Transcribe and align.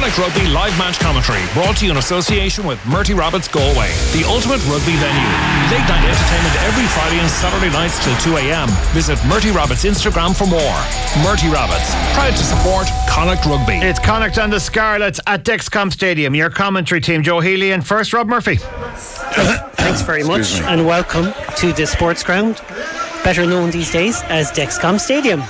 Connacht 0.00 0.16
Rugby 0.16 0.48
live 0.48 0.78
match 0.78 0.98
commentary 0.98 1.42
brought 1.52 1.76
to 1.76 1.84
you 1.84 1.90
in 1.90 1.98
association 1.98 2.64
with 2.64 2.82
Murty 2.86 3.12
Rabbits 3.12 3.48
Galway, 3.48 3.92
the 4.14 4.24
ultimate 4.26 4.64
rugby 4.64 4.96
venue. 4.96 5.28
Late 5.68 5.86
night 5.92 6.02
entertainment 6.08 6.56
every 6.64 6.86
Friday 6.86 7.18
and 7.20 7.28
Saturday 7.28 7.70
nights 7.70 8.02
till 8.02 8.16
2 8.16 8.38
a.m. 8.38 8.66
Visit 8.94 9.18
Murty 9.26 9.50
Rabbits 9.50 9.84
Instagram 9.84 10.34
for 10.34 10.46
more. 10.46 10.80
Murty 11.22 11.52
Rabbits, 11.52 11.92
proud 12.14 12.30
to 12.30 12.42
support 12.42 12.86
Connacht 13.10 13.44
Rugby. 13.44 13.74
It's 13.86 13.98
Connacht 13.98 14.38
and 14.38 14.50
the 14.50 14.58
Scarlets 14.58 15.20
at 15.26 15.44
Dexcom 15.44 15.92
Stadium. 15.92 16.34
Your 16.34 16.48
commentary 16.48 17.02
team, 17.02 17.22
Joe 17.22 17.40
Healy 17.40 17.72
and 17.72 17.86
first 17.86 18.14
Rob 18.14 18.26
Murphy. 18.26 18.56
Thanks 18.56 20.00
very 20.00 20.24
much 20.24 20.62
and 20.62 20.86
welcome 20.86 21.34
to 21.58 21.74
the 21.74 21.86
sports 21.86 22.22
ground, 22.22 22.62
better 23.22 23.44
known 23.44 23.70
these 23.70 23.92
days 23.92 24.22
as 24.30 24.50
Dexcom 24.50 24.98
Stadium. 24.98 25.42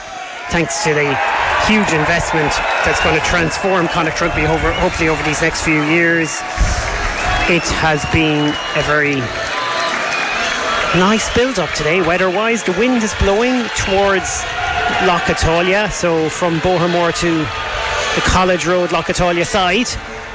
Thanks 0.49 0.83
to 0.83 0.93
the 0.93 1.40
huge 1.71 1.93
investment 1.93 2.51
that's 2.85 3.01
going 3.05 3.15
to 3.15 3.25
transform 3.25 3.87
Connacht 3.87 4.21
Rugby 4.21 4.45
over, 4.45 4.73
hopefully 4.73 5.09
over 5.09 5.23
these 5.23 5.41
next 5.41 5.63
few 5.63 5.85
years. 5.85 6.41
It 7.47 7.63
has 7.79 8.05
been 8.11 8.49
a 8.75 8.83
very 8.83 9.21
nice 10.99 11.33
build 11.33 11.61
up 11.61 11.71
today, 11.71 12.03
weather 12.03 12.29
wise. 12.29 12.65
The 12.65 12.73
wind 12.73 13.05
is 13.05 13.15
blowing 13.21 13.63
towards 13.79 14.43
Lough 15.07 15.23
Atalia, 15.31 15.93
so 15.93 16.29
from 16.29 16.59
Bohermore 16.59 17.13
to 17.21 17.39
the 17.39 18.23
College 18.27 18.67
Road 18.67 18.91
Lough 18.91 19.03
Atalia 19.03 19.47
side. 19.47 19.87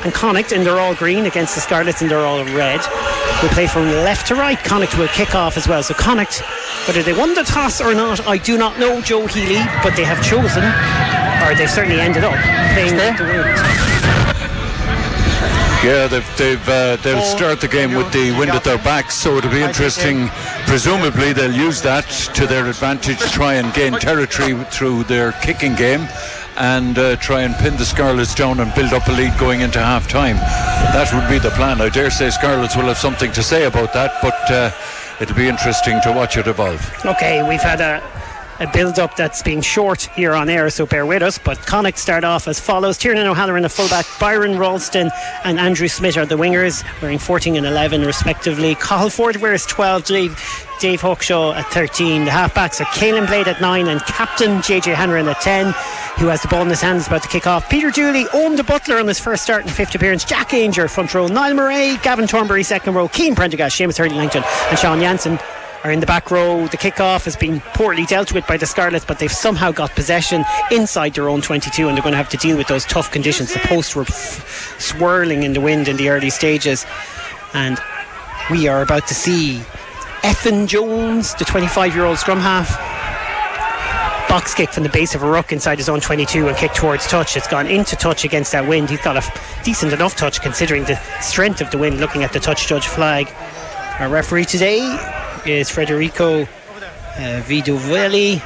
And 0.06 0.14
Connacht 0.14 0.54
in 0.54 0.64
their 0.64 0.80
all 0.80 0.96
green 0.96 1.26
against 1.26 1.56
the 1.56 1.62
Scarlets 1.62 2.02
in 2.02 2.08
their 2.08 2.26
all 2.26 2.46
red. 2.46 2.80
Will 3.42 3.50
play 3.50 3.68
from 3.68 3.88
left 3.88 4.28
to 4.28 4.36
right. 4.36 4.58
Connacht 4.58 4.98
will 4.98 5.10
kick 5.10 5.36
off 5.36 5.58
as 5.58 5.68
well. 5.68 5.84
So 5.84 5.96
Connacht, 5.96 6.42
whether 6.88 7.04
they 7.04 7.12
won 7.12 7.34
the 7.34 7.44
toss 7.44 7.82
or 7.82 7.94
not, 7.94 8.26
I 8.26 8.38
do 8.38 8.58
not 8.58 8.80
know, 8.80 9.02
Joe 9.02 9.28
Healy, 9.28 9.60
but 9.84 9.98
they 9.98 10.06
have 10.06 10.24
chosen, 10.24 10.64
or 11.46 11.56
they've 11.56 11.70
certainly 11.70 12.00
ended 12.00 12.24
up 12.24 12.34
playing 12.74 12.96
with 12.96 13.18
the 13.18 13.24
wind. 13.24 13.58
Yeah, 15.86 16.08
they've, 16.08 16.38
they've, 16.38 16.70
uh, 16.70 16.96
they'll 16.98 17.22
start 17.22 17.62
the 17.62 17.68
game 17.68 17.94
with 17.94 18.12
the 18.12 18.32
wind 18.40 18.50
at 18.52 18.64
their 18.64 18.80
backs, 18.80 19.14
so 19.14 19.38
it'll 19.38 19.52
be 19.52 19.62
interesting. 19.62 20.30
Presumably, 20.66 21.32
they'll 21.32 21.54
use 21.54 21.80
that 21.84 22.10
to 22.34 22.48
their 22.48 22.66
advantage, 22.66 23.20
try 23.32 23.54
and 23.54 23.72
gain 23.76 23.94
territory 23.94 24.56
through 24.72 25.04
their 25.04 25.34
kicking 25.44 25.76
game 25.76 26.08
and 26.58 26.98
uh, 26.98 27.16
try 27.18 27.42
and 27.42 27.54
pin 27.56 27.76
the 27.78 27.86
Scarlets 27.86 28.34
down 28.34 28.60
and 28.62 28.74
build 28.74 28.94
up 28.94 29.08
a 29.08 29.12
lead 29.12 29.38
going 29.38 29.62
into 29.62 29.78
half 29.78 30.08
time. 30.08 30.38
That 30.38 31.12
would 31.14 31.30
be 31.30 31.38
the 31.38 31.54
plan. 31.54 31.82
I 31.82 31.90
dare 31.90 32.10
say 32.10 32.32
Scarlets 32.32 32.76
will 32.76 32.86
have 32.86 32.98
something 32.98 33.32
to 33.34 33.44
say 33.44 33.66
about 33.66 33.94
that, 33.94 34.14
but 34.24 34.52
uh, 34.52 34.72
it'll 35.22 35.36
be 35.36 35.48
interesting 35.48 36.00
to 36.02 36.12
watch 36.12 36.38
it 36.38 36.48
evolve. 36.48 36.82
Okay, 37.06 37.48
we've 37.48 37.62
had 37.62 37.82
a, 37.82 38.02
a 38.60 38.68
build 38.72 39.00
up 39.00 39.16
that's 39.16 39.42
been 39.42 39.62
short 39.62 40.04
here 40.16 40.34
on 40.34 40.50
air, 40.50 40.70
so 40.70 40.86
bear 40.86 41.06
with 41.06 41.22
us. 41.22 41.38
But 41.38 41.58
Connacht 41.66 41.98
start 41.98 42.24
off 42.24 42.48
as 42.48 42.60
follows 42.60 42.98
Tiernan 42.98 43.28
O'Halloran, 43.28 43.64
the 43.64 43.70
fullback, 43.70 44.06
Byron 44.20 44.58
Ralston 44.58 45.10
and 45.44 45.60
Andrew 45.60 45.88
Smith 45.88 46.18
are 46.18 46.26
the 46.26 46.38
wingers, 46.38 46.84
wearing 47.02 47.20
14 47.20 47.56
and 47.56 47.66
11 47.66 48.06
respectively. 48.06 48.76
Cathal 48.76 49.10
Forde 49.10 49.38
wears 49.38 49.66
12, 49.66 50.06
Dave, 50.06 50.66
Dave 50.80 51.02
Hawkshaw 51.02 51.56
at 51.56 51.66
13. 51.72 52.26
The 52.26 52.32
halfbacks 52.32 52.80
are 52.82 52.86
Caolin 52.86 53.28
Blade 53.28 53.48
at 53.48 53.62
9 53.62 53.88
and 53.88 54.02
captain 54.06 54.60
JJ 54.60 54.94
Hanrahan 54.94 55.28
at 55.28 55.42
10, 55.42 55.74
who 56.20 56.28
has 56.28 56.42
the 56.42 56.48
ball 56.48 56.62
in 56.62 56.70
his 56.70 56.82
hands 56.82 57.08
about 57.08 57.24
to 57.24 57.30
kick 57.30 57.48
off. 57.48 57.70
Peter 57.70 57.92
Dooley, 57.92 58.26
Eoin 58.26 58.56
de 58.56 58.64
Buitléar 58.64 59.00
on 59.00 59.08
his 59.08 59.20
first 59.20 59.44
start 59.44 59.64
and 59.64 59.72
fifth 59.72 59.96
appearance. 59.96 60.24
Jack 60.24 60.50
Aungier, 60.50 60.90
front 60.90 61.14
row. 61.14 61.28
Niall 61.28 61.56
Murray, 61.56 61.98
Gavin 61.98 62.28
Thornbury, 62.28 62.64
second 62.64 62.94
row. 62.94 63.08
Cian 63.08 63.36
Prendergast, 63.36 63.78
Shamus 63.78 63.98
Hurley 63.98 64.16
Langton, 64.16 64.44
and 64.70 64.80
Sean 64.80 65.00
Jansen 65.00 65.40
are 65.86 65.92
in 65.92 66.00
the 66.00 66.06
back 66.08 66.32
row. 66.32 66.68
The 66.68 66.78
kick-off 66.78 67.26
has 67.26 67.36
been 67.36 67.60
poorly 67.76 68.06
dealt 68.06 68.34
with 68.34 68.48
by 68.48 68.58
the 68.58 68.66
Scarlets, 68.66 69.06
but 69.06 69.20
they've 69.20 69.32
somehow 69.32 69.72
got 69.72 69.92
possession 69.92 70.44
inside 70.72 71.14
their 71.14 71.30
own 71.30 71.42
22, 71.42 71.88
and 71.88 71.96
they're 71.96 72.02
going 72.02 72.14
to 72.14 72.18
have 72.18 72.30
to 72.30 72.38
deal 72.38 72.58
with 72.58 72.66
those 72.66 72.86
tough 72.86 73.12
conditions. 73.12 73.54
The 73.54 73.60
posts 73.60 73.96
were 73.96 74.02
f- 74.02 74.76
swirling 74.80 75.44
in 75.44 75.54
the 75.54 75.62
wind 75.62 75.88
in 75.88 75.98
the 75.98 76.10
early 76.10 76.32
stages, 76.32 76.88
and 77.54 77.80
we 78.50 78.68
are 78.68 78.82
about 78.82 79.08
to 79.10 79.14
see 79.14 79.62
Ethan 80.28 80.66
Jones, 80.66 81.36
the 81.36 81.46
25-year-old 81.46 82.18
scrum 82.18 82.40
half. 82.40 82.68
Box 84.28 84.56
kick 84.56 84.72
from 84.72 84.82
the 84.82 84.90
base 84.90 85.14
of 85.14 85.22
a 85.22 85.30
ruck 85.30 85.54
inside 85.54 85.78
his 85.78 85.88
own 85.88 86.02
22 86.02 86.48
and 86.48 86.58
kick 86.58 86.74
towards 86.74 87.06
touch. 87.06 87.38
It's 87.38 87.48
gone 87.48 87.68
into 87.68 87.96
touch 87.96 88.26
against 88.26 88.52
that 88.54 88.68
wind. 88.68 88.90
He's 88.90 89.02
got 89.02 89.18
a 89.18 89.42
decent 89.64 89.94
enough 89.94 90.16
touch 90.16 90.42
considering 90.42 90.84
the 90.86 91.00
strength 91.22 91.62
of 91.62 91.70
the 91.70 91.78
wind. 91.78 92.00
Looking 92.00 92.24
at 92.24 92.34
the 92.34 92.40
touch 92.40 92.68
judge 92.68 92.88
flag, 92.88 93.32
our 94.00 94.10
referee 94.10 94.46
today 94.46 94.82
is 95.46 95.70
Federico 95.70 96.44
uh, 96.44 96.48
Vedovelli. 97.46 98.42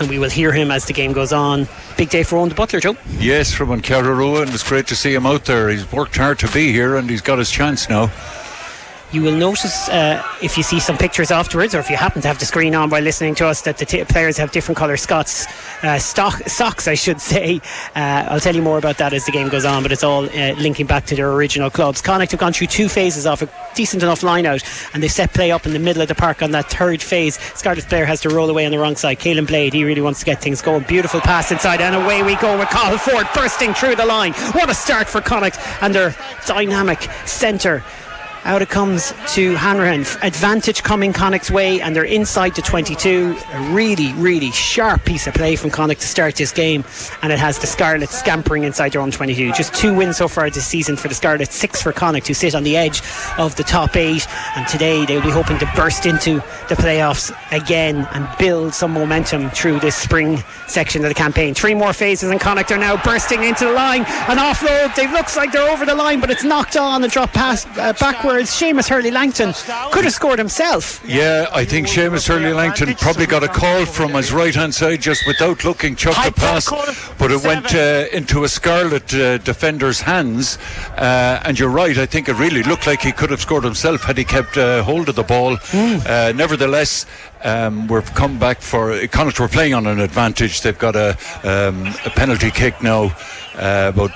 And 0.00 0.08
we 0.08 0.18
will 0.18 0.30
hear 0.30 0.52
him 0.52 0.70
as 0.70 0.86
the 0.86 0.92
game 0.92 1.12
goes 1.12 1.32
on. 1.32 1.68
Big 1.96 2.10
day 2.10 2.24
for 2.24 2.36
Eoin 2.36 2.48
de 2.48 2.54
Buitléar, 2.54 2.80
Joe. 2.80 2.96
Yes, 3.18 3.52
from 3.52 3.70
An 3.70 3.80
Cheathrú 3.80 4.16
Rua, 4.16 4.42
and 4.42 4.50
it's 4.50 4.68
great 4.68 4.88
to 4.88 4.96
see 4.96 5.14
him 5.14 5.24
out 5.24 5.44
there. 5.44 5.68
He's 5.68 5.90
worked 5.92 6.16
hard 6.16 6.38
to 6.40 6.48
be 6.48 6.72
here, 6.72 6.96
and 6.96 7.08
he's 7.08 7.20
got 7.20 7.38
his 7.38 7.50
chance 7.50 7.88
now. 7.88 8.10
You 9.12 9.22
will 9.22 9.36
notice 9.36 9.88
uh, 9.88 10.22
if 10.42 10.56
you 10.56 10.64
see 10.64 10.80
some 10.80 10.96
pictures 10.96 11.30
afterwards, 11.30 11.74
or 11.74 11.78
if 11.78 11.88
you 11.88 11.96
happen 11.96 12.20
to 12.22 12.28
have 12.28 12.38
the 12.38 12.46
screen 12.46 12.74
on 12.74 12.88
by 12.88 12.98
listening 12.98 13.36
to 13.36 13.46
us, 13.46 13.62
that 13.62 13.78
the 13.78 13.84
t- 13.84 14.04
players 14.04 14.36
have 14.38 14.50
different 14.50 14.76
colour 14.76 14.96
Scots 14.96 15.46
uh, 15.84 15.98
stock, 15.98 16.34
socks, 16.48 16.88
I 16.88 16.94
should 16.94 17.20
say. 17.20 17.60
Uh, 17.94 18.26
I'll 18.28 18.40
tell 18.40 18.56
you 18.56 18.62
more 18.62 18.78
about 18.78 18.98
that 18.98 19.12
as 19.12 19.24
the 19.24 19.30
game 19.30 19.48
goes 19.48 19.64
on, 19.64 19.82
but 19.82 19.92
it's 19.92 20.02
all 20.02 20.24
uh, 20.24 20.54
linking 20.54 20.86
back 20.86 21.06
to 21.06 21.14
their 21.14 21.30
original 21.32 21.70
clubs. 21.70 22.00
Connacht 22.00 22.32
have 22.32 22.40
gone 22.40 22.52
through 22.52 22.66
two 22.66 22.88
phases 22.88 23.24
of 23.24 23.42
a 23.42 23.48
decent 23.76 24.02
enough 24.02 24.24
line 24.24 24.46
out, 24.46 24.62
and 24.94 25.02
they 25.02 25.08
set 25.08 25.32
play 25.32 25.52
up 25.52 25.64
in 25.64 25.72
the 25.72 25.78
middle 25.78 26.02
of 26.02 26.08
the 26.08 26.14
park 26.14 26.42
on 26.42 26.50
that 26.50 26.68
third 26.70 27.00
phase. 27.00 27.38
Scarlet's 27.54 27.86
player 27.86 28.06
has 28.06 28.20
to 28.22 28.30
roll 28.30 28.50
away 28.50 28.66
on 28.66 28.72
the 28.72 28.78
wrong 28.78 28.96
side. 28.96 29.20
Caolin 29.20 29.46
Blade, 29.46 29.74
he 29.74 29.84
really 29.84 30.00
wants 30.00 30.20
to 30.20 30.26
get 30.26 30.40
things 30.40 30.60
going. 30.60 30.82
Beautiful 30.84 31.20
pass 31.20 31.52
inside, 31.52 31.80
and 31.80 31.94
away 31.94 32.22
we 32.22 32.34
go 32.36 32.58
with 32.58 32.68
Cathal 32.70 32.98
Forde 32.98 33.32
bursting 33.34 33.74
through 33.74 33.94
the 33.94 34.06
line. 34.06 34.32
What 34.52 34.68
a 34.70 34.74
start 34.74 35.06
for 35.06 35.20
Connacht 35.20 35.58
and 35.82 35.94
their 35.94 36.16
dynamic 36.46 37.02
centre. 37.26 37.84
Out 38.44 38.60
it 38.60 38.68
comes 38.68 39.14
to 39.34 39.54
Hanrahan. 39.54 40.02
Advantage 40.22 40.82
coming 40.82 41.14
Connacht's 41.14 41.50
way, 41.50 41.80
and 41.80 41.96
they're 41.96 42.04
inside 42.04 42.54
the 42.54 42.60
22. 42.60 43.34
A 43.54 43.72
really, 43.72 44.12
really 44.14 44.50
sharp 44.50 45.06
piece 45.06 45.26
of 45.26 45.32
play 45.32 45.56
from 45.56 45.70
Connacht 45.70 46.02
to 46.02 46.06
start 46.06 46.34
this 46.36 46.52
game, 46.52 46.84
and 47.22 47.32
it 47.32 47.38
has 47.38 47.58
the 47.58 47.66
Scarlets 47.66 48.18
scampering 48.18 48.64
inside 48.64 48.92
their 48.92 49.00
own 49.00 49.10
22. 49.10 49.52
Just 49.52 49.72
two 49.72 49.94
wins 49.94 50.18
so 50.18 50.28
far 50.28 50.50
this 50.50 50.66
season 50.66 50.94
for 50.94 51.08
the 51.08 51.14
Scarlets, 51.14 51.54
six 51.54 51.80
for 51.80 51.90
Connacht, 51.90 52.28
who 52.28 52.34
sit 52.34 52.54
on 52.54 52.64
the 52.64 52.76
edge 52.76 53.00
of 53.38 53.56
the 53.56 53.64
top 53.64 53.96
eight. 53.96 54.26
And 54.56 54.68
today 54.68 55.06
they'll 55.06 55.22
be 55.22 55.30
hoping 55.30 55.58
to 55.60 55.72
burst 55.74 56.04
into 56.04 56.34
the 56.68 56.74
playoffs 56.74 57.34
again 57.50 58.06
and 58.12 58.28
build 58.38 58.74
some 58.74 58.92
momentum 58.92 59.48
through 59.50 59.80
this 59.80 59.96
spring 59.96 60.44
section 60.66 61.02
of 61.02 61.08
the 61.08 61.14
campaign. 61.14 61.54
Three 61.54 61.74
more 61.74 61.94
phases, 61.94 62.28
and 62.28 62.38
Connacht 62.38 62.70
are 62.72 62.78
now 62.78 63.02
bursting 63.02 63.42
into 63.42 63.64
the 63.64 63.72
line. 63.72 64.02
An 64.02 64.36
offload. 64.36 64.94
They 64.96 65.10
looks 65.10 65.34
like 65.34 65.50
they're 65.50 65.70
over 65.70 65.86
the 65.86 65.94
line, 65.94 66.20
but 66.20 66.28
it's 66.28 66.44
knocked 66.44 66.76
on 66.76 67.02
and 67.02 67.10
dropped 67.10 67.32
past 67.32 67.66
uh, 67.78 67.94
backwards. 67.94 68.33
Shamus 68.42 68.88
Hurley 68.88 69.10
Langton 69.10 69.52
could 69.92 70.04
have 70.04 70.12
scored 70.12 70.38
himself. 70.38 71.02
Yeah, 71.06 71.48
I 71.52 71.64
think 71.64 71.86
Shamus 71.86 72.26
Hurley 72.28 72.52
Langton 72.52 72.94
probably 72.94 73.26
got 73.26 73.42
a 73.42 73.48
call 73.48 73.86
from 73.86 74.12
his 74.12 74.32
right 74.32 74.54
hand 74.54 74.74
side 74.74 75.00
just 75.00 75.26
without 75.26 75.64
looking, 75.64 75.96
chucked 75.96 76.26
a 76.26 76.32
pass, 76.32 76.70
but 77.18 77.30
it 77.30 77.42
went 77.44 77.74
uh, 77.74 78.06
into 78.12 78.44
a 78.44 78.48
Scarlet 78.48 79.12
uh, 79.14 79.38
defender's 79.38 80.00
hands. 80.00 80.58
Uh, 80.96 81.40
and 81.44 81.58
you're 81.58 81.68
right, 81.68 81.96
I 81.98 82.06
think 82.06 82.28
it 82.28 82.34
really 82.34 82.62
looked 82.62 82.86
like 82.86 83.02
he 83.02 83.12
could 83.12 83.30
have 83.30 83.40
scored 83.40 83.64
himself 83.64 84.02
had 84.02 84.18
he 84.18 84.24
kept 84.24 84.56
uh, 84.56 84.82
hold 84.82 85.08
of 85.08 85.14
the 85.14 85.22
ball. 85.22 85.58
Uh, 85.72 86.32
nevertheless, 86.34 87.06
um, 87.42 87.86
we've 87.88 88.14
come 88.14 88.38
back 88.38 88.60
for 88.60 89.06
Connacht 89.08 89.38
were 89.38 89.48
playing 89.48 89.74
on 89.74 89.86
an 89.86 90.00
advantage. 90.00 90.62
They've 90.62 90.78
got 90.78 90.96
a, 90.96 91.10
um, 91.42 91.86
a 92.04 92.10
penalty 92.10 92.50
kick 92.50 92.82
now, 92.82 93.16
uh, 93.56 93.92
about 93.94 94.12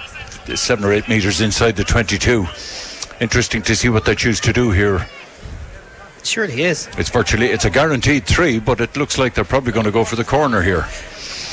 seven 0.56 0.84
or 0.84 0.92
eight 0.92 1.08
metres 1.08 1.40
inside 1.40 1.76
the 1.76 1.84
22. 1.84 2.46
Interesting 3.20 3.62
to 3.62 3.74
see 3.74 3.88
what 3.88 4.04
they 4.04 4.14
choose 4.14 4.40
to 4.40 4.52
do 4.52 4.70
here. 4.70 5.06
Surely 6.22 6.62
is. 6.62 6.88
It's 6.98 7.10
virtually 7.10 7.46
it's 7.46 7.64
a 7.64 7.70
guaranteed 7.70 8.26
three, 8.26 8.58
but 8.58 8.80
it 8.80 8.96
looks 8.96 9.18
like 9.18 9.34
they're 9.34 9.44
probably 9.44 9.72
going 9.72 9.86
to 9.86 9.92
go 9.92 10.04
for 10.04 10.16
the 10.16 10.24
corner 10.24 10.62
here. 10.62 10.86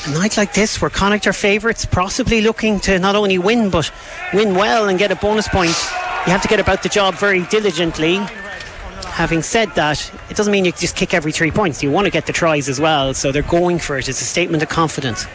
A 0.06 0.10
night 0.10 0.36
like 0.36 0.54
this, 0.54 0.80
where 0.80 0.90
Connacht 0.90 1.26
are 1.26 1.32
favourites, 1.32 1.84
possibly 1.84 2.40
looking 2.40 2.78
to 2.80 2.98
not 2.98 3.16
only 3.16 3.38
win 3.38 3.70
but 3.70 3.90
win 4.32 4.54
well 4.54 4.88
and 4.88 4.98
get 4.98 5.10
a 5.10 5.16
bonus 5.16 5.48
point, 5.48 5.74
you 6.26 6.32
have 6.32 6.42
to 6.42 6.48
get 6.48 6.60
about 6.60 6.82
the 6.82 6.88
job 6.88 7.14
very 7.14 7.42
diligently. 7.46 8.16
Having 9.06 9.42
said 9.42 9.74
that, 9.74 10.12
it 10.30 10.36
doesn't 10.36 10.52
mean 10.52 10.64
you 10.64 10.72
just 10.72 10.94
kick 10.94 11.14
every 11.14 11.32
three 11.32 11.50
points. 11.50 11.82
You 11.82 11.90
want 11.90 12.04
to 12.04 12.10
get 12.10 12.26
the 12.26 12.32
tries 12.32 12.68
as 12.68 12.80
well, 12.80 13.14
so 13.14 13.32
they're 13.32 13.42
going 13.42 13.78
for 13.78 13.98
it. 13.98 14.08
It's 14.08 14.20
a 14.20 14.24
statement 14.24 14.62
of 14.62 14.68
confidence. 14.68 15.26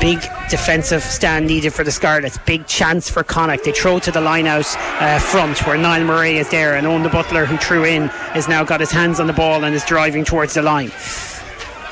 Big 0.00 0.20
defensive 0.50 1.02
stand 1.02 1.46
needed 1.46 1.72
for 1.72 1.84
the 1.84 1.90
Scarlets. 1.90 2.38
Big 2.38 2.66
chance 2.66 3.08
for 3.08 3.22
Connacht. 3.22 3.64
They 3.64 3.72
throw 3.72 3.98
to 4.00 4.10
the 4.10 4.20
line 4.20 4.46
out 4.46 4.66
uh, 5.00 5.18
front 5.18 5.66
where 5.66 5.78
Niall 5.78 6.04
Murray 6.04 6.36
is 6.36 6.50
there, 6.50 6.76
and 6.76 6.86
Eoin 6.86 7.02
de 7.02 7.08
Buitléar, 7.08 7.46
who 7.46 7.56
threw 7.56 7.84
in, 7.84 8.08
has 8.34 8.48
now 8.48 8.64
got 8.64 8.80
his 8.80 8.90
hands 8.90 9.18
on 9.18 9.26
the 9.26 9.32
ball 9.32 9.64
and 9.64 9.74
is 9.74 9.84
driving 9.84 10.24
towards 10.24 10.54
the 10.54 10.62
line. 10.62 10.90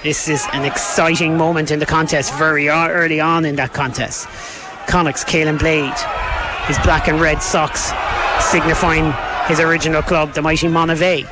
This 0.03 0.29
is 0.29 0.45
an 0.53 0.65
exciting 0.65 1.37
moment 1.39 1.71
in 1.71 1.79
the 1.79 1.87
contest, 1.87 2.35
very 2.35 2.69
early 2.69 3.21
on 3.21 3.45
in 3.45 3.57
that 3.57 3.73
contest. 3.73 4.27
Connacht's 4.89 5.25
Caolin 5.25 5.59
Blade, 5.59 5.95
his 6.67 6.79
black 6.81 7.09
and 7.09 7.21
red 7.21 7.41
socks 7.41 7.93
signifying 8.51 9.15
his 9.47 9.61
original 9.61 10.03
club, 10.03 10.35
the 10.35 10.43
mighty 10.43 10.67
Monivea. 10.67 11.27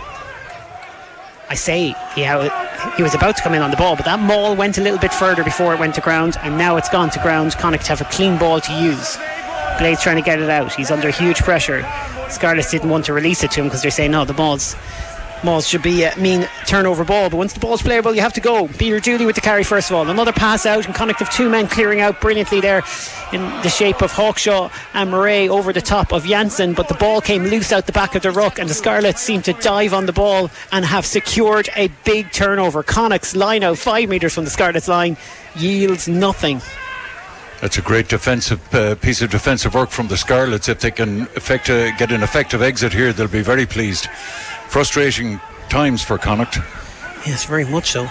I 1.50 1.54
say 1.54 1.96
he 2.14 2.22
he 2.96 3.02
was 3.02 3.14
about 3.14 3.36
to 3.36 3.42
come 3.42 3.54
in 3.54 3.60
on 3.60 3.72
the 3.72 3.76
ball, 3.76 3.96
but 3.96 4.04
that 4.04 4.20
maul 4.20 4.54
went 4.54 4.78
a 4.78 4.80
little 4.80 5.00
bit 5.00 5.12
further 5.12 5.42
before 5.42 5.74
it 5.74 5.80
went 5.80 5.96
to 5.96 6.00
ground, 6.00 6.36
and 6.42 6.56
now 6.56 6.76
it's 6.76 6.88
gone 6.88 7.10
to 7.10 7.18
ground. 7.18 7.56
Connacht 7.58 7.88
have 7.88 8.00
a 8.00 8.04
clean 8.04 8.38
ball 8.38 8.60
to 8.60 8.72
use. 8.72 9.18
Blade's 9.78 10.00
trying 10.00 10.16
to 10.16 10.22
get 10.22 10.40
it 10.40 10.48
out. 10.48 10.72
He's 10.72 10.92
under 10.92 11.10
huge 11.10 11.38
pressure. 11.38 11.84
Scarlets 12.28 12.70
didn't 12.70 12.88
want 12.88 13.04
to 13.06 13.12
release 13.12 13.42
it 13.42 13.50
to 13.52 13.60
him 13.60 13.66
because 13.66 13.82
they're 13.82 13.90
saying, 13.90 14.12
no, 14.12 14.24
the 14.24 14.32
ball's 14.32 14.76
Malls 15.42 15.66
should 15.66 15.82
be 15.82 16.04
a 16.04 16.14
mean 16.18 16.46
turnover 16.66 17.02
ball, 17.02 17.30
but 17.30 17.38
once 17.38 17.54
the 17.54 17.60
ball's 17.60 17.80
playable, 17.80 18.14
you 18.14 18.20
have 18.20 18.34
to 18.34 18.40
go. 18.40 18.68
Peter 18.68 19.00
Dooley 19.00 19.24
with 19.24 19.36
the 19.36 19.40
carry 19.40 19.64
first 19.64 19.90
of 19.90 19.96
all. 19.96 20.08
Another 20.08 20.32
pass 20.32 20.66
out, 20.66 20.84
and 20.84 20.94
Connacht 20.94 21.20
have 21.20 21.32
two 21.32 21.48
men 21.48 21.66
clearing 21.66 22.00
out 22.00 22.20
brilliantly 22.20 22.60
there 22.60 22.82
in 23.32 23.40
the 23.62 23.70
shape 23.70 24.02
of 24.02 24.12
Hawkshaw 24.12 24.70
and 24.92 25.10
Murray 25.10 25.48
over 25.48 25.72
the 25.72 25.80
top 25.80 26.12
of 26.12 26.26
Jansen, 26.26 26.74
but 26.74 26.88
the 26.88 26.94
ball 26.94 27.20
came 27.22 27.44
loose 27.44 27.72
out 27.72 27.86
the 27.86 27.92
back 27.92 28.14
of 28.14 28.22
the 28.22 28.30
ruck, 28.30 28.58
and 28.58 28.68
the 28.68 28.74
Scarlets 28.74 29.22
seem 29.22 29.40
to 29.42 29.54
dive 29.54 29.94
on 29.94 30.06
the 30.06 30.12
ball 30.12 30.50
and 30.72 30.84
have 30.84 31.06
secured 31.06 31.70
a 31.74 31.88
big 32.04 32.30
turnover. 32.32 32.82
Connacht's 32.82 33.34
line 33.34 33.62
out 33.62 33.78
five 33.78 34.08
metres 34.08 34.34
from 34.34 34.44
the 34.44 34.50
Scarlets 34.50 34.88
line 34.88 35.16
yields 35.56 36.06
nothing. 36.06 36.60
That's 37.60 37.76
a 37.76 37.82
great 37.82 38.08
defensive 38.08 38.74
uh, 38.74 38.94
piece 38.94 39.20
of 39.20 39.30
defensive 39.30 39.74
work 39.74 39.90
from 39.90 40.08
the 40.08 40.16
Scarlets. 40.16 40.68
If 40.68 40.80
they 40.80 40.90
can 40.90 41.22
effect, 41.36 41.68
uh, 41.68 41.94
get 41.96 42.10
an 42.10 42.22
effective 42.22 42.62
exit 42.62 42.94
here, 42.94 43.12
they'll 43.12 43.28
be 43.28 43.42
very 43.42 43.66
pleased. 43.66 44.08
Frustrating 44.70 45.40
times 45.68 46.00
for 46.00 46.16
Connacht. 46.16 46.58
Yes, 47.26 47.44
very 47.44 47.64
much 47.64 47.90
so. 47.90 48.08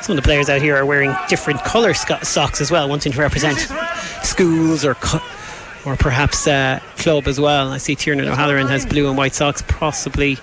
Some 0.00 0.16
of 0.16 0.22
the 0.22 0.26
players 0.26 0.48
out 0.48 0.62
here 0.62 0.74
are 0.76 0.86
wearing 0.86 1.14
different 1.28 1.62
colour 1.62 1.92
sc- 1.92 2.24
socks 2.24 2.62
as 2.62 2.70
well, 2.70 2.88
wanting 2.88 3.12
to 3.12 3.18
represent 3.20 3.58
schools 4.22 4.82
or 4.82 4.94
co- 4.94 5.20
or 5.84 5.94
perhaps 5.96 6.46
uh, 6.46 6.80
club 6.96 7.28
as 7.28 7.38
well. 7.38 7.70
I 7.70 7.76
see 7.76 7.94
Tiernan 7.94 8.26
O'Halloran 8.28 8.66
has 8.68 8.86
blue 8.86 9.08
and 9.08 9.18
white 9.18 9.34
socks, 9.34 9.62
possibly 9.68 10.38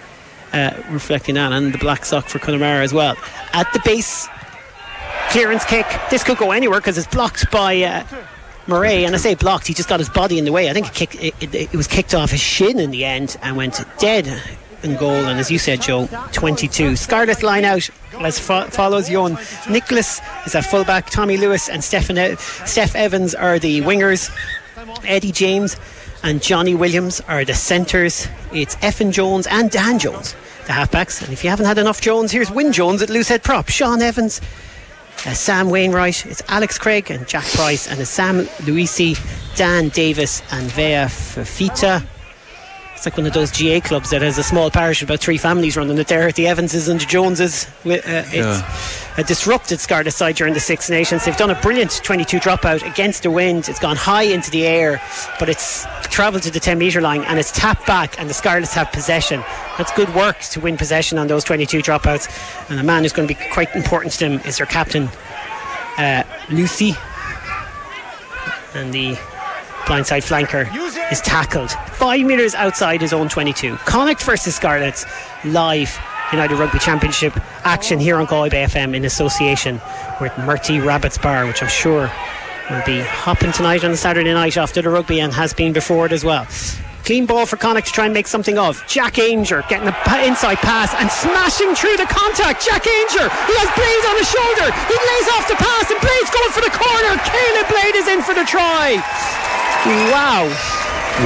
uh, 0.53 0.79
reflecting 0.91 1.35
that, 1.35 1.51
and 1.51 1.73
the 1.73 1.79
black 1.79 2.05
sock 2.05 2.25
for 2.25 2.37
Connemara 2.37 2.83
as 2.83 2.93
well. 2.93 3.15
At 3.53 3.73
the 3.73 3.81
base, 3.83 4.27
clearance 5.29 5.65
kick. 5.65 5.87
This 6.11 6.23
could 6.23 6.37
go 6.37 6.51
anywhere 6.51 6.79
because 6.79 6.99
it's 6.99 7.07
blocked 7.07 7.49
by. 7.49 7.81
Uh, 7.81 8.05
Murray, 8.65 9.03
and 9.03 9.13
I 9.13 9.17
say 9.17 9.35
blocked, 9.35 9.67
he 9.67 9.73
just 9.73 9.89
got 9.89 9.99
his 9.99 10.07
body 10.07 10.39
in 10.39 10.45
the 10.45 10.51
way. 10.53 10.69
I 10.69 10.73
think 10.73 11.01
it, 11.01 11.15
it, 11.15 11.33
it, 11.41 11.73
it 11.73 11.75
was 11.75 11.85
kicked 11.85 12.13
off 12.13 12.31
his 12.31 12.39
shin 12.39 12.79
in 12.79 12.91
the 12.91 13.03
end 13.03 13.35
and 13.41 13.57
went 13.57 13.83
dead 13.97 14.41
in 14.83 14.95
goal. 14.97 15.11
And 15.11 15.39
as 15.39 15.49
you 15.49 15.57
said, 15.59 15.81
Joe, 15.81 16.07
22. 16.33 16.95
Scarlet 16.95 17.41
line 17.43 17.65
out 17.65 17.89
as 18.19 18.39
fo- 18.39 18.65
follows 18.65 19.09
Ioan 19.09 19.37
Nicholas 19.69 20.21
is 20.45 20.55
at 20.55 20.65
fullback, 20.65 21.09
Tomi 21.09 21.37
Lewis 21.37 21.69
and 21.69 21.83
Stephen 21.83 22.17
e- 22.17 22.35
Steff 22.65 22.95
Evans 22.95 23.33
are 23.33 23.59
the 23.59 23.81
wingers, 23.81 24.29
Eddie 25.05 25.31
James 25.31 25.75
and 26.23 26.41
Johnny 26.41 26.75
Williams 26.75 27.21
are 27.21 27.43
the 27.43 27.53
centres. 27.53 28.27
It's 28.51 28.75
Efan 28.77 29.11
Jones 29.11 29.47
and 29.47 29.69
Dan 29.71 29.99
Jones, 29.99 30.35
the 30.67 30.73
halfbacks. 30.73 31.21
And 31.23 31.33
if 31.33 31.43
you 31.43 31.49
haven't 31.49 31.65
had 31.65 31.77
enough 31.77 32.01
Jones, 32.01 32.31
here's 32.31 32.51
Wyn 32.51 32.71
Jones 32.71 33.01
at 33.01 33.09
loosehead 33.09 33.43
prop, 33.43 33.69
Shaun 33.69 34.01
Evans. 34.01 34.39
Uh, 35.25 35.33
Sam 35.33 35.69
Wainwright, 35.69 36.25
it's 36.25 36.41
Alex 36.49 36.77
Craig 36.77 37.09
and 37.09 37.25
Jac 37.27 37.45
Price, 37.45 37.87
and 37.87 37.99
it's 38.01 38.09
Sam 38.09 38.41
Lousi, 38.65 39.15
Dan 39.55 39.89
Davis, 39.89 40.41
and 40.51 40.69
Vaea 40.71 41.05
Fifita. 41.05 42.05
It's 43.03 43.07
like 43.07 43.17
one 43.17 43.27
of 43.27 43.33
those 43.33 43.51
GA 43.51 43.81
clubs 43.81 44.11
that 44.11 44.21
has 44.21 44.37
a 44.37 44.43
small 44.43 44.71
parish 44.71 45.01
with 45.01 45.09
about 45.09 45.19
three 45.19 45.35
families 45.37 45.75
running 45.75 45.97
it 45.97 46.07
there. 46.07 46.31
The 46.31 46.45
Evanses 46.45 46.87
and 46.87 47.01
the 47.01 47.05
Joneses. 47.05 47.65
Uh, 47.85 47.99
it's 47.99 48.33
Yeah. 48.33 48.63
a 49.17 49.23
disrupted 49.25 49.81
Scarlet 49.81 50.13
side 50.13 50.37
during 50.37 50.53
the 50.53 50.61
Six 50.61 50.89
Nations. 50.89 51.25
They've 51.25 51.35
done 51.35 51.49
a 51.49 51.55
brilliant 51.55 51.99
22 52.01 52.39
dropout 52.39 52.81
against 52.89 53.23
the 53.23 53.29
wind. 53.29 53.67
It's 53.67 53.77
gone 53.77 53.97
high 53.97 54.21
into 54.21 54.49
the 54.51 54.65
air, 54.65 55.01
but 55.37 55.49
it's 55.49 55.85
travelled 56.03 56.43
to 56.43 56.49
the 56.49 56.61
10 56.61 56.77
metre 56.77 57.01
line 57.01 57.25
and 57.25 57.37
it's 57.37 57.51
tapped 57.51 57.85
back, 57.85 58.17
and 58.21 58.29
the 58.29 58.33
Scarlets 58.33 58.73
have 58.73 58.89
possession. 58.93 59.43
That's 59.77 59.91
good 59.91 60.15
work 60.15 60.39
to 60.51 60.61
win 60.61 60.77
possession 60.77 61.17
on 61.17 61.27
those 61.27 61.43
22 61.43 61.79
dropouts. 61.79 62.29
And 62.69 62.79
a 62.79 62.83
man 62.83 63.03
who's 63.03 63.11
going 63.11 63.27
to 63.27 63.35
be 63.35 63.49
quite 63.49 63.75
important 63.75 64.13
to 64.13 64.19
them 64.19 64.39
is 64.45 64.59
their 64.59 64.65
captain, 64.65 65.09
uh, 65.97 66.23
Lousi. 66.47 66.95
And 68.73 68.93
the 68.93 69.17
blindside 69.83 70.23
flanker 70.23 70.73
is 71.11 71.21
tackled 71.21 71.71
five 71.71 72.21
metres 72.25 72.55
outside 72.55 73.01
his 73.01 73.13
own 73.13 73.29
22. 73.29 73.75
Connacht 73.85 74.23
versus 74.23 74.55
Scarlets 74.55 75.05
live 75.45 75.97
United 76.31 76.55
Rugby 76.55 76.79
Championship 76.79 77.33
action 77.63 77.99
here 77.99 78.17
on 78.17 78.25
Galway 78.25 78.49
FM 78.49 78.95
in 78.95 79.05
association 79.05 79.81
with 80.19 80.31
Murty 80.39 80.79
Rabbits 80.79 81.17
Bar, 81.17 81.45
which 81.45 81.61
I'm 81.61 81.69
sure 81.69 82.11
will 82.69 82.83
be 82.85 83.01
hopping 83.01 83.51
tonight 83.51 83.83
on 83.83 83.95
Saturday 83.95 84.33
night 84.33 84.57
after 84.57 84.81
the 84.81 84.89
rugby 84.89 85.19
and 85.19 85.33
has 85.33 85.53
been 85.53 85.73
before 85.73 86.05
it 86.05 86.11
as 86.11 86.23
well. 86.23 86.47
Clean 87.03 87.25
ball 87.25 87.45
for 87.45 87.57
Connacht 87.57 87.87
to 87.87 87.93
try 87.93 88.05
and 88.05 88.13
make 88.13 88.27
something 88.27 88.57
of. 88.57 88.81
Jack 88.87 89.15
Aungier 89.19 89.67
getting 89.67 89.85
the 89.85 89.95
inside 90.23 90.57
pass 90.63 90.95
and 90.95 91.11
smashing 91.11 91.75
through 91.75 91.97
the 91.97 92.07
contact. 92.07 92.63
Jack 92.63 92.87
Aungier, 92.87 93.27
he 93.27 93.53
has 93.59 93.69
Blade 93.75 94.05
on 94.07 94.15
his 94.15 94.29
shoulder. 94.31 94.71
He 94.87 94.95
lays 94.95 95.27
off 95.35 95.45
the 95.51 95.59
pass 95.59 95.91
and 95.91 95.99
Blade's 95.99 96.31
going 96.31 96.51
for 96.55 96.63
the 96.63 96.71
corner. 96.71 97.19
Caolin 97.27 97.67
Blade 97.67 97.95
is 97.99 98.07
in 98.07 98.23
for 98.23 98.33
the 98.33 98.47
try. 98.47 99.52
Wow. 99.85 100.45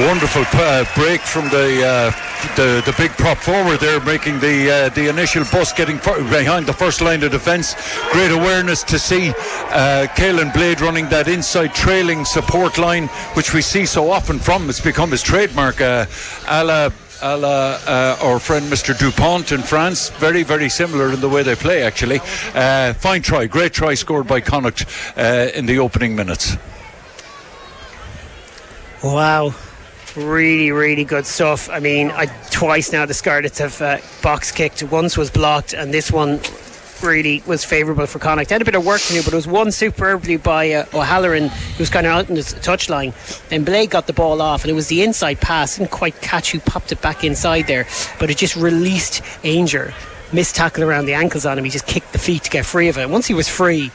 Wonderful 0.06 0.44
uh, 0.52 0.84
break 0.94 1.20
from 1.20 1.48
the, 1.48 1.86
uh, 1.86 2.10
the 2.56 2.82
the 2.84 2.94
big 2.98 3.10
prop 3.12 3.38
forward 3.38 3.80
there, 3.80 4.00
making 4.00 4.38
the 4.38 4.70
uh, 4.70 4.88
the 4.90 5.08
initial 5.08 5.44
bus 5.50 5.72
getting 5.72 5.96
behind 6.28 6.66
the 6.66 6.72
first 6.72 7.00
line 7.00 7.22
of 7.22 7.30
defence. 7.30 7.74
Great 8.12 8.30
awareness 8.30 8.82
to 8.84 8.98
see 8.98 9.30
uh, 9.30 10.06
Caolin 10.14 10.52
Blade 10.52 10.80
running 10.80 11.08
that 11.08 11.26
inside 11.26 11.74
trailing 11.74 12.24
support 12.24 12.76
line, 12.76 13.06
which 13.34 13.54
we 13.54 13.62
see 13.62 13.86
so 13.86 14.10
often 14.10 14.38
from. 14.38 14.68
It's 14.68 14.80
become 14.80 15.10
his 15.10 15.22
trademark. 15.22 15.80
Uh, 15.80 16.04
a 16.48 16.64
la 16.64 16.90
a 17.22 17.36
la 17.36 17.78
uh, 17.86 18.16
our 18.22 18.38
friend 18.38 18.66
Mr. 18.66 18.96
Dupont 18.96 19.52
in 19.52 19.62
France. 19.62 20.10
Very, 20.10 20.42
very 20.42 20.68
similar 20.68 21.12
in 21.12 21.20
the 21.20 21.28
way 21.28 21.42
they 21.42 21.54
play, 21.54 21.82
actually. 21.82 22.20
Uh, 22.54 22.92
fine 22.92 23.22
try, 23.22 23.46
great 23.46 23.72
try 23.72 23.94
scored 23.94 24.26
by 24.26 24.40
Connacht 24.40 24.84
uh, 25.16 25.48
in 25.54 25.66
the 25.66 25.78
opening 25.78 26.14
minutes. 26.14 26.56
Wow. 29.02 29.54
Really, 30.16 30.72
really 30.72 31.04
good 31.04 31.26
stuff. 31.26 31.68
I 31.70 31.78
mean, 31.78 32.10
I, 32.10 32.26
twice 32.50 32.92
now 32.92 33.06
the 33.06 33.14
Scarlets 33.14 33.58
have 33.58 33.80
uh, 33.80 33.98
box 34.22 34.50
kicked. 34.50 34.82
Once 34.82 35.16
was 35.16 35.30
blocked, 35.30 35.72
and 35.72 35.94
this 35.94 36.10
one 36.10 36.40
really 37.02 37.42
was 37.46 37.64
favourable 37.64 38.06
for 38.06 38.18
Connacht. 38.18 38.48
They 38.48 38.54
had 38.56 38.62
a 38.62 38.64
bit 38.64 38.74
of 38.74 38.84
work 38.84 39.00
to 39.02 39.12
do, 39.12 39.22
but 39.22 39.32
it 39.32 39.36
was 39.36 39.46
one 39.46 39.70
superbly 39.70 40.36
by 40.36 40.72
uh, 40.72 40.86
O'Halloran, 40.92 41.48
who 41.48 41.78
was 41.78 41.90
kind 41.90 42.06
of 42.06 42.12
out 42.12 42.28
in 42.28 42.34
the 42.34 42.40
touchline. 42.40 43.12
Then 43.48 43.64
Blade 43.64 43.90
got 43.90 44.08
the 44.08 44.12
ball 44.12 44.42
off, 44.42 44.64
and 44.64 44.70
it 44.70 44.74
was 44.74 44.88
the 44.88 45.02
inside 45.02 45.40
pass. 45.40 45.76
Didn't 45.76 45.92
quite 45.92 46.20
catch 46.20 46.50
who 46.50 46.58
popped 46.60 46.90
it 46.90 47.00
back 47.00 47.22
inside 47.22 47.68
there, 47.68 47.86
but 48.18 48.30
it 48.30 48.36
just 48.36 48.56
released 48.56 49.22
Aungier. 49.44 49.94
Missed 50.32 50.56
tackle 50.56 50.84
around 50.84 51.06
the 51.06 51.14
ankles 51.14 51.46
on 51.46 51.56
him. 51.56 51.64
He 51.64 51.70
just 51.70 51.86
kicked 51.86 52.12
the 52.12 52.18
feet 52.18 52.42
to 52.44 52.50
get 52.50 52.66
free 52.66 52.88
of 52.88 52.98
it. 52.98 53.08
Once 53.08 53.26
he 53.26 53.34
was 53.34 53.48
free, 53.48 53.90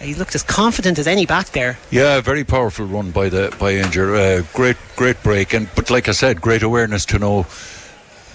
he 0.00 0.14
looked 0.14 0.34
as 0.34 0.42
confident 0.42 0.98
as 0.98 1.06
any 1.06 1.26
back 1.26 1.50
there. 1.50 1.78
Yeah, 1.90 2.20
very 2.20 2.44
powerful 2.44 2.86
run 2.86 3.10
by 3.10 3.28
the 3.28 3.54
by 3.58 3.74
Aungier. 3.74 4.40
Uh, 4.40 4.46
great, 4.54 4.76
great 4.96 5.22
break, 5.22 5.54
and 5.54 5.68
but 5.74 5.90
like 5.90 6.08
I 6.08 6.12
said, 6.12 6.40
great 6.40 6.62
awareness 6.62 7.04
to 7.06 7.18
know 7.18 7.46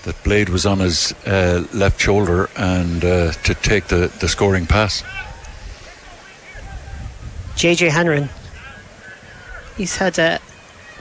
that 0.04 0.22
Blade 0.24 0.50
was 0.50 0.66
on 0.66 0.80
his 0.80 1.14
uh, 1.26 1.66
left 1.74 2.00
shoulder 2.00 2.50
and 2.58 3.04
uh, 3.04 3.32
to 3.32 3.54
take 3.54 3.88
the, 3.88 4.12
the 4.20 4.28
scoring 4.28 4.66
pass. 4.66 5.02
JJ 7.56 7.90
Hanrahan. 7.90 8.30
He's 9.78 9.96
had 9.96 10.20
a 10.20 10.40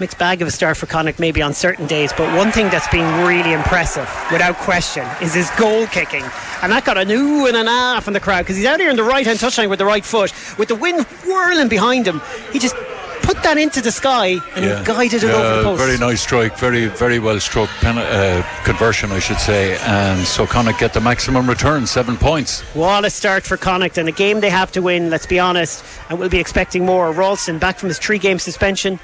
mixed 0.00 0.18
bag 0.18 0.42
of 0.42 0.49
a 0.49 0.50
start 0.50 0.76
for 0.76 0.87
Connacht 0.87 1.18
maybe 1.18 1.42
on 1.42 1.52
certain 1.54 1.87
days, 1.87 2.12
but 2.16 2.34
one 2.37 2.50
thing 2.52 2.68
that's 2.70 2.88
been 2.88 3.26
really 3.26 3.52
impressive, 3.52 4.08
without 4.32 4.56
question, 4.56 5.06
is 5.20 5.34
his 5.34 5.50
goal 5.58 5.87
kicking. 5.87 6.25
And 6.62 6.72
that 6.72 6.84
got 6.84 6.99
an 6.99 7.11
ooh 7.11 7.46
and 7.46 7.56
an 7.56 7.66
ah 7.68 8.00
from 8.00 8.14
the 8.14 8.20
crowd 8.20 8.42
because 8.42 8.56
he's 8.56 8.66
out 8.66 8.80
here 8.80 8.90
in 8.90 8.96
the 8.96 9.02
right 9.04 9.26
hand 9.26 9.38
touchline 9.38 9.68
with 9.68 9.78
the 9.78 9.84
right 9.87 10.04
foot, 10.04 10.32
with 10.58 10.68
the 10.68 10.75
wind 10.76 11.04
whirling 11.26 11.68
behind 11.68 12.06
him. 12.06 12.20
He 12.52 12.58
just 12.58 12.75
put 13.22 13.40
that 13.44 13.56
into 13.56 13.80
the 13.80 13.92
sky 13.92 14.38
and 14.56 14.64
he 14.64 14.70
guided 14.84 15.22
it 15.22 15.28
Yeah, 15.28 15.34
over 15.34 15.56
the 15.56 15.62
post. 15.62 15.82
Very 15.84 15.99
nice 15.99 16.20
strike, 16.20 16.56
very 16.58 16.87
very 16.87 17.18
well 17.20 17.38
struck 17.38 17.68
pen, 17.80 17.96
uh, 17.99 18.42
conversion, 18.64 19.12
I 19.12 19.20
should 19.20 19.38
say. 19.38 19.76
And 19.78 20.26
so 20.26 20.46
Connacht 20.46 20.80
get 20.80 20.92
the 20.92 21.00
maximum 21.00 21.49
return, 21.49 21.87
seven 21.87 22.16
points. 22.16 22.62
What 22.75 23.04
a 23.04 23.11
start 23.11 23.44
for 23.44 23.56
Connacht 23.56 23.96
and 23.99 24.08
a 24.08 24.12
game 24.12 24.40
they 24.40 24.50
have 24.50 24.72
to 24.72 24.82
win, 24.82 25.11
let's 25.11 25.26
be 25.26 25.38
honest. 25.38 25.84
And 26.11 26.18
we'll 26.18 26.28
be 26.30 26.40
expecting 26.40 26.84
more. 26.84 27.12
Ralston 27.12 27.58
back 27.58 27.78
from 27.78 27.88
his 27.90 27.99
three 27.99 28.18
game 28.18 28.38
suspension, 28.40 28.99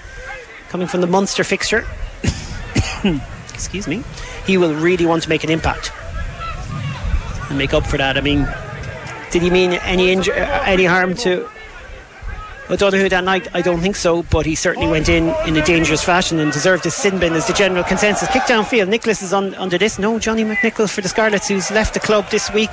coming 0.68 0.86
from 0.86 1.00
the 1.00 1.06
Munster 1.06 1.44
fixture. 1.44 1.86
Excuse 3.52 3.88
me. 3.88 4.04
He 4.46 4.56
will 4.56 4.74
really 4.74 5.06
want 5.06 5.22
to 5.24 5.28
make 5.28 5.44
an 5.44 5.50
impact 5.50 5.92
and 7.48 7.58
make 7.58 7.74
up 7.74 7.86
for 7.86 7.96
that. 7.98 8.16
I 8.16 8.20
mean, 8.20 8.48
did 9.30 9.42
he 9.42 9.50
mean 9.50 9.72
any 9.74 10.14
inju- 10.14 10.32
uh, 10.32 10.62
any 10.64 10.84
harm 10.84 11.14
to 11.16 11.48
O'Donoghue 12.70 13.08
that 13.08 13.24
night? 13.24 13.48
I 13.54 13.62
don't 13.62 13.80
think 13.80 13.96
so, 13.96 14.22
but 14.24 14.46
he 14.46 14.54
certainly 14.54 14.88
went 14.88 15.08
in 15.08 15.34
in 15.46 15.56
a 15.56 15.64
dangerous 15.64 16.02
fashion 16.02 16.38
and 16.38 16.52
deserved 16.52 16.84
his 16.84 16.94
sin 16.94 17.18
bin 17.18 17.32
as 17.34 17.46
the 17.46 17.52
general 17.52 17.84
consensus. 17.84 18.28
Kick 18.28 18.42
downfield. 18.42 18.88
Nicholas 18.88 19.22
is 19.22 19.32
on 19.32 19.54
under 19.56 19.78
this. 19.78 19.98
No, 19.98 20.18
Johnny 20.18 20.44
McNicholl 20.44 20.92
for 20.92 21.00
the 21.00 21.08
Scarlets, 21.08 21.48
who's 21.48 21.70
left 21.70 21.94
the 21.94 22.00
club 22.00 22.28
this 22.30 22.52
week 22.52 22.72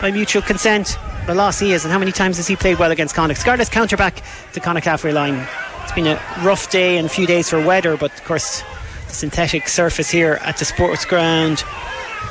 by 0.00 0.10
mutual 0.10 0.42
consent. 0.42 0.98
The 1.26 1.34
loss 1.34 1.58
he 1.58 1.72
is, 1.72 1.84
and 1.84 1.92
how 1.92 1.98
many 1.98 2.12
times 2.12 2.38
has 2.38 2.46
he 2.46 2.56
played 2.56 2.78
well 2.78 2.90
against 2.90 3.14
Connacht? 3.14 3.40
Scarlets 3.40 3.68
counter 3.68 3.96
back 3.98 4.22
to 4.54 4.60
Connacht 4.60 4.86
halfway 4.86 5.12
line. 5.12 5.46
It's 5.88 5.94
been 5.94 6.06
a 6.06 6.20
rough 6.42 6.70
day 6.70 6.98
and 6.98 7.06
a 7.06 7.08
few 7.08 7.26
days 7.26 7.48
for 7.48 7.64
weather, 7.64 7.96
but 7.96 8.12
of 8.12 8.22
course, 8.24 8.62
the 9.06 9.14
synthetic 9.14 9.68
surface 9.68 10.10
here 10.10 10.38
at 10.42 10.58
the 10.58 10.66
sports 10.66 11.06
ground 11.06 11.64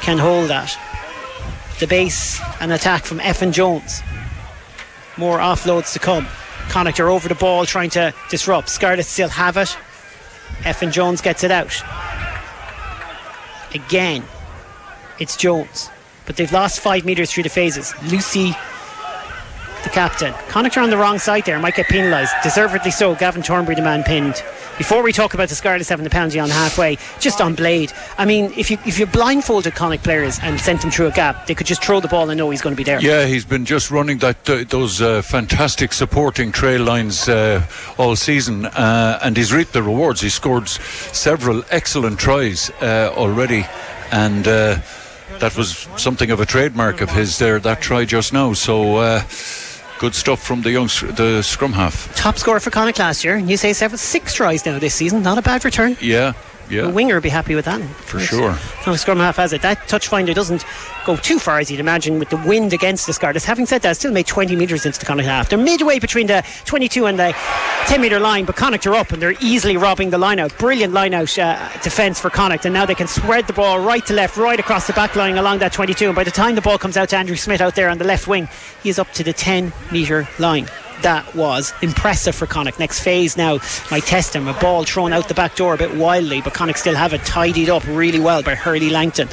can 0.02 0.20
hold 0.20 0.52
that. 0.52 0.78
the 1.80 1.88
base 1.88 2.40
and 2.62 2.72
attack 2.72 3.04
from 3.04 3.18
Efan 3.18 3.52
Jones. 3.52 4.04
More 5.18 5.40
offloads 5.40 5.92
to 5.94 6.00
come. 6.00 6.28
Connacht 6.70 7.00
are 7.00 7.10
over 7.10 7.28
the 7.28 7.34
ball 7.34 7.66
trying 7.66 7.90
to 7.92 8.14
disrupt. 8.30 8.70
Scarlet 8.70 9.08
still 9.08 9.30
have 9.30 9.58
it. 9.58 9.76
Efan 10.60 10.92
Jones 10.92 11.20
gets 11.22 11.44
it 11.44 11.50
out. 11.50 11.74
Again, 13.74 14.24
it's 15.18 15.36
Jones. 15.36 15.90
But 16.28 16.36
they've 16.36 16.52
lost 16.52 16.80
five 16.80 17.06
metres 17.06 17.32
through 17.32 17.44
the 17.44 17.50
phases. 17.50 17.94
Lousi, 18.04 18.56
the 19.88 19.94
captain. 19.94 20.34
Connacht 20.50 20.78
are 20.78 20.82
on 20.82 20.90
the 20.90 20.98
wrong 20.98 21.18
side 21.18 21.46
there, 21.46 21.58
might 21.60 21.76
get 21.76 21.88
penalised. 21.88 22.34
Deservedly 22.44 22.92
so. 22.92 23.16
Gavin 23.16 23.42
Thornbury, 23.42 23.76
the 23.76 23.82
man 23.82 24.04
pinned. 24.04 24.44
Before 24.78 25.02
we 25.02 25.12
talk 25.12 25.34
about 25.34 25.50
the 25.50 25.56
Scarlets 25.56 25.90
having 25.90 26.04
the 26.04 26.10
penalty 26.10 26.40
on 26.40 26.50
halfway, 26.50 26.98
just 27.20 27.42
on 27.42 27.56
Blade. 27.56 27.94
I 28.18 28.26
mean, 28.26 28.52
if 28.56 28.70
you 28.70 28.78
if 28.86 29.00
you 29.00 29.06
blindfolded 29.06 29.74
Connacht 29.76 30.04
players 30.04 30.40
and 30.42 30.60
sent 30.60 30.82
them 30.82 30.92
through 30.92 31.08
a 31.08 31.12
gap, 31.12 31.48
they 31.48 31.56
could 31.56 31.68
just 31.68 31.84
throw 31.84 32.00
the 32.00 32.08
ball 32.08 32.30
and 32.30 32.38
know 32.38 32.50
he's 32.50 32.62
going 32.62 32.76
to 32.76 32.78
be 32.78 32.84
there. 32.84 33.00
Yeah, 33.02 33.26
he's 33.26 33.46
been 33.46 33.66
just 33.66 33.90
running 33.90 34.18
that 34.20 34.50
uh, 34.50 34.66
those 34.68 35.02
uh, 35.02 35.22
fantastic 35.22 35.94
supporting 35.94 36.52
trail 36.52 36.84
lines 36.84 37.30
uh, 37.30 37.66
all 37.98 38.16
season, 38.16 38.66
uh, 38.66 39.20
and 39.24 39.38
he's 39.38 39.54
reaped 39.54 39.74
the 39.74 39.84
rewards. 39.84 40.22
He 40.22 40.30
scored 40.30 40.68
several 40.68 41.64
excellent 41.72 42.20
tries 42.20 42.70
uh, 42.82 43.14
already, 43.16 43.66
and 44.12 44.48
uh, 44.48 44.80
that 45.40 45.56
was 45.56 45.88
something 45.96 46.30
of 46.30 46.40
a 46.40 46.46
trademark 46.46 47.02
of 47.02 47.10
his 47.12 47.40
there. 47.40 47.60
That 47.60 47.82
try 47.82 48.06
just 48.06 48.34
now, 48.34 48.54
so. 48.54 49.24
Good 50.00 50.14
stuff 50.14 50.44
from 50.44 50.62
the 50.62 50.72
young 50.72 50.88
the 51.16 51.42
scrum 51.42 51.74
half. 51.74 52.14
Top 52.16 52.38
scorer 52.38 52.60
for 52.60 52.70
Connacht 52.70 53.00
last 53.00 53.24
year. 53.24 53.36
And 53.36 53.50
you 53.50 53.58
say 53.58 53.74
seven, 53.74 53.98
six 53.98 54.34
tries 54.34 54.66
now 54.66 54.78
this 54.78 54.94
season. 54.94 55.24
Not 55.24 55.40
a 55.40 55.42
bad 55.42 55.66
return. 55.66 55.98
Yeah, 56.00 56.34
yeah. 56.70 56.84
The 56.84 56.90
winger 56.90 57.16
would 57.16 57.24
be 57.24 57.30
happy 57.30 57.56
with 57.56 57.66
that. 57.66 57.82
For 57.82 58.20
sure. 58.20 58.58
No, 58.86 58.96
scrum 58.96 59.18
half 59.18 59.38
has 59.38 59.54
it. 59.54 59.62
That 59.62 59.88
touch 59.88 60.08
finder 60.08 60.34
doesn't 60.34 60.66
go 61.06 61.16
too 61.16 61.40
far, 61.40 61.60
as 61.60 61.72
you'd 61.72 61.80
imagine, 61.80 62.20
with 62.20 62.30
the 62.30 62.38
wind 62.38 62.74
against 62.74 63.08
the 63.08 63.14
Scarlets. 63.14 63.46
Having 63.46 63.68
said 63.68 63.82
that, 63.84 63.96
still 63.96 64.12
made 64.12 64.28
20 64.28 64.56
metres 64.56 64.86
into 64.86 65.00
the 65.00 65.06
Connacht 65.06 65.28
half. 65.28 65.50
They're 65.50 65.58
midway 65.58 66.00
between 66.00 66.28
the 66.28 66.44
22 66.66 67.06
and 67.06 67.18
the 67.18 67.34
10 67.88 68.02
metre 68.02 68.20
line, 68.20 68.46
but 68.46 68.56
Connacht 68.56 68.86
are 68.88 68.96
up 68.96 69.12
and 69.12 69.22
they're 69.22 69.36
easily 69.40 69.78
robbing 69.78 70.10
the 70.10 70.18
line 70.18 70.40
out. 70.40 70.58
Brilliant 70.58 70.94
line 70.94 71.14
out 71.14 71.38
uh, 71.40 71.70
defence 71.82 72.20
for 72.20 72.30
Connacht, 72.30 72.66
and 72.66 72.74
now 72.74 72.86
they 72.86 72.96
can 72.96 73.08
spread 73.08 73.48
the 73.48 73.54
ball 73.54 73.80
right 73.80 74.06
to 74.06 74.14
left, 74.14 74.38
right 74.38 74.60
across 74.60 74.88
the 74.88 74.94
back 74.94 75.16
line 75.16 75.38
along 75.38 75.60
that 75.60 75.74
22. 75.74 76.08
And 76.08 76.16
by 76.16 76.24
the 76.24 76.32
time 76.32 76.56
the 76.56 76.62
ball 76.62 76.78
comes 76.78 76.98
out 76.98 77.10
to 77.10 77.18
Andrew 77.18 77.36
Smith 77.36 77.62
out 77.62 77.76
there 77.76 77.90
on 77.90 77.98
the 77.98 78.06
left 78.06 78.28
wing, 78.28 78.48
he 78.84 78.90
is 78.90 79.00
up 79.00 79.12
to 79.14 79.24
the 79.24 79.34
10 79.34 79.72
metre 79.92 80.28
line 80.40 80.68
that 81.02 81.36
was 81.36 81.74
impressive 81.82 82.36
for 82.36 82.46
Connacht. 82.46 82.80
Next 82.80 83.02
phase 83.02 83.38
now 83.38 83.60
might 83.92 84.04
test 84.04 84.36
him. 84.36 84.48
A 84.48 84.54
ball 84.60 84.84
thrown 84.84 85.14
out 85.14 85.28
the 85.28 85.34
back 85.34 85.56
door 85.56 85.74
a 85.74 85.78
bit 85.78 85.96
wildly, 85.96 86.42
but 86.42 86.54
Connacht 86.54 86.80
still 86.80 86.96
have 86.96 87.14
it 87.14 87.24
tidied 87.26 87.70
up 87.70 87.86
really 87.88 88.20
well 88.20 88.44
by 88.44 88.56
Hurley 88.56 88.90
Langton. 88.90 89.28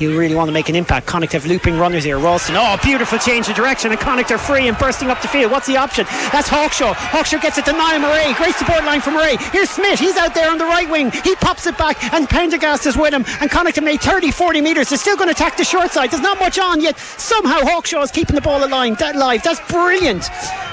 You 0.00 0.18
really 0.18 0.34
want 0.34 0.48
to 0.48 0.52
make 0.52 0.68
an 0.68 0.74
impact. 0.74 1.06
Connacht 1.06 1.34
have 1.34 1.46
looping 1.46 1.78
runners 1.78 2.02
here. 2.02 2.18
Ralston, 2.18 2.56
oh, 2.56 2.76
beautiful 2.82 3.18
change 3.18 3.48
of 3.48 3.54
direction, 3.54 3.92
and 3.92 4.00
Connacht 4.00 4.30
are 4.32 4.38
free 4.38 4.66
and 4.66 4.76
bursting 4.76 5.08
up 5.08 5.22
the 5.22 5.28
field. 5.28 5.52
What's 5.52 5.68
the 5.68 5.76
option? 5.76 6.04
That's 6.32 6.48
Hawkshaw. 6.48 6.94
Hawkshaw 6.94 7.40
gets 7.40 7.58
it 7.58 7.64
to 7.66 7.72
Niall 7.72 8.00
Murray. 8.00 8.34
Great 8.34 8.56
support 8.56 8.84
line 8.84 9.00
from 9.00 9.14
Murray. 9.14 9.36
Here's 9.52 9.70
Smith. 9.70 10.00
He's 10.00 10.16
out 10.16 10.34
there 10.34 10.50
on 10.50 10.58
the 10.58 10.64
right 10.64 10.90
wing. 10.90 11.12
He 11.12 11.36
pops 11.36 11.66
it 11.66 11.78
back, 11.78 12.12
and 12.12 12.28
Prendergast 12.28 12.86
is 12.86 12.96
with 12.96 13.14
him. 13.14 13.24
And 13.40 13.50
Connacht 13.50 13.76
have 13.76 13.84
made 13.84 14.00
30, 14.00 14.32
40 14.32 14.60
metres. 14.60 14.88
They're 14.88 14.98
still 14.98 15.16
going 15.16 15.28
to 15.28 15.34
attack 15.34 15.56
the 15.56 15.64
short 15.64 15.92
side. 15.92 16.10
There's 16.10 16.22
not 16.22 16.40
much 16.40 16.58
on 16.58 16.80
yet. 16.80 16.98
Somehow 16.98 17.60
Hawkshaw 17.60 18.02
is 18.02 18.10
keeping 18.10 18.34
the 18.34 18.42
ball 18.42 18.64
alive. 18.64 18.98
That 18.98 19.14
live. 19.14 19.42
That's 19.44 19.60
brilliant 19.70 20.24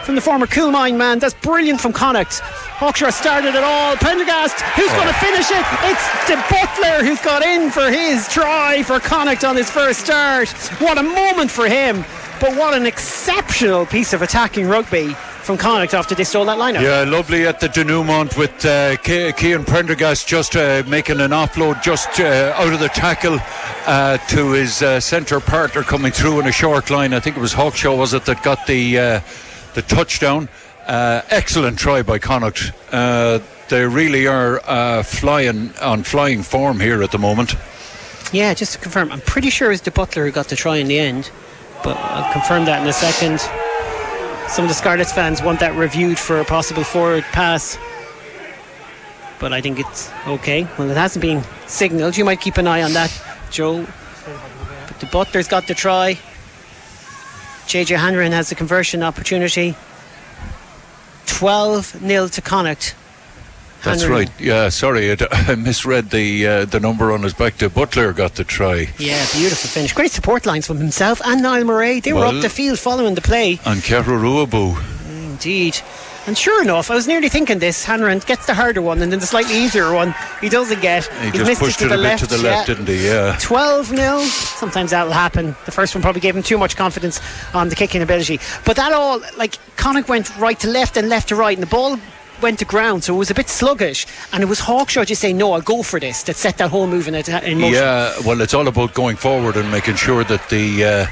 from 0.04 0.16
the 0.16 0.22
former 0.32 0.48
Coolmine 0.48 0.96
man. 0.96 1.20
That's 1.20 1.34
brilliant 1.34 1.82
from 1.82 1.92
Connacht. 1.92 2.40
Hawkshaw 2.80 3.12
started 3.12 3.54
it 3.54 3.66
all. 3.66 3.98
Prendergast, 3.98 4.62
who's 4.78 4.90
oh. 4.90 4.96
going 4.96 5.10
to 5.10 5.20
finish 5.20 5.52
it? 5.52 5.66
It's 5.92 6.08
the 6.30 6.38
Butler 6.50 7.04
who's 7.06 7.20
got 7.20 7.44
in 7.44 7.70
for 7.70 7.92
his 7.92 8.30
try 8.30 8.82
for 8.82 9.02
Connacht 9.02 9.44
on 9.44 9.58
his 9.58 9.70
first 9.70 10.00
start. 10.00 10.48
What 10.80 10.98
a 10.98 11.04
moment 11.04 11.52
for 11.52 11.68
him. 11.68 12.06
But 12.40 12.56
what 12.56 12.74
an 12.74 12.86
exceptional 12.86 13.86
piece 13.86 14.14
of 14.14 14.22
attacking 14.22 14.70
rugby 14.70 15.10
from 15.10 15.58
Connacht 15.58 15.94
after 15.94 16.16
they 16.16 16.24
stole 16.24 16.46
that 16.46 16.58
lineup. 16.58 16.82
Yeah, 16.82 17.04
lovely 17.04 17.46
at 17.46 17.60
the 17.60 17.68
denouement 17.68 18.38
with 18.38 18.64
uh, 18.64 18.96
Cian 19.04 19.66
Prendergast 19.66 20.30
just 20.30 20.56
uh, 20.56 20.84
making 20.88 21.20
an 21.20 21.32
offload 21.32 21.84
just 21.84 22.22
uh, 22.22 22.54
out 22.56 22.72
of 22.72 22.80
the 22.80 22.88
tackle 22.88 23.38
uh, 23.86 24.18
to 24.30 24.52
his 24.52 24.82
uh, 24.82 25.02
centre 25.02 25.42
partner 25.42 25.84
coming 25.84 26.14
through 26.14 26.40
in 26.40 26.48
a 26.48 26.54
short 26.54 26.90
line. 26.90 27.14
I 27.14 27.20
think 27.20 27.36
it 27.36 27.42
was 27.42 27.54
Hawkshaw, 27.54 27.98
was 27.98 28.14
it, 28.14 28.24
that 28.24 28.42
got 28.44 28.66
the 28.66 28.98
uh, 28.98 29.20
the 29.74 29.82
touchdown. 29.82 30.50
Uh, 30.86 31.22
excellent 31.30 31.78
try 31.78 32.02
by 32.02 32.20
Connacht. 32.20 32.72
Uh, 32.92 33.40
they 33.70 33.86
really 33.86 34.28
are 34.28 34.62
uh, 34.66 35.04
flying 35.04 35.74
on 35.82 36.04
flying 36.04 36.44
form 36.44 36.80
here 36.80 37.02
at 37.04 37.12
the 37.12 37.18
moment. 37.18 37.56
Yeah, 38.34 38.54
just 38.54 38.74
to 38.74 38.80
confirm, 38.80 39.12
I'm 39.12 39.22
pretty 39.22 39.50
sure 39.50 39.68
it 39.68 39.74
was 39.74 39.82
the 39.82 39.92
Butler 39.92 40.26
who 40.26 40.32
got 40.32 40.48
the 40.48 40.56
try 40.56 40.78
in 40.78 40.88
the 40.88 41.00
end, 41.00 41.32
but 41.84 41.98
I'll 41.98 42.32
confirm 42.32 42.66
that 42.66 42.82
in 42.82 42.88
a 42.88 42.94
second. 42.94 43.40
Some 44.50 44.66
of 44.66 44.70
the 44.70 44.76
Scarlets 44.76 45.14
fans 45.14 45.42
want 45.42 45.60
that 45.60 45.76
reviewed 45.76 46.20
for 46.20 46.40
a 46.40 46.46
possible 46.46 46.84
forward 46.84 47.24
pass, 47.32 47.78
but 49.40 49.54
I 49.54 49.62
think 49.62 49.80
it's 49.80 50.12
okay. 50.28 50.68
Well, 50.78 50.90
it 50.90 50.98
hasn't 50.98 51.22
been 51.22 51.44
signalled. 51.68 52.18
You 52.18 52.26
might 52.26 52.42
keep 52.42 52.58
an 52.58 52.68
eye 52.68 52.84
on 52.84 52.94
that, 52.94 53.12
Joe. 53.50 53.86
But 54.88 55.00
the 55.00 55.08
Butler's 55.08 55.48
got 55.48 55.68
the 55.68 55.74
try. 55.74 56.18
JJ 57.68 57.98
Hanrahan 57.98 58.32
has 58.32 58.50
the 58.50 58.56
conversion 58.56 59.04
opportunity. 59.04 59.76
12 61.26 61.86
0 61.86 62.28
to 62.28 62.42
Connacht. 62.42 62.96
That's 63.84 64.06
right. 64.06 64.30
Yeah, 64.40 64.70
sorry, 64.70 65.12
I 65.32 65.56
misread 65.56 66.12
the 66.12 66.48
uh, 66.48 66.66
the 66.66 66.80
number 66.80 67.12
on 67.12 67.24
his 67.24 67.34
back. 67.34 67.58
To 67.58 67.70
Butler 67.70 68.14
got 68.14 68.36
the 68.36 68.44
try. 68.44 68.90
Yeah, 69.00 69.26
beautiful 69.34 69.70
finish. 69.70 69.94
Great 69.94 70.12
support 70.12 70.46
lines 70.46 70.68
from 70.68 70.78
himself 70.78 71.20
and 71.26 71.42
Niall 71.42 71.64
Murray. 71.64 72.00
They 72.00 72.14
well, 72.14 72.32
were 72.32 72.38
up 72.38 72.42
the 72.44 72.50
field 72.50 72.78
following 72.78 73.16
the 73.16 73.22
play. 73.22 73.60
And 73.66 73.82
Kehru 73.82 74.20
Ruabu. 74.20 74.78
Indeed. 75.32 75.80
And 76.28 76.38
sure 76.38 76.62
enough, 76.62 76.92
I 76.92 76.96
was 76.96 77.08
nearly 77.08 77.30
thinking 77.30 77.60
this. 77.60 77.84
Hanrahan 77.84 78.20
gets 78.20 78.46
the 78.46 78.54
harder 78.54 78.82
one 78.82 79.02
and 79.02 79.12
then 79.12 79.20
the 79.20 79.26
slightly 79.26 79.56
easier 79.56 79.92
one 79.94 80.14
he 80.40 80.50
doesn't 80.50 80.82
get. 80.82 81.06
He 81.06 81.32
He's 81.32 81.48
just 81.48 81.60
pushed 81.60 81.82
it, 81.82 81.88
to 81.88 81.94
it 81.94 81.98
the 81.98 82.02
left, 82.02 82.24
to 82.24 82.30
the 82.30 82.38
left, 82.38 82.70
yeah. 82.70 82.76
didn't 82.76 82.88
he? 82.88 83.08
Yeah. 83.08 83.38
12 83.40 83.88
0. 83.88 84.20
Sometimes 84.22 84.92
that'll 84.92 85.14
happen. 85.14 85.56
The 85.66 85.72
first 85.72 85.96
one 85.96 86.02
probably 86.02 86.22
gave 86.22 86.36
him 86.36 86.44
too 86.44 86.60
much 86.60 86.76
confidence 86.76 87.20
on 87.54 87.70
the 87.70 87.76
kicking 87.76 88.02
ability. 88.04 88.40
But 88.66 88.76
that 88.76 88.94
all, 88.94 89.20
like, 89.36 89.58
Connacht 89.78 90.10
went 90.10 90.36
right 90.38 90.60
to 90.60 90.68
left 90.70 90.96
and 90.96 91.10
left 91.10 91.30
to 91.30 91.36
right, 91.36 91.58
and 91.58 91.64
the 91.64 91.72
ball 91.72 91.98
went 92.42 92.60
to 92.60 92.66
ground, 92.66 93.04
so 93.04 93.16
it 93.16 93.18
was 93.18 93.32
a 93.32 93.36
bit 93.36 93.50
sluggish. 93.50 94.06
And 94.34 94.44
it 94.44 94.48
was 94.48 94.60
Hawkshaw 94.60 95.06
just 95.06 95.22
saying, 95.22 95.38
"No, 95.38 95.54
I'll 95.54 95.62
go 95.62 95.84
for 95.84 96.00
this." 96.00 96.24
That 96.24 96.36
set 96.36 96.58
that 96.58 96.70
whole 96.70 96.88
move 96.88 97.08
in, 97.08 97.16
in 97.16 97.60
motion. 97.60 97.74
Yeah, 97.74 98.14
well, 98.26 98.42
it's 98.42 98.54
all 98.54 98.68
about 98.68 98.94
going 98.94 99.16
forward 99.16 99.58
and 99.58 99.72
making 99.72 99.96
sure 99.96 100.24
that 100.24 100.50
the. 100.50 100.84
Uh, 100.84 101.08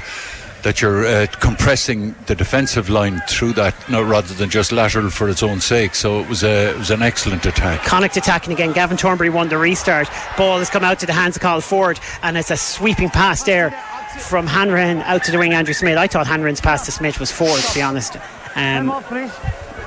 that 0.62 0.80
you're 0.80 1.06
uh, 1.06 1.26
compressing 1.40 2.14
the 2.26 2.34
defensive 2.34 2.88
line 2.88 3.20
through 3.28 3.52
that, 3.54 3.74
no, 3.88 4.02
rather 4.02 4.34
than 4.34 4.50
just 4.50 4.72
lateral 4.72 5.10
for 5.10 5.28
its 5.28 5.42
own 5.42 5.60
sake. 5.60 5.94
So 5.94 6.20
it 6.20 6.28
was 6.28 6.42
a 6.42 6.70
it 6.70 6.78
was 6.78 6.90
an 6.90 7.02
excellent 7.02 7.46
attack. 7.46 7.82
Connacht 7.84 8.16
attacking 8.16 8.52
again. 8.52 8.72
Gavin 8.72 8.96
Thornbury 8.96 9.30
won 9.30 9.48
the 9.48 9.58
restart. 9.58 10.08
Ball 10.36 10.58
has 10.58 10.70
come 10.70 10.84
out 10.84 10.98
to 11.00 11.06
the 11.06 11.12
hands 11.12 11.36
of 11.36 11.42
Cathal 11.42 11.60
Forde, 11.60 12.00
and 12.22 12.36
it's 12.36 12.50
a 12.50 12.56
sweeping 12.56 13.08
pass 13.08 13.42
there 13.42 13.70
from 14.18 14.46
Hanrahan 14.46 14.98
out 14.98 15.24
to 15.24 15.32
the 15.32 15.38
wing. 15.38 15.52
Andrew 15.54 15.74
Smith. 15.74 15.96
I 15.96 16.06
thought 16.06 16.26
Hanrahan's 16.26 16.60
pass 16.60 16.84
to 16.86 16.92
Smith 16.92 17.20
was 17.20 17.30
Forde, 17.30 17.66
to 17.66 17.74
be 17.74 17.82
honest. 17.82 18.16
Um, 18.56 18.88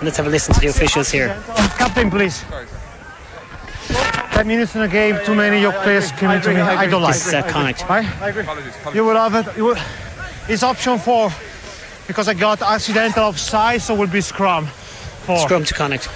let's 0.01 0.17
have 0.17 0.27
a 0.27 0.29
listen 0.29 0.53
to 0.53 0.59
the 0.59 0.67
officials 0.67 1.09
here. 1.09 1.29
Captain, 1.77 2.09
please. 2.09 2.43
10 3.87 4.47
minutes 4.47 4.75
in 4.75 4.81
a 4.81 4.87
game, 4.87 5.17
too 5.25 5.35
many 5.35 5.61
yoke 5.61 5.75
players 5.83 6.11
coming 6.13 6.41
to 6.41 6.49
me. 6.49 6.59
I 6.59 6.87
don't 6.87 7.01
like 7.01 7.15
this. 7.15 7.33
Uh, 7.33 7.43
Connacht. 7.43 7.87
Right? 7.87 8.95
You 8.95 9.05
will 9.05 9.15
have 9.15 9.35
it. 9.35 9.57
You 9.57 9.65
will, 9.65 9.75
it's 10.49 10.63
option 10.63 10.99
four 10.99 11.31
because 12.07 12.27
I 12.27 12.33
got 12.33 12.61
accidental 12.61 13.23
offside, 13.23 13.81
so 13.81 13.95
will 13.95 14.07
be 14.07 14.21
scrum. 14.21 14.67
Four. 15.25 15.37
Scrum 15.39 15.63
to 15.63 15.73
Connacht. 15.73 16.09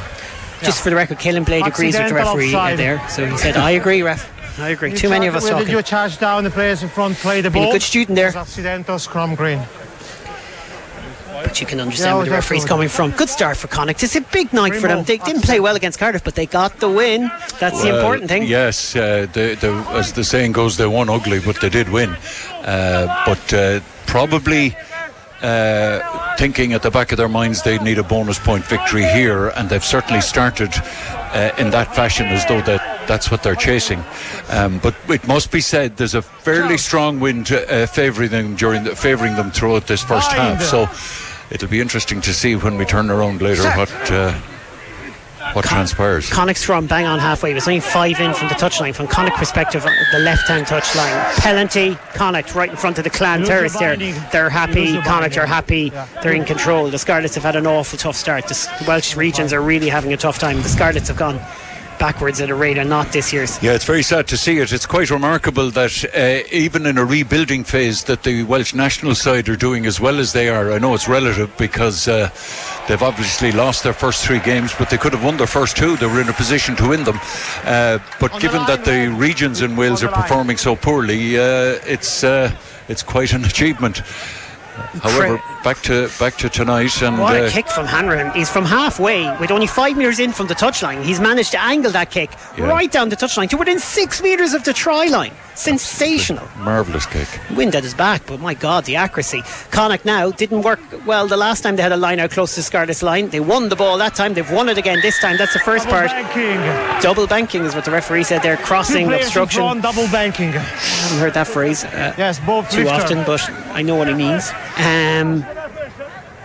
Just 0.62 0.80
yeah. 0.80 0.84
for 0.84 0.90
the 0.90 0.96
record, 0.96 1.20
Caolin 1.20 1.46
Blade 1.46 1.66
agrees 1.66 1.98
with 1.98 2.10
the 2.10 2.16
referee 2.16 2.52
there. 2.76 3.08
So 3.10 3.26
he 3.26 3.38
said, 3.38 3.58
I 3.58 3.72
agree, 3.72 4.02
ref. 4.02 4.60
I 4.60 4.70
agree. 4.70 4.92
You 4.92 4.98
Too 4.98 5.10
many 5.10 5.28
of 5.28 5.36
us 5.36 5.48
talking. 5.48 5.70
You 5.70 5.82
charge 5.84 6.18
down 6.18 6.44
the 6.44 6.50
players 6.50 6.82
in 6.82 6.90
front, 6.90 7.16
play 7.18 7.42
the 7.42 7.52
Been 7.52 7.64
ball. 7.64 7.72
a 7.72 7.76
good 7.76 7.84
student 7.84 8.16
there. 8.16 8.36
accidental 8.36 8.98
scrum 8.98 9.36
green. 9.36 9.62
But 11.44 11.62
you 11.62 11.68
can 11.68 11.80
understand 11.80 12.10
yeah, 12.10 12.16
where 12.16 12.26
the 12.26 12.32
referee's 12.32 12.66
coming 12.66 12.90
from. 12.90 13.12
Good 13.12 13.30
start 13.30 13.56
for 13.56 13.68
Connacht. 13.68 14.02
It's 14.02 14.16
a 14.16 14.22
big 14.22 14.52
night 14.52 14.74
for 14.76 14.88
them. 14.88 15.04
They 15.04 15.18
didn't 15.18 15.44
play 15.44 15.60
well 15.60 15.76
against 15.76 16.00
Cardiff, 16.00 16.24
but 16.24 16.34
they 16.34 16.48
got 16.48 16.80
the 16.80 16.90
win. 16.90 17.32
That's 17.60 17.76
well, 17.76 17.84
the 17.84 17.96
important 17.96 18.28
thing. 18.28 18.44
Yes, 18.44 18.96
uh, 18.96 19.28
they, 19.32 19.54
they, 19.54 19.70
as 19.90 20.12
the 20.14 20.24
saying 20.24 20.54
goes, 20.54 20.78
they 20.78 20.88
won 20.88 21.10
ugly, 21.10 21.40
but 21.40 21.62
they 21.62 21.70
did 21.70 21.90
win. 21.90 22.10
Uh, 22.64 23.24
but 23.26 23.54
uh, 23.54 23.80
probably 24.08 24.76
uh, 25.42 26.36
thinking 26.38 26.74
at 26.74 26.82
the 26.82 26.90
back 26.90 27.12
of 27.12 27.18
their 27.18 27.30
minds 27.30 27.62
they'd 27.62 27.82
need 27.82 28.00
a 28.00 28.04
bonus 28.04 28.40
point 28.40 28.66
victory 28.66 29.04
here, 29.04 29.50
and 29.50 29.70
they've 29.70 29.84
certainly 29.84 30.22
started 30.22 30.72
uh, 30.74 31.52
in 31.60 31.70
that 31.70 31.94
fashion 31.94 32.26
as 32.28 32.46
though 32.48 32.62
that 32.62 33.08
that's 33.08 33.30
what 33.30 33.44
they're 33.44 33.56
chasing. 33.56 34.04
Um, 34.50 34.80
but 34.80 34.96
it 35.10 35.28
must 35.28 35.52
be 35.52 35.62
said 35.62 35.98
there's 35.98 36.16
a 36.16 36.22
fairly 36.22 36.78
strong 36.78 37.20
wind 37.20 37.52
uh, 37.52 37.86
favouring 37.86 38.32
them 38.32 38.56
during 38.56 38.84
the, 38.84 38.96
favouring 38.96 39.36
them 39.36 39.52
throughout 39.52 39.88
this 39.88 40.04
first 40.04 40.32
half. 40.32 40.62
So 40.64 40.90
it'll 41.52 41.70
be 41.70 41.82
interesting 41.82 42.22
to 42.22 42.34
see 42.34 42.56
when 42.56 42.78
we 42.78 42.86
turn 42.86 43.10
around 43.10 43.42
later 43.42 43.70
what 43.72 43.92
uh, 44.12 44.34
what 45.58 45.66
Con- 45.66 45.78
transpires? 45.78 46.30
Connacht's 46.30 46.64
from 46.64 46.86
bang 46.86 47.08
on 47.08 47.18
halfway. 47.18 47.50
It 47.50 47.56
was 47.56 47.68
only 47.68 47.80
five 47.80 48.20
in 48.20 48.34
from 48.36 48.48
the 48.48 48.54
touchline. 48.54 48.94
From 48.94 49.08
Connacht 49.08 49.38
perspective, 49.38 49.84
uh, 49.84 49.90
the 50.12 50.20
left-hand 50.20 50.68
touchline. 50.68 51.34
Penalty, 51.38 51.96
Connacht 52.14 52.54
right 52.54 52.70
in 52.70 52.78
front 52.78 53.00
of 53.00 53.04
the 53.04 53.10
Clan 53.10 53.44
Terrace 53.44 53.76
there. 53.78 53.98
They're 54.32 54.52
happy. 54.52 55.02
Connacht 55.02 55.36
are 55.38 55.48
happy. 55.48 55.92
They're 56.22 56.34
in 56.34 56.46
control. 56.46 56.90
The 56.92 57.00
Scarlets 57.00 57.34
have 57.34 57.44
had 57.44 57.56
an 57.56 57.66
awful 57.66 57.98
tough 57.98 58.16
start. 58.16 58.48
The 58.48 58.86
Welsh 58.88 59.16
regions 59.16 59.52
are 59.52 59.62
really 59.62 59.90
having 59.90 60.14
a 60.14 60.18
tough 60.18 60.38
time. 60.38 60.58
The 60.62 60.70
Scarlets 60.70 61.08
have 61.08 61.18
gone 61.18 61.40
backwards 62.00 62.42
at 62.42 62.50
a 62.50 62.56
rate 62.56 62.78
and 62.78 62.90
not 62.90 63.12
this 63.12 63.32
year's. 63.34 63.62
Yeah, 63.62 63.74
it's 63.74 63.86
very 63.86 64.04
sad 64.04 64.28
to 64.28 64.38
see 64.38 64.60
it. 64.60 64.72
It's 64.72 64.86
quite 64.86 65.10
remarkable 65.10 65.70
that 65.72 66.06
uh, 66.16 66.48
even 66.52 66.86
in 66.86 66.98
a 66.98 67.06
rebuilding 67.06 67.64
phase 67.64 68.04
that 68.06 68.24
the 68.24 68.44
Welsh 68.44 68.74
national 68.74 69.16
side 69.16 69.50
are 69.50 69.56
doing 69.56 69.86
as 69.86 70.00
well 70.00 70.20
as 70.20 70.34
they 70.34 70.50
are. 70.50 70.72
I 70.72 70.80
know 70.80 70.94
it's 70.94 71.08
relative 71.08 71.56
because 71.58 72.08
uh, 72.08 72.30
they've 72.88 73.02
obviously 73.02 73.52
lost 73.52 73.84
their 73.84 73.94
first 73.94 74.26
three 74.26 74.40
games, 74.40 74.74
but 74.78 74.90
they 74.90 74.98
could 74.98 75.14
have 75.14 75.24
won 75.24 75.38
their 75.38 75.48
first 75.48 75.78
two. 75.78 75.96
They 75.98 76.08
were 76.08 76.22
in 76.22 76.30
a 76.30 76.34
position 76.34 76.76
to 76.78 76.90
win 76.90 77.04
them. 77.04 77.20
Uh, 77.64 78.00
but 78.20 78.34
On 78.34 78.42
given 78.42 78.62
the 78.62 78.78
that 78.78 78.86
the 78.86 79.10
regions 79.10 79.62
in 79.62 79.76
Wales 79.76 80.04
are 80.04 80.12
performing 80.12 80.58
so 80.58 80.76
poorly, 80.76 81.38
uh, 81.38 81.80
it's 81.86 82.24
uh, 82.24 82.52
it's 82.88 83.04
quite 83.04 83.34
an 83.34 83.46
achievement. 83.52 84.02
However, 85.02 85.42
back 85.64 85.82
to 85.84 86.10
back 86.20 86.38
to 86.38 86.50
tonight, 86.50 87.02
and 87.02 87.20
what 87.20 87.36
a 87.36 87.46
uh, 87.46 87.50
kick 87.50 87.68
from 87.68 87.86
Hanrahan! 87.86 88.34
He's 88.34 88.50
from 88.50 88.66
halfway, 88.66 89.36
with 89.40 89.52
only 89.52 89.68
five 89.68 89.98
metres 89.98 90.20
in 90.20 90.32
from 90.32 90.48
the 90.48 90.56
touchline. 90.56 91.04
He's 91.04 91.20
managed 91.20 91.52
to 91.52 91.62
angle 91.62 91.92
that 91.92 92.12
kick 92.12 92.32
yeah. 92.58 92.68
right 92.68 92.92
down 92.92 93.10
the 93.10 93.16
touchline 93.16 93.50
to 93.50 93.58
within 93.58 93.80
six 93.80 94.22
metres 94.22 94.54
of 94.54 94.64
the 94.64 94.74
try 94.74 95.06
line. 95.08 95.34
Sensational, 95.56 96.48
marvelous 96.60 97.08
kick. 97.08 97.28
Wind 97.56 97.76
at 97.76 97.84
his 97.84 97.96
back, 97.96 98.22
but 98.28 98.40
my 98.40 98.54
God, 98.54 98.86
the 98.86 98.96
accuracy. 98.96 99.42
Connacht 99.72 100.06
now 100.06 100.30
didn't 100.30 100.62
work 100.62 100.80
well 101.06 101.28
the 101.28 101.38
last 101.38 101.62
time 101.62 101.76
they 101.76 101.82
had 101.82 101.92
a 101.92 101.98
line 101.98 102.20
out 102.20 102.30
close 102.30 102.54
to 102.56 102.62
Scarlet's 102.62 103.02
line. 103.02 103.30
They 103.30 103.40
won 103.40 103.70
the 103.70 103.76
ball 103.76 103.98
that 103.98 104.14
time. 104.14 104.36
They've 104.36 104.52
won 104.52 104.70
it 104.70 104.78
again 104.78 105.00
this 105.02 105.20
time. 105.20 105.38
That's 105.38 105.54
the 105.54 105.60
first 105.60 105.86
double 105.86 106.08
part. 106.08 106.12
Banking. 106.12 107.02
Double 107.02 107.26
banking 107.26 107.64
is 107.64 107.74
what 107.74 107.86
the 107.86 107.92
referee 107.92 108.24
said. 108.24 108.44
They're 108.44 108.58
crossing 108.58 109.12
obstruction. 109.12 109.82
double 109.82 110.08
banking. 110.10 110.50
I 110.50 110.60
haven't 110.60 111.20
heard 111.20 111.34
that 111.34 111.48
phrase. 111.48 111.84
Uh, 111.84 112.14
yes, 112.18 112.40
both 112.40 112.70
too 112.70 112.88
often, 112.88 113.24
but 113.26 113.42
I 113.74 113.82
know 113.82 113.96
what 113.96 114.08
he 114.08 114.14
means. 114.14 114.52
Um, 114.78 115.44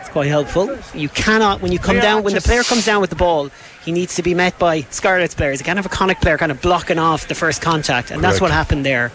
it's 0.00 0.08
quite 0.08 0.28
helpful. 0.28 0.76
You 0.94 1.08
cannot, 1.08 1.60
when 1.60 1.72
you 1.72 1.78
come 1.78 1.98
down, 1.98 2.22
when 2.22 2.34
the 2.34 2.40
player 2.40 2.62
comes 2.62 2.86
down 2.86 3.00
with 3.00 3.10
the 3.10 3.16
ball, 3.16 3.50
he 3.84 3.92
needs 3.92 4.14
to 4.16 4.22
be 4.22 4.34
met 4.34 4.58
by 4.58 4.82
Scarlet's 4.90 5.34
players. 5.34 5.60
You 5.60 5.64
can't 5.64 5.76
have 5.76 5.86
a 5.86 5.90
Connacht 5.90 6.22
player 6.22 6.38
kind 6.38 6.52
of 6.52 6.60
blocking 6.62 6.98
off 6.98 7.28
the 7.28 7.34
first 7.34 7.60
contact, 7.60 8.10
and 8.10 8.20
Correct. 8.20 8.32
that's 8.32 8.40
what 8.40 8.50
happened 8.50 8.86
there. 8.86 9.12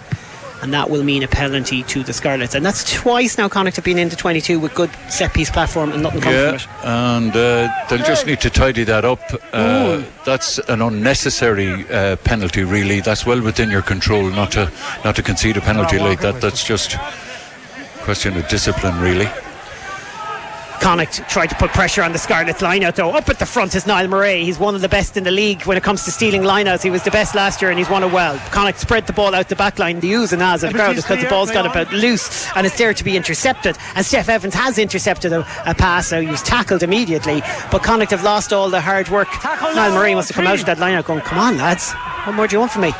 And 0.62 0.74
that 0.74 0.90
will 0.90 1.04
mean 1.04 1.22
a 1.22 1.28
penalty 1.28 1.84
to 1.84 2.02
the 2.02 2.14
Scarlets. 2.14 2.56
And 2.56 2.66
that's 2.66 2.92
twice 2.92 3.38
now 3.38 3.48
Connacht 3.48 3.76
have 3.76 3.86
been 3.86 4.00
into 4.00 4.16
22 4.16 4.60
with 4.60 4.74
good 4.74 4.90
set 5.08 5.32
piece 5.32 5.52
platform 5.52 5.92
and 5.92 6.02
nothing 6.02 6.20
come 6.20 6.34
yeah, 6.34 6.58
from 6.58 6.72
it. 6.72 6.84
And 6.84 7.32
uh, 7.36 7.72
they'll 7.88 8.00
just 8.00 8.26
need 8.26 8.42
to 8.42 8.50
tidy 8.50 8.84
that 8.86 9.06
up. 9.06 9.20
Uh, 9.54 10.04
that's 10.26 10.58
an 10.68 10.82
unnecessary 10.82 11.88
uh, 11.92 12.16
penalty, 12.18 12.64
really. 12.64 13.02
That's 13.02 13.24
well 13.24 13.40
within 13.40 13.70
your 13.70 13.84
control 13.84 14.32
not 14.32 14.52
to 14.54 14.72
not 15.06 15.16
to 15.18 15.22
concede 15.22 15.58
a 15.58 15.62
penalty 15.62 16.00
like 16.00 16.22
that. 16.22 16.42
That's 16.42 16.66
just 16.66 16.98
question 18.08 18.38
of 18.38 18.48
discipline, 18.48 18.98
really. 19.02 19.28
Connacht 20.80 21.28
tried 21.28 21.48
to 21.48 21.56
put 21.56 21.72
pressure 21.72 22.02
on 22.02 22.14
the 22.14 22.18
Scarlets 22.18 22.62
lineout 22.62 22.96
though. 22.96 23.12
Up 23.12 23.28
at 23.28 23.38
the 23.38 23.46
front 23.46 23.76
is 23.76 23.86
Niall 23.86 24.08
Murray. 24.08 24.46
He's 24.46 24.58
one 24.58 24.76
of 24.76 24.80
the 24.80 24.88
best 24.88 25.18
in 25.18 25.26
the 25.26 25.32
league 25.32 25.64
when 25.64 25.76
it 25.76 25.84
comes 25.84 26.06
to 26.06 26.12
stealing 26.12 26.44
lineouts. 26.44 26.84
He 26.84 26.90
was 26.90 27.04
the 27.04 27.12
best 27.12 27.36
last 27.36 27.62
year 27.62 27.70
and 27.70 27.78
he's 27.78 27.90
won 27.90 28.06
it 28.06 28.14
well. 28.14 28.40
Connacht 28.52 28.80
spread 28.80 29.08
the 29.08 29.12
ball 29.12 29.36
out 29.36 29.50
the 29.50 29.58
back 29.58 29.78
line. 29.78 30.00
The 30.00 30.10
oohs 30.14 30.32
and 30.32 30.42
ahs 30.42 30.64
of 30.64 30.72
the 30.72 30.80
crowd 30.80 30.96
because 30.96 31.22
the 31.22 31.28
ball's 31.28 31.52
got 31.52 31.66
a 31.66 31.74
bit 31.74 31.92
loose 31.92 32.48
and 32.56 32.66
it's 32.66 32.78
there 32.78 32.94
to 32.94 33.04
be 33.04 33.18
intercepted. 33.18 33.76
And 33.96 34.06
Steff 34.06 34.30
Evans 34.30 34.54
has 34.54 34.78
intercepted 34.78 35.34
a, 35.34 35.42
a 35.66 35.76
pass. 35.76 36.08
So 36.08 36.22
he 36.22 36.28
was 36.28 36.42
tackled 36.44 36.82
immediately. 36.82 37.42
But 37.72 37.84
Connacht 37.84 38.12
have 38.12 38.24
lost 38.24 38.54
all 38.54 38.70
the 38.70 38.80
hard 38.80 39.10
work. 39.10 39.28
Niall 39.44 39.92
Murray 39.92 40.16
must 40.16 40.30
have 40.30 40.38
come 40.38 40.48
out 40.48 40.62
of 40.62 40.66
that 40.68 40.78
lineout 40.78 41.04
going, 41.04 41.20
come 41.20 41.40
on 41.40 41.58
lads, 41.58 41.92
what 42.24 42.38
more 42.38 42.48
do 42.48 42.56
you 42.56 42.62
want 42.62 42.72
from 42.72 42.84
me? 42.84 42.94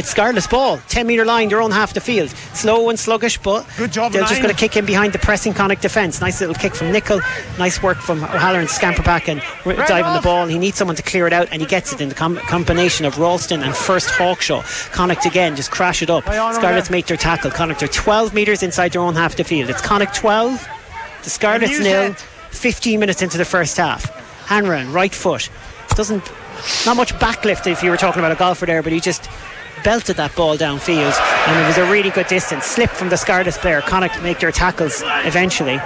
It's 0.00 0.08
Scarlet's 0.08 0.46
ball, 0.46 0.78
10 0.88 1.06
metre 1.06 1.26
line, 1.26 1.50
their 1.50 1.60
own 1.60 1.70
half 1.72 1.92
the 1.92 2.00
field. 2.00 2.30
Slow 2.54 2.88
and 2.88 2.98
sluggish, 2.98 3.36
but 3.36 3.66
Good 3.76 3.92
job, 3.92 4.12
they're 4.12 4.22
just 4.22 4.40
going 4.40 4.48
to 4.54 4.58
kick 4.58 4.74
in 4.74 4.86
behind 4.86 5.12
the 5.12 5.18
pressing 5.18 5.52
Connacht 5.52 5.82
defence. 5.82 6.22
Nice 6.22 6.40
little 6.40 6.54
kick 6.54 6.74
from 6.74 6.90
Nickel. 6.90 7.20
Nice 7.58 7.82
work 7.82 7.98
from 7.98 8.24
O'Halloran 8.24 8.66
scamper 8.66 9.02
back 9.02 9.28
and 9.28 9.42
Red 9.66 9.76
dive 9.86 10.06
on 10.06 10.16
the 10.16 10.22
ball. 10.22 10.46
He 10.46 10.58
needs 10.58 10.78
someone 10.78 10.96
to 10.96 11.02
clear 11.02 11.26
it 11.26 11.34
out, 11.34 11.48
and 11.52 11.60
he 11.60 11.68
gets 11.68 11.92
it 11.92 12.00
in 12.00 12.08
the 12.08 12.14
com- 12.14 12.38
combination 12.38 13.04
of 13.04 13.18
Ralston 13.18 13.62
and 13.62 13.76
first 13.76 14.08
Hawkshaw. 14.08 14.62
Connacht 14.90 15.26
again 15.26 15.54
just 15.54 15.70
crash 15.70 16.00
it 16.00 16.08
up. 16.08 16.24
Scarlets 16.24 16.88
make 16.88 17.04
their 17.04 17.18
tackle. 17.18 17.50
Connacht 17.50 17.82
are 17.82 17.88
12 17.88 18.32
metres 18.32 18.62
inside 18.62 18.92
their 18.92 19.02
own 19.02 19.14
half 19.14 19.36
the 19.36 19.44
field. 19.44 19.68
It's 19.68 19.82
Connacht 19.82 20.14
12, 20.14 20.66
the 21.24 21.28
Scarlets 21.28 21.78
nil, 21.78 22.14
15 22.52 22.98
minutes 22.98 23.20
into 23.20 23.36
the 23.36 23.44
first 23.44 23.76
half. 23.76 24.08
Hanrahan, 24.46 24.94
right 24.94 25.14
foot. 25.14 25.50
Doesn't 25.90 26.24
not 26.86 26.96
much 26.96 27.12
backlift 27.14 27.70
if 27.70 27.82
you 27.82 27.90
were 27.90 27.98
talking 27.98 28.20
about 28.20 28.32
a 28.32 28.36
golfer 28.36 28.64
there, 28.64 28.82
but 28.82 28.92
he 28.92 29.00
just 29.00 29.28
belted 29.82 30.16
that 30.16 30.34
ball 30.36 30.56
downfield, 30.56 31.14
and 31.48 31.60
it 31.60 31.66
was 31.66 31.78
a 31.78 31.90
really 31.90 32.10
good 32.10 32.26
distance. 32.26 32.64
Slip 32.64 32.90
from 32.90 33.08
the 33.08 33.16
Scarlets 33.16 33.58
player. 33.58 33.80
Connacht 33.80 34.22
make 34.22 34.38
their 34.40 34.52
tackles 34.52 35.02
eventually, 35.24 35.78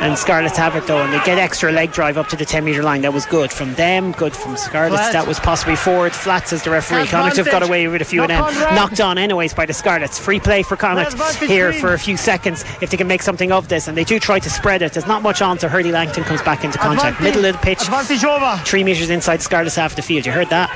and 0.00 0.16
Scarlets 0.18 0.56
have 0.56 0.76
it 0.76 0.86
though, 0.86 1.02
and 1.02 1.12
they 1.12 1.18
get 1.24 1.38
extra 1.38 1.72
leg 1.72 1.92
drive 1.92 2.18
up 2.18 2.28
to 2.28 2.36
the 2.36 2.44
10 2.44 2.64
metre 2.64 2.82
line. 2.82 3.02
That 3.02 3.12
was 3.12 3.26
good 3.26 3.50
from 3.52 3.74
them, 3.74 4.12
good 4.12 4.34
from 4.34 4.56
Scarlets. 4.56 5.12
That 5.12 5.26
was 5.26 5.38
possibly 5.40 5.76
forward. 5.76 6.12
Flats 6.12 6.52
as 6.52 6.62
the 6.62 6.70
referee. 6.70 7.06
Connacht 7.06 7.36
have 7.36 7.46
got 7.50 7.62
away 7.62 7.86
with 7.88 8.02
a 8.02 8.04
few 8.04 8.22
of 8.22 8.28
them. 8.28 8.42
Knocked 8.74 9.00
on 9.00 9.18
anyways 9.18 9.54
by 9.54 9.66
the 9.66 9.72
Scarlets. 9.74 10.18
Free 10.18 10.40
play 10.40 10.62
for 10.62 10.76
Connacht 10.76 11.14
here 11.42 11.72
for 11.72 11.94
a 11.94 11.98
few 11.98 12.16
seconds 12.16 12.64
if 12.80 12.90
they 12.90 12.96
can 12.96 13.06
make 13.08 13.22
something 13.22 13.52
of 13.52 13.68
this, 13.68 13.88
and 13.88 13.96
they 13.96 14.04
do 14.04 14.18
try 14.18 14.38
to 14.38 14.50
spread 14.50 14.82
it. 14.82 14.92
There's 14.92 15.06
not 15.06 15.22
much 15.22 15.42
on, 15.42 15.58
so 15.58 15.68
Hurley 15.68 15.92
Langton 15.92 16.24
comes 16.24 16.42
back 16.42 16.64
into 16.64 16.78
contact. 16.78 17.20
Middle 17.20 17.44
of 17.44 17.54
the 17.54 17.58
pitch, 17.58 17.80
three 18.64 18.84
metres 18.84 19.10
inside 19.10 19.42
Scarlets 19.42 19.76
half 19.76 19.96
the 19.96 20.02
field. 20.02 20.26
You 20.26 20.32
heard 20.32 20.50
that? 20.50 20.68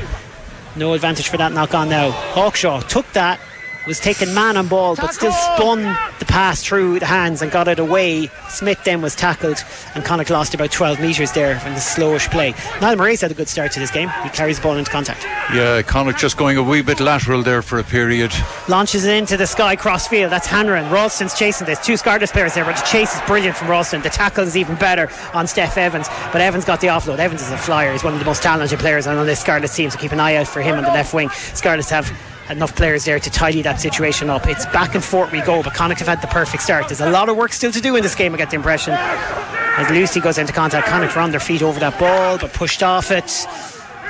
No 0.74 0.94
advantage 0.94 1.28
for 1.28 1.36
that 1.36 1.52
knock 1.52 1.74
on 1.74 1.88
now. 1.88 2.10
Hawkshaw 2.10 2.86
took 2.88 3.06
that 3.12 3.38
was 3.86 3.98
taking 3.98 4.32
man 4.34 4.56
on 4.56 4.68
ball, 4.68 4.96
but 4.96 5.12
still 5.12 5.32
spun 5.32 5.82
the 6.18 6.24
pass 6.24 6.62
through 6.62 7.00
the 7.00 7.06
hands 7.06 7.42
and 7.42 7.50
got 7.50 7.68
it 7.68 7.78
away. 7.78 8.28
Smith 8.48 8.82
then 8.84 9.02
was 9.02 9.14
tackled, 9.14 9.64
and 9.94 10.04
Connacht 10.04 10.30
lost 10.30 10.54
about 10.54 10.70
12 10.70 11.00
metres 11.00 11.32
there 11.32 11.58
from 11.58 11.72
the 11.72 11.80
slowish 11.80 12.30
play. 12.30 12.54
Niall 12.80 12.96
Murray's 12.96 13.20
had 13.20 13.30
a 13.30 13.34
good 13.34 13.48
start 13.48 13.72
to 13.72 13.80
this 13.80 13.90
game. 13.90 14.08
He 14.22 14.28
carries 14.30 14.58
the 14.58 14.62
ball 14.62 14.76
into 14.76 14.90
contact. 14.90 15.24
Yeah, 15.54 15.82
Connacht 15.82 16.18
just 16.18 16.36
going 16.36 16.56
a 16.56 16.62
wee 16.62 16.82
bit 16.82 17.00
lateral 17.00 17.42
there 17.42 17.62
for 17.62 17.78
a 17.78 17.84
period. 17.84 18.32
Launches 18.68 19.04
it 19.04 19.16
into 19.16 19.36
the 19.36 19.46
sky 19.46 19.76
cross 19.76 20.06
field. 20.06 20.30
That's 20.30 20.46
Hanrahan. 20.46 20.92
Ralston's 20.92 21.34
chasing 21.34 21.66
this. 21.66 21.84
Two 21.84 21.96
Scarlets 21.96 22.32
players 22.32 22.54
there, 22.54 22.64
but 22.64 22.76
the 22.76 22.86
chase 22.86 23.14
is 23.14 23.20
brilliant 23.22 23.56
from 23.56 23.68
Ralston. 23.68 24.02
The 24.02 24.10
tackle 24.10 24.44
is 24.44 24.56
even 24.56 24.76
better 24.76 25.08
on 25.34 25.46
Steff 25.46 25.76
Evans, 25.76 26.08
but 26.32 26.40
Evans 26.40 26.64
got 26.64 26.80
the 26.80 26.88
offload. 26.88 27.18
Evans 27.18 27.42
is 27.42 27.50
a 27.50 27.58
flyer. 27.58 27.92
He's 27.92 28.04
one 28.04 28.12
of 28.12 28.18
the 28.18 28.26
most 28.26 28.42
talented 28.42 28.78
players 28.78 29.06
on 29.06 29.26
this 29.26 29.40
Scarlets 29.40 29.74
team, 29.74 29.90
so 29.90 29.98
keep 29.98 30.12
an 30.12 30.20
eye 30.20 30.36
out 30.36 30.46
for 30.46 30.62
him 30.62 30.76
on 30.76 30.84
the 30.84 30.90
left 30.90 31.12
wing. 31.14 31.28
Scarlets 31.30 31.90
have 31.90 32.12
enough 32.50 32.74
players 32.74 33.04
there 33.04 33.18
to 33.18 33.30
tidy 33.30 33.62
that 33.62 33.80
situation 33.80 34.30
up. 34.30 34.46
It's 34.46 34.66
back 34.66 34.94
and 34.94 35.02
forth 35.02 35.32
we 35.32 35.40
go, 35.42 35.62
but 35.62 35.74
Connacht 35.74 36.00
have 36.00 36.08
had 36.08 36.22
the 36.22 36.26
perfect 36.26 36.62
start. 36.62 36.88
There's 36.88 37.00
a 37.00 37.10
lot 37.10 37.28
of 37.28 37.36
work 37.36 37.52
still 37.52 37.72
to 37.72 37.80
do 37.80 37.96
in 37.96 38.02
this 38.02 38.14
game, 38.14 38.34
I 38.34 38.38
get 38.38 38.50
the 38.50 38.56
impression. 38.56 38.94
As 38.94 39.86
Lousi 39.86 40.22
goes 40.22 40.38
into 40.38 40.52
contact, 40.52 40.86
Connacht 40.88 41.16
are 41.16 41.20
on 41.20 41.30
their 41.30 41.40
feet 41.40 41.62
over 41.62 41.80
that 41.80 41.98
ball, 41.98 42.38
but 42.38 42.52
pushed 42.52 42.82
off 42.82 43.10
it. 43.10 43.30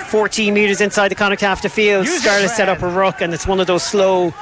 14 0.09 0.53
metres 0.53 0.81
inside 0.81 1.09
the 1.09 1.15
Connacht 1.15 1.41
half 1.41 1.63
the 1.63 1.69
field. 1.69 2.07
Scarlett 2.07 2.51
set 2.51 2.69
up 2.69 2.83
a 2.83 2.89
ruck, 2.89 3.21
and 3.21 3.33
it's 3.33 3.47
one 3.47 3.61
of 3.61 3.67
those 3.67 3.83
slow, 3.83 4.35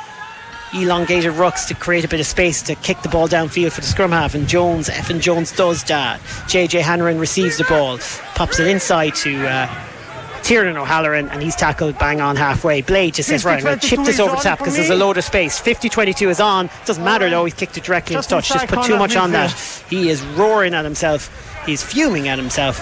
elongated 0.72 1.32
rucks 1.34 1.66
to 1.68 1.74
create 1.74 2.04
a 2.04 2.08
bit 2.08 2.20
of 2.20 2.26
space 2.26 2.62
to 2.62 2.74
kick 2.76 3.02
the 3.02 3.08
ball 3.08 3.28
downfield 3.28 3.72
for 3.72 3.80
the 3.80 3.86
scrum 3.86 4.12
half. 4.12 4.34
And 4.34 4.48
Jones, 4.48 4.88
Efan 4.88 5.20
Jones 5.20 5.52
does 5.52 5.84
that. 5.84 6.20
JJ 6.48 6.80
Hanrahan 6.80 7.18
receives 7.18 7.58
the 7.58 7.64
ball, 7.64 7.98
pops 8.34 8.58
it 8.58 8.66
inside 8.66 9.14
to. 9.16 9.46
Uh, 9.46 9.84
Tiernan 10.42 10.76
O'Halloran, 10.76 11.28
and 11.28 11.42
he's 11.42 11.56
tackled 11.56 11.98
bang 11.98 12.20
on 12.20 12.36
halfway. 12.36 12.82
Blade 12.82 13.14
just 13.14 13.28
says, 13.28 13.44
right, 13.44 13.58
I'm 13.58 13.64
going 13.64 13.78
to 13.78 13.86
chip 13.86 14.00
this 14.04 14.20
over 14.20 14.36
top 14.36 14.58
because 14.58 14.76
there's 14.76 14.90
a 14.90 14.96
load 14.96 15.16
of 15.16 15.24
space. 15.24 15.58
50 15.58 15.88
22 15.88 16.28
is 16.30 16.40
on. 16.40 16.70
Doesn't 16.86 17.04
matter 17.04 17.28
though, 17.30 17.44
he's 17.44 17.54
kicked 17.54 17.76
it 17.76 17.84
directly 17.84 18.16
in 18.16 18.22
touch. 18.22 18.48
Just 18.48 18.66
put 18.68 18.84
too 18.84 18.98
much 18.98 19.16
on 19.16 19.32
that. 19.32 19.50
He 19.88 20.08
is 20.08 20.22
roaring 20.22 20.74
at 20.74 20.84
himself. 20.84 21.64
He's 21.66 21.82
fuming 21.82 22.28
at 22.28 22.38
himself. 22.38 22.80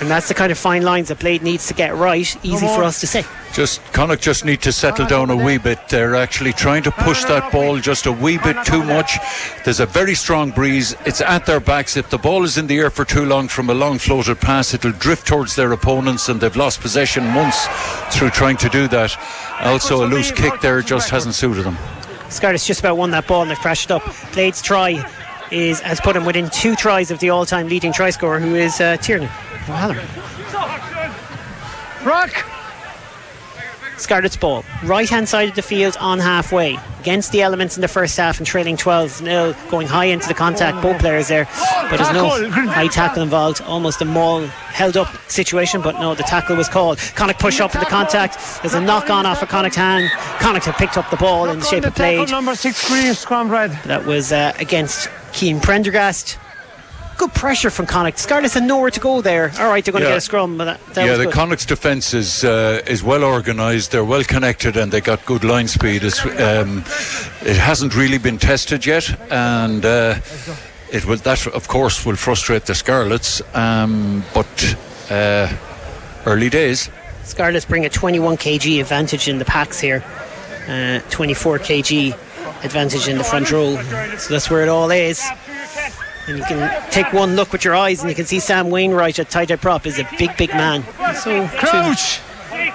And 0.00 0.10
that's 0.10 0.28
the 0.28 0.34
kind 0.34 0.50
of 0.50 0.58
fine 0.58 0.82
lines 0.82 1.08
that 1.08 1.20
Blade 1.20 1.42
needs 1.42 1.68
to 1.68 1.74
get 1.74 1.94
right. 1.94 2.36
Easy 2.44 2.66
for 2.66 2.82
us 2.82 3.00
to 3.00 3.06
say. 3.06 3.24
Just 3.52 3.80
Connacht 3.92 4.20
just 4.20 4.44
need 4.44 4.60
to 4.62 4.72
settle 4.72 5.04
ah, 5.04 5.08
down 5.08 5.30
a 5.30 5.36
wee 5.36 5.58
bit. 5.58 5.88
They're 5.88 6.16
actually 6.16 6.52
trying 6.52 6.82
to 6.82 6.90
push 6.90 7.22
that 7.24 7.52
ball 7.52 7.78
just 7.78 8.06
a 8.06 8.12
wee 8.12 8.38
bit 8.38 8.56
too 8.64 8.82
much. 8.82 9.16
There's 9.64 9.78
a 9.78 9.86
very 9.86 10.16
strong 10.16 10.50
breeze. 10.50 10.96
It's 11.06 11.20
at 11.20 11.46
their 11.46 11.60
backs. 11.60 11.96
If 11.96 12.10
the 12.10 12.18
ball 12.18 12.42
is 12.42 12.58
in 12.58 12.66
the 12.66 12.78
air 12.78 12.90
for 12.90 13.04
too 13.04 13.24
long 13.24 13.46
from 13.46 13.70
a 13.70 13.74
long 13.74 13.98
floated 13.98 14.40
pass, 14.40 14.74
it'll 14.74 14.90
drift 14.92 15.28
towards 15.28 15.54
their 15.54 15.70
opponents, 15.70 16.28
and 16.28 16.40
they've 16.40 16.56
lost 16.56 16.80
possession 16.80 17.32
once 17.32 17.66
through 18.10 18.30
trying 18.30 18.56
to 18.56 18.68
do 18.68 18.88
that. 18.88 19.16
Also, 19.60 20.04
a 20.04 20.06
loose 20.08 20.32
kick 20.32 20.60
there 20.60 20.82
just 20.82 21.10
hasn't 21.10 21.36
suited 21.36 21.64
them. 21.64 21.76
Scarlet's 22.30 22.66
just 22.66 22.80
about 22.80 22.96
won 22.96 23.12
that 23.12 23.28
ball 23.28 23.42
and 23.42 23.50
they've 23.50 23.58
crashed 23.58 23.92
up. 23.92 24.02
Blade's 24.32 24.60
try 24.60 25.08
is 25.50 25.80
has 25.80 26.00
put 26.00 26.16
him 26.16 26.24
within 26.24 26.50
two 26.50 26.74
tries 26.74 27.10
of 27.10 27.18
the 27.20 27.30
all-time 27.30 27.68
leading 27.68 27.92
try 27.92 28.10
scorer, 28.10 28.40
who 28.40 28.54
is 28.54 28.80
uh, 28.80 28.96
Tiernan 28.98 29.28
O'Halloran. 29.68 30.06
Rock. 32.04 32.44
Scarlet's 33.96 34.36
ball, 34.36 34.64
right 34.84 35.08
hand 35.08 35.28
side 35.28 35.48
of 35.48 35.54
the 35.54 35.62
field 35.62 35.96
on 36.00 36.18
halfway, 36.18 36.76
against 37.00 37.32
the 37.32 37.42
elements 37.42 37.76
in 37.76 37.80
the 37.80 37.88
first 37.88 38.16
half 38.16 38.38
and 38.38 38.46
trailing 38.46 38.76
12 38.76 39.10
0, 39.10 39.54
going 39.70 39.86
high 39.86 40.06
into 40.06 40.26
the 40.26 40.34
contact, 40.34 40.82
both 40.82 40.98
players 40.98 41.28
there. 41.28 41.48
But 41.88 41.98
there's 41.98 42.12
no 42.12 42.50
high 42.50 42.88
tackle 42.88 43.22
involved, 43.22 43.62
almost 43.62 44.02
a 44.02 44.04
maul 44.04 44.46
held 44.46 44.96
up 44.96 45.08
situation, 45.30 45.80
but 45.80 46.00
no, 46.00 46.14
the 46.14 46.24
tackle 46.24 46.56
was 46.56 46.68
called. 46.68 46.98
Connacht 47.14 47.40
push 47.40 47.60
up 47.60 47.74
in 47.74 47.80
the 47.80 47.86
contact, 47.86 48.36
there's 48.62 48.74
a 48.74 48.80
knock 48.80 49.10
on 49.10 49.26
off 49.26 49.42
of 49.42 49.48
Connacht 49.48 49.76
hand. 49.76 50.10
Connacht 50.40 50.66
have 50.66 50.76
picked 50.76 50.98
up 50.98 51.08
the 51.10 51.16
ball 51.16 51.48
in 51.48 51.60
the 51.60 51.64
shape 51.64 51.84
of 51.84 51.94
play. 51.94 52.24
Number 52.26 52.54
six, 52.56 52.88
green, 52.88 53.14
scrum 53.14 53.48
red. 53.48 53.70
That 53.84 54.04
was 54.04 54.32
uh, 54.32 54.52
against 54.58 55.08
Cian 55.34 55.60
Prendergast 55.60 56.38
good 57.16 57.32
pressure 57.32 57.70
from 57.70 57.86
Connacht. 57.86 58.18
Scarlets 58.18 58.54
had 58.54 58.64
nowhere 58.64 58.90
to 58.90 59.00
go 59.00 59.20
there. 59.20 59.52
All 59.58 59.68
right, 59.68 59.84
they're 59.84 59.92
going 59.92 60.02
yeah. 60.02 60.10
to 60.10 60.14
get 60.14 60.18
a 60.18 60.20
scrum, 60.20 60.58
but 60.58 60.64
that, 60.64 60.94
that 60.94 61.06
yeah, 61.06 61.16
the 61.16 61.30
Connacht's 61.30 61.66
defence 61.66 62.14
is 62.14 62.44
uh, 62.44 62.82
is 62.86 63.02
well 63.02 63.24
organised. 63.24 63.90
They're 63.90 64.04
well 64.04 64.24
connected, 64.24 64.76
and 64.76 64.92
they 64.92 65.00
got 65.00 65.24
good 65.24 65.44
line 65.44 65.68
speed. 65.68 66.02
Um, 66.04 66.78
it 67.42 67.56
hasn't 67.56 67.94
really 67.96 68.18
been 68.18 68.38
tested 68.38 68.84
yet, 68.86 69.08
and 69.30 69.84
uh, 69.84 70.16
it 70.92 71.06
will. 71.06 71.16
That 71.16 71.46
of 71.46 71.68
course 71.68 72.04
will 72.04 72.16
frustrate 72.16 72.66
the 72.66 72.74
Scarlets, 72.74 73.42
um, 73.54 74.24
but 74.34 74.76
uh, 75.10 75.52
early 76.26 76.50
days. 76.50 76.90
Scarlets 77.24 77.64
bring 77.64 77.86
a 77.86 77.88
21 77.88 78.36
kg 78.36 78.80
advantage 78.80 79.28
in 79.28 79.38
the 79.38 79.46
packs 79.46 79.80
here. 79.80 80.04
Uh, 80.68 81.00
24 81.10 81.58
kg 81.58 82.18
advantage 82.62 83.08
in 83.08 83.18
the 83.18 83.24
front 83.24 83.50
row. 83.50 83.76
So 84.18 84.34
that's 84.34 84.50
where 84.50 84.62
it 84.62 84.68
all 84.68 84.90
is. 84.90 85.22
And 86.26 86.38
you 86.38 86.44
can 86.44 86.90
take 86.90 87.12
one 87.12 87.36
look 87.36 87.52
with 87.52 87.64
your 87.64 87.74
eyes 87.74 88.00
and 88.00 88.08
you 88.08 88.16
can 88.16 88.24
see 88.24 88.40
Sam 88.40 88.70
Wainwright 88.70 89.18
at 89.18 89.28
tight 89.28 89.58
prop 89.60 89.86
is 89.86 89.98
a 89.98 90.08
big, 90.18 90.36
big 90.36 90.50
man. 90.50 90.82
So 91.14 91.46
Crouch! 91.48 92.20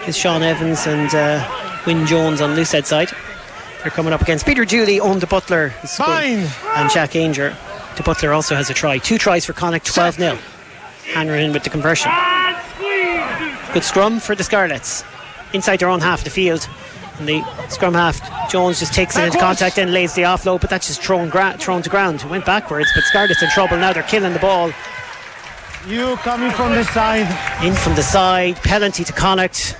Is 0.08 0.17
Shaun 0.17 0.43
Evans 0.43 0.86
and 0.88 1.13
uh, 1.13 1.82
Wyn 1.86 2.05
Jones 2.05 2.41
on 2.41 2.55
Lucid 2.55 2.86
side. 2.86 3.12
They're 3.82 3.91
coming 3.91 4.13
up 4.13 4.21
against 4.21 4.45
Peter 4.45 4.65
Dooley, 4.65 4.99
Eoin 4.99 5.19
de 5.19 5.25
Buitléar, 5.25 5.71
and 6.75 6.91
Jack 6.91 7.12
Aungier. 7.12 7.55
De 7.95 8.03
Butler 8.03 8.32
also 8.32 8.55
has 8.55 8.69
a 8.69 8.73
try. 8.73 8.97
Two 8.97 9.17
tries 9.17 9.45
for 9.45 9.51
Connacht, 9.51 9.86
12 9.86 10.15
0. 10.15 10.38
Hanrahan 11.13 11.51
with 11.51 11.63
the 11.63 11.69
conversion. 11.69 12.12
Good 13.73 13.84
scrum 13.84 14.19
for 14.21 14.36
the 14.36 14.43
Scarlets. 14.43 15.03
Inside 15.53 15.79
their 15.79 15.89
own 15.89 15.99
half 15.99 16.19
of 16.19 16.23
the 16.23 16.29
field. 16.29 16.69
And 17.19 17.27
the 17.27 17.43
scrum 17.69 17.93
half, 17.93 18.49
Jones 18.49 18.79
just 18.79 18.93
takes 18.93 19.17
it 19.17 19.25
into 19.25 19.38
contact 19.38 19.77
and 19.77 19.91
lays 19.91 20.13
the 20.15 20.21
offload, 20.23 20.62
but 20.62 20.69
that's 20.69 20.88
just 20.88 21.03
thrown, 21.03 21.29
gra- 21.29 21.58
thrown 21.60 21.82
to 21.82 21.89
ground. 21.89 22.21
It 22.21 22.29
went 22.29 22.45
backwards, 22.45 22.89
but 22.95 23.03
Scarlett's 23.03 23.43
in 23.43 23.49
trouble 23.49 23.77
now. 23.77 23.91
They're 23.91 24.03
killing 24.03 24.34
the 24.34 24.39
ball. 24.39 24.71
You 25.88 26.15
coming 26.17 26.51
from 26.51 26.71
the 26.73 26.84
side. 26.86 27.27
In 27.63 27.73
from 27.73 27.95
the 27.95 28.03
side, 28.03 28.55
penalty 28.58 29.03
to 29.03 29.13
Connacht. 29.13 29.75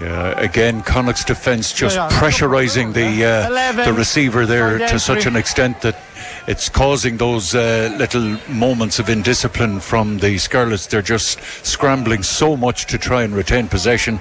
Yeah, 0.00 0.38
again, 0.38 0.82
Connacht's 0.82 1.24
defence 1.24 1.72
just 1.72 1.96
pressurising 1.96 2.92
the 2.92 3.24
uh, 3.24 3.84
the 3.86 3.94
receiver 3.94 4.44
there 4.44 4.78
to 4.78 4.98
such 4.98 5.24
an 5.24 5.36
extent 5.36 5.80
that 5.80 5.98
it's 6.46 6.68
causing 6.68 7.16
those 7.16 7.54
uh, 7.54 7.94
little 7.98 8.38
moments 8.50 8.98
of 8.98 9.08
indiscipline 9.08 9.80
from 9.80 10.18
the 10.18 10.36
Scarlets. 10.36 10.86
They're 10.86 11.00
just 11.00 11.40
scrambling 11.64 12.22
so 12.22 12.56
much 12.58 12.84
to 12.86 12.98
try 12.98 13.22
and 13.22 13.34
retain 13.34 13.68
possession 13.68 14.20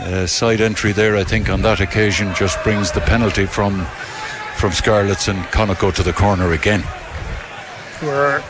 uh, 0.00 0.26
side 0.26 0.60
entry 0.60 0.92
there, 0.92 1.16
I 1.16 1.24
think, 1.24 1.48
on 1.50 1.62
that 1.62 1.80
occasion 1.80 2.34
just 2.34 2.62
brings 2.62 2.92
the 2.92 3.00
penalty 3.00 3.46
from 3.46 3.86
from 4.56 4.72
Scarlets 4.72 5.28
and 5.28 5.42
Connacht 5.46 5.96
to 5.96 6.02
the 6.02 6.12
corner 6.12 6.52
again. 6.52 6.82
We're 8.02 8.42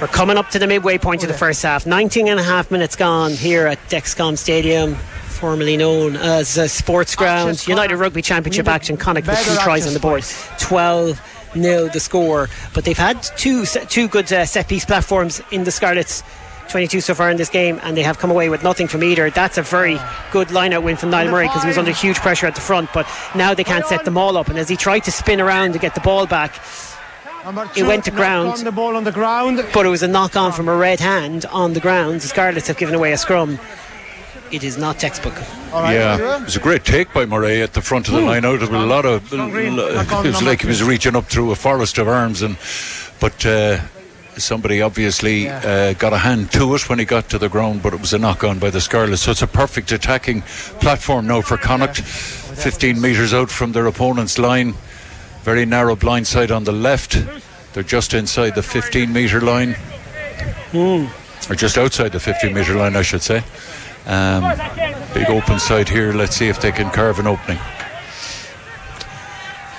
we're 0.00 0.06
coming 0.06 0.38
up 0.38 0.48
to 0.50 0.58
the 0.58 0.66
midway 0.66 0.96
point 0.96 1.22
of 1.22 1.28
the 1.28 1.36
first 1.36 1.62
half. 1.62 1.86
19 1.86 2.28
and 2.28 2.40
a 2.40 2.42
half 2.42 2.70
minutes 2.70 2.96
gone 2.96 3.32
here 3.32 3.66
at 3.66 3.78
Dexcom 3.88 4.38
Stadium, 4.38 4.94
formerly 4.94 5.76
known 5.76 6.16
as 6.16 6.56
a 6.56 6.68
Sports 6.68 7.14
Ground. 7.14 7.66
United 7.68 7.96
Rugby 7.96 8.22
Championship 8.22 8.66
action. 8.66 8.96
Connacht 8.96 9.26
with 9.26 9.44
two 9.44 9.56
tries 9.56 9.86
on 9.86 9.92
the 9.92 10.00
board. 10.00 10.24
12 10.58 11.20
nil 11.54 11.88
the 11.88 12.00
score. 12.00 12.48
But 12.74 12.84
they've 12.84 12.96
had 12.96 13.22
two 13.22 13.66
two 13.66 14.08
good 14.08 14.32
uh, 14.32 14.46
set 14.46 14.68
piece 14.68 14.84
platforms 14.84 15.42
in 15.50 15.64
the 15.64 15.70
Scarlets 15.70 16.22
22 16.70 17.00
so 17.00 17.14
far 17.14 17.30
in 17.30 17.36
this 17.36 17.48
game, 17.48 17.80
and 17.82 17.96
they 17.96 18.02
have 18.02 18.18
come 18.18 18.30
away 18.30 18.48
with 18.48 18.62
nothing 18.62 18.88
from 18.88 19.02
either. 19.02 19.28
That's 19.30 19.58
a 19.58 19.62
very 19.62 19.98
good 20.30 20.50
line-out 20.50 20.82
win 20.82 20.96
from 20.96 21.10
Niall 21.10 21.30
Murray 21.30 21.48
because 21.48 21.62
he 21.62 21.68
was 21.68 21.78
under 21.78 21.92
huge 21.92 22.16
pressure 22.16 22.46
at 22.46 22.54
the 22.54 22.60
front, 22.60 22.90
but 22.94 23.06
now 23.34 23.54
they 23.54 23.64
can't 23.64 23.84
set 23.86 24.04
them 24.04 24.16
all 24.16 24.36
up. 24.36 24.48
And 24.48 24.58
as 24.58 24.68
he 24.68 24.76
tried 24.76 25.00
to 25.00 25.12
spin 25.12 25.40
around 25.40 25.72
to 25.72 25.78
get 25.78 25.94
the 25.94 26.00
ball 26.00 26.26
back, 26.26 26.60
it 27.76 27.82
went 27.82 28.04
to 28.04 28.10
ground. 28.10 28.58
the 28.58 28.72
ball 28.72 28.96
on 28.96 29.04
the 29.04 29.12
ground. 29.12 29.64
But 29.72 29.86
it 29.86 29.88
was 29.88 30.02
a 30.02 30.08
knock 30.08 30.36
on 30.36 30.52
from 30.52 30.68
a 30.68 30.76
red 30.76 31.00
hand 31.00 31.44
on 31.46 31.72
the 31.72 31.80
ground. 31.80 32.20
The 32.20 32.28
Scarlets 32.28 32.68
have 32.68 32.76
given 32.76 32.94
away 32.94 33.12
a 33.12 33.18
scrum. 33.18 33.58
It 34.50 34.64
is 34.64 34.76
not 34.76 34.98
textbook. 34.98 35.34
Right, 35.72 35.94
yeah, 35.94 36.38
it 36.40 36.44
was 36.44 36.56
a 36.56 36.60
great 36.60 36.84
take 36.84 37.12
by 37.12 37.24
Murray 37.24 37.62
at 37.62 37.72
the 37.72 37.80
front 37.80 38.08
of 38.08 38.14
the 38.14 38.20
line 38.20 38.44
out. 38.44 38.58
There 38.58 38.68
was 38.68 38.82
a 38.82 38.86
lot 38.86 39.06
of. 39.06 39.32
It 39.32 39.38
was 39.38 40.42
like 40.42 40.62
he 40.62 40.66
was 40.66 40.82
reaching 40.82 41.14
up 41.14 41.26
through 41.26 41.52
a 41.52 41.56
forest 41.56 41.98
of 41.98 42.08
arms, 42.08 42.42
and 42.42 42.56
but. 43.20 43.44
Uh, 43.46 43.78
somebody 44.40 44.82
obviously 44.82 45.44
yeah. 45.44 45.58
uh, 45.58 45.92
got 45.94 46.12
a 46.12 46.18
hand 46.18 46.50
to 46.52 46.74
it 46.74 46.88
when 46.88 46.98
he 46.98 47.04
got 47.04 47.28
to 47.30 47.38
the 47.38 47.48
ground, 47.48 47.82
but 47.82 47.94
it 47.94 48.00
was 48.00 48.12
a 48.12 48.18
knock 48.18 48.42
on 48.42 48.58
by 48.58 48.70
the 48.70 48.80
Scarlets. 48.80 49.22
So 49.22 49.30
it's 49.30 49.42
a 49.42 49.46
perfect 49.46 49.92
attacking 49.92 50.42
platform 50.80 51.26
now 51.26 51.42
for 51.42 51.56
Connacht. 51.56 52.00
15 52.00 53.00
metres 53.00 53.32
out 53.32 53.50
from 53.50 53.72
their 53.72 53.86
opponent's 53.86 54.38
line. 54.38 54.74
Very 55.42 55.64
narrow 55.64 55.96
blind 55.96 56.26
side 56.26 56.50
on 56.50 56.64
the 56.64 56.72
left. 56.72 57.18
They're 57.72 57.82
just 57.82 58.14
inside 58.14 58.54
the 58.54 58.62
15 58.62 59.12
metre 59.12 59.40
line. 59.40 59.76
Mm. 60.72 61.08
Or 61.50 61.54
just 61.54 61.78
outside 61.78 62.12
the 62.12 62.20
15 62.20 62.52
metre 62.52 62.74
line, 62.74 62.96
I 62.96 63.02
should 63.02 63.22
say. 63.22 63.42
Um, 64.06 64.42
big 65.14 65.28
open 65.28 65.58
side 65.58 65.88
here. 65.88 66.12
Let's 66.12 66.36
see 66.36 66.48
if 66.48 66.60
they 66.60 66.72
can 66.72 66.90
carve 66.90 67.18
an 67.18 67.26
opening. 67.26 67.58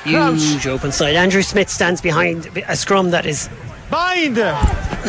Huge 0.03 0.65
open 0.67 0.91
side. 0.91 1.15
Andrew 1.15 1.41
Smith 1.41 1.69
stands 1.69 2.01
behind 2.01 2.49
a 2.67 2.75
scrum 2.75 3.11
that 3.11 3.25
is 3.25 3.49
Bind! 3.91 4.37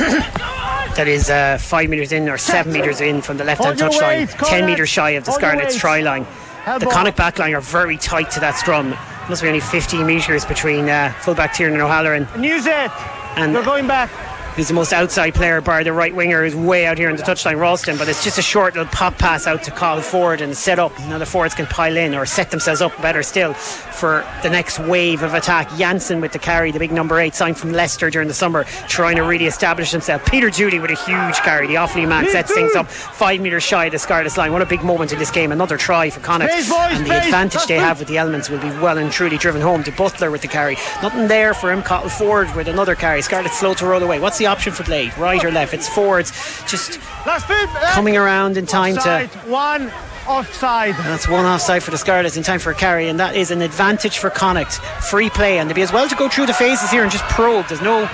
that 0.96 1.04
is 1.06 1.30
uh, 1.30 1.56
five 1.58 1.88
metres 1.88 2.10
in 2.10 2.28
or 2.28 2.36
seven 2.36 2.72
metres 2.72 3.00
in 3.00 3.22
from 3.22 3.36
the 3.36 3.44
left 3.44 3.62
hand 3.62 3.78
touchline, 3.78 4.28
ten 4.48 4.66
metres 4.66 4.88
shy 4.88 5.10
of 5.10 5.24
the 5.24 5.30
Scarlets 5.30 5.78
try 5.78 6.00
line. 6.00 6.26
The 6.66 6.86
Connacht 6.86 7.16
backline 7.16 7.56
are 7.56 7.60
very 7.60 7.96
tight 7.96 8.32
to 8.32 8.40
that 8.40 8.56
scrum. 8.56 8.90
Must 9.28 9.40
be 9.40 9.48
only 9.48 9.60
15 9.60 10.04
metres 10.04 10.44
between 10.44 10.88
uh, 10.88 11.12
fullback 11.20 11.54
Tiernan 11.54 11.80
O'Halloran. 11.80 12.26
Use 12.42 12.66
it! 12.66 12.90
And 13.36 13.54
they're 13.54 13.64
going 13.64 13.86
back 13.86 14.10
who's 14.56 14.68
the 14.68 14.74
most 14.74 14.92
outside 14.92 15.34
player, 15.34 15.60
bar 15.60 15.84
the 15.84 15.92
right 15.92 16.14
winger, 16.14 16.44
who's 16.44 16.54
way 16.54 16.86
out 16.86 16.98
here 16.98 17.10
in 17.10 17.16
the 17.16 17.22
touchline, 17.22 17.58
Ralston. 17.58 17.96
But 17.98 18.08
it's 18.08 18.24
just 18.24 18.38
a 18.38 18.42
short 18.42 18.74
little 18.74 18.90
pop 18.92 19.18
pass 19.18 19.46
out 19.46 19.62
to 19.64 19.70
call 19.70 20.00
forward 20.00 20.40
and 20.40 20.56
set 20.56 20.78
up. 20.78 20.96
Now 21.00 21.18
the 21.18 21.26
forwards 21.26 21.54
can 21.54 21.66
pile 21.66 21.96
in 21.96 22.14
or 22.14 22.26
set 22.26 22.50
themselves 22.50 22.80
up 22.80 23.00
better 23.00 23.22
still 23.22 23.54
for 23.54 24.26
the 24.42 24.50
next 24.50 24.78
wave 24.78 25.22
of 25.22 25.34
attack. 25.34 25.70
Jansen 25.76 26.20
with 26.20 26.32
the 26.32 26.38
carry, 26.38 26.72
the 26.72 26.78
big 26.78 26.92
number 26.92 27.18
eight, 27.18 27.34
signed 27.34 27.56
from 27.56 27.72
Leicester 27.72 28.10
during 28.10 28.28
the 28.28 28.34
summer, 28.34 28.64
trying 28.88 29.16
to 29.16 29.22
really 29.22 29.46
establish 29.46 29.90
himself. 29.90 30.24
Peter 30.26 30.50
Dooley 30.50 30.78
with 30.78 30.90
a 30.90 31.04
huge 31.04 31.36
carry. 31.36 31.66
The 31.66 31.74
Offaly 31.74 32.08
man 32.08 32.28
sets 32.28 32.52
things 32.52 32.74
up 32.74 32.88
five 32.88 33.40
metres 33.40 33.62
shy 33.62 33.86
of 33.86 33.92
the 33.92 33.98
Scarlets 33.98 34.36
line. 34.36 34.52
What 34.52 34.62
a 34.62 34.66
big 34.66 34.82
moment 34.82 35.12
in 35.12 35.18
this 35.18 35.30
game. 35.30 35.52
Another 35.52 35.76
try 35.76 36.10
for 36.10 36.20
Connacht. 36.20 36.50
and 36.96 37.06
the 37.06 37.10
advantage 37.26 37.64
they 37.66 37.76
have 37.76 37.98
with 37.98 38.08
the 38.08 38.18
elements 38.18 38.50
will 38.50 38.58
be 38.58 38.68
well 38.80 38.98
and 38.98 39.10
truly 39.12 39.38
driven 39.38 39.60
home 39.62 39.82
to 39.84 39.92
Butler 39.92 40.30
with 40.30 40.42
the 40.42 40.48
carry. 40.48 40.76
Nothing 41.02 41.28
there 41.28 41.54
for 41.54 41.70
him. 41.72 41.82
Cathal 41.82 42.10
Forde 42.10 42.54
with 42.56 42.68
another 42.68 42.94
carry. 42.94 43.22
Scarlett 43.22 43.52
slow 43.52 43.74
to 43.74 43.86
roll 43.86 44.02
away. 44.02 44.18
What's 44.18 44.41
the 44.42 44.48
option 44.48 44.72
for 44.72 44.82
Blade? 44.82 45.16
right 45.16 45.42
or 45.44 45.50
left. 45.50 45.72
It's 45.72 45.88
forwards, 45.88 46.32
just 46.66 46.98
eh? 47.26 47.92
coming 47.92 48.16
around 48.16 48.56
in 48.56 48.66
time 48.66 48.96
offside, 48.96 49.30
to 49.30 49.38
one 49.38 49.92
offside. 50.26 50.94
That's 50.96 51.28
one 51.28 51.44
offside 51.44 51.82
for 51.82 51.92
the 51.92 51.98
Scarlets 51.98 52.36
in 52.36 52.42
time 52.42 52.58
for 52.58 52.72
a 52.72 52.74
carry, 52.74 53.08
and 53.08 53.20
that 53.20 53.36
is 53.36 53.50
an 53.50 53.62
advantage 53.62 54.18
for 54.18 54.30
Connacht. 54.30 54.74
Free 55.04 55.30
play, 55.30 55.58
and 55.58 55.68
they'll 55.68 55.76
be 55.76 55.82
as 55.82 55.92
well 55.92 56.08
to 56.08 56.16
go 56.16 56.28
through 56.28 56.46
the 56.46 56.54
phases 56.54 56.90
here 56.90 57.02
and 57.02 57.12
just 57.12 57.24
probe. 57.24 57.68
There's 57.68 57.80
no 57.80 58.08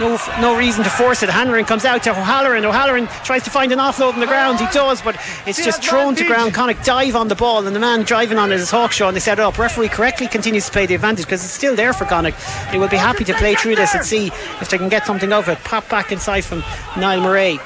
no, 0.00 0.18
no 0.40 0.56
reason 0.56 0.82
to 0.82 0.90
force 0.90 1.22
it. 1.22 1.28
Hanrahan 1.28 1.64
comes 1.64 1.84
out 1.84 2.02
to 2.04 2.10
O'Halloran. 2.10 2.64
O'Halloran 2.64 3.06
tries 3.22 3.42
to 3.44 3.50
find 3.50 3.70
an 3.70 3.78
offload 3.78 4.14
on 4.14 4.20
the 4.20 4.26
ground. 4.26 4.58
He 4.58 4.66
does, 4.72 5.02
but 5.02 5.16
it's 5.46 5.62
just 5.64 5.84
thrown 5.84 6.14
to 6.16 6.24
ground. 6.24 6.54
Connacht 6.54 6.84
dive 6.84 7.14
on 7.14 7.28
the 7.28 7.34
ball, 7.34 7.66
and 7.66 7.76
the 7.76 7.80
man 7.80 8.02
driving 8.02 8.38
on 8.38 8.50
it 8.50 8.58
is 8.58 8.70
Hawkshaw, 8.70 9.08
and 9.08 9.16
they 9.16 9.20
set 9.20 9.38
it 9.38 9.42
up. 9.42 9.58
Referee 9.58 9.88
correctly 9.88 10.26
continues 10.26 10.66
to 10.66 10.72
play 10.72 10.86
the 10.86 10.94
advantage 10.94 11.26
because 11.26 11.44
it's 11.44 11.52
still 11.52 11.76
there 11.76 11.92
for 11.92 12.06
Connacht. 12.06 12.38
They 12.72 12.78
will 12.78 12.88
be 12.88 12.96
happy 12.96 13.24
to 13.24 13.34
play 13.34 13.54
through 13.54 13.76
this 13.76 13.94
and 13.94 14.04
see 14.04 14.28
if 14.60 14.68
they 14.70 14.78
can 14.78 14.88
get 14.88 15.06
something 15.06 15.32
of 15.32 15.48
it. 15.48 15.58
Pop 15.64 15.88
back 15.88 16.10
inside 16.10 16.44
from 16.44 16.64
Niall 16.96 17.20
Murray. 17.20 17.60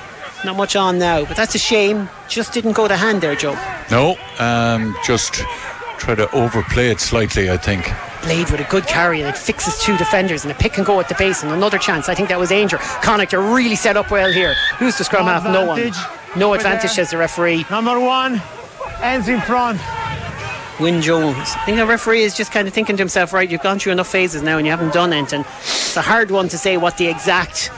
Not 0.44 0.56
much 0.56 0.76
on 0.76 0.98
now, 0.98 1.24
but 1.24 1.36
that's 1.38 1.54
a 1.54 1.58
shame. 1.58 2.10
Just 2.28 2.52
didn't 2.52 2.72
go 2.72 2.86
to 2.86 2.96
hand 2.96 3.22
there, 3.22 3.34
Joe. 3.34 3.56
No, 3.90 4.16
um, 4.38 4.94
just 5.02 5.42
try 6.04 6.14
to 6.14 6.30
overplay 6.32 6.90
it 6.90 7.00
slightly, 7.00 7.50
I 7.50 7.56
think. 7.56 7.90
Blade 8.22 8.50
with 8.50 8.60
a 8.60 8.70
good 8.70 8.86
carry 8.86 9.20
and 9.20 9.28
it 9.28 9.38
fixes 9.38 9.78
two 9.80 9.96
defenders 9.96 10.44
and 10.44 10.52
a 10.52 10.54
pick 10.54 10.76
and 10.76 10.84
go 10.86 11.00
at 11.00 11.08
the 11.08 11.14
base 11.14 11.42
and 11.42 11.50
another 11.50 11.78
chance. 11.78 12.10
I 12.10 12.14
think 12.14 12.28
that 12.28 12.38
was 12.38 12.50
Aungier. 12.50 12.78
Connacht 13.02 13.32
are 13.32 13.40
really 13.40 13.74
set 13.74 13.96
up 13.96 14.10
well 14.10 14.30
here. 14.30 14.54
Who's 14.78 14.98
the 14.98 15.04
scrum 15.04 15.24
half? 15.24 15.44
No 15.44 15.64
one. 15.64 15.92
No 16.36 16.52
advantage, 16.52 16.90
says 16.90 17.10
the 17.10 17.16
referee. 17.16 17.64
Number 17.70 17.98
one 17.98 18.42
ends 19.00 19.28
in 19.28 19.40
front. 19.40 19.80
Wyn 20.78 21.00
Jones. 21.00 21.36
I 21.38 21.64
think 21.64 21.78
the 21.78 21.86
referee 21.86 22.22
is 22.22 22.36
just 22.36 22.52
kind 22.52 22.68
of 22.68 22.74
thinking 22.74 22.96
to 22.96 23.00
himself, 23.00 23.32
right, 23.32 23.48
you've 23.48 23.62
gone 23.62 23.78
through 23.78 23.92
enough 23.92 24.08
phases 24.08 24.42
now 24.42 24.58
and 24.58 24.66
you 24.66 24.72
haven't 24.72 24.92
done 24.92 25.12
anything. 25.12 25.40
It's 25.40 25.96
a 25.96 26.02
hard 26.02 26.30
one 26.30 26.48
to 26.48 26.58
say 26.58 26.76
what 26.76 26.98
the 26.98 27.06
exact 27.06 27.70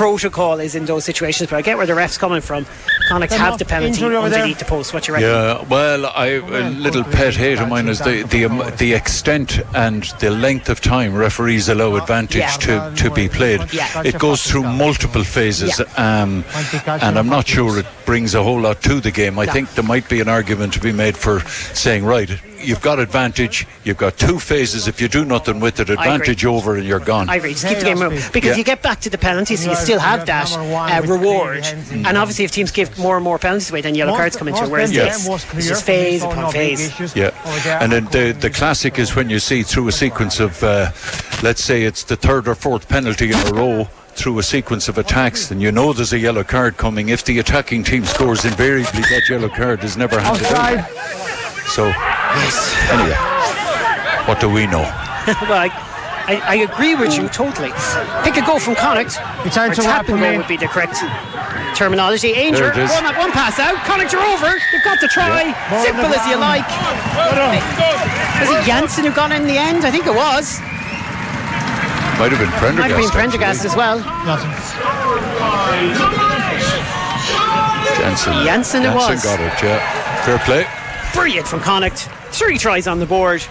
protocol 0.00 0.60
is 0.60 0.74
in 0.74 0.86
those 0.86 1.04
situations, 1.04 1.50
but 1.50 1.56
I 1.56 1.60
get 1.60 1.76
where 1.76 1.84
the 1.84 1.94
ref's 1.94 2.16
coming 2.16 2.40
from. 2.40 2.64
Connacht 3.10 3.34
have 3.34 3.58
the 3.58 3.66
penalty 3.66 4.02
underneath 4.02 4.58
the 4.58 4.64
post. 4.64 4.94
What 4.94 5.06
you 5.06 5.12
reckon? 5.12 5.28
Yeah, 5.28 5.62
well, 5.68 6.06
I, 6.06 6.26
a 6.62 6.70
little 6.70 7.04
pet 7.04 7.34
hate 7.34 7.58
of 7.58 7.68
mine 7.68 7.86
is 7.86 7.98
the 7.98 8.22
the, 8.22 8.46
um, 8.46 8.62
the 8.78 8.94
extent 8.94 9.60
and 9.74 10.04
the 10.20 10.30
length 10.30 10.70
of 10.70 10.80
time 10.80 11.14
referees 11.14 11.68
allow 11.68 11.96
advantage 11.96 12.40
Yeah. 12.40 12.64
to, 12.66 12.94
to 12.96 13.10
be 13.10 13.28
played. 13.28 13.60
Yeah. 13.74 14.02
It 14.02 14.18
goes 14.18 14.40
through 14.50 14.62
multiple 14.62 15.22
phases, 15.22 15.82
um, 15.98 16.44
and 16.86 17.18
I'm 17.18 17.28
not 17.28 17.46
sure 17.46 17.78
it 17.78 17.86
brings 18.06 18.34
a 18.34 18.42
whole 18.42 18.60
lot 18.60 18.80
to 18.82 19.00
the 19.00 19.10
game. 19.10 19.38
I 19.38 19.44
No. 19.44 19.52
think 19.52 19.74
there 19.74 19.84
might 19.84 20.08
be 20.08 20.20
an 20.20 20.28
argument 20.28 20.72
to 20.74 20.80
be 20.80 20.92
made 20.92 21.14
for 21.16 21.40
saying, 21.74 22.06
right, 22.06 22.30
you've 22.60 22.80
got 22.80 22.98
advantage, 22.98 23.66
you've 23.84 23.96
got 23.96 24.16
two 24.16 24.38
phases. 24.38 24.86
If 24.88 25.00
you 25.00 25.08
do 25.08 25.24
nothing 25.24 25.60
with 25.60 25.80
it, 25.80 25.90
advantage 25.90 26.44
over, 26.44 26.76
and 26.76 26.84
you're 26.86 26.98
gone. 27.00 27.28
I 27.28 27.36
agree. 27.36 27.52
Just 27.52 27.66
keep 27.66 27.78
the 27.78 27.84
game 27.84 27.98
moving 27.98 28.20
because 28.32 28.50
Yeah. 28.50 28.56
you 28.56 28.64
get 28.64 28.82
back 28.82 29.00
to 29.00 29.10
the 29.10 29.18
penalties, 29.18 29.64
so 29.64 29.70
you 29.70 29.76
still 29.76 29.98
have 29.98 30.26
that 30.26 30.50
uh, 30.52 31.02
reward. 31.06 31.64
And 31.92 32.16
obviously, 32.16 32.44
if 32.44 32.50
teams 32.52 32.70
give 32.70 32.96
more 32.98 33.16
and 33.16 33.24
more 33.24 33.38
penalties 33.38 33.70
away, 33.70 33.80
then 33.80 33.94
yellow 33.94 34.16
cards 34.16 34.36
come 34.36 34.48
into 34.48 34.64
it. 34.64 34.70
Whereas 34.70 34.92
Yes. 34.92 35.26
this, 35.26 35.54
it's 35.54 35.68
just 35.68 35.84
phase 35.84 36.22
upon 36.22 36.52
phase. 36.52 36.92
Yeah, 37.16 37.30
and 37.82 37.90
then 37.92 38.04
the 38.06 38.32
the 38.38 38.50
classic 38.50 38.98
is 38.98 39.14
when 39.16 39.30
you 39.30 39.38
see 39.38 39.62
through 39.62 39.88
a 39.88 39.92
sequence 39.92 40.40
of, 40.40 40.62
uh, 40.62 40.90
let's 41.42 41.62
say 41.64 41.82
it's 41.84 42.04
the 42.04 42.16
third 42.16 42.46
or 42.48 42.54
fourth 42.54 42.88
penalty 42.88 43.30
in 43.32 43.38
a 43.48 43.52
row 43.52 43.88
through 44.14 44.38
a 44.38 44.42
sequence 44.42 44.88
of 44.88 44.98
attacks, 44.98 45.50
and 45.50 45.62
you 45.62 45.70
know 45.72 45.92
there's 45.92 46.12
a 46.12 46.18
yellow 46.18 46.44
card 46.44 46.76
coming. 46.76 47.08
If 47.08 47.24
the 47.24 47.38
attacking 47.38 47.84
team 47.84 48.04
scores, 48.04 48.44
invariably 48.44 49.02
that 49.02 49.28
yellow 49.28 49.48
card 49.48 49.82
is 49.84 49.96
never 49.96 50.20
handed 50.20 50.46
out. 50.52 50.84
So, 51.68 51.92
anyway, 52.90 53.18
what 54.26 54.40
do 54.40 54.48
we 54.48 54.66
know? 54.66 54.82
well, 55.48 55.58
I, 55.58 55.70
I, 56.26 56.34
I 56.44 56.54
agree 56.62 56.94
with 56.94 57.16
you 57.16 57.28
totally. 57.28 57.72
Pick 58.22 58.36
a 58.36 58.46
goal 58.46 58.58
from 58.58 58.74
Connacht. 58.74 59.18
It's 59.44 59.54
time 59.54 59.72
to 59.74 59.82
tap 59.82 60.06
wrap 60.06 60.08
and 60.08 60.18
him 60.18 60.22
goal 60.22 60.38
would 60.38 60.48
be 60.48 60.56
the 60.56 60.68
correct 60.68 61.02
terminology. 61.74 62.32
Aungier, 62.34 62.70
There 62.70 62.72
it 62.72 62.78
is. 62.78 62.90
one, 62.92 63.04
one 63.16 63.32
pass 63.32 63.58
out. 63.58 63.74
Connacht 63.84 64.14
are 64.14 64.22
over. 64.22 64.50
They've 64.72 64.84
got 64.84 65.00
to 65.00 65.08
try. 65.08 65.50
Simple 65.82 66.06
as 66.06 66.24
you 66.28 66.36
like. 66.36 66.68
Was 68.40 68.50
it 68.54 68.64
Jansen 68.64 69.04
who 69.04 69.12
got 69.12 69.32
in 69.32 69.46
the 69.46 69.58
end? 69.58 69.84
I 69.84 69.90
think 69.90 70.06
it 70.06 70.14
was. 70.14 70.60
Might 72.20 72.32
have 72.32 72.38
been 72.38 72.52
Prendergast. 72.60 72.78
Might 72.78 72.90
have 72.90 73.00
been 73.00 73.06
actually. 73.06 73.16
Prendergast 73.16 73.64
as 73.64 73.74
well. 73.74 73.98
Jansen. 77.98 78.32
Jansen 78.44 78.82
it 78.84 78.94
was. 78.94 79.24
got 79.24 79.40
it. 79.40 79.52
Yeah, 79.62 79.80
fair 80.24 80.38
play. 80.40 80.79
Brilliant 81.14 81.48
from 81.48 81.60
Connacht. 81.60 82.08
Three 82.30 82.58
tries 82.58 82.86
on 82.86 83.00
the 83.00 83.06
board. 83.06 83.42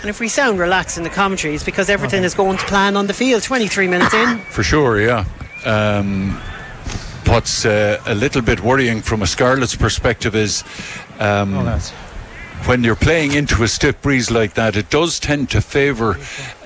And 0.00 0.10
if 0.10 0.20
we 0.20 0.28
sound 0.28 0.58
relaxed 0.58 0.96
in 0.96 1.04
the 1.04 1.10
commentary, 1.10 1.54
it's 1.54 1.64
because 1.64 1.90
everything 1.90 2.22
is 2.22 2.34
going 2.34 2.58
to 2.58 2.64
plan 2.66 2.96
on 2.96 3.06
the 3.06 3.14
field. 3.14 3.42
23 3.42 3.88
minutes 3.88 4.14
in. 4.14 4.38
For 4.50 4.62
sure, 4.62 5.00
yeah. 5.00 5.24
Um, 5.64 6.40
what's 7.26 7.64
uh, 7.64 8.00
a 8.06 8.14
little 8.14 8.42
bit 8.42 8.60
worrying 8.60 9.02
from 9.02 9.22
a 9.22 9.26
Scarlet's 9.26 9.74
perspective 9.74 10.34
is 10.36 10.62
um, 11.18 11.54
when 12.66 12.84
you're 12.84 12.96
playing 12.96 13.32
into 13.32 13.62
a 13.62 13.68
stiff 13.68 14.00
breeze 14.02 14.30
like 14.30 14.54
that, 14.54 14.76
it 14.76 14.90
does 14.90 15.18
tend 15.18 15.50
to 15.50 15.60
favour 15.60 16.16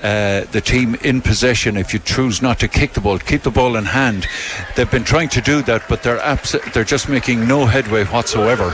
uh, 0.01 0.41
the 0.51 0.61
team 0.63 0.95
in 0.95 1.21
possession 1.21 1.77
if 1.77 1.93
you 1.93 1.99
choose 1.99 2.41
not 2.41 2.59
to 2.59 2.67
kick 2.67 2.93
the 2.93 3.01
ball, 3.01 3.19
keep 3.19 3.43
the 3.43 3.51
ball 3.51 3.75
in 3.75 3.85
hand. 3.85 4.27
They've 4.75 4.89
been 4.89 5.03
trying 5.03 5.29
to 5.29 5.41
do 5.41 5.61
that, 5.63 5.83
but 5.87 6.03
they're 6.03 6.19
abs- 6.19 6.55
they're 6.73 6.83
just 6.83 7.09
making 7.09 7.47
no 7.47 7.65
headway 7.65 8.05
whatsoever. 8.05 8.73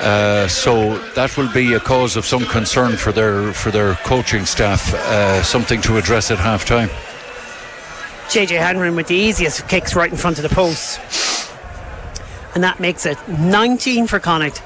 Uh, 0.00 0.48
so 0.48 0.98
that 1.14 1.36
will 1.36 1.52
be 1.52 1.74
a 1.74 1.80
cause 1.80 2.16
of 2.16 2.24
some 2.24 2.44
concern 2.46 2.96
for 2.96 3.12
their 3.12 3.52
for 3.52 3.70
their 3.70 3.94
coaching 4.04 4.44
staff. 4.44 4.92
Uh, 4.94 5.42
something 5.42 5.80
to 5.82 5.96
address 5.96 6.30
at 6.30 6.38
half 6.38 6.64
time. 6.64 6.88
JJ 8.28 8.58
Hanrahan 8.58 8.96
with 8.96 9.06
the 9.06 9.14
easiest 9.14 9.68
kicks 9.68 9.94
right 9.94 10.10
in 10.10 10.16
front 10.16 10.38
of 10.38 10.42
the 10.42 10.48
post. 10.48 11.00
And 12.56 12.64
that 12.64 12.80
makes 12.80 13.06
it 13.06 13.18
19 13.28 14.06
for 14.06 14.18
Connacht, 14.18 14.62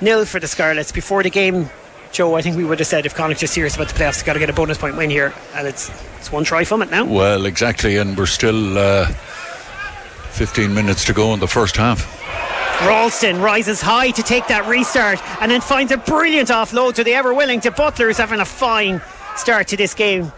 nil 0.00 0.24
for 0.24 0.40
the 0.40 0.48
Scarlets. 0.48 0.92
Before 0.92 1.22
the 1.22 1.30
game, 1.30 1.68
Joe, 2.12 2.34
I 2.34 2.42
think 2.42 2.56
we 2.56 2.64
would 2.64 2.78
have 2.78 2.88
said 2.88 3.06
if 3.06 3.14
Connacht 3.14 3.42
is 3.42 3.50
serious 3.50 3.74
about 3.74 3.88
the 3.88 3.94
playoffs, 3.94 4.16
they've 4.16 4.26
got 4.26 4.34
to 4.34 4.38
get 4.38 4.50
a 4.50 4.54
bonus 4.54 4.78
point 4.78 4.96
win 4.96 5.10
here. 5.10 5.32
And 5.54 5.66
it's 5.66 5.90
it's 6.18 6.32
one 6.32 6.44
try 6.44 6.64
from 6.64 6.82
it 6.82 6.90
now. 6.90 7.04
Well, 7.04 7.46
exactly, 7.46 7.96
and 7.96 8.16
we're 8.16 8.26
still 8.26 8.78
uh, 8.78 9.06
15 9.06 10.74
minutes 10.74 11.04
to 11.06 11.12
go 11.12 11.34
in 11.34 11.40
the 11.40 11.48
first 11.48 11.76
half. 11.76 12.16
Ralston 12.82 13.40
rises 13.40 13.80
high 13.80 14.10
to 14.12 14.22
take 14.22 14.46
that 14.46 14.66
restart 14.68 15.20
and 15.40 15.50
then 15.50 15.60
finds 15.60 15.90
a 15.90 15.96
brilliant 15.96 16.48
offload 16.48 16.94
to 16.94 17.04
the 17.04 17.12
ever 17.14 17.34
willing 17.34 17.60
to 17.62 17.72
Butler, 17.72 18.06
who's 18.06 18.18
having 18.18 18.38
a 18.38 18.44
fine 18.44 19.00
start 19.36 19.66
to 19.68 19.76
this 19.76 19.94
game. 19.94 20.32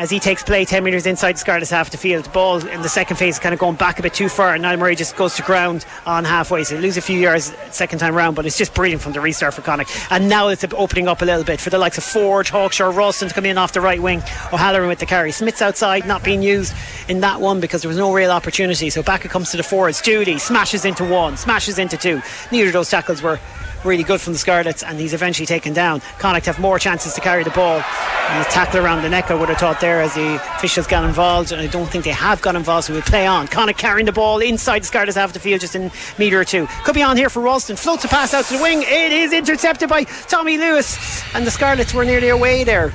As 0.00 0.08
he 0.08 0.18
takes 0.18 0.42
play 0.42 0.64
10 0.64 0.82
metres 0.82 1.04
inside 1.04 1.32
the 1.32 1.40
Scarlets 1.40 1.68
half 1.68 1.90
the 1.90 1.98
field. 1.98 2.32
Ball 2.32 2.66
in 2.66 2.80
the 2.80 2.88
second 2.88 3.18
phase 3.18 3.38
kind 3.38 3.52
of 3.52 3.60
going 3.60 3.76
back 3.76 3.98
a 3.98 4.02
bit 4.02 4.14
too 4.14 4.30
far, 4.30 4.54
and 4.54 4.62
Niall 4.62 4.78
Murray 4.78 4.96
just 4.96 5.14
goes 5.14 5.36
to 5.36 5.42
ground 5.42 5.84
on 6.06 6.24
halfway. 6.24 6.64
So 6.64 6.76
lose 6.76 6.96
a 6.96 7.02
few 7.02 7.18
yards 7.18 7.52
second 7.70 7.98
time 7.98 8.14
round, 8.14 8.34
but 8.34 8.46
it's 8.46 8.56
just 8.56 8.72
brilliant 8.72 9.02
from 9.02 9.12
the 9.12 9.20
restart 9.20 9.52
for 9.52 9.60
Connacht. 9.60 9.90
And 10.10 10.26
now 10.26 10.48
it's 10.48 10.64
opening 10.72 11.06
up 11.06 11.20
a 11.20 11.26
little 11.26 11.44
bit 11.44 11.60
for 11.60 11.68
the 11.68 11.76
likes 11.76 11.98
of 11.98 12.04
Forde, 12.04 12.46
Hawkshaw, 12.46 12.96
Ralston 12.96 13.28
to 13.28 13.34
come 13.34 13.44
in 13.44 13.58
off 13.58 13.74
the 13.74 13.82
right 13.82 14.00
wing. 14.00 14.22
O'Halloran 14.54 14.88
with 14.88 15.00
the 15.00 15.06
carry. 15.06 15.32
Smith's 15.32 15.60
outside, 15.60 16.06
not 16.06 16.24
being 16.24 16.40
used 16.40 16.72
in 17.08 17.20
that 17.20 17.42
one 17.42 17.60
because 17.60 17.82
there 17.82 17.90
was 17.90 17.98
no 17.98 18.10
real 18.10 18.30
opportunity. 18.30 18.88
So 18.88 19.02
back 19.02 19.26
it 19.26 19.30
comes 19.30 19.50
to 19.50 19.58
the 19.58 19.62
forwards. 19.62 20.00
Dooley 20.00 20.38
smashes 20.38 20.86
into 20.86 21.04
one, 21.04 21.36
smashes 21.36 21.78
into 21.78 21.98
two. 21.98 22.22
Neither 22.50 22.68
of 22.68 22.72
those 22.72 22.88
tackles 22.88 23.20
were 23.20 23.38
really 23.84 24.02
good 24.02 24.20
from 24.20 24.32
the 24.32 24.38
Scarlets, 24.38 24.82
and 24.82 24.98
he's 24.98 25.14
eventually 25.14 25.46
taken 25.46 25.72
down. 25.72 26.00
Connacht 26.18 26.46
have 26.46 26.58
more 26.58 26.78
chances 26.78 27.14
to 27.14 27.20
carry 27.20 27.44
the 27.44 27.50
ball. 27.50 27.82
And 28.28 28.44
the 28.44 28.48
tackle 28.48 28.84
around 28.84 29.02
the 29.02 29.08
neck, 29.08 29.30
I 29.30 29.34
would 29.34 29.48
have 29.48 29.58
thought 29.58 29.80
there 29.80 30.00
as 30.00 30.14
the 30.14 30.36
officials 30.56 30.86
got 30.86 31.04
involved, 31.04 31.50
and 31.50 31.60
I 31.60 31.66
don't 31.66 31.86
think 31.86 32.04
they 32.04 32.10
have 32.10 32.40
got 32.40 32.54
involved, 32.54 32.86
so 32.86 32.92
we'll 32.92 33.02
play 33.02 33.26
on. 33.26 33.48
Connacht 33.48 33.78
carrying 33.78 34.06
the 34.06 34.12
ball 34.12 34.38
inside 34.38 34.82
the 34.82 34.86
Scarlets 34.86 35.16
half 35.16 35.32
the 35.32 35.40
field, 35.40 35.60
just 35.60 35.74
in 35.74 35.90
metre 36.18 36.40
or 36.40 36.44
two. 36.44 36.66
Could 36.84 36.94
be 36.94 37.02
on 37.02 37.16
here 37.16 37.28
for 37.28 37.40
Ralston. 37.42 37.76
Floats 37.76 38.04
a 38.04 38.08
pass 38.08 38.32
out 38.32 38.44
to 38.46 38.56
the 38.56 38.62
wing. 38.62 38.82
It 38.82 39.12
is 39.12 39.32
intercepted 39.32 39.88
by 39.88 40.04
Tomi 40.04 40.58
Lewis, 40.58 41.24
and 41.34 41.46
the 41.46 41.50
Scarlets 41.50 41.92
were 41.92 42.04
nearly 42.04 42.28
away 42.28 42.62
there. 42.64 42.92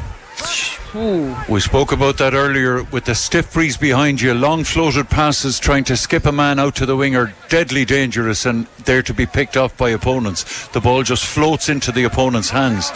Ooh. 0.96 1.36
We 1.50 1.60
spoke 1.60 1.92
about 1.92 2.18
that 2.18 2.34
earlier 2.34 2.84
with 2.84 3.06
the 3.06 3.16
stiff 3.16 3.54
breeze 3.54 3.76
behind 3.76 4.22
you. 4.22 4.34
Long 4.34 4.64
floated 4.64 5.10
passes 5.10 5.60
trying 5.60 5.84
to 5.86 5.98
skip 5.98 6.26
a 6.26 6.32
man 6.32 6.58
out 6.58 6.76
to 6.76 6.86
the 6.86 6.96
wing 6.96 7.16
are 7.16 7.34
deadly 7.50 7.84
dangerous 7.84 8.46
and 8.46 8.66
there 8.86 9.02
to 9.04 9.14
be 9.14 9.26
picked 9.26 9.58
off 9.58 9.76
by 9.78 9.90
opponents. 9.90 10.68
The 10.70 10.80
ball 10.80 11.04
just 11.04 11.26
floats 11.26 11.68
into 11.68 11.92
the 11.92 12.06
opponent's 12.06 12.50
hands. 12.50 12.92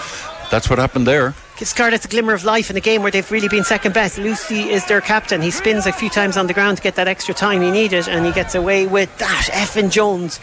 That's 0.50 0.70
what 0.70 0.80
happened 0.80 1.08
there. 1.08 1.36
Give 1.58 1.68
Scarlets 1.68 2.06
a 2.06 2.08
glimmer 2.08 2.34
of 2.34 2.46
life 2.46 2.70
in 2.70 2.78
a 2.78 2.82
game 2.82 3.02
where 3.02 3.12
they've 3.12 3.30
really 3.30 3.50
been 3.50 3.66
second 3.66 3.94
best. 3.94 4.18
Lousi 4.18 4.68
is 4.68 4.86
their 4.88 5.02
captain. 5.02 5.42
He 5.42 5.52
spins 5.52 5.86
a 5.86 5.92
few 5.92 6.10
times 6.10 6.38
on 6.38 6.48
the 6.48 6.54
ground 6.54 6.78
to 6.78 6.84
get 6.84 6.96
that 6.96 7.10
extra 7.10 7.36
time 7.36 7.62
he 7.62 7.70
needed, 7.70 8.08
and 8.08 8.26
he 8.26 8.32
gets 8.32 8.56
away 8.56 8.88
with 8.88 9.16
that. 9.18 9.50
Efan 9.52 9.92
Jones. 9.92 10.40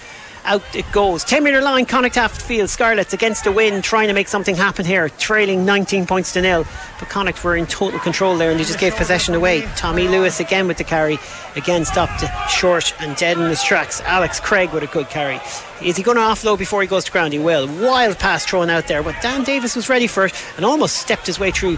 Out 0.47 0.63
it 0.77 0.91
goes. 0.93 1.25
10 1.25 1.43
metre 1.43 1.61
line, 1.61 1.87
Connacht 1.87 2.15
half 2.15 2.41
field. 2.41 2.71
Scarlets 2.71 3.13
against 3.13 3.43
the 3.43 3.51
wind, 3.51 3.83
trying 3.83 4.07
to 4.07 4.15
make 4.15 4.29
something 4.29 4.55
happen 4.55 4.85
here, 4.85 5.09
trailing 5.09 5.65
19 5.65 6.07
points 6.07 6.33
to 6.35 6.41
nil. 6.41 6.65
But 7.01 7.09
Connacht 7.09 7.43
were 7.43 7.57
in 7.57 7.67
total 7.67 7.99
control 7.99 8.37
there 8.37 8.53
and 8.53 8.61
they 8.61 8.65
just 8.65 8.79
gave 8.79 8.95
possession 8.95 9.35
away. 9.35 9.63
Tomi 9.77 10.07
Lewis 10.07 10.39
again 10.39 10.69
with 10.69 10.79
the 10.79 10.85
carry, 10.85 11.19
again 11.57 11.85
stopped 11.85 12.25
short 12.49 12.95
and 13.01 13.17
dead 13.17 13.37
in 13.39 13.49
his 13.49 13.63
tracks. 13.63 14.01
Alex 14.03 14.39
Craig 14.39 14.73
with 14.73 14.85
a 14.85 14.87
good 14.87 15.09
carry. 15.09 15.41
Is 15.83 15.97
he 15.97 16.05
going 16.05 16.17
to 16.17 16.23
offload 16.23 16.59
before 16.59 16.81
he 16.81 16.87
goes 16.87 17.05
to 17.07 17.13
ground? 17.13 17.33
He 17.33 17.41
will. 17.41 17.67
Wild 17.67 18.19
pass 18.19 18.47
thrown 18.47 18.71
out 18.71 18.87
there, 18.87 19.03
but 19.03 19.21
Dan 19.21 19.43
Davis 19.43 19.75
was 19.75 19.89
ready 19.89 20.07
for 20.07 20.27
it 20.27 20.33
and 20.57 20.65
almost 20.65 20.97
stepped 20.97 21.27
his 21.27 21.41
way 21.41 21.51
through 21.51 21.77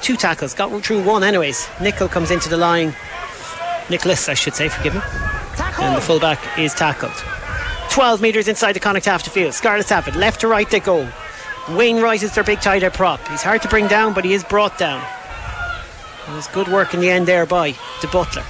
two 0.00 0.16
tackles. 0.16 0.54
Got 0.54 0.70
through 0.84 1.02
one, 1.02 1.24
anyways. 1.24 1.68
Nickel 1.80 2.08
comes 2.08 2.30
into 2.30 2.48
the 2.48 2.56
line. 2.56 2.94
Nicholas, 3.90 4.28
I 4.28 4.34
should 4.34 4.54
say, 4.54 4.68
forgive 4.68 4.94
me. 4.94 5.00
And 5.80 5.96
the 5.96 6.00
fullback 6.00 6.40
is 6.58 6.72
tackled. 6.72 7.35
12 7.90 8.20
metres 8.20 8.48
inside 8.48 8.72
the 8.72 8.80
Connacht 8.80 9.06
half 9.06 9.24
the 9.24 9.30
field. 9.30 9.54
Scarlets 9.54 9.90
have 9.90 10.06
it. 10.08 10.14
Left 10.16 10.40
to 10.40 10.48
right 10.48 10.68
they 10.70 10.80
go. 10.80 11.10
Wainwright 11.70 12.22
is 12.22 12.34
their 12.34 12.44
big 12.44 12.60
tight 12.60 12.82
end 12.82 12.94
prop. 12.94 13.26
He's 13.28 13.42
hard 13.42 13.62
to 13.62 13.68
bring 13.68 13.88
down, 13.88 14.14
but 14.14 14.24
he 14.24 14.34
is 14.34 14.44
brought 14.44 14.78
down. 14.78 15.02
It 16.28 16.34
was 16.34 16.46
good 16.48 16.68
work 16.68 16.94
in 16.94 17.00
the 17.00 17.10
end 17.10 17.26
there 17.26 17.46
by 17.46 17.72
the 18.02 18.08
Butler. 18.08 18.44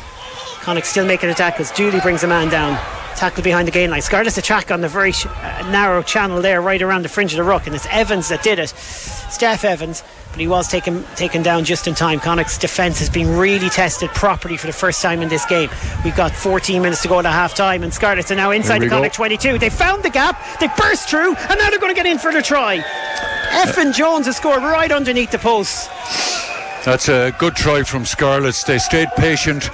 Connacht 0.62 0.86
still 0.86 1.06
making 1.06 1.32
tackles. 1.34 1.70
Dooley 1.70 2.00
brings 2.00 2.22
a 2.24 2.26
man 2.26 2.48
down. 2.48 2.78
Tackle 3.16 3.42
behind 3.42 3.66
the 3.66 3.72
gain 3.72 3.90
line. 3.90 4.02
Scarlets 4.02 4.36
attack 4.36 4.70
on 4.70 4.82
the 4.82 4.88
very 4.88 5.12
sh- 5.12 5.26
uh, 5.26 5.68
narrow 5.70 6.02
channel 6.02 6.42
there, 6.42 6.60
right 6.60 6.82
around 6.82 7.02
the 7.02 7.08
fringe 7.08 7.32
of 7.32 7.38
the 7.38 7.44
ruck, 7.44 7.66
and 7.66 7.74
it's 7.74 7.86
Evans 7.90 8.28
that 8.28 8.42
did 8.42 8.58
it. 8.58 8.68
Steff 8.68 9.64
Evans, 9.64 10.02
but 10.36 10.42
he 10.42 10.48
was 10.48 10.68
taken 10.68 11.02
taken 11.14 11.42
down 11.42 11.64
just 11.64 11.88
in 11.88 11.94
time. 11.94 12.20
Connacht's 12.20 12.58
defence 12.58 12.98
has 12.98 13.08
been 13.08 13.38
really 13.38 13.70
tested 13.70 14.10
properly 14.10 14.58
for 14.58 14.66
the 14.66 14.72
first 14.72 15.00
time 15.00 15.22
in 15.22 15.30
this 15.30 15.46
game. 15.46 15.70
We've 16.04 16.14
got 16.14 16.30
14 16.30 16.82
minutes 16.82 17.00
to 17.02 17.08
go 17.08 17.22
to 17.22 17.30
half 17.30 17.54
time, 17.54 17.82
and 17.82 17.92
Scarlets 17.92 18.30
are 18.30 18.36
now 18.36 18.50
inside 18.50 18.82
the. 18.82 18.88
Connacht 18.90 19.14
22. 19.14 19.56
They 19.56 19.70
found 19.70 20.02
the 20.02 20.10
gap, 20.10 20.38
they 20.60 20.68
burst 20.76 21.08
through, 21.08 21.34
and 21.36 21.58
now 21.58 21.70
they're 21.70 21.78
going 21.78 21.94
to 21.94 21.96
get 21.96 22.04
in 22.04 22.18
for 22.18 22.32
the 22.32 22.42
try. 22.42 22.80
Efan 23.48 23.94
Jones 23.94 24.26
has 24.26 24.36
scored 24.36 24.62
right 24.62 24.92
underneath 24.92 25.30
the 25.30 25.38
post. 25.38 25.88
That's 26.84 27.08
a 27.08 27.34
good 27.38 27.56
try 27.56 27.82
from 27.82 28.04
Scarlets. 28.04 28.62
They 28.62 28.76
stayed 28.76 29.08
patient. 29.16 29.70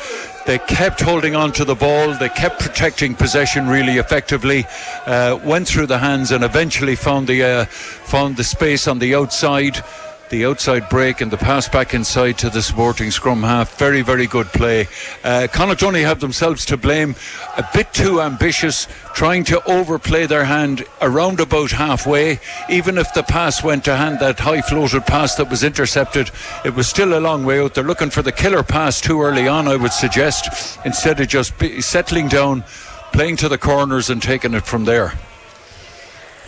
They 0.47 0.59
kept 0.59 1.01
holding 1.01 1.35
on 1.35 1.51
to 1.55 1.65
the 1.65 1.75
ball. 1.75 2.15
They 2.15 2.29
kept 2.29 2.61
protecting 2.61 3.17
possession 3.17 3.67
really 3.67 3.99
effectively. 3.99 4.65
Uh, 5.07 5.41
went 5.45 5.67
through 5.67 5.87
the 5.87 5.99
hands 5.99 6.31
and 6.31 6.45
eventually 6.45 6.95
found 6.95 7.27
the 7.27 7.43
uh, 7.43 7.65
found 7.65 8.37
the 8.37 8.45
space 8.45 8.87
on 8.87 9.01
the 9.01 9.17
outside. 9.17 9.83
The 10.33 10.47
outside 10.47 10.89
break 10.89 11.21
and 11.21 11.31
the 11.31 11.37
pass 11.37 11.69
back 11.69 11.93
inside 11.93 12.39
to 12.39 12.49
the 12.49 12.63
supporting 12.63 13.11
scrum 13.11 13.43
half. 13.43 13.77
Very, 13.77 14.01
very 14.01 14.27
good 14.27 14.47
play. 14.47 14.89
Uh, 15.23 15.47
Connacht 15.53 15.83
only 15.83 16.01
have 16.01 16.21
themselves 16.21 16.65
to 16.65 16.79
blame. 16.79 17.15
A 17.59 17.69
bit 17.75 17.93
too 17.93 18.19
ambitious, 18.23 18.89
trying 19.13 19.45
to 19.45 19.63
overplay 19.71 20.25
their 20.25 20.47
hand 20.47 20.85
around 21.03 21.39
about 21.39 21.71
halfway. 21.71 22.41
Even 22.71 22.97
if 22.97 23.13
the 23.13 23.23
pass 23.23 23.63
went 23.63 23.85
to 23.85 23.95
hand, 23.95 24.21
that 24.21 24.41
high 24.41 24.63
floated 24.63 25.05
pass 25.05 25.35
that 25.35 25.51
was 25.51 25.63
intercepted, 25.63 26.31
it 26.65 26.75
was 26.75 26.89
still 26.89 27.19
a 27.19 27.21
long 27.21 27.45
way 27.45 27.61
out. 27.61 27.75
They're 27.75 27.85
looking 27.85 28.09
for 28.09 28.23
the 28.23 28.33
killer 28.33 28.63
pass 28.63 29.03
too 29.03 29.21
early 29.21 29.47
on, 29.47 29.69
I 29.69 29.77
would 29.77 29.93
suggest, 29.93 30.79
instead 30.87 31.21
of 31.21 31.29
just 31.29 31.53
settling 31.81 32.29
down, 32.29 32.65
playing 33.13 33.37
to 33.37 33.51
the 33.51 33.59
corners 33.59 34.09
and 34.09 34.23
taking 34.23 34.55
it 34.55 34.65
from 34.65 34.87
there. 34.87 35.13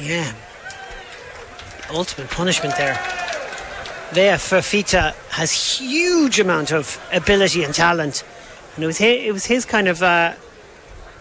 Yeah. 0.00 0.32
Ultimate 1.90 2.30
punishment 2.30 2.74
there. 2.78 3.23
Vaea 4.10 4.36
Fifita 4.36 5.14
has 5.30 5.50
huge 5.52 6.38
amount 6.38 6.72
of 6.72 7.00
ability 7.12 7.64
and 7.64 7.74
talent, 7.74 8.24
and 8.74 8.84
it 8.84 8.86
was 8.86 8.98
his, 8.98 9.24
it 9.24 9.32
was 9.32 9.44
his 9.44 9.64
kind 9.64 9.88
of 9.88 10.02
uh, 10.02 10.34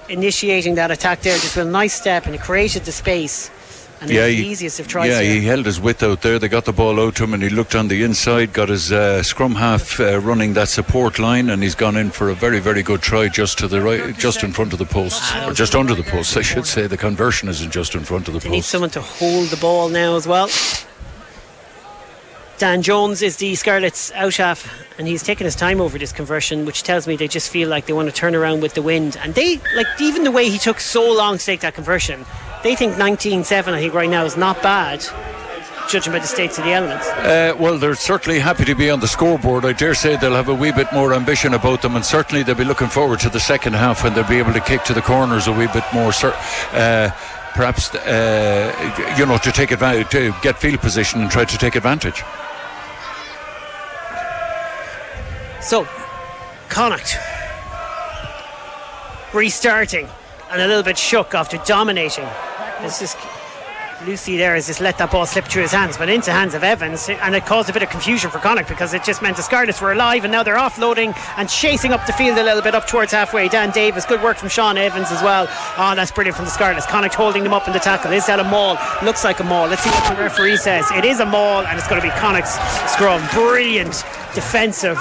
initiating 0.10 0.76
that 0.76 0.92
attack 0.92 1.22
there, 1.22 1.38
just 1.38 1.56
with 1.56 1.68
a 1.68 1.70
nice 1.70 1.94
step, 1.94 2.26
and 2.26 2.36
he 2.36 2.40
created 2.40 2.84
the 2.86 2.92
space. 2.92 3.50
And 4.02 4.12
yeah, 4.12 4.28
he, 4.28 4.48
easiest 4.48 4.82
of 4.82 4.88
tries. 4.90 5.10
Yeah, 5.10 5.22
here. 5.22 5.36
he 5.36 5.46
held 5.46 5.66
his 5.66 5.80
width 5.80 6.04
out 6.04 6.22
there. 6.24 6.38
They 6.38 6.50
got 6.50 6.66
the 6.66 6.74
ball 6.74 7.00
out 7.00 7.16
to 7.16 7.24
him, 7.24 7.34
and 7.34 7.42
he 7.42 7.50
looked 7.50 7.74
on 7.74 7.88
the 7.88 8.04
inside, 8.04 8.52
got 8.52 8.68
his 8.68 8.92
uh, 8.92 9.24
scrum 9.24 9.56
half 9.56 9.98
uh, 9.98 10.20
running 10.20 10.54
that 10.56 10.68
support 10.68 11.20
line, 11.20 11.50
and 11.50 11.64
he's 11.64 11.76
gone 11.76 11.96
in 11.96 12.12
for 12.12 12.30
a 12.30 12.36
very, 12.36 12.60
very 12.60 12.84
good 12.84 13.02
try 13.02 13.30
just 13.30 13.58
to 13.60 13.68
the 13.68 13.82
right, 13.82 14.18
just 14.18 14.44
in 14.44 14.52
front 14.52 14.74
of 14.74 14.80
the 14.80 14.86
post, 14.86 15.34
or 15.48 15.54
just 15.54 15.74
under 15.74 15.96
the 15.96 16.04
post, 16.04 16.36
I 16.36 16.42
should 16.42 16.66
say. 16.66 16.86
The 16.86 16.98
conversion 16.98 17.48
isn't 17.48 17.72
just 17.72 17.96
in 17.96 18.04
front 18.04 18.28
of 18.28 18.34
the 18.34 18.42
they 18.42 18.50
post. 18.50 18.56
Need 18.56 18.66
someone 18.66 18.90
to 18.90 19.02
hold 19.02 19.48
the 19.48 19.58
ball 19.58 19.88
now 19.88 20.18
as 20.18 20.28
well. 20.28 20.50
Dan 22.58 22.82
Jones 22.82 23.22
is 23.22 23.38
the 23.38 23.56
Scarlets 23.56 24.12
out 24.14 24.36
half, 24.36 24.72
and 24.98 25.08
he's 25.08 25.24
taking 25.24 25.46
his 25.46 25.56
time 25.56 25.82
over 25.82 25.98
this 25.98 26.12
conversion, 26.12 26.66
which 26.66 26.84
tells 26.84 27.08
me 27.08 27.16
they 27.16 27.28
just 27.28 27.50
feel 27.50 27.68
like 27.68 27.88
they 27.88 27.94
want 27.94 28.08
to 28.10 28.16
turn 28.16 28.36
around 28.36 28.62
with 28.62 28.74
the 28.76 28.82
wind. 28.82 29.18
And 29.22 29.34
they, 29.34 29.60
like, 29.76 29.88
even 30.00 30.24
the 30.24 30.32
way 30.32 30.50
he 30.50 30.58
took 30.58 30.80
so 30.80 31.12
long 31.12 31.38
to 31.38 31.46
take 31.46 31.62
that 31.62 31.74
conversion, 31.74 32.26
they 32.64 32.76
think 32.76 32.98
19 32.98 33.44
7, 33.44 33.74
I 33.74 33.80
think, 33.80 33.94
right 33.94 34.10
now 34.10 34.24
is 34.24 34.38
not 34.38 34.62
bad 34.62 35.04
judging 35.90 36.14
by 36.14 36.20
the 36.20 36.28
states 36.28 36.58
of 36.58 36.64
the 36.64 36.72
elements? 36.72 37.08
Uh, 37.08 37.56
well, 37.60 37.78
they're 37.78 37.96
certainly 37.96 38.40
happy 38.40 38.66
to 38.66 38.76
be 38.76 38.90
on 38.90 39.00
the 39.00 39.08
scoreboard. 39.08 39.66
I 39.66 39.74
dare 39.74 39.94
say 39.94 40.16
they'll 40.16 40.34
have 40.34 40.50
a 40.50 40.54
wee 40.54 40.72
bit 40.72 40.92
more 40.94 41.14
ambition 41.14 41.54
about 41.54 41.82
them, 41.82 41.96
and 41.96 42.06
certainly 42.06 42.44
they'll 42.44 42.56
be 42.56 42.64
looking 42.64 42.88
forward 42.88 43.20
to 43.22 43.30
the 43.30 43.40
second 43.40 43.74
half 43.74 44.04
when 44.04 44.14
they'll 44.14 44.28
be 44.28 44.40
able 44.40 44.54
to 44.54 44.62
kick 44.62 44.84
to 44.86 44.94
the 44.94 45.02
corners 45.02 45.48
a 45.48 45.52
wee 45.52 45.68
bit 45.68 45.84
more. 45.94 46.12
Uh, 46.72 47.12
perhaps, 47.56 47.94
uh, 47.96 49.16
you 49.18 49.26
know, 49.26 49.38
to 49.38 49.52
take 49.52 49.72
advantage, 49.72 50.10
to 50.10 50.34
get 50.42 50.58
field 50.60 50.80
position 50.80 51.22
and 51.22 51.32
try 51.32 51.46
to 51.46 51.58
take 51.58 51.76
advantage. 51.76 52.24
So, 55.62 55.88
Connacht 56.70 57.18
restarting 59.34 60.08
and 60.52 60.62
a 60.62 60.68
little 60.68 60.84
bit 60.84 60.98
shook 60.98 61.34
after 61.34 61.58
dominating. 61.66 62.28
This 62.82 63.02
is 63.02 63.16
Lousi 64.04 64.38
there 64.38 64.56
has 64.56 64.68
just 64.68 64.82
let 64.82 64.98
that 64.98 65.12
ball 65.12 65.26
slip 65.26 65.46
through 65.46 65.62
his 65.62 65.72
hands, 65.72 65.98
but 65.98 66.10
into 66.10 66.32
hands 66.32 66.54
of 66.54 66.64
Evans, 66.64 67.10
and 67.10 67.36
it 67.36 67.46
caused 67.46 67.70
a 67.70 67.74
bit 67.74 67.84
of 67.84 67.90
confusion 67.90 68.30
for 68.30 68.40
Connacht 68.40 68.68
because 68.68 68.94
it 68.94 69.04
just 69.04 69.22
meant 69.22 69.38
the 69.38 69.44
Scarlets 69.44 69.82
were 69.82 69.92
alive, 69.92 70.24
and 70.24 70.32
now 70.32 70.44
they're 70.44 70.58
offloading 70.58 71.16
and 71.38 71.50
chasing 71.50 71.94
up 71.94 72.06
the 72.06 72.14
field 72.14 72.38
a 72.38 72.44
little 72.44 72.62
bit 72.62 72.76
up 72.76 72.88
towards 72.88 73.12
halfway. 73.12 73.48
Dan 73.48 73.72
Davis, 73.72 74.06
good 74.06 74.22
work 74.22 74.38
from 74.38 74.50
Shaun 74.50 74.78
Evans 74.78 75.12
as 75.12 75.22
well. 75.24 75.48
Oh, 75.78 75.96
that's 75.96 76.12
brilliant 76.12 76.36
from 76.36 76.46
the 76.46 76.52
Scarlets. 76.52 76.86
Connacht 76.86 77.16
holding 77.16 77.44
them 77.44 77.54
up 77.54 77.68
in 77.68 77.74
the 77.74 77.80
tackle. 77.80 78.12
Is 78.12 78.26
that 78.28 78.40
a 78.40 78.44
maul? 78.44 78.78
Looks 79.04 79.24
like 79.24 79.40
a 79.40 79.44
maul. 79.44 79.68
Let's 79.68 79.84
see 79.84 79.90
what 79.90 80.16
the 80.16 80.22
referee 80.22 80.58
says. 80.58 80.90
It 80.92 81.06
is 81.06 81.20
a 81.20 81.26
maul, 81.26 81.66
and 81.66 81.78
it's 81.78 81.88
going 81.88 82.02
to 82.02 82.08
be 82.08 82.14
Connacht's 82.20 82.58
scrum. 82.92 83.22
Brilliant 83.34 84.04
defensive 84.36 84.98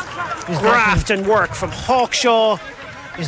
graft 0.47 1.11
and 1.11 1.27
work 1.27 1.55
from 1.55 1.71
Hawkshaw 1.71 2.61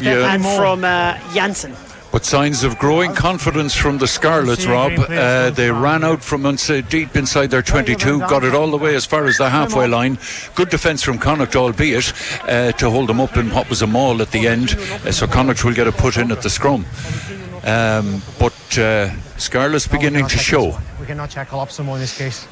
yeah. 0.00 0.34
and 0.34 0.42
from 0.42 0.84
uh, 0.84 1.18
Jansen. 1.34 1.74
But 2.14 2.24
signs 2.24 2.62
of 2.62 2.78
growing 2.78 3.12
confidence 3.12 3.74
from 3.74 3.98
the 3.98 4.06
Scarlets, 4.06 4.66
Rob. 4.66 4.92
Uh, 5.00 5.50
they 5.50 5.72
ran 5.72 6.04
out 6.04 6.22
from 6.22 6.42
deep 6.88 7.16
inside 7.16 7.48
their 7.50 7.60
22, 7.60 8.20
got 8.20 8.44
it 8.44 8.54
all 8.54 8.70
the 8.70 8.76
way 8.76 8.94
as 8.94 9.04
far 9.04 9.24
as 9.24 9.38
the 9.38 9.50
halfway 9.50 9.88
line. 9.88 10.16
Good 10.54 10.68
defence 10.68 11.02
from 11.02 11.18
Connacht, 11.18 11.56
albeit, 11.56 12.12
uh, 12.44 12.70
to 12.70 12.88
hold 12.88 13.08
them 13.08 13.20
up 13.20 13.36
in 13.36 13.50
what 13.50 13.68
was 13.68 13.82
a 13.82 13.88
maul 13.88 14.22
at 14.22 14.30
the 14.30 14.46
end. 14.46 14.74
Uh, 15.04 15.10
so 15.10 15.26
Connacht 15.26 15.64
will 15.64 15.74
get 15.74 15.88
a 15.88 15.92
put 15.92 16.16
in 16.16 16.30
at 16.30 16.40
the 16.40 16.50
scrum. 16.50 16.86
Um, 17.64 18.22
but 18.38 18.78
uh, 18.78 19.10
Scarlets 19.36 19.88
beginning 19.88 20.28
to 20.28 20.38
show. 20.38 20.78
We 21.00 21.06
cannot 21.06 21.32
tackle 21.32 21.58
up 21.58 21.72
someone 21.72 21.96
in 21.96 22.02
this 22.02 22.16
case. 22.16 22.46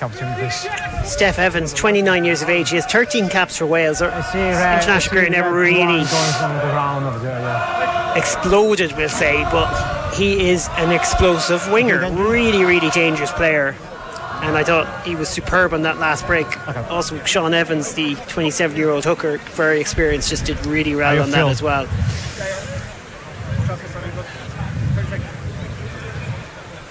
Steff 0.00 1.38
Evans, 1.38 1.72
29 1.72 2.24
years 2.24 2.42
of 2.42 2.50
age. 2.50 2.70
He 2.70 2.76
has 2.76 2.86
13 2.86 3.28
caps 3.28 3.56
for 3.56 3.66
Wales. 3.66 4.02
International 4.02 5.00
career 5.00 5.30
never 5.30 5.52
really 5.52 6.04
exploded, 8.16 8.92
we'll 8.96 9.08
say, 9.08 9.42
but 9.44 10.14
he 10.14 10.50
is 10.50 10.68
an 10.76 10.90
explosive 10.92 11.70
winger. 11.72 12.10
Really, 12.10 12.64
really 12.64 12.90
dangerous 12.90 13.32
player. 13.32 13.74
And 14.42 14.56
I 14.56 14.64
thought 14.64 15.06
he 15.06 15.16
was 15.16 15.28
superb 15.28 15.72
on 15.72 15.82
that 15.82 15.98
last 15.98 16.26
break. 16.26 16.46
Okay. 16.68 16.80
Also, 16.88 17.22
Shaun 17.24 17.54
Evans, 17.54 17.94
the 17.94 18.14
27 18.28 18.76
year 18.76 18.90
old 18.90 19.04
hooker, 19.04 19.38
very 19.38 19.80
experienced, 19.80 20.28
just 20.28 20.44
did 20.44 20.64
really 20.66 20.94
well 20.94 21.22
on 21.22 21.30
that 21.30 21.46
as 21.46 21.62
well. 21.62 21.86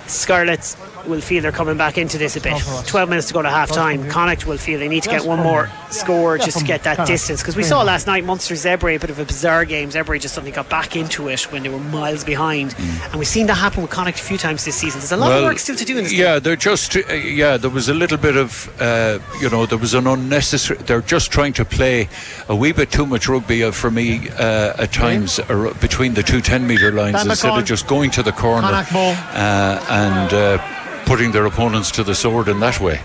Scarlets 0.07 0.75
will 1.07 1.21
feel 1.21 1.41
they're 1.41 1.51
coming 1.51 1.77
back 1.77 1.97
into 1.97 2.17
this 2.17 2.35
a 2.35 2.41
bit. 2.41 2.61
12 2.85 3.09
minutes 3.09 3.27
to 3.27 3.33
go 3.33 3.41
to 3.41 3.49
half 3.49 3.71
time. 3.71 4.09
Connacht 4.09 4.45
will 4.45 4.57
feel 4.57 4.79
they 4.79 4.87
need 4.87 5.03
to 5.03 5.09
get 5.09 5.25
one 5.25 5.39
more 5.39 5.69
score 5.89 6.37
just 6.37 6.59
to 6.59 6.65
get 6.65 6.83
that 6.83 7.05
distance. 7.07 7.41
Because 7.41 7.55
we 7.55 7.63
saw 7.63 7.81
last 7.81 8.07
night 8.07 8.23
Munster 8.23 8.55
Zebre, 8.55 8.95
a 8.95 8.99
bit 8.99 9.09
of 9.09 9.19
a 9.19 9.25
bizarre 9.25 9.65
game. 9.65 9.89
Zebre 9.89 10.19
just 10.19 10.35
suddenly 10.35 10.51
got 10.51 10.69
back 10.69 10.95
into 10.95 11.27
it 11.27 11.51
when 11.51 11.63
they 11.63 11.69
were 11.69 11.79
miles 11.79 12.23
behind. 12.23 12.71
Mm. 12.71 13.11
And 13.11 13.19
we've 13.19 13.27
seen 13.27 13.47
that 13.47 13.55
happen 13.55 13.81
with 13.81 13.91
Connacht 13.91 14.19
a 14.19 14.23
few 14.23 14.37
times 14.37 14.65
this 14.65 14.75
season. 14.75 14.99
There's 14.99 15.11
a 15.11 15.17
lot 15.17 15.29
well, 15.29 15.39
of 15.39 15.43
work 15.45 15.59
still 15.59 15.75
to 15.75 15.85
do 15.85 15.97
in 15.97 16.03
this 16.03 16.13
Yeah, 16.13 16.35
game. 16.35 16.43
they're 16.43 16.55
just, 16.55 16.95
uh, 16.95 17.13
yeah, 17.13 17.57
there 17.57 17.69
was 17.69 17.89
a 17.89 17.93
little 17.93 18.17
bit 18.17 18.35
of, 18.37 18.69
uh, 18.81 19.19
you 19.41 19.49
know, 19.49 19.65
there 19.65 19.77
was 19.77 19.93
an 19.93 20.07
unnecessary, 20.07 20.79
they're 20.83 21.01
just 21.01 21.31
trying 21.31 21.53
to 21.53 21.65
play 21.65 22.09
a 22.47 22.55
wee 22.55 22.71
bit 22.71 22.91
too 22.91 23.05
much 23.05 23.27
rugby 23.27 23.63
uh, 23.63 23.71
for 23.71 23.91
me 23.91 24.29
uh, 24.31 24.73
at 24.77 24.91
times 24.91 25.39
between 25.81 26.13
the 26.13 26.23
two 26.23 26.41
10 26.41 26.65
metre 26.67 26.91
lines 26.91 27.25
instead 27.25 27.57
of 27.57 27.65
just 27.65 27.87
going 27.87 28.11
to 28.11 28.23
the 28.23 28.31
corner 28.31 28.67
uh, 28.67 29.85
and 29.89 30.33
uh, 30.33 30.57
putting 31.05 31.31
their 31.31 31.45
opponents 31.45 31.91
to 31.91 32.03
the 32.03 32.15
sword 32.15 32.47
in 32.47 32.59
that 32.59 32.79
way. 32.79 33.01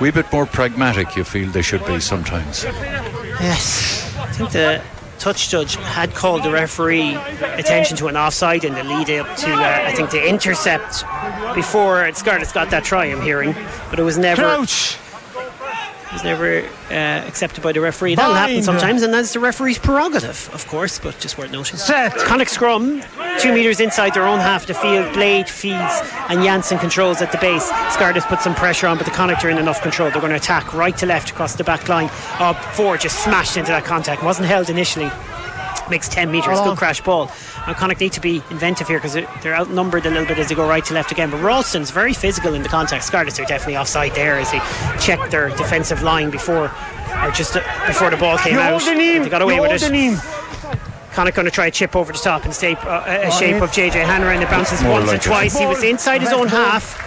Wee 0.00 0.10
bit 0.10 0.30
more 0.32 0.46
pragmatic, 0.46 1.16
you 1.16 1.24
feel 1.24 1.50
they 1.50 1.62
should 1.62 1.84
be 1.86 2.00
sometimes. 2.00 2.64
Yes, 2.64 4.14
I 4.18 4.26
think 4.32 4.50
the 4.50 4.82
touch 5.18 5.48
judge 5.48 5.76
had 5.76 6.14
called 6.14 6.42
the 6.42 6.50
referee 6.50 7.14
attention 7.14 7.96
to 7.96 8.08
an 8.08 8.16
offside 8.16 8.64
in 8.64 8.74
the 8.74 8.84
lead 8.84 9.08
up 9.10 9.36
to, 9.38 9.52
uh, 9.52 9.84
I 9.86 9.92
think, 9.92 10.10
the 10.10 10.28
intercept 10.28 11.04
before 11.54 12.12
Scarlett's 12.12 12.52
got 12.52 12.70
that 12.70 12.84
try. 12.84 13.06
I'm 13.06 13.22
hearing, 13.22 13.54
but 13.90 13.98
it 13.98 14.02
was 14.02 14.18
never. 14.18 14.42
Crouch 14.42 14.98
was 16.12 16.24
never 16.24 16.62
uh, 16.90 16.94
accepted 17.26 17.62
by 17.62 17.72
the 17.72 17.80
referee. 17.80 18.14
That'll 18.14 18.34
happen 18.34 18.62
sometimes, 18.62 19.02
and 19.02 19.12
that's 19.12 19.32
the 19.32 19.40
referee's 19.40 19.78
prerogative, 19.78 20.50
of 20.52 20.66
course, 20.66 20.98
but 20.98 21.18
just 21.18 21.38
worth 21.38 21.50
noting. 21.50 21.78
Set. 21.78 22.16
Connacht 22.16 22.50
scrum, 22.50 23.02
two 23.38 23.52
metres 23.52 23.80
inside 23.80 24.14
their 24.14 24.26
own 24.26 24.38
half 24.38 24.62
of 24.62 24.68
the 24.68 24.74
field. 24.74 25.12
Blade 25.14 25.48
feeds, 25.48 26.00
and 26.28 26.42
Jansen 26.42 26.78
controls 26.78 27.20
at 27.22 27.32
the 27.32 27.38
base. 27.38 27.66
Scarlett 27.90 28.24
put 28.24 28.40
some 28.40 28.54
pressure 28.54 28.86
on, 28.86 28.96
but 28.96 29.04
the 29.04 29.12
Connacht 29.12 29.44
are 29.44 29.50
in 29.50 29.58
enough 29.58 29.82
control. 29.82 30.10
They're 30.10 30.20
going 30.20 30.30
to 30.30 30.36
attack 30.36 30.72
right 30.74 30.96
to 30.98 31.06
left 31.06 31.30
across 31.30 31.54
the 31.56 31.64
back 31.64 31.88
line. 31.88 32.08
Oh, 32.40 32.54
four 32.74 32.96
just 32.96 33.22
smashed 33.24 33.56
into 33.56 33.70
that 33.72 33.84
contact. 33.84 34.22
Wasn't 34.22 34.46
held 34.46 34.70
initially 34.70 35.10
makes 35.90 36.08
10 36.08 36.30
metres. 36.30 36.58
Good 36.60 36.78
crash 36.78 37.00
ball. 37.00 37.30
And 37.66 37.76
Connacht 37.76 38.00
need 38.00 38.12
to 38.12 38.20
be 38.20 38.42
inventive 38.50 38.88
here 38.88 38.98
because 38.98 39.14
they're 39.14 39.56
outnumbered 39.56 40.06
a 40.06 40.10
little 40.10 40.26
bit 40.26 40.38
as 40.38 40.48
they 40.48 40.54
go 40.54 40.68
right 40.68 40.84
to 40.84 40.94
left 40.94 41.12
again. 41.12 41.30
But 41.30 41.42
Ralston's 41.42 41.90
very 41.90 42.12
physical 42.12 42.54
in 42.54 42.62
the 42.62 42.68
contact. 42.68 43.04
Scarlets 43.04 43.38
are 43.38 43.44
definitely 43.44 43.76
offside 43.76 44.14
there 44.14 44.38
as 44.38 44.50
they 44.50 44.60
checked 45.00 45.30
their 45.30 45.50
defensive 45.50 46.02
line 46.02 46.30
before 46.30 46.70
or 47.22 47.30
just 47.30 47.56
uh, 47.56 47.86
before 47.86 48.10
the 48.10 48.16
ball 48.16 48.38
came 48.38 48.54
you 48.54 48.60
out. 48.60 48.80
The 48.80 48.94
they 48.94 49.28
got 49.28 49.42
away 49.42 49.60
with 49.60 49.82
it. 49.82 50.20
Connacht 51.12 51.34
going 51.34 51.46
to 51.46 51.50
try 51.50 51.66
a 51.66 51.70
chip 51.70 51.96
over 51.96 52.12
the 52.12 52.18
top 52.18 52.44
in 52.44 52.52
shape, 52.52 52.84
uh, 52.84 53.02
a 53.06 53.30
shape 53.30 53.62
of 53.62 53.70
JJ 53.70 54.04
Hanrahan. 54.04 54.42
It 54.42 54.50
bounces 54.50 54.82
once 54.82 55.06
like 55.06 55.20
or 55.20 55.22
twice. 55.22 55.58
He 55.58 55.64
was 55.64 55.82
inside 55.82 56.20
his 56.20 56.32
own 56.32 56.48
half 56.48 57.06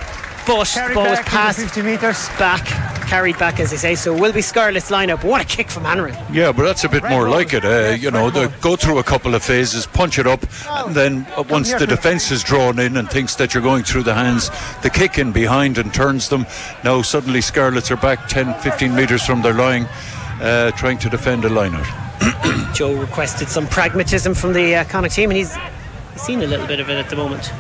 but 0.50 0.94
ball 0.96 1.10
was 1.10 1.20
passed 1.20 1.60
50 1.60 1.82
metres 1.84 2.28
back, 2.40 2.66
carried 3.10 3.40
back 3.40 3.60
as 3.60 3.72
they 3.72 3.78
say. 3.78 3.96
So 3.96 4.14
will 4.14 4.32
be 4.32 4.42
Scarlet's 4.42 4.92
lineup. 4.92 5.24
What 5.24 5.42
a 5.42 5.46
kick 5.46 5.70
from 5.70 5.84
Hanrahan. 5.84 6.34
Yeah, 6.34 6.52
but 6.52 6.64
that's 6.64 6.84
a 6.84 6.90
bit 6.90 7.04
more 7.04 7.28
like 7.28 7.54
it. 7.54 7.66
Uh, 7.66 7.98
you 8.00 8.12
know, 8.12 8.30
they 8.30 8.48
go 8.62 8.76
through 8.76 9.00
a 9.00 9.04
couple 9.04 9.34
of 9.34 9.44
phases, 9.44 9.88
punch 9.88 10.20
it 10.20 10.28
up, 10.28 10.42
and 10.70 10.96
then 10.96 11.26
once 11.50 11.74
the 11.74 11.88
defence 11.88 12.30
is 12.30 12.44
drawn 12.44 12.78
in 12.78 12.98
and 12.98 13.10
thinks 13.10 13.36
that 13.36 13.54
you're 13.54 13.64
going 13.64 13.84
through 13.84 14.04
the 14.04 14.14
hands, 14.14 14.50
the 14.84 14.92
kick 14.92 15.18
in 15.18 15.32
behind 15.32 15.80
and 15.80 15.92
turns 15.92 16.30
them. 16.30 16.46
Now 16.84 17.02
suddenly 17.02 17.42
Scarlets 17.42 17.90
are 17.90 17.98
back 17.98 18.28
10, 18.28 18.54
15 18.62 18.94
metres 18.94 19.26
from 19.26 19.42
their 19.42 19.56
line, 19.56 19.86
uh, 20.42 20.72
trying 20.72 21.00
to 21.00 21.10
defend 21.10 21.46
a 21.46 21.50
line 21.50 21.74
out. 21.74 22.74
Joe 22.76 22.94
requested 22.94 23.50
some 23.50 23.66
pragmatism 23.68 24.36
from 24.36 24.54
the 24.54 24.76
uh, 24.76 24.84
Connacht 24.84 25.16
team, 25.16 25.32
and 25.32 25.38
he's, 25.38 25.56
he's 26.14 26.22
seen 26.22 26.42
a 26.42 26.48
little 26.48 26.68
bit 26.68 26.80
of 26.80 26.90
it 26.90 26.98
at 26.98 27.10
the 27.10 27.16
moment. 27.16 27.52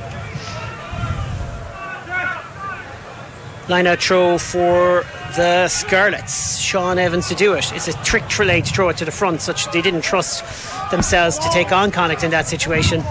Line 3.69 3.85
out 3.85 4.01
throw 4.01 4.39
for 4.39 5.05
the 5.35 5.67
Scarlets. 5.67 6.57
Shaun 6.57 6.97
Evans 6.97 7.27
to 7.27 7.35
do 7.35 7.53
it. 7.53 7.71
It's 7.71 7.87
a 7.87 7.93
trick 8.03 8.27
Tralee 8.27 8.63
to 8.63 8.73
throw 8.73 8.89
it 8.89 8.97
to 8.97 9.05
the 9.05 9.11
front, 9.11 9.41
such 9.41 9.65
that 9.65 9.73
they 9.73 9.83
didn't 9.83 10.01
trust 10.01 10.43
themselves 10.89 11.37
to 11.37 11.47
take 11.49 11.71
on 11.71 11.91
Connacht 11.91 12.23
in 12.23 12.31
that 12.31 12.47
situation. 12.47 13.03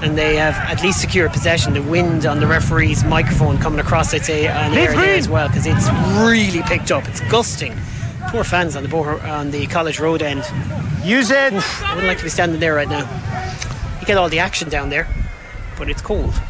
And 0.00 0.16
they 0.16 0.36
have 0.36 0.54
at 0.54 0.84
least 0.84 1.00
secured 1.00 1.32
possession. 1.32 1.74
The 1.74 1.82
wind 1.82 2.26
on 2.26 2.38
the 2.38 2.46
referee's 2.46 3.02
microphone 3.02 3.58
coming 3.58 3.80
across, 3.80 4.14
I'd 4.14 4.24
say, 4.24 4.46
on 4.46 4.72
air 4.72 4.92
there 4.92 5.16
as 5.16 5.28
well, 5.28 5.48
because 5.48 5.66
it's 5.66 5.88
really 6.20 6.62
picked 6.62 6.92
up. 6.92 7.08
It's 7.08 7.20
gusting. 7.22 7.76
Poor 8.28 8.44
fans 8.44 8.76
on 8.76 8.84
the 8.84 8.96
on 8.96 9.50
the 9.50 9.66
College 9.66 9.98
Road 9.98 10.22
end. 10.22 10.44
Use 11.02 11.32
it. 11.32 11.52
Oof, 11.52 11.82
I 11.82 11.94
wouldn't 11.94 12.06
like 12.06 12.18
to 12.18 12.24
be 12.24 12.30
standing 12.30 12.60
there 12.60 12.76
right 12.76 12.88
now. 12.88 13.00
You 14.00 14.06
get 14.06 14.16
all 14.16 14.28
the 14.28 14.38
action 14.38 14.68
down 14.68 14.90
there, 14.90 15.08
but 15.76 15.90
it's 15.90 16.02
cold 16.02 16.40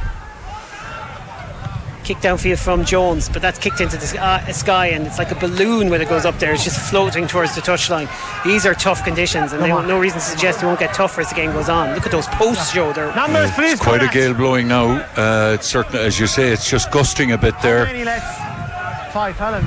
kick 2.04 2.18
downfield 2.18 2.58
from 2.58 2.84
Jones, 2.84 3.28
but 3.28 3.42
that's 3.42 3.58
kicked 3.58 3.80
into 3.80 3.96
the 3.96 4.22
uh, 4.22 4.52
sky 4.52 4.86
and 4.88 5.06
it's 5.06 5.18
like 5.18 5.30
a 5.30 5.34
balloon 5.34 5.88
when 5.90 6.00
it 6.00 6.08
goes 6.08 6.24
up 6.24 6.38
there. 6.38 6.52
It's 6.52 6.64
just 6.64 6.90
floating 6.90 7.26
towards 7.26 7.54
the 7.54 7.60
touchline. 7.60 8.08
These 8.44 8.66
are 8.66 8.74
tough 8.74 9.04
conditions, 9.04 9.52
and 9.52 9.62
they 9.62 9.68
no 9.68 9.98
reason 9.98 10.18
to 10.18 10.24
suggest 10.24 10.62
it 10.62 10.66
won't 10.66 10.80
get 10.80 10.94
tougher 10.94 11.20
as 11.20 11.28
the 11.28 11.34
game 11.34 11.52
goes 11.52 11.68
on. 11.68 11.94
Look 11.94 12.06
at 12.06 12.12
those 12.12 12.26
posts, 12.28 12.72
Joe. 12.72 12.92
They're 12.92 13.14
Numbers, 13.14 13.50
please. 13.52 13.72
It's 13.72 13.82
quite 13.82 14.02
a 14.02 14.08
gale 14.08 14.34
blowing 14.34 14.68
now. 14.68 15.00
Uh, 15.16 15.54
it's 15.54 15.66
certain, 15.66 15.96
as 15.96 16.18
you 16.18 16.26
say, 16.26 16.52
it's 16.52 16.68
just 16.68 16.90
gusting 16.90 17.32
a 17.32 17.38
bit 17.38 17.54
there. 17.62 17.86
Five, 19.12 19.36
Helen. 19.36 19.64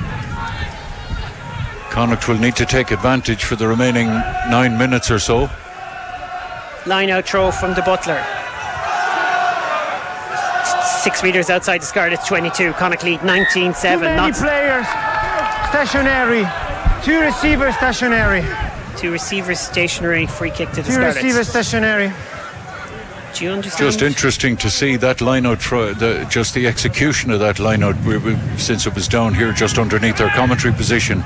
Connacht 1.90 2.28
will 2.28 2.38
need 2.38 2.56
to 2.56 2.66
take 2.66 2.90
advantage 2.90 3.44
for 3.44 3.56
the 3.56 3.66
remaining 3.66 4.08
nine 4.08 4.76
minutes 4.76 5.10
or 5.10 5.18
so. 5.18 5.48
Line 6.86 7.10
out 7.10 7.24
throw 7.26 7.50
from 7.50 7.74
de 7.74 7.80
Buitléar 7.80 8.45
six 11.06 11.22
metres 11.22 11.50
outside 11.50 11.80
the 11.80 11.86
Scarlet 11.86 12.18
22. 12.26 12.72
Connacht 12.72 13.04
lead 13.04 13.22
19 13.22 13.74
7. 13.74 14.16
Not 14.16 14.34
players 14.34 14.86
stationary. 15.68 16.44
Two 17.04 17.20
receivers 17.20 17.76
stationary. 17.76 18.44
Two 18.96 19.12
receivers 19.12 19.60
stationary. 19.60 20.26
Free 20.26 20.50
kick 20.50 20.70
to 20.70 20.76
the 20.76 20.82
Two 20.82 20.92
Scarlets. 20.94 21.22
receivers 21.22 21.48
stationary. 21.48 22.12
Do 23.34 23.44
you 23.44 23.52
understand? 23.52 23.92
Just 23.92 24.02
interesting 24.02 24.56
to 24.56 24.68
see 24.68 24.96
that 24.96 25.20
line 25.20 25.46
out, 25.46 25.60
the, 25.60 26.26
just 26.28 26.54
the 26.54 26.66
execution 26.66 27.30
of 27.30 27.38
that 27.38 27.60
line 27.60 27.84
out, 27.84 27.96
we, 28.02 28.16
we, 28.16 28.36
since 28.56 28.84
it 28.86 28.94
was 28.96 29.06
down 29.06 29.32
here 29.32 29.52
just 29.52 29.78
underneath 29.78 30.20
our 30.20 30.30
commentary 30.30 30.74
position. 30.74 31.18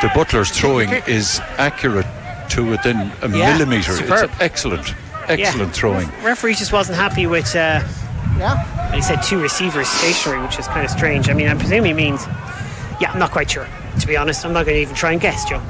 De 0.00 0.08
Buitléar's 0.08 0.50
throwing 0.50 0.88
is 1.06 1.38
accurate 1.58 2.06
to 2.50 2.68
within 2.68 2.96
a 3.22 3.28
yeah, 3.28 3.56
millimetre. 3.56 3.92
It's 3.92 4.40
excellent, 4.40 4.94
excellent 5.28 5.68
yeah. 5.68 5.80
throwing. 5.80 6.08
referee 6.24 6.54
just 6.54 6.72
wasn't 6.72 6.98
happy 6.98 7.28
with. 7.28 7.54
Uh, 7.54 7.86
yeah 8.36 8.78
and 8.88 8.96
he 8.96 9.02
said 9.02 9.22
two 9.22 9.40
receivers 9.40 9.86
stationary, 9.86 10.42
which 10.42 10.58
is 10.58 10.66
kind 10.66 10.84
of 10.84 10.90
strange. 10.90 11.28
I 11.28 11.34
mean, 11.34 11.48
I 11.48 11.54
presume 11.54 11.84
he 11.84 11.92
means, 11.92 12.26
yeah, 13.00 13.10
I'm 13.12 13.18
not 13.18 13.30
quite 13.30 13.50
sure. 13.50 13.68
To 14.00 14.06
be 14.06 14.16
honest, 14.16 14.46
I'm 14.46 14.54
not 14.54 14.64
going 14.64 14.76
to 14.76 14.80
even 14.80 14.94
try 14.94 15.12
and 15.12 15.20
guess, 15.20 15.44
Joe. 15.44 15.60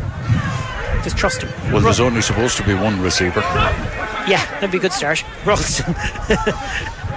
Just 1.02 1.16
trust 1.16 1.42
him. 1.42 1.72
Well, 1.72 1.80
there's 1.80 1.98
only 1.98 2.22
supposed 2.22 2.56
to 2.58 2.64
be 2.64 2.74
one 2.74 3.00
receiver. 3.00 3.40
Yeah, 3.40 4.44
that'd 4.54 4.70
be 4.70 4.78
a 4.78 4.80
good 4.80 4.92
start. 4.92 5.24
Ralston. 5.44 5.94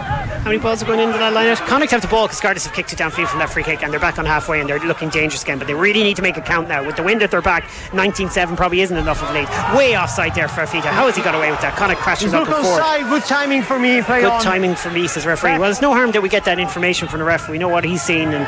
How 0.41 0.49
many 0.49 0.57
balls 0.57 0.81
are 0.81 0.87
going 0.87 0.99
into 0.99 1.19
that 1.19 1.33
line 1.33 1.55
Connacht 1.67 1.91
have 1.91 2.01
the 2.01 2.07
ball 2.07 2.25
because 2.25 2.39
Scarlets 2.39 2.65
have 2.65 2.73
kicked 2.73 2.91
it 2.91 2.97
downfield 2.97 3.27
from 3.27 3.37
that 3.37 3.51
free 3.51 3.61
kick 3.61 3.83
and 3.83 3.93
they're 3.93 3.99
back 3.99 4.17
on 4.17 4.25
halfway 4.25 4.59
and 4.59 4.67
they're 4.67 4.79
looking 4.79 5.09
dangerous 5.09 5.43
again. 5.43 5.59
But 5.59 5.67
they 5.67 5.75
really 5.75 6.01
need 6.01 6.15
to 6.15 6.23
make 6.23 6.35
a 6.35 6.41
count 6.41 6.67
now. 6.67 6.83
With 6.83 6.95
the 6.95 7.03
wind 7.03 7.21
at 7.21 7.29
their 7.29 7.43
back, 7.43 7.65
19-7 7.91 8.57
probably 8.57 8.81
isn't 8.81 8.97
enough 8.97 9.21
of 9.21 9.29
a 9.29 9.33
lead. 9.33 9.77
Way 9.77 9.95
offside 9.95 10.33
there 10.33 10.47
for 10.47 10.61
Fifita. 10.61 10.85
How 10.85 11.05
has 11.05 11.15
he 11.15 11.21
got 11.21 11.35
away 11.35 11.51
with 11.51 11.61
that? 11.61 11.75
Connacht 11.75 12.01
crashes 12.01 12.33
up 12.33 12.47
before. 12.47 12.63
Side. 12.63 13.03
Good 13.03 13.23
timing 13.25 13.61
for 13.61 13.77
me. 13.77 14.01
Play 14.01 14.21
Good 14.21 14.31
on. 14.31 14.41
timing 14.41 14.73
for 14.73 14.89
me, 14.89 15.07
says 15.07 15.27
referee. 15.27 15.59
Well, 15.59 15.69
it's 15.69 15.79
no 15.79 15.93
harm 15.93 16.11
that 16.13 16.23
we 16.23 16.29
get 16.29 16.45
that 16.45 16.57
information 16.57 17.07
from 17.07 17.19
the 17.19 17.25
ref. 17.25 17.47
We 17.47 17.59
know 17.59 17.69
what 17.69 17.83
he's 17.83 18.01
seen 18.01 18.29
and 18.29 18.41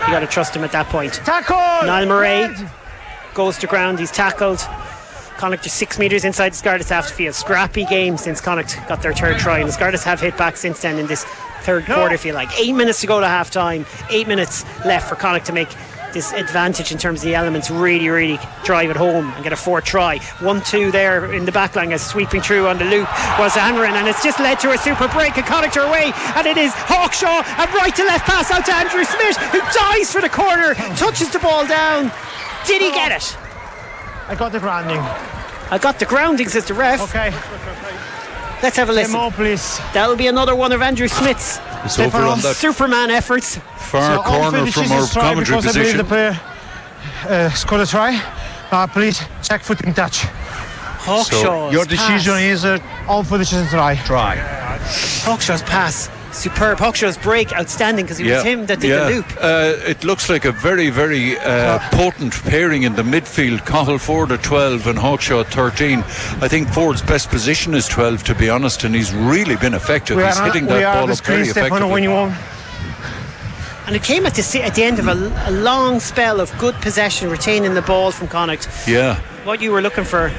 you 0.00 0.12
got 0.12 0.20
to 0.20 0.26
trust 0.26 0.56
him 0.56 0.64
at 0.64 0.72
that 0.72 0.86
point. 0.86 1.12
Tackle! 1.12 1.56
Niall 1.86 2.06
Murray 2.06 2.56
goes 3.34 3.56
to 3.58 3.68
ground. 3.68 4.00
He's 4.00 4.10
tackled. 4.10 4.66
Connacht 5.36 5.64
just 5.64 5.76
six 5.76 5.98
metres 5.98 6.24
inside 6.24 6.52
the 6.52 6.56
Scarlets 6.56 6.90
half 6.90 7.10
field. 7.10 7.34
Scrappy 7.34 7.84
game 7.84 8.16
since 8.16 8.40
Connacht 8.40 8.76
got 8.88 9.02
their 9.02 9.12
third 9.12 9.38
try, 9.38 9.58
and 9.58 9.68
the 9.68 9.72
Scarlets 9.72 10.04
have 10.04 10.20
hit 10.20 10.36
back 10.36 10.56
since 10.56 10.80
then 10.82 10.98
in 10.98 11.06
this 11.06 11.24
third 11.62 11.88
no. 11.88 11.96
quarter, 11.96 12.14
if 12.14 12.24
you 12.24 12.32
like. 12.32 12.48
Eight 12.58 12.74
minutes 12.74 13.00
to 13.00 13.06
go 13.06 13.20
to 13.20 13.26
half 13.26 13.50
time, 13.50 13.86
eight 14.10 14.28
minutes 14.28 14.64
left 14.84 15.08
for 15.08 15.16
Connacht 15.16 15.46
to 15.46 15.52
make 15.52 15.68
this 16.12 16.32
advantage 16.32 16.92
in 16.92 16.98
terms 16.98 17.20
of 17.20 17.26
the 17.26 17.34
elements 17.34 17.70
really, 17.70 18.08
really 18.08 18.38
drive 18.64 18.88
it 18.88 18.96
home 18.96 19.30
and 19.32 19.44
get 19.44 19.52
a 19.52 19.56
fourth 19.56 19.84
try. 19.84 20.18
One, 20.40 20.62
two 20.62 20.90
there 20.90 21.30
in 21.32 21.44
the 21.44 21.52
back 21.52 21.76
line 21.76 21.92
as 21.92 22.04
sweeping 22.04 22.40
through 22.40 22.68
on 22.68 22.78
the 22.78 22.86
loop 22.86 23.08
was 23.38 23.52
Hanrahan, 23.52 23.96
and 23.96 24.08
it's 24.08 24.22
just 24.22 24.40
led 24.40 24.58
to 24.60 24.70
a 24.70 24.78
super 24.78 25.08
break. 25.08 25.36
And 25.36 25.46
Connacht 25.46 25.76
are 25.76 25.86
away, 25.86 26.12
and 26.34 26.46
it 26.46 26.56
is 26.56 26.72
Hawkshaw, 26.72 27.40
a 27.40 27.66
right 27.76 27.94
to 27.94 28.04
left 28.04 28.24
pass 28.24 28.50
out 28.50 28.64
to 28.64 28.74
Andrew 28.74 29.04
Smith, 29.04 29.36
who 29.52 29.60
dives 29.74 30.10
for 30.10 30.22
the 30.22 30.30
corner, 30.30 30.74
touches 30.96 31.30
the 31.30 31.38
ball 31.38 31.66
down. 31.66 32.10
Did 32.66 32.80
he 32.80 32.90
get 32.92 33.12
it? 33.12 33.45
I 34.28 34.34
got 34.34 34.52
the 34.52 34.60
grounding. 34.60 34.98
I 35.70 35.78
got 35.78 35.98
the 35.98 36.04
grounding, 36.04 36.48
says 36.48 36.66
the 36.66 36.74
ref. 36.74 37.00
Okay. 37.02 37.30
Let's 38.62 38.76
have 38.76 38.88
a 38.88 38.92
listen. 38.92 39.12
More, 39.12 39.30
please. 39.30 39.78
That'll 39.92 40.16
be 40.16 40.26
another 40.26 40.56
one 40.56 40.72
of 40.72 40.82
Andrew 40.82 41.08
Smith's 41.08 41.60
it's 41.84 41.98
over 41.98 42.18
on 42.18 42.40
that 42.40 42.56
Superman 42.56 43.10
efforts. 43.10 43.58
Far 43.78 44.16
so 44.16 44.22
corner 44.22 44.66
from 44.66 44.92
our 44.92 45.06
commentary 45.08 45.62
position. 45.62 46.00
I 46.00 46.02
the 46.02 46.04
player 46.04 46.40
uh, 47.28 47.50
scored 47.50 47.82
a 47.82 47.86
try. 47.86 48.20
Uh, 48.70 48.86
please 48.86 49.22
check 49.42 49.62
footing 49.62 49.94
touch. 49.94 50.22
Hawkshaw's 51.04 51.42
so 51.42 51.70
your 51.70 51.84
decision 51.84 52.32
pass. 52.34 52.42
is 52.42 52.64
uh, 52.64 52.78
all 53.06 53.22
for 53.22 53.38
decision 53.38 53.68
try. 53.68 53.94
Try. 53.96 54.36
Hawkshaw's 55.24 55.62
pass 55.62 56.08
superb. 56.36 56.78
Hawkshaw's 56.78 57.18
break, 57.18 57.52
outstanding 57.52 58.04
because 58.04 58.20
it 58.20 58.26
yeah. 58.26 58.36
was 58.36 58.44
him 58.44 58.66
that 58.66 58.80
did 58.80 58.90
yeah. 58.90 59.08
the 59.08 59.14
loop. 59.16 59.26
Uh, 59.40 59.74
it 59.86 60.04
looks 60.04 60.28
like 60.28 60.44
a 60.44 60.52
very, 60.52 60.90
very 60.90 61.38
uh, 61.38 61.78
potent 61.90 62.32
pairing 62.44 62.82
in 62.84 62.94
the 62.94 63.02
midfield. 63.02 63.64
Cathal 63.66 63.98
Forde 63.98 64.32
at 64.32 64.42
12 64.42 64.86
and 64.86 64.98
Hawkshaw 64.98 65.40
at 65.40 65.48
13. 65.48 65.98
I 65.98 66.48
think 66.48 66.68
Forde's 66.68 67.02
best 67.02 67.30
position 67.30 67.74
is 67.74 67.86
12, 67.88 68.24
to 68.24 68.34
be 68.34 68.48
honest, 68.48 68.84
and 68.84 68.94
he's 68.94 69.12
really 69.12 69.56
been 69.56 69.74
effective. 69.74 70.16
We 70.16 70.24
he's 70.24 70.38
hitting 70.38 70.66
that 70.66 70.94
ball 70.94 71.10
up 71.10 71.18
very 71.20 71.42
effectively. 71.42 71.90
When 71.90 72.02
you 72.02 72.10
want. 72.10 72.34
And 73.86 73.94
it 73.94 74.02
came 74.02 74.26
at 74.26 74.34
the, 74.34 74.62
at 74.64 74.74
the 74.74 74.82
end 74.82 74.98
of 74.98 75.06
a, 75.06 75.48
a, 75.48 75.52
long 75.52 76.00
spell 76.00 76.40
of 76.40 76.56
good 76.58 76.74
possession, 76.76 77.30
retaining 77.30 77.74
the 77.74 77.82
ball 77.82 78.10
from 78.10 78.26
Connacht. 78.26 78.68
Yeah. 78.86 79.20
What 79.44 79.62
you 79.62 79.70
were 79.70 79.80
looking 79.80 80.02
for. 80.02 80.32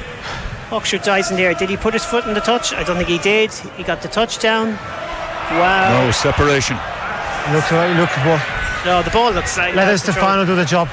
Hawkshaw 0.70 1.02
dies 1.02 1.32
in 1.32 1.38
there. 1.38 1.54
Did 1.54 1.70
he 1.70 1.78
put 1.78 1.94
his 1.94 2.04
foot 2.04 2.26
in 2.26 2.34
the 2.34 2.42
touch? 2.42 2.74
I 2.74 2.84
don't 2.84 2.98
think 2.98 3.08
he 3.08 3.20
did. 3.20 3.54
He 3.54 3.84
got 3.84 4.02
the 4.02 4.10
touchdown. 4.10 4.78
Wow. 5.52 6.06
No 6.06 6.12
separation. 6.12 6.78
Looks 7.54 7.72
like 7.72 7.96
look 7.96 8.10
for. 8.10 8.40
No, 8.86 9.02
the 9.02 9.12
ball 9.12 9.32
looks 9.32 9.58
like. 9.58 9.76
Let 9.76 10.00
final 10.00 10.46
do 10.46 10.56
the 10.56 10.66
job. 10.66 10.90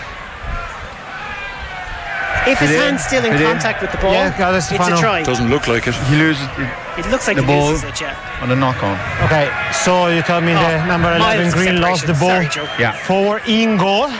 If 2.47 2.59
his 2.59 2.71
hand's 2.77 3.03
still 3.03 3.25
in 3.25 3.33
it 3.33 3.43
contact 3.43 3.81
with 3.81 3.91
the 3.91 3.99
ball, 3.99 4.13
yeah, 4.13 4.57
it's 4.57 4.71
a 4.71 4.77
try. 5.01 5.23
Doesn't 5.23 5.49
look 5.49 5.67
like 5.67 5.87
it. 5.87 5.95
He 5.95 6.17
loses. 6.17 6.45
It, 6.59 6.69
it 6.99 7.11
looks 7.11 7.27
like 7.27 7.37
the 7.37 7.43
he 7.43 7.49
ball 7.49 7.71
loses 7.71 7.85
it, 7.85 8.01
yeah. 8.01 8.41
On 8.43 8.49
the 8.49 8.57
knock 8.57 8.83
on. 8.83 8.99
Okay, 9.25 9.51
so 9.73 10.09
you 10.09 10.21
tell 10.23 10.43
me 10.43 10.53
oh, 10.53 10.61
the 10.61 10.87
number 10.87 11.15
11 11.17 11.53
Green 11.53 11.81
lost 11.81 12.07
the 12.07 12.13
ball 12.13 12.43
Sorry, 12.51 12.69
yeah. 12.79 12.93
forward 12.93 13.43
in 13.49 13.79
goal, 13.79 14.11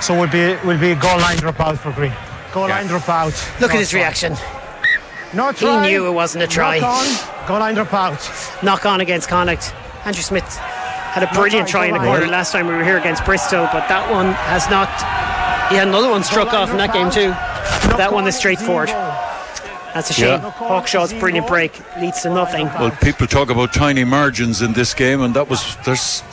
so 0.00 0.18
will 0.18 0.28
be 0.28 0.56
will 0.64 0.78
be 0.78 0.94
goal 0.94 1.18
line 1.18 1.36
drop 1.36 1.60
out 1.60 1.78
for 1.78 1.92
Green. 1.92 2.12
Goal 2.52 2.68
yeah. 2.68 2.76
line 2.76 2.86
drop 2.86 3.08
out. 3.08 3.34
Look 3.60 3.74
at 3.74 3.80
his 3.80 3.92
reaction. 3.92 4.34
No 5.34 5.52
try. 5.52 5.84
He 5.84 5.90
knew 5.90 6.06
it 6.06 6.12
wasn't 6.12 6.44
a 6.44 6.46
try. 6.46 6.78
Knock 6.78 6.88
on, 6.88 7.46
goal 7.48 7.58
line 7.58 7.74
drop 7.74 7.92
out. 7.92 8.62
Knock 8.62 8.86
on 8.86 9.02
against 9.02 9.28
Connacht. 9.28 9.74
Andrew 10.04 10.22
Smith 10.22 10.44
had 11.14 11.22
a 11.22 11.32
brilliant 11.32 11.68
try 11.68 11.86
in 11.86 11.94
the 11.94 12.00
quarter 12.00 12.26
last 12.26 12.52
time 12.52 12.66
we 12.66 12.74
were 12.74 12.84
here 12.84 12.98
against 12.98 13.24
Bristol, 13.24 13.68
but 13.72 13.88
that 13.88 14.10
one 14.10 14.32
has 14.32 14.68
not. 14.68 14.88
He 15.70 15.76
had 15.76 15.88
another 15.88 16.10
one 16.10 16.22
struck 16.24 16.52
off 16.52 16.70
in 16.70 16.76
that 16.76 16.92
game 16.92 17.10
too. 17.10 17.30
That 17.96 18.12
one 18.12 18.26
is 18.26 18.36
straightforward. 18.36 18.88
That's 19.94 20.10
a 20.10 20.12
shame. 20.12 20.40
Yeah. 20.42 20.50
Hawkshaw's 20.50 21.12
brilliant 21.12 21.46
break 21.46 21.80
leads 22.00 22.22
to 22.22 22.30
nothing. 22.30 22.66
Well, 22.66 22.90
people 23.00 23.28
talk 23.28 23.48
about 23.48 23.72
tiny 23.72 24.02
margins 24.02 24.60
in 24.60 24.72
this 24.72 24.92
game, 24.92 25.20
and 25.20 25.34
that 25.34 25.48
was 25.48 25.76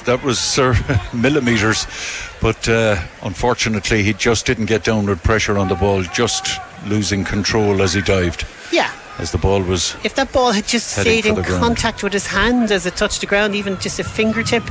that 0.05 0.23
was 0.23 0.57
uh, 0.59 0.75
millimeters. 1.13 1.85
But 2.41 2.67
uh, 2.67 2.99
unfortunately, 3.21 4.01
he 4.01 4.13
just 4.13 4.47
didn't 4.47 4.65
get 4.65 4.83
downward 4.83 5.21
pressure 5.21 5.59
on 5.59 5.67
the 5.67 5.75
ball, 5.75 6.01
just 6.01 6.59
losing 6.87 7.23
control 7.23 7.83
as 7.83 7.93
he 7.93 8.01
dived. 8.01 8.47
Yeah, 8.71 8.91
as 9.17 9.31
the 9.31 9.37
ball 9.37 9.61
was. 9.61 9.95
If 10.03 10.15
that 10.15 10.31
ball 10.31 10.51
had 10.51 10.67
just 10.67 10.87
stayed 10.97 11.25
in 11.25 11.41
contact 11.43 12.03
with 12.03 12.13
his 12.13 12.27
hand 12.27 12.71
as 12.71 12.85
it 12.85 12.95
touched 12.95 13.21
the 13.21 13.27
ground, 13.27 13.55
even 13.55 13.77
just 13.79 13.99
a 13.99 14.03
fingertip, 14.03 14.63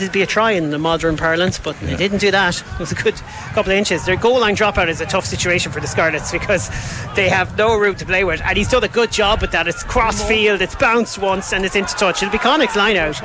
it'd 0.00 0.12
be 0.12 0.22
a 0.22 0.26
try 0.26 0.52
in 0.52 0.70
the 0.70 0.78
modern 0.78 1.16
parlance, 1.16 1.58
but 1.58 1.80
yeah. 1.80 1.88
they 1.88 1.96
didn't 1.96 2.18
do 2.18 2.30
that. 2.30 2.62
It 2.74 2.80
was 2.80 2.92
a 2.92 2.96
good 2.96 3.14
couple 3.54 3.72
of 3.72 3.78
inches. 3.78 4.04
Their 4.04 4.16
goal 4.16 4.40
line 4.40 4.56
dropout 4.56 4.88
is 4.88 5.00
a 5.00 5.06
tough 5.06 5.24
situation 5.24 5.70
for 5.70 5.80
the 5.80 5.86
Scarlets 5.86 6.32
because 6.32 6.68
they 7.14 7.28
have 7.28 7.56
no 7.56 7.76
room 7.76 7.94
to 7.96 8.04
play 8.04 8.24
with, 8.24 8.40
and 8.42 8.58
he's 8.58 8.68
done 8.68 8.82
a 8.82 8.88
good 8.88 9.12
job 9.12 9.40
with 9.40 9.52
that. 9.52 9.68
It's 9.68 9.84
cross 9.84 10.22
field, 10.26 10.60
it's 10.60 10.74
bounced 10.74 11.18
once, 11.18 11.52
and 11.52 11.64
it's 11.64 11.76
into 11.76 11.94
touch. 11.94 12.22
It'll 12.22 12.32
be 12.32 12.38
Connacht's 12.38 12.76
line 12.76 12.96
out. 12.96 13.20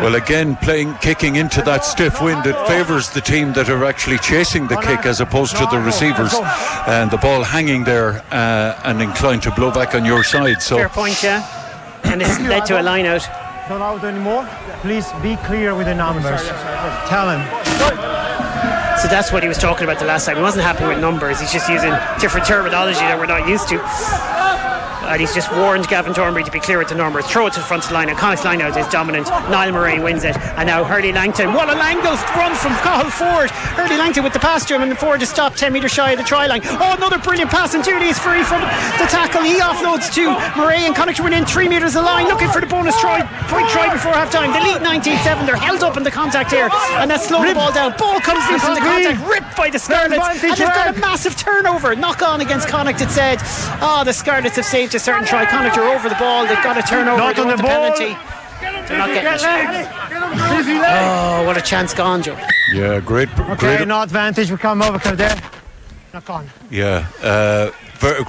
Well, 0.00 0.14
again, 0.14 0.56
playing 0.56 0.94
kicking 1.02 1.36
into 1.36 1.60
that 1.62 1.84
stiff 1.84 2.22
wind, 2.22 2.46
it 2.46 2.56
favours 2.66 3.10
the 3.10 3.20
team 3.20 3.52
that 3.52 3.68
are 3.68 3.84
actually 3.84 4.16
chasing 4.18 4.66
the 4.66 4.76
kick 4.76 5.04
as 5.04 5.20
opposed 5.20 5.56
to 5.58 5.66
the 5.70 5.78
receivers, 5.78 6.32
and 6.88 7.10
the 7.10 7.18
ball 7.18 7.44
hanging 7.44 7.84
there 7.84 8.24
uh, 8.30 8.80
and 8.84 9.02
inclined 9.02 9.42
to 9.42 9.50
blow 9.50 9.70
back 9.70 9.94
on 9.94 10.06
your 10.06 10.24
side. 10.24 10.62
So 10.62 10.76
fair 10.76 10.88
point, 10.88 11.22
yeah. 11.22 11.44
And 12.04 12.22
it's 12.22 12.40
led 12.48 12.64
to 12.66 12.80
a 12.80 12.82
line 12.82 13.04
out. 13.04 13.28
Not 13.70 13.82
out 13.82 14.02
anymore. 14.02 14.48
Please 14.82 15.12
be 15.22 15.36
clear 15.46 15.76
with 15.76 15.86
the 15.86 15.94
numbers. 15.94 16.42
Tell 17.06 17.30
him. 17.30 17.38
So 18.98 19.06
that's 19.06 19.30
what 19.30 19.44
he 19.44 19.48
was 19.48 19.58
talking 19.58 19.84
about 19.84 20.00
the 20.00 20.06
last 20.06 20.26
time. 20.26 20.34
He 20.34 20.42
wasn't 20.42 20.64
happy 20.64 20.84
with 20.84 20.98
numbers. 20.98 21.38
He's 21.38 21.52
just 21.52 21.68
using 21.68 21.94
different 22.18 22.48
terminology 22.48 22.98
that 22.98 23.16
we're 23.16 23.26
not 23.26 23.46
used 23.46 23.68
to 23.68 23.78
and 25.10 25.20
he's 25.20 25.34
just 25.34 25.50
warned 25.50 25.88
Gavin 25.88 26.14
Thornbury 26.14 26.44
to 26.44 26.50
be 26.50 26.60
clear 26.60 26.78
with 26.78 26.88
the 26.88 26.94
numbers. 26.94 27.26
Throw 27.26 27.48
it 27.48 27.52
to 27.54 27.58
the 27.58 27.66
front 27.66 27.82
of 27.82 27.90
the 27.90 27.94
line, 27.94 28.08
and 28.08 28.16
Connacht's 28.16 28.44
line 28.44 28.62
out 28.62 28.76
is 28.76 28.86
dominant. 28.88 29.26
Niall 29.50 29.72
Murray 29.72 29.98
wins 29.98 30.22
it, 30.22 30.36
and 30.36 30.66
now 30.66 30.84
Hurley 30.84 31.12
Langton. 31.12 31.52
What 31.52 31.68
a 31.68 31.74
Langdon 31.74 32.14
run 32.38 32.54
from 32.54 32.72
Cathal 32.78 33.10
Forde. 33.10 33.50
Hurley 33.50 33.96
Langton 33.96 34.22
with 34.22 34.32
the 34.32 34.38
pass 34.38 34.64
to 34.66 34.74
him, 34.74 34.82
and 34.82 34.90
the 34.90 34.94
Forde 34.94 35.22
is 35.22 35.28
stopped 35.28 35.58
10 35.58 35.72
metres 35.72 35.90
shy 35.92 36.12
of 36.12 36.18
the 36.18 36.24
try 36.24 36.46
line. 36.46 36.60
Oh, 36.64 36.94
another 36.96 37.18
brilliant 37.18 37.50
pass, 37.50 37.74
and 37.74 37.82
Tierney 37.82 38.08
is 38.08 38.18
free 38.18 38.42
from 38.44 38.60
the 38.62 39.06
tackle. 39.10 39.42
He 39.42 39.58
offloads 39.58 40.14
to 40.14 40.30
Murray, 40.56 40.86
and 40.86 40.94
Connacht 40.94 41.20
win 41.20 41.32
in 41.32 41.44
three 41.44 41.68
metres 41.68 41.96
of 41.96 42.04
line, 42.04 42.26
looking 42.26 42.48
for 42.48 42.60
the 42.60 42.66
bonus 42.66 42.98
try, 43.00 43.22
point 43.50 43.68
try 43.70 43.92
before 43.92 44.12
half 44.12 44.30
time. 44.30 44.52
The 44.52 44.60
lead 44.60 44.82
19 44.82 45.18
7. 45.18 45.46
They're 45.46 45.56
held 45.56 45.82
up 45.82 45.96
in 45.96 46.04
the 46.04 46.10
contact 46.10 46.52
here, 46.52 46.68
and 47.02 47.10
that's 47.10 47.26
slow 47.26 47.44
the 47.44 47.54
ball 47.54 47.72
down. 47.72 47.94
Ball 47.98 48.20
comes 48.20 48.46
loose 48.50 48.64
in 48.64 48.74
the 48.74 48.80
contact, 48.80 49.18
ripped 49.26 49.56
by 49.56 49.70
the 49.70 49.78
Scarlets, 49.78 50.44
and 50.44 50.56
they've 50.56 50.58
got 50.58 50.94
a 50.96 50.98
massive 51.00 51.36
turnover. 51.36 51.96
Knock 51.96 52.22
on 52.22 52.40
against 52.40 52.68
Connacht, 52.68 53.00
it 53.00 53.10
said. 53.10 53.38
Oh, 53.82 54.02
the 54.04 54.12
Scarlets 54.12 54.56
have 54.56 54.64
saved 54.64 54.94
a 55.00 55.02
certain 55.02 55.24
try. 55.24 55.46
Connacht 55.46 55.78
over 55.78 56.08
the 56.08 56.14
ball. 56.16 56.46
They've 56.46 56.62
got 56.62 56.76
a 56.76 56.82
turnover. 56.82 57.18
Not 57.18 57.38
on 57.38 57.48
the, 57.48 57.56
the 57.56 57.62
ball. 57.62 57.92
penalty. 57.92 58.16
They're 58.60 58.98
not 58.98 59.08
getting 59.08 59.30
it. 59.32 59.88
Oh, 60.92 61.44
what 61.46 61.56
a 61.56 61.62
chance 61.62 61.94
gone, 61.94 62.22
Joe. 62.22 62.38
Yeah, 62.72 63.00
great. 63.00 63.28
Okay, 63.38 63.76
great 63.76 63.88
no 63.88 64.02
advantage. 64.02 64.50
We 64.50 64.58
come 64.58 64.82
over 64.82 64.98
from 64.98 65.16
there. 65.16 65.40
Knock 66.12 66.28
on. 66.28 66.50
Yeah, 66.70 67.06
uh, 67.22 67.70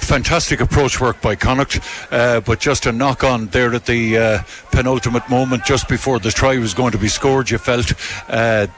fantastic 0.00 0.60
approach 0.60 1.00
work 1.00 1.20
by 1.20 1.34
Connacht, 1.34 1.80
uh, 2.10 2.40
but 2.40 2.60
just 2.60 2.86
a 2.86 2.92
knock 2.92 3.24
on 3.24 3.48
there 3.48 3.74
at 3.74 3.86
the 3.86 4.16
uh, 4.16 4.42
penultimate 4.70 5.28
moment, 5.28 5.64
just 5.64 5.88
before 5.88 6.20
the 6.20 6.30
try 6.30 6.56
was 6.58 6.74
going 6.74 6.92
to 6.92 6.98
be 6.98 7.08
scored, 7.08 7.50
you 7.50 7.58
felt. 7.58 7.92
Uh, 8.28 8.68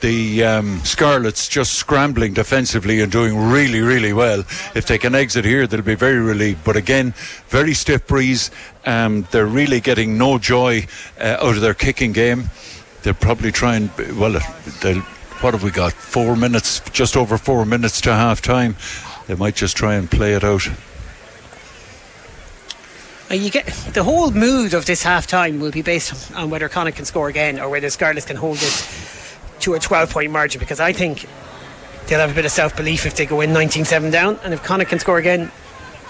the 0.00 0.44
um, 0.44 0.80
Scarlets 0.84 1.48
just 1.48 1.74
scrambling 1.74 2.34
defensively 2.34 3.00
and 3.00 3.10
doing 3.10 3.36
really, 3.36 3.80
really 3.80 4.12
well. 4.12 4.40
If 4.74 4.86
they 4.86 4.98
can 4.98 5.14
exit 5.14 5.44
here, 5.44 5.66
they'll 5.66 5.82
be 5.82 5.94
very 5.94 6.18
relieved. 6.18 6.64
But 6.64 6.76
again, 6.76 7.14
very 7.48 7.74
stiff 7.74 8.06
breeze. 8.06 8.50
Um, 8.84 9.26
they're 9.30 9.46
really 9.46 9.80
getting 9.80 10.18
no 10.18 10.38
joy 10.38 10.86
uh, 11.20 11.38
out 11.40 11.56
of 11.56 11.60
their 11.60 11.74
kicking 11.74 12.12
game. 12.12 12.50
They'll 13.02 13.14
probably 13.14 13.52
try 13.52 13.76
and, 13.76 13.90
well, 14.18 14.38
what 15.40 15.54
have 15.54 15.62
we 15.62 15.70
got? 15.70 15.92
Four 15.92 16.36
minutes, 16.36 16.80
just 16.90 17.16
over 17.16 17.38
four 17.38 17.64
minutes 17.64 18.00
to 18.02 18.12
half 18.12 18.42
time. 18.42 18.76
They 19.26 19.34
might 19.34 19.54
just 19.54 19.76
try 19.76 19.94
and 19.94 20.10
play 20.10 20.34
it 20.34 20.44
out. 20.44 20.66
Uh, 23.28 23.34
you 23.34 23.50
get 23.50 23.66
the 23.92 24.04
whole 24.04 24.30
mood 24.30 24.72
of 24.72 24.86
this 24.86 25.02
half 25.02 25.26
time 25.26 25.58
will 25.58 25.72
be 25.72 25.82
based 25.82 26.32
on 26.36 26.48
whether 26.48 26.68
Connacht 26.68 26.96
can 26.96 27.04
score 27.04 27.28
again 27.28 27.58
or 27.58 27.68
whether 27.68 27.90
Scarlets 27.90 28.24
can 28.24 28.36
hold 28.36 28.58
this 28.58 29.25
to 29.60 29.74
a 29.74 29.78
12 29.78 30.10
point 30.10 30.30
margin 30.30 30.58
because 30.58 30.80
I 30.80 30.92
think 30.92 31.26
they'll 32.06 32.20
have 32.20 32.30
a 32.30 32.34
bit 32.34 32.44
of 32.44 32.50
self 32.50 32.76
belief 32.76 33.06
if 33.06 33.16
they 33.16 33.26
go 33.26 33.40
in 33.40 33.52
19 33.52 33.84
7 33.84 34.10
down 34.10 34.38
and 34.44 34.54
if 34.54 34.62
Connacht 34.62 34.90
can 34.90 34.98
score 34.98 35.18
again 35.18 35.50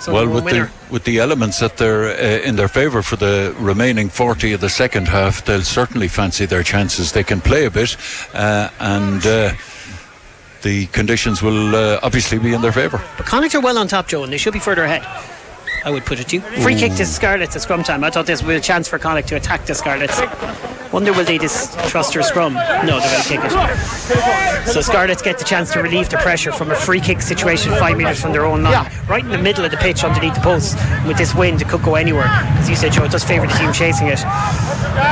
so 0.01 0.13
well, 0.13 0.29
with 0.29 0.45
the 0.45 0.71
with 0.91 1.05
the 1.05 1.19
elements 1.19 1.59
that 1.61 1.79
they're 1.79 2.11
uh, 2.11 2.47
in 2.47 2.57
their 2.57 2.69
favour 2.69 3.03
for 3.03 3.17
the 3.17 3.55
remaining 3.59 4.11
40 4.11 4.53
of 4.53 4.61
the 4.61 4.69
second 4.69 5.09
half, 5.09 5.45
they'll 5.45 5.63
certainly 5.63 6.09
fancy 6.09 6.45
their 6.45 6.63
chances. 6.63 7.13
They 7.13 7.25
can 7.25 7.41
play 7.41 7.65
a 7.65 7.71
bit, 7.71 7.97
uh, 8.35 8.69
and 8.79 9.27
uh, 9.27 9.55
the 10.63 10.87
conditions 10.89 11.43
will 11.43 11.75
uh, 11.75 12.01
obviously 12.03 12.39
be 12.39 12.53
in 12.53 12.61
their 12.61 12.73
favour. 12.73 13.03
But 13.17 13.27
Connacht 13.27 13.55
are 13.55 13.61
well 13.61 13.79
on 13.79 13.89
top, 13.89 14.07
Joe, 14.09 14.23
and 14.23 14.33
they 14.33 14.37
should 14.37 14.53
be 14.53 14.59
further 14.59 14.85
ahead. 14.85 15.03
I 15.85 15.91
would 15.91 16.05
put 16.05 16.21
it 16.21 16.29
to 16.29 16.37
you. 16.37 16.43
Free 16.63 16.75
kick 16.75 16.95
to 16.95 17.07
Scarlets 17.07 17.55
at 17.57 17.63
scrum 17.63 17.83
time. 17.83 18.03
I 18.05 18.11
thought 18.11 18.27
this 18.27 18.43
was 18.43 18.57
a 18.57 18.61
chance 18.61 18.89
for 18.89 18.99
Connacht 18.99 19.29
to 19.29 19.37
attack 19.37 19.67
the 19.67 19.75
Scarlets. 19.75 20.21
Wonder 20.93 21.13
will 21.13 21.25
they 21.25 21.39
distrust 21.39 22.15
their 22.15 22.23
scrum? 22.23 22.55
No, 22.55 23.01
they're 23.01 23.11
going 23.11 23.23
to 23.23 23.29
kick 23.29 23.41
it. 23.45 24.69
So 24.69 24.81
Scarlets 24.81 25.21
get 25.23 25.39
the 25.39 25.45
chance 25.45 25.73
to 25.73 25.83
relieve 25.83 26.09
the 26.09 26.17
pressure 26.19 26.53
from 26.53 26.71
a 26.71 26.75
free 26.75 27.01
kick 27.01 27.21
situation 27.21 27.73
five 27.73 27.97
metres 27.97 28.21
from 28.21 28.33
their 28.33 28.45
own 28.45 28.63
line, 28.63 28.73
yeah. 28.73 29.07
right 29.11 29.25
in 29.25 29.31
the 29.31 29.39
middle 29.39 29.65
of 29.65 29.71
the 29.71 29.77
pitch 29.77 30.05
underneath 30.05 30.35
the 30.35 30.41
post. 30.41 30.77
With 31.07 31.19
this 31.19 31.35
wind, 31.35 31.61
it 31.61 31.69
could 31.69 31.83
go 31.83 31.97
anywhere. 31.97 32.27
As 32.27 32.69
you 32.71 32.77
said, 32.77 32.93
Joe, 32.93 33.05
it 33.05 33.11
does 33.11 33.25
favour 33.25 33.47
the 33.47 33.55
team 33.55 33.73
chasing 33.73 34.07
it. 34.09 34.21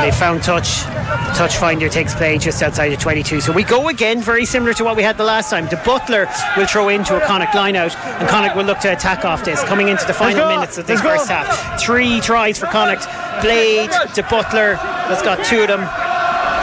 They 0.00 0.10
found 0.10 0.42
touch. 0.42 0.82
The 0.84 1.34
touch 1.36 1.56
finder 1.56 1.88
takes 1.88 2.14
play 2.14 2.38
just 2.38 2.62
outside 2.62 2.92
of 2.92 2.98
22. 2.98 3.40
So 3.40 3.52
we 3.52 3.64
go 3.64 3.88
again, 3.88 4.20
very 4.22 4.44
similar 4.44 4.72
to 4.74 4.84
what 4.84 4.96
we 4.96 5.02
had 5.02 5.16
the 5.16 5.24
last 5.24 5.50
time. 5.50 5.66
De 5.66 5.76
Buitléar 5.76 6.26
will 6.56 6.66
throw 6.66 6.88
into 6.88 7.16
a 7.16 7.26
Connacht 7.26 7.54
line 7.54 7.76
out, 7.76 7.94
and 7.96 8.28
Connacht 8.28 8.56
will 8.56 8.64
look 8.64 8.78
to 8.80 8.92
attack 8.92 9.24
off 9.24 9.44
this. 9.44 9.62
Coming 9.64 9.88
into 9.88 10.06
the 10.06 10.14
final 10.14 10.48
minutes 10.48 10.78
of 10.78 10.86
this 10.86 11.00
first 11.00 11.28
half. 11.28 11.80
Three 11.80 12.20
tries 12.20 12.58
for 12.58 12.66
Connacht. 12.66 13.06
Blade 13.42 13.90
to 14.14 14.22
Butler, 14.24 14.76
that's 15.08 15.22
got 15.22 15.44
two 15.44 15.60
of 15.60 15.68
them. 15.68 15.80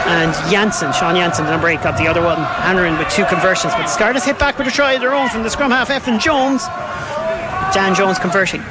And 0.04 0.32
Jansen, 0.50 0.92
Sean 0.92 1.14
Jansen, 1.14 1.44
the 1.44 1.52
number 1.52 1.68
eight, 1.68 1.82
got 1.82 1.96
the 1.96 2.08
other 2.08 2.22
one. 2.22 2.38
Hanrahan 2.38 2.98
with 2.98 3.08
two 3.10 3.24
conversions. 3.26 3.72
But 3.74 3.86
Scarlets 3.86 4.24
hit 4.24 4.38
back 4.38 4.58
with 4.58 4.66
a 4.66 4.70
try 4.72 4.94
of 4.94 5.00
their 5.00 5.14
own 5.14 5.28
from 5.28 5.44
the 5.44 5.50
scrum 5.50 5.70
half. 5.70 5.88
Efan 5.90 6.20
Jones. 6.20 6.66
Dan 7.72 7.94
Jones 7.94 8.18
converting. 8.18 8.62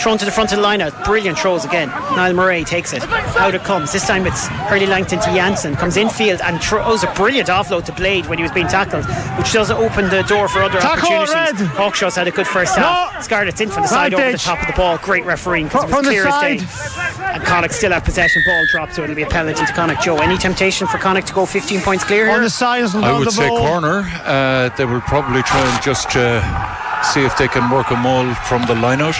Thrown 0.00 0.18
to 0.18 0.24
the 0.24 0.30
front 0.30 0.52
of 0.52 0.56
the 0.58 0.62
line 0.62 0.80
out. 0.82 0.92
Brilliant 1.04 1.38
throws 1.38 1.64
again. 1.64 1.88
Niall 1.88 2.34
Murray 2.34 2.64
takes 2.64 2.92
it. 2.92 3.02
Out 3.38 3.54
it 3.54 3.62
comes. 3.62 3.92
This 3.92 4.06
time 4.06 4.26
it's 4.26 4.46
Hurley 4.48 4.86
Langton 4.86 5.18
to 5.20 5.26
Jansen. 5.26 5.76
Comes 5.76 5.96
infield 5.96 6.40
and 6.42 6.60
throws 6.62 7.02
a 7.04 7.12
brilliant 7.14 7.48
offload 7.48 7.84
to 7.86 7.92
Blade 7.92 8.26
when 8.26 8.38
he 8.38 8.42
was 8.42 8.52
being 8.52 8.66
tackled, 8.68 9.04
which 9.38 9.52
does 9.52 9.70
open 9.70 10.10
the 10.10 10.22
door 10.22 10.48
for 10.48 10.60
other 10.62 10.78
Tackle 10.80 11.12
opportunities. 11.12 11.60
Red. 11.60 11.68
Hawkshaw's 11.76 12.16
had 12.16 12.28
a 12.28 12.30
good 12.30 12.46
first 12.46 12.76
half. 12.76 13.14
No. 13.14 13.20
Scarlett's 13.20 13.60
in 13.60 13.70
from 13.70 13.82
the 13.82 13.88
side 13.88 14.12
over 14.14 14.32
the 14.32 14.38
top 14.38 14.60
of 14.60 14.66
the 14.66 14.72
ball. 14.74 14.98
Great 14.98 15.24
refereeing 15.24 15.66
because 15.66 15.84
it 15.84 15.90
was 15.90 16.06
clear 16.06 16.26
as 16.26 16.40
day. 16.40 17.24
And 17.34 17.42
Connacht 17.44 17.72
still 17.74 17.92
have 17.92 18.04
possession. 18.04 18.42
Ball 18.46 18.64
dropped, 18.70 18.94
so 18.94 19.02
it'll 19.04 19.16
be 19.16 19.22
a 19.22 19.26
penalty 19.28 19.64
to 19.64 19.72
Connacht. 19.72 20.02
Joe, 20.04 20.16
any 20.18 20.36
temptation 20.36 20.86
for 20.86 20.98
Connacht 20.98 21.28
to 21.28 21.34
go 21.34 21.46
15 21.46 21.80
points 21.80 22.04
clear 22.04 22.26
here? 22.26 22.34
On 22.36 22.42
the 22.42 22.50
sides 22.50 22.94
I 22.94 23.16
would 23.18 23.30
say 23.32 23.48
ball. 23.48 23.58
corner. 23.58 24.04
Uh, 24.24 24.68
they 24.76 24.84
will 24.84 25.00
probably 25.02 25.42
try 25.42 25.60
and 25.60 25.82
just 25.82 26.14
uh, 26.16 27.02
see 27.02 27.24
if 27.24 27.36
they 27.38 27.48
can 27.48 27.70
work 27.70 27.90
a 27.90 27.96
maul 27.96 28.32
from 28.34 28.62
the 28.66 28.74
line 28.74 29.00
out. 29.00 29.16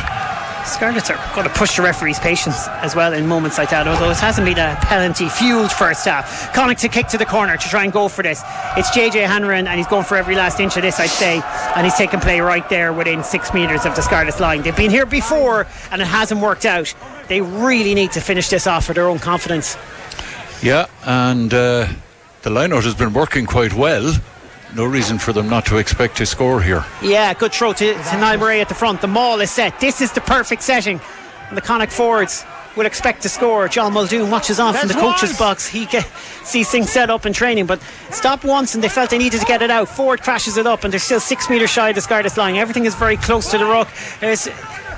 Scarlets 0.65 1.11
are 1.11 1.35
going 1.35 1.47
to 1.47 1.53
push 1.53 1.77
the 1.77 1.83
referee's 1.83 2.19
patience 2.19 2.69
as 2.69 2.97
well 2.97 3.12
in 3.12 3.27
moments 3.27 3.59
like 3.59 3.71
that, 3.71 3.87
although 3.87 4.11
it 4.11 4.17
hasn't 4.17 4.47
been 4.47 4.59
a 4.59 4.77
penalty 4.83 5.29
fueled 5.29 5.71
first 5.71 6.07
half. 6.07 6.53
Connacht 6.55 6.81
to 6.81 6.89
kick 6.89 7.07
to 7.09 7.19
the 7.19 7.27
corner 7.27 7.57
to 7.57 7.69
try 7.69 7.85
and 7.85 7.93
go 7.93 8.09
for 8.09 8.23
this. 8.23 8.43
It's 8.77 8.91
JJ 8.91 9.27
Hanrahan 9.27 9.67
and 9.67 9.79
he's 9.79 9.87
going 9.87 10.05
for 10.05 10.17
every 10.17 10.35
last 10.35 10.61
inch 10.61 10.77
of 10.77 10.83
this, 10.83 10.99
I'd 10.99 11.11
say, 11.11 11.43
and 11.77 11.85
he's 11.85 11.95
taking 11.95 12.21
play 12.21 12.41
right 12.41 12.67
there 12.69 12.93
within 12.93 13.23
six 13.23 13.53
metres 13.53 13.85
of 13.85 13.95
the 13.95 14.03
Scarlets 14.03 14.41
line. 14.41 14.62
They've 14.62 14.77
been 14.77 14.91
here 14.91 15.07
before 15.07 15.67
and 15.91 16.01
it 16.01 16.07
hasn't 16.07 16.41
worked 16.41 16.65
out. 16.65 16.95
They 17.29 17.41
really 17.41 17.95
need 17.95 18.12
to 18.12 18.21
finish 18.21 18.49
this 18.49 18.67
off 18.67 18.87
for 18.87 18.95
their 18.95 19.09
own 19.09 19.19
confidence. 19.19 19.77
Yeah, 20.62 20.87
and 21.05 21.53
uh, 21.53 21.89
the 22.43 22.51
lineout 22.51 22.85
has 22.85 22.95
been 22.95 23.12
working 23.12 23.45
quite 23.45 23.75
well 23.75 24.15
no 24.75 24.85
reason 24.85 25.18
for 25.18 25.33
them 25.33 25.49
not 25.49 25.66
to 25.66 25.79
expect 25.79 26.16
to 26.18 26.27
score 26.27 26.61
here. 26.61 26.85
Yeah, 27.03 27.33
good 27.35 27.53
throw 27.53 27.72
to, 27.72 27.95
to 27.95 28.16
Niall 28.18 28.39
Murray 28.39 28.61
at 28.61 28.68
the 28.68 28.75
front. 28.75 29.01
The 29.01 29.07
maul 29.09 29.41
is 29.41 29.51
set. 29.51 29.81
This 29.81 30.01
is 30.01 30.12
the 30.12 30.20
perfect 30.20 30.62
setting. 30.62 31.01
And 31.49 31.57
the 31.57 31.61
Connacht 31.61 31.93
forwards 31.93 32.45
will 32.77 32.87
expect 32.87 33.22
to 33.22 33.29
score. 33.29 33.68
John 33.68 33.93
Muldoon 33.93 34.31
watches 34.31 34.59
on 34.59 34.75
from 34.75 34.89
the 34.89 34.95
coach's 34.95 35.31
once. 35.31 35.39
box. 35.39 35.66
He 35.66 35.87
get, 35.87 36.05
sees 36.43 36.68
things 36.70 36.91
set 36.91 37.11
up 37.11 37.25
in 37.25 37.33
training, 37.33 37.66
but 37.66 37.81
stopped 38.11 38.45
once 38.45 38.75
and 38.75 38.83
they 38.83 38.89
felt 38.89 39.11
they 39.11 39.18
needed 39.18 39.41
to 39.41 39.47
get 39.47 39.62
it 39.62 39.70
out. 39.70 39.89
Forde 39.89 40.22
crashes 40.22 40.57
it 40.57 40.66
up 40.66 40.85
and 40.85 40.93
they're 40.93 41.01
still 41.01 41.20
six 41.20 41.49
metres 41.49 41.70
shy 41.70 41.91
of 41.91 41.95
the 41.95 42.01
Scarlets 42.01 42.37
line. 42.37 42.57
Everything 42.57 42.85
is 42.85 42.95
very 42.95 43.16
close 43.16 43.51
to 43.51 43.59
the 43.59 43.64
rock. 43.64 43.89
There's 44.20 44.49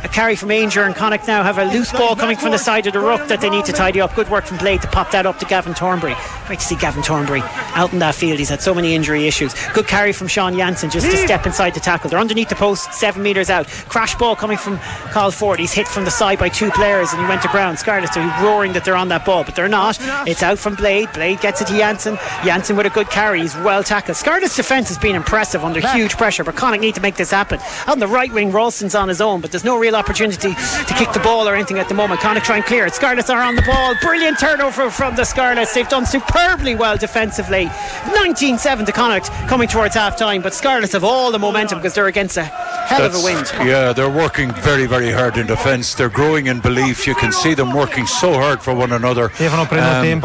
a 0.06 0.08
carry 0.08 0.36
from 0.36 0.50
Aungier 0.50 0.86
and 0.86 0.94
Connacht 0.94 1.26
now 1.26 1.42
have 1.42 1.58
a 1.58 1.64
loose 1.64 1.90
ball 1.90 2.14
coming 2.14 2.36
from 2.36 2.52
the 2.52 2.58
side 2.58 2.86
of 2.86 2.92
the 2.92 3.00
ruck 3.00 3.26
that 3.26 3.40
they 3.40 3.50
need 3.50 3.64
to 3.64 3.72
tidy 3.72 4.00
up. 4.00 4.14
Good 4.14 4.28
work 4.30 4.44
from 4.46 4.56
Blade 4.58 4.80
to 4.82 4.88
pop 4.88 5.10
that 5.10 5.26
up 5.26 5.40
to 5.40 5.44
Gavin 5.46 5.74
Thornbury. 5.74 6.14
Great 6.46 6.60
to 6.60 6.64
see 6.64 6.76
Gavin 6.76 7.02
Thornbury 7.02 7.42
out 7.74 7.92
in 7.92 7.98
that 7.98 8.14
field. 8.14 8.38
He's 8.38 8.48
had 8.48 8.62
so 8.62 8.72
many 8.72 8.94
injury 8.94 9.26
issues. 9.26 9.52
Good 9.72 9.88
carry 9.88 10.12
from 10.12 10.28
Sean 10.28 10.54
Jansen 10.56 10.90
just 10.90 11.10
to 11.10 11.16
step 11.16 11.44
inside 11.44 11.74
the 11.74 11.80
tackle. 11.80 12.08
They're 12.08 12.20
underneath 12.20 12.48
the 12.48 12.54
post, 12.54 12.94
seven 12.94 13.20
metres 13.24 13.50
out. 13.50 13.66
Crash 13.88 14.14
ball 14.14 14.36
coming 14.36 14.56
from 14.56 14.78
Cathal 14.78 15.32
Forde. 15.32 15.58
He's 15.58 15.72
hit 15.72 15.88
from 15.88 16.04
the 16.04 16.10
side 16.12 16.38
by 16.38 16.50
two 16.50 16.70
players 16.70 17.12
and 17.12 17.20
he 17.20 17.26
went 17.26 17.42
to 17.42 17.48
ground. 17.48 17.80
Scarlets 17.80 18.16
are 18.16 18.44
roaring 18.44 18.74
that 18.74 18.84
they're 18.84 18.96
on 18.96 19.08
that 19.08 19.26
ball, 19.26 19.42
but 19.42 19.56
they're 19.56 19.68
not. 19.68 19.98
It's 20.28 20.44
out 20.44 20.60
from 20.60 20.76
Blade. 20.76 21.12
Blade 21.14 21.40
gets 21.40 21.60
it 21.60 21.66
to 21.66 21.76
Jansen. 21.76 22.16
Jansen 22.44 22.76
with 22.76 22.86
a 22.86 22.90
good 22.90 23.10
carry. 23.10 23.40
He's 23.40 23.56
well 23.56 23.82
tackled. 23.82 24.16
Scarlet's 24.16 24.54
defence 24.54 24.86
has 24.86 24.98
been 24.98 25.16
impressive 25.16 25.64
under 25.64 25.80
huge 25.88 26.16
pressure, 26.16 26.44
but 26.44 26.54
Connacht 26.54 26.80
need 26.80 26.94
to 26.94 27.00
make 27.00 27.16
this 27.16 27.32
happen. 27.32 27.58
On 27.88 27.98
the 27.98 28.06
right 28.06 28.32
wing, 28.32 28.52
Ralston's 28.52 28.94
on 28.94 29.08
his 29.08 29.20
own, 29.20 29.40
but 29.40 29.50
there's 29.50 29.64
no 29.64 29.76
real 29.76 29.95
opportunity 29.96 30.54
to 30.54 30.94
kick 30.94 31.12
the 31.12 31.20
ball 31.20 31.48
or 31.48 31.54
anything 31.54 31.78
at 31.78 31.88
the 31.88 31.94
moment. 31.94 32.20
Connacht 32.20 32.46
try 32.46 32.56
and 32.56 32.64
clear 32.64 32.86
it. 32.86 32.94
Scarlets 32.94 33.30
are 33.30 33.42
on 33.42 33.56
the 33.56 33.62
ball. 33.62 33.94
Brilliant 34.00 34.38
turnover 34.38 34.90
from 34.90 35.16
the 35.16 35.24
Scarlets. 35.24 35.74
They've 35.74 35.88
done 35.88 36.06
superbly 36.06 36.74
well 36.74 36.96
defensively. 36.96 37.70
19 38.14 38.58
7 38.58 38.86
to 38.86 38.92
Connacht 38.92 39.30
coming 39.48 39.68
towards 39.68 39.94
half 39.94 40.16
time, 40.16 40.42
but 40.42 40.54
Scarlets 40.54 40.92
have 40.92 41.04
all 41.04 41.32
the 41.32 41.38
momentum 41.38 41.78
because 41.78 41.94
they're 41.94 42.06
against 42.06 42.36
a 42.36 42.44
hell 42.44 43.00
That's, 43.00 43.16
of 43.16 43.22
a 43.22 43.24
wind. 43.24 43.50
Yeah, 43.68 43.92
they're 43.92 44.10
working 44.10 44.52
very, 44.52 44.86
very 44.86 45.10
hard 45.10 45.36
in 45.36 45.46
defence. 45.46 45.94
They're 45.94 46.08
growing 46.08 46.46
in 46.46 46.60
belief. 46.60 47.06
You 47.06 47.14
can 47.14 47.32
see 47.32 47.54
them 47.54 47.72
working 47.74 48.06
so 48.06 48.34
hard 48.34 48.62
for 48.62 48.74
one 48.74 48.92
another. 48.92 49.24
Um, 49.24 50.20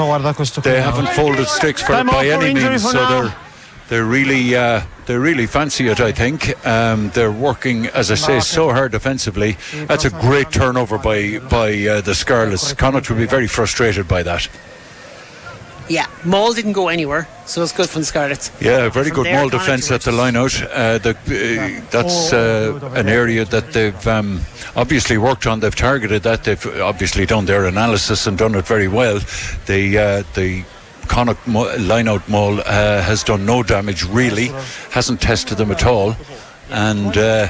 they 0.64 0.82
haven't 0.82 1.10
folded 1.10 1.48
sticks 1.48 1.82
for, 1.82 2.04
by 2.04 2.28
any 2.28 2.54
means, 2.54 2.84
so 2.84 2.92
they're 3.08 3.36
they're 3.90 4.06
really 4.06 4.56
uh, 4.56 4.82
they 5.12 5.18
really 5.18 5.45
fancy 5.45 5.89
it. 5.89 5.99
I 5.99 6.14
think 6.14 6.66
um, 6.66 7.09
they're 7.09 7.34
working, 7.34 7.88
as 7.88 8.12
I 8.12 8.16
say, 8.16 8.39
so 8.39 8.72
hard 8.72 8.93
defensively. 8.93 9.57
That's 9.88 10.05
a 10.05 10.09
great 10.09 10.51
turnover 10.51 10.97
by 10.97 11.39
by 11.39 11.70
uh, 11.86 12.01
the 12.01 12.16
Scarlets. 12.16 12.74
Connacht 12.74 13.09
will 13.09 13.18
be 13.18 13.26
very 13.26 13.47
frustrated 13.47 14.07
by 14.07 14.24
that. 14.24 14.47
Yeah, 15.89 16.05
Maul 16.24 16.53
didn't 16.53 16.72
go 16.72 16.88
anywhere, 16.88 17.28
so 17.45 17.62
it's 17.62 17.74
good 17.74 17.89
from 17.89 18.03
the 18.03 18.05
Scarlets. 18.05 18.51
Yeah, 18.62 18.88
very 18.88 19.07
From 19.07 19.16
good 19.16 19.26
there, 19.26 19.39
maul 19.41 19.49
defence 19.49 19.91
at 19.91 19.99
the 20.01 20.12
just- 20.12 20.18
line 20.18 20.38
out. 20.38 20.55
Uh, 20.64 20.97
the, 20.99 21.12
uh, 21.12 21.82
that's 21.91 22.32
uh, 22.32 22.80
an 22.95 23.09
area 23.09 23.43
that 23.43 23.74
they've 23.74 24.07
um, 24.07 24.39
obviously 24.78 25.18
worked 25.18 25.45
on. 25.45 25.59
They've 25.59 25.76
targeted 25.76 26.24
that. 26.24 26.45
They've 26.45 26.66
obviously 26.80 27.26
done 27.26 27.45
their 27.47 27.66
analysis 27.66 28.28
and 28.28 28.38
done 28.38 28.55
it 28.55 28.66
very 28.66 28.88
well. 28.88 29.20
The 29.66 29.97
uh, 29.97 30.24
the 30.36 30.64
Connacht 31.12 31.45
mo- 31.45 31.76
line 31.78 32.07
out 32.07 32.28
maul 32.30 32.62
uh, 32.62 33.01
has 33.01 33.22
done 33.22 33.45
no 33.45 33.64
damage 33.64 34.05
really, 34.05 34.47
hasn't 34.91 35.20
tested 35.20 35.57
them 35.57 35.72
at 35.72 35.86
all, 35.86 36.16
and. 36.70 37.18
Uh, 37.18 37.49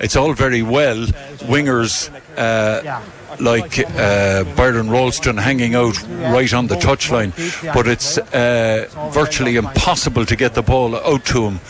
it's 0.00 0.14
all 0.14 0.32
very 0.32 0.62
well 0.62 1.06
wingers 1.50 2.08
uh, 2.36 3.00
like 3.40 3.80
uh, 3.80 4.44
Byron 4.54 4.90
Ralston 4.90 5.36
hanging 5.36 5.74
out 5.74 6.00
right 6.06 6.54
on 6.54 6.68
the 6.68 6.76
touchline, 6.76 7.32
but 7.74 7.88
it's 7.88 8.16
uh, 8.16 8.86
virtually 9.12 9.56
impossible 9.56 10.24
to 10.24 10.36
get 10.36 10.54
the 10.54 10.62
ball 10.62 10.94
out 10.94 11.24
to 11.26 11.48
him. 11.48 11.60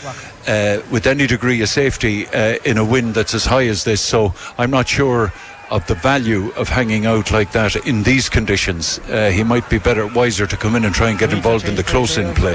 Uh, 0.47 0.81
with 0.91 1.07
any 1.07 1.25
degree 1.25 1.61
of 1.63 1.69
safety 1.69 2.27
uh, 2.27 2.57
in 2.65 2.77
a 2.77 2.85
wind 2.85 3.15
that's 3.15 3.33
as 3.33 3.45
high 3.45 3.65
as 3.65 3.83
this, 3.83 4.01
so 4.01 4.33
I'm 4.59 4.69
not 4.71 4.87
sure 4.87 5.33
of 5.71 5.85
the 5.87 5.95
value 5.95 6.51
of 6.51 6.67
hanging 6.67 7.05
out 7.05 7.31
like 7.31 7.51
that 7.51 7.75
in 7.87 8.03
these 8.03 8.29
conditions. 8.29 8.99
Uh, 9.09 9.29
he 9.29 9.43
might 9.43 9.69
be 9.69 9.77
better, 9.77 10.07
wiser 10.07 10.47
to 10.47 10.57
come 10.57 10.75
in 10.75 10.83
and 10.85 10.93
try 10.95 11.09
and 11.09 11.19
get 11.19 11.31
involved 11.31 11.67
in 11.67 11.75
the 11.75 11.83
close-in 11.83 12.33
play. 12.35 12.53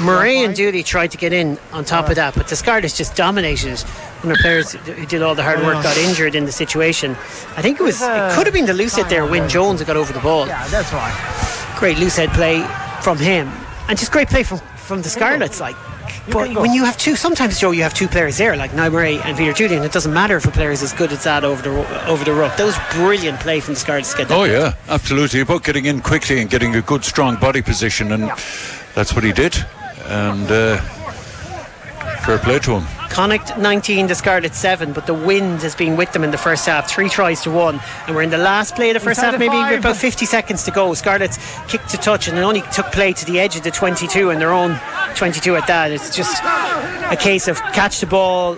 Murray 0.00 0.38
and 0.44 0.54
Dooley 0.54 0.82
tried 0.82 1.10
to 1.10 1.18
get 1.18 1.32
in 1.32 1.58
on 1.72 1.84
top 1.84 2.08
of 2.08 2.16
that, 2.16 2.34
but 2.34 2.48
the 2.48 2.56
Scarlets 2.56 2.96
just 2.96 3.16
dominated 3.16 3.80
when 4.20 4.32
their 4.32 4.42
players 4.42 4.72
who 4.72 5.06
did 5.06 5.22
all 5.22 5.34
the 5.34 5.42
hard 5.42 5.60
work 5.60 5.82
got 5.82 5.96
injured 5.96 6.34
in 6.34 6.44
the 6.44 6.52
situation. 6.52 7.12
I 7.56 7.62
think 7.62 7.80
it 7.80 7.82
was 7.82 8.00
it 8.00 8.32
could 8.34 8.46
have 8.46 8.54
been 8.54 8.66
the 8.66 8.72
loosehead 8.72 9.08
there, 9.08 9.26
Wyn 9.26 9.48
Jones, 9.48 9.80
that 9.80 9.86
got 9.86 9.96
over 9.96 10.12
the 10.12 10.20
ball. 10.20 10.46
Yeah, 10.46 10.66
that's 10.68 10.92
right. 10.92 11.74
Great 11.78 11.98
loose 11.98 12.16
head 12.16 12.30
play 12.30 12.64
from 13.02 13.18
him, 13.18 13.48
and 13.88 13.98
just 13.98 14.12
great 14.12 14.28
play 14.28 14.44
from 14.44 14.58
from 14.76 15.02
the 15.02 15.08
Scarlets. 15.08 15.58
Like, 15.60 15.76
but 16.30 16.54
when 16.54 16.72
you 16.72 16.84
have 16.84 16.96
two, 16.96 17.16
sometimes 17.16 17.58
Joe, 17.58 17.70
you 17.70 17.82
have 17.82 17.94
two 17.94 18.08
players 18.08 18.38
there, 18.38 18.56
like 18.56 18.74
Niall 18.74 18.90
Murray 18.90 19.18
and 19.18 19.36
Peter 19.36 19.52
Julian. 19.52 19.82
it 19.82 19.92
doesn't 19.92 20.12
matter 20.12 20.36
if 20.36 20.44
a 20.44 20.50
player 20.50 20.70
is 20.70 20.82
as 20.82 20.92
good 20.92 21.12
as 21.12 21.24
that 21.24 21.44
over 21.44 21.62
the 21.62 22.06
over 22.06 22.24
the 22.24 22.32
ruck. 22.32 22.56
That 22.56 22.64
was 22.64 22.76
brilliant 22.92 23.40
play 23.40 23.60
from 23.60 23.74
the 23.74 23.80
Scarlets 23.80 24.12
to 24.12 24.18
get 24.18 24.28
that. 24.28 24.38
Oh 24.38 24.44
yeah, 24.44 24.74
absolutely. 24.88 25.40
About 25.40 25.64
getting 25.64 25.86
in 25.86 26.00
quickly 26.00 26.40
and 26.40 26.48
getting 26.48 26.76
a 26.76 26.82
good, 26.82 27.04
strong 27.04 27.36
body 27.36 27.62
position, 27.62 28.12
and 28.12 28.30
that's 28.94 29.14
what 29.14 29.24
he 29.24 29.32
did. 29.32 29.56
And 30.06 30.50
uh, 30.50 30.80
fair 32.22 32.38
play 32.38 32.58
to 32.60 32.78
him. 32.78 32.86
Connacht 33.10 33.58
19, 33.58 34.06
the 34.06 34.14
Scarlet 34.14 34.54
7, 34.54 34.92
but 34.92 35.06
the 35.06 35.12
wind 35.12 35.60
has 35.60 35.74
been 35.74 35.96
with 35.96 36.12
them 36.12 36.24
in 36.24 36.30
the 36.30 36.38
first 36.38 36.64
half. 36.64 36.88
Three 36.88 37.08
tries 37.10 37.42
to 37.42 37.50
one. 37.50 37.78
And 38.06 38.16
we're 38.16 38.22
in 38.22 38.30
the 38.30 38.38
last 38.38 38.74
play 38.74 38.90
of 38.90 38.94
the 38.94 39.00
first 39.00 39.20
half, 39.20 39.38
maybe 39.38 39.52
five. 39.52 39.80
about 39.80 39.96
50 39.96 40.24
seconds 40.24 40.62
to 40.64 40.70
go. 40.70 40.94
Scarlets 40.94 41.38
kicked 41.68 41.90
to 41.90 41.98
touch 41.98 42.28
and 42.28 42.38
it 42.38 42.40
only 42.40 42.62
took 42.72 42.86
play 42.86 43.12
to 43.12 43.24
the 43.26 43.38
edge 43.38 43.56
of 43.56 43.64
the 43.64 43.70
22 43.70 44.30
and 44.30 44.40
their 44.40 44.52
own 44.52 44.80
22 45.16 45.56
at 45.56 45.66
that. 45.66 45.90
It's 45.90 46.16
just 46.16 46.42
a 46.42 47.16
case 47.20 47.48
of 47.48 47.60
catch 47.74 48.00
the 48.00 48.06
ball, 48.06 48.56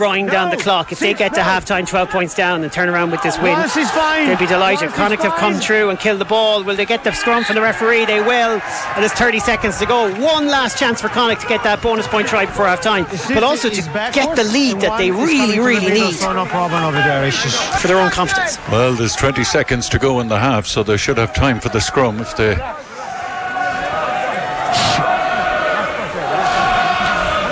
rowing 0.00 0.26
down 0.26 0.50
the 0.50 0.56
clock. 0.56 0.92
If 0.92 0.98
they 0.98 1.14
get 1.14 1.34
to 1.34 1.42
half 1.42 1.64
time 1.64 1.86
12 1.86 2.10
points 2.10 2.34
down 2.34 2.62
and 2.62 2.72
turn 2.72 2.88
around 2.88 3.10
with 3.10 3.22
this 3.22 3.36
win, 3.38 3.52
Once 3.52 3.76
is 3.76 3.90
fine. 3.90 4.26
they'll 4.28 4.38
be 4.38 4.46
delighted. 4.46 4.86
Once 4.88 4.96
Connacht 4.96 5.22
have 5.22 5.34
come 5.36 5.54
fine. 5.54 5.62
through 5.62 5.90
and 5.90 5.98
killed 5.98 6.20
the 6.20 6.24
ball. 6.24 6.62
Will 6.64 6.76
they 6.76 6.86
get 6.86 7.04
the 7.04 7.12
scrum 7.12 7.44
from 7.44 7.54
the 7.56 7.60
referee? 7.62 8.04
They 8.04 8.20
will. 8.20 8.60
And 8.60 9.02
there's 9.02 9.12
30 9.12 9.40
seconds 9.40 9.78
to 9.78 9.86
go. 9.86 10.10
One 10.20 10.48
last 10.48 10.78
chance 10.78 11.00
for 11.00 11.08
Connacht 11.08 11.42
to 11.42 11.48
get 11.48 11.62
that 11.64 11.82
bonus 11.82 12.06
point 12.06 12.28
try 12.28 12.46
before 12.46 12.66
half 12.66 12.80
time, 12.80 13.06
but 13.34 13.42
also 13.42 13.68
to 13.68 13.82
get 14.12 14.36
the 14.36 14.44
lead 14.44 14.80
that 14.80 14.98
they 14.98 15.10
really, 15.10 15.58
really 15.58 15.90
need 15.90 16.14
So 16.14 16.32
no 16.32 16.46
problem 16.46 16.84
over 16.84 16.96
there. 16.98 17.24
It's 17.24 17.42
just 17.42 17.80
for 17.80 17.88
their 17.88 17.98
own 17.98 18.10
confidence. 18.10 18.58
Well, 18.70 18.94
there's 18.94 19.16
20 19.16 19.44
seconds 19.44 19.88
to 19.90 19.98
go 19.98 20.20
in 20.20 20.28
the 20.28 20.38
half, 20.38 20.66
so 20.66 20.82
they 20.82 20.96
should 20.96 21.18
have 21.18 21.34
time 21.34 21.60
for 21.60 21.68
the 21.68 21.80
scrum 21.80 22.20
if 22.20 22.36
they. 22.36 22.56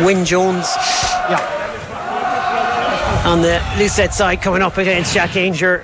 Wyn 0.05 0.27
Jones 0.27 0.67
yeah. 0.77 0.96
On 3.27 3.43
the 3.43 3.59
loosehead 3.75 4.13
side 4.13 4.41
coming 4.41 4.63
up 4.63 4.77
against 4.79 5.13
Jack 5.13 5.31
Aungier 5.31 5.83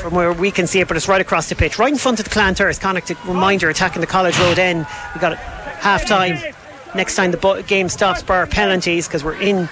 from 0.00 0.14
where 0.14 0.30
we 0.30 0.50
can 0.50 0.66
see 0.66 0.80
it, 0.80 0.88
but 0.88 0.96
it's 0.96 1.08
right 1.08 1.22
across 1.22 1.48
the 1.48 1.54
pitch, 1.54 1.78
right 1.78 1.90
in 1.90 1.98
front 1.98 2.18
of 2.20 2.24
the 2.24 2.30
Clan 2.30 2.54
Terrace. 2.54 2.78
Connacht, 2.78 3.10
a 3.10 3.16
reminder, 3.26 3.70
attacking 3.70 4.02
the 4.02 4.06
College 4.06 4.38
Road 4.38 4.58
end. 4.58 4.86
We 5.14 5.20
got 5.20 5.32
it 5.32 5.38
half 5.38 6.06
time. 6.06 6.38
Next 6.94 7.16
time 7.16 7.30
the 7.30 7.64
game 7.66 7.88
stops, 7.88 8.22
bar 8.22 8.46
penalties 8.46 9.08
because 9.08 9.24
we're 9.24 9.40
in 9.40 9.70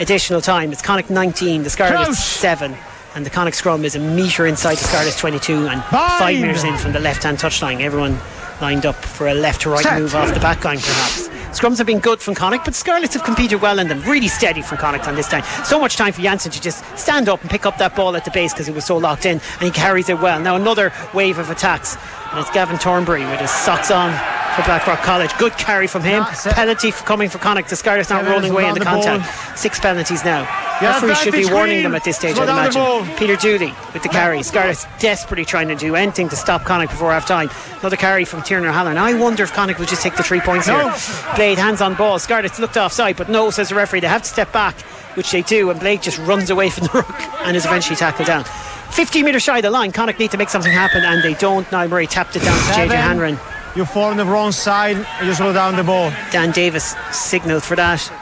additional 0.00 0.40
time. 0.40 0.72
It's 0.72 0.82
Connacht 0.82 1.08
19, 1.08 1.62
the 1.62 1.70
Scarlets 1.70 2.04
Crouch. 2.06 2.16
7. 2.16 2.76
And 3.14 3.24
the 3.24 3.30
Connacht 3.30 3.56
scrum 3.56 3.84
is 3.84 3.94
a 3.94 4.00
metre 4.00 4.46
inside 4.46 4.74
the 4.74 4.84
Scarlets 4.84 5.18
22 5.20 5.68
and 5.68 5.82
five 5.84 6.40
metres 6.40 6.64
in 6.64 6.76
from 6.78 6.92
the 6.92 7.00
left 7.00 7.22
hand 7.22 7.38
touchline. 7.38 7.80
Everyone 7.80 8.18
lined 8.60 8.84
up 8.84 8.96
for 8.96 9.28
a 9.28 9.34
left 9.34 9.62
to 9.62 9.70
right 9.70 9.84
Set. 9.84 10.00
move 10.00 10.16
off 10.16 10.34
the 10.34 10.40
back 10.40 10.64
line, 10.64 10.78
perhaps. 10.78 11.28
Scrums 11.56 11.78
have 11.78 11.86
been 11.86 12.00
good 12.00 12.20
from 12.20 12.34
Connacht, 12.34 12.66
but 12.66 12.74
Scarlets 12.74 13.14
have 13.14 13.24
competed 13.24 13.62
well 13.62 13.78
in 13.78 13.88
them. 13.88 14.02
Really 14.02 14.28
steady 14.28 14.60
from 14.60 14.76
Connacht 14.76 15.08
on 15.08 15.14
this 15.14 15.26
time. 15.26 15.42
So 15.64 15.80
much 15.80 15.96
time 15.96 16.12
for 16.12 16.20
Jansen 16.20 16.52
to 16.52 16.60
just 16.60 16.84
stand 16.98 17.30
up 17.30 17.40
and 17.40 17.48
pick 17.48 17.64
up 17.64 17.78
that 17.78 17.96
ball 17.96 18.14
at 18.14 18.26
the 18.26 18.30
base 18.30 18.52
because 18.52 18.68
it 18.68 18.74
was 18.74 18.84
so 18.84 18.98
locked 18.98 19.24
in, 19.24 19.40
and 19.40 19.62
he 19.62 19.70
carries 19.70 20.10
it 20.10 20.20
well. 20.20 20.38
Now 20.38 20.56
another 20.56 20.92
wave 21.14 21.38
of 21.38 21.48
attacks, 21.48 21.96
and 22.30 22.38
it's 22.40 22.50
Gavin 22.50 22.76
Thornbury 22.76 23.24
with 23.24 23.40
his 23.40 23.50
socks 23.50 23.90
on 23.90 24.12
for 24.54 24.62
Blackrock 24.64 25.00
College. 25.00 25.30
Good 25.38 25.52
carry 25.52 25.86
from 25.86 26.02
him. 26.02 26.24
Penalty 26.24 26.90
for 26.90 27.04
coming 27.04 27.30
for 27.30 27.38
Connacht. 27.38 27.70
The 27.70 27.76
Scarlets 27.76 28.10
not 28.10 28.24
Yeah, 28.24 28.32
rolling 28.32 28.52
away 28.52 28.68
in 28.68 28.74
the 28.74 28.80
the 28.80 28.84
ball. 28.84 29.02
contact. 29.02 29.58
Six 29.58 29.80
penalties 29.80 30.24
now. 30.26 30.44
Yeah, 30.82 30.92
Referee 30.94 31.14
should 31.14 31.32
be 31.32 31.46
warning 31.50 31.82
them 31.82 31.94
at 31.94 32.04
this 32.04 32.16
stage, 32.16 32.36
I'd 32.38 32.48
imagine. 32.48 33.16
Peter 33.16 33.36
Dooley 33.36 33.72
with 33.94 34.02
the 34.02 34.08
carry. 34.10 34.42
Scarlets 34.42 34.86
desperately 34.98 35.44
trying 35.44 35.68
to 35.68 35.74
do 35.74 35.94
anything 35.96 36.28
to 36.28 36.36
stop 36.36 36.64
Connacht 36.64 36.90
before 36.92 37.12
half 37.12 37.26
time. 37.26 37.48
Another 37.80 37.96
carry 37.96 38.24
from 38.26 38.42
Tiernan 38.42 38.72
Halloran. 38.72 38.98
I 38.98 39.14
wonder 39.14 39.42
if 39.42 39.52
Connacht 39.52 39.78
will 39.78 39.86
just 39.86 40.02
take 40.02 40.16
the 40.16 40.22
three 40.22 40.40
points 40.40 40.66
No. 40.66 40.90
here. 40.90 41.34
Blade 41.34 41.58
hands 41.58 41.80
on 41.80 41.94
ball. 41.94 42.18
Scarlets 42.18 42.58
looked 42.58 42.76
offside, 42.76 43.16
but 43.16 43.30
no, 43.30 43.48
says 43.50 43.70
the 43.70 43.74
referee. 43.74 44.00
They 44.00 44.08
have 44.08 44.22
to 44.22 44.28
step 44.28 44.52
back, 44.52 44.78
which 45.14 45.30
they 45.30 45.40
do, 45.42 45.70
and 45.70 45.80
Blade 45.80 46.02
just 46.02 46.18
runs 46.18 46.50
away 46.50 46.68
from 46.68 46.88
the 46.88 46.92
ruck 46.94 47.22
and 47.46 47.56
is 47.56 47.64
eventually 47.64 47.96
tackled 47.96 48.26
down. 48.26 48.44
15 48.90 49.24
metres 49.24 49.42
shy 49.42 49.56
of 49.58 49.62
the 49.62 49.70
line. 49.70 49.92
Connacht 49.92 50.18
need 50.18 50.30
to 50.32 50.36
make 50.38 50.50
something 50.50 50.72
happen, 50.72 51.02
and 51.04 51.22
they 51.22 51.34
don't. 51.34 51.70
Niall 51.72 51.88
Murray 51.88 52.06
tapped 52.06 52.36
it 52.36 52.40
down 52.42 52.56
to 52.58 52.72
JJ. 52.72 52.94
Hanrahan. 52.94 53.38
You 53.74 53.86
fall 53.86 54.04
on 54.10 54.16
the 54.18 54.26
wrong 54.26 54.52
side. 54.52 54.96
You 55.24 55.32
slow 55.34 55.52
down 55.54 55.76
the 55.76 55.84
ball. 55.84 56.10
Dan 56.32 56.50
Davis 56.50 56.94
signalled 57.12 57.62
for 57.62 57.76
that. 57.76 58.12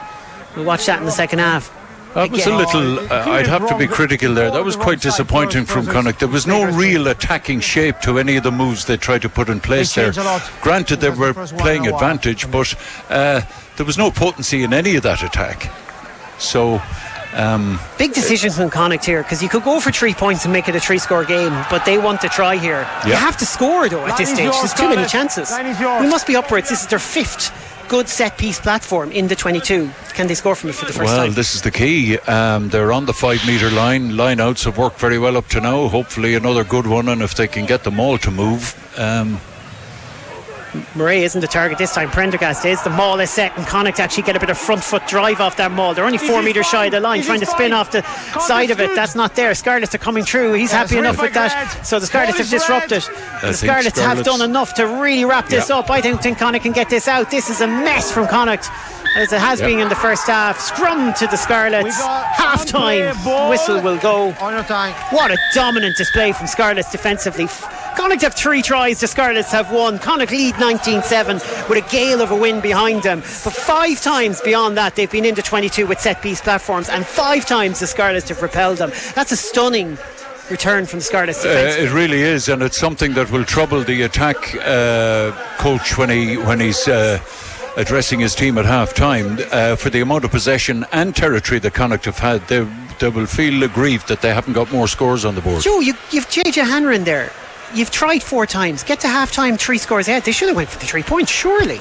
We'll 0.55 0.65
watch 0.65 0.85
that 0.85 0.99
in 0.99 1.05
the 1.05 1.11
second 1.11 1.39
half. 1.39 1.69
That 2.15 2.31
was 2.31 2.45
a 2.45 2.55
little. 2.55 2.99
Uh, 3.11 3.25
I'd 3.29 3.45
have 3.45 3.67
to 3.67 3.77
be 3.77 3.87
critical 3.87 4.33
there. 4.33 4.49
That 4.49 4.63
was 4.63 4.77
quite 4.77 5.01
disappointing 5.01 5.65
from 5.65 5.85
Connacht. 5.85 6.19
There 6.19 6.29
was 6.29 6.47
no 6.47 6.63
real 6.71 7.07
attacking 7.07 7.59
shape 7.59 7.99
to 8.01 8.17
any 8.19 8.37
of 8.37 8.43
the 8.43 8.51
moves 8.51 8.85
they 8.85 8.95
tried 8.95 9.21
to 9.23 9.29
put 9.29 9.49
in 9.49 9.59
place 9.59 9.93
there. 9.93 10.05
changed 10.05 10.19
a 10.19 10.23
lot. 10.23 10.49
Granted, 10.61 11.01
they 11.01 11.09
were 11.09 11.33
playing 11.33 11.83
in 11.83 11.89
a 11.89 11.93
while 11.93 12.05
advantage, 12.05 12.49
but 12.49 12.73
uh, 13.09 13.41
there 13.75 13.85
was 13.85 13.97
no 13.97 14.11
potency 14.11 14.63
in 14.63 14.73
any 14.73 14.95
of 14.95 15.03
that 15.03 15.23
attack. 15.23 15.69
So. 16.39 16.81
Um, 17.33 17.81
Big 17.97 18.13
decisions 18.13 18.55
from 18.55 18.69
Connacht 18.69 19.03
here 19.03 19.21
because 19.21 19.43
you 19.43 19.49
could 19.49 19.63
go 19.63 19.81
for 19.81 19.91
three 19.91 20.13
points 20.13 20.45
and 20.45 20.53
make 20.53 20.69
it 20.69 20.75
a 20.75 20.79
three 20.79 20.99
score 20.99 21.25
game, 21.25 21.51
but 21.69 21.83
they 21.83 21.97
want 21.97 22.21
to 22.21 22.29
try 22.29 22.55
here. 22.55 22.87
You 23.05 23.11
have 23.11 23.35
to 23.37 23.45
score 23.45 23.89
though 23.89 24.05
at 24.05 24.11
Line 24.11 24.17
this 24.17 24.29
stage. 24.29 24.45
yours, 24.45 24.55
There's 24.61 24.73
too 24.73 24.87
many 24.87 25.05
chances. 25.05 25.51
Line 25.51 25.65
is 25.65 25.77
yours. 25.77 26.01
We 26.01 26.07
must 26.07 26.27
be 26.27 26.37
upwards. 26.37 26.69
This 26.69 26.83
is 26.83 26.87
their 26.87 26.97
fifth 26.97 27.51
good 27.87 28.09
set 28.09 28.37
piece 28.37 28.59
platform 28.59 29.11
in 29.11 29.27
the 29.27 29.35
22. 29.35 29.89
Can 30.13 30.27
they 30.27 30.35
score 30.35 30.55
from 30.55 30.69
it 30.69 30.73
for 30.75 30.85
the 30.85 30.93
first 30.93 31.05
well, 31.05 31.25
time? 31.25 31.33
this 31.33 31.55
is 31.55 31.61
the 31.61 31.71
key. 31.71 32.17
Um, 32.19 32.69
they're 32.69 32.91
on 32.91 33.05
the 33.05 33.13
five 33.13 33.45
metre 33.45 33.71
line. 33.71 34.15
Line 34.17 34.39
outs 34.39 34.63
have 34.63 34.77
worked 34.77 34.99
very 34.99 35.19
well 35.19 35.37
up 35.37 35.47
to 35.49 35.61
now. 35.61 35.87
Hopefully, 35.87 36.35
another 36.35 36.63
good 36.63 36.87
one, 36.87 37.07
and 37.09 37.21
if 37.21 37.35
they 37.35 37.47
can 37.47 37.65
get 37.65 37.83
them 37.83 37.99
all 37.99 38.17
to 38.19 38.31
move. 38.31 38.75
Um, 38.97 39.39
Murray 40.95 41.23
isn't 41.23 41.41
the 41.41 41.47
target 41.47 41.77
this 41.77 41.93
time. 41.93 42.09
Prendergast 42.09 42.65
is. 42.65 42.81
The 42.83 42.89
maul 42.89 43.19
is 43.19 43.29
set, 43.29 43.55
and 43.57 43.65
Connacht 43.67 43.99
actually 43.99 44.23
get 44.23 44.35
a 44.35 44.39
bit 44.39 44.49
of 44.49 44.57
front 44.57 44.83
foot 44.83 45.05
drive 45.07 45.39
off 45.41 45.57
that 45.57 45.71
maul. 45.71 45.93
They're 45.93 46.05
only 46.05 46.17
four 46.17 46.41
metres 46.41 46.67
shy 46.67 46.85
of 46.85 46.91
the 46.91 46.99
line, 46.99 47.21
trying 47.21 47.39
to 47.41 47.45
spin 47.45 47.73
off 47.73 47.91
the 47.91 48.01
side 48.39 48.71
of 48.71 48.79
it. 48.79 48.95
That's 48.95 49.15
not 49.15 49.35
there. 49.35 49.53
Scarlets 49.53 49.93
are 49.95 49.99
coming 49.99 50.23
through. 50.23 50.53
He's 50.53 50.71
Yeah, 50.71 50.79
happy 50.79 50.97
enough 50.97 51.21
with 51.21 51.33
that. 51.33 51.75
red. 51.75 51.85
So 51.85 51.99
the 51.99 52.07
Scarlets 52.07 52.37
have 52.37 52.49
disrupted. 52.49 53.03
I 53.03 53.47
The 53.47 53.53
think 53.53 53.71
Scarlets 53.71 53.99
have 53.99 54.23
done 54.23 54.41
enough 54.41 54.73
to 54.75 54.85
really 54.87 55.25
wrap 55.25 55.47
this 55.49 55.69
Yeah. 55.69 55.77
up. 55.77 55.89
I 55.91 56.01
don't 56.01 56.21
think 56.21 56.37
Connacht 56.39 56.63
can 56.63 56.71
get 56.73 56.89
this 56.89 57.07
out. 57.07 57.29
This 57.31 57.49
is 57.49 57.61
a 57.61 57.67
mess 57.67 58.11
from 58.11 58.27
Connacht. 58.27 58.69
As 59.15 59.31
it 59.31 59.39
has 59.39 59.61
Yeah. 59.61 59.67
been 59.67 59.79
in 59.79 59.87
the 59.89 59.95
first 59.95 60.27
half. 60.27 60.59
Scrum 60.59 61.13
to 61.13 61.27
the 61.27 61.37
Scarlets. 61.37 61.95
Half 62.01 62.65
time. 62.65 63.15
Whistle 63.49 63.79
will 63.81 63.97
go. 63.97 64.35
On 64.41 64.53
your 64.53 64.63
time. 64.63 64.93
What 65.11 65.31
a 65.31 65.37
dominant 65.53 65.95
display 65.97 66.33
from 66.33 66.47
Scarlets 66.47 66.91
defensively. 66.91 67.47
Connacht 67.95 68.23
have 68.23 68.33
three 68.35 68.61
tries, 68.61 68.99
the 68.99 69.07
Scarlets 69.07 69.51
have 69.53 69.71
one. 69.71 69.99
Connacht 69.99 70.31
lead 70.31 70.55
19-7 70.55 71.41
with 71.69 71.77
a 71.85 71.89
gale 71.89 72.21
of 72.21 72.31
a 72.31 72.35
win 72.35 72.59
behind 72.59 73.03
them. 73.03 73.21
But 73.21 73.53
five 73.53 74.01
times 74.01 74.41
beyond 74.41 74.75
that, 74.77 74.95
they've 74.95 75.09
been 75.09 75.23
into 75.23 75.41
22 75.41 75.87
with 75.87 76.01
set-piece 76.01 76.41
platforms, 76.41 76.89
and 76.89 77.05
five 77.05 77.45
times 77.45 77.79
the 77.79 77.87
Scarlets 77.87 78.27
have 78.27 78.41
repelled 78.41 78.79
them. 78.79 78.91
That's 79.15 79.31
a 79.31 79.37
stunning 79.37 79.97
return 80.49 80.85
from 80.87 80.99
the 80.99 81.05
Scarlets 81.05 81.45
Uh, 81.45 81.47
it 81.79 81.91
really 81.93 82.21
is, 82.21 82.49
and 82.49 82.61
it's 82.61 82.77
something 82.77 83.13
that 83.13 83.31
will 83.31 83.45
trouble 83.45 83.81
the 83.81 84.01
attack 84.01 84.35
uh, 84.65 85.31
coach 85.57 85.97
when 85.97 86.09
he 86.09 86.35
when 86.35 86.59
he's. 86.59 86.85
Uh, 86.89 87.19
Addressing 87.77 88.21
his 88.21 88.35
team 88.35 88.57
at 88.57 88.65
half 88.65 88.93
time 88.93 89.37
uh, 89.51 89.75
for 89.75 89.89
the 89.89 89.99
amount 89.99 90.23
of 90.23 90.31
possession 90.31 90.85
and 90.93 91.13
territory 91.13 91.59
that 91.59 91.73
Connacht 91.73 92.05
have 92.05 92.17
had, 92.19 92.47
they, 92.47 92.65
they 92.99 93.09
will 93.09 93.25
feel 93.25 93.63
aggrieved 93.63 94.07
that 94.07 94.21
they 94.21 94.33
haven't 94.33 94.53
got 94.53 94.71
more 94.71 94.87
scores 94.87 95.25
on 95.25 95.35
the 95.35 95.41
board. 95.41 95.61
Joe, 95.61 95.81
you, 95.81 95.93
you've 96.09 96.27
JJ 96.29 96.63
Hanrahan 96.65 97.03
there. 97.03 97.33
you've 97.73 97.91
tried 97.91 98.23
four 98.23 98.45
times. 98.45 98.83
Get 98.83 99.01
to 99.01 99.09
half 99.09 99.33
time, 99.33 99.57
three 99.57 99.77
scores 99.77 100.07
ahead. 100.07 100.23
They 100.23 100.31
should 100.31 100.47
have 100.47 100.55
went 100.55 100.69
for 100.69 100.79
the 100.79 100.85
three 100.85 101.03
points, 101.03 101.31
surely. 101.31 101.79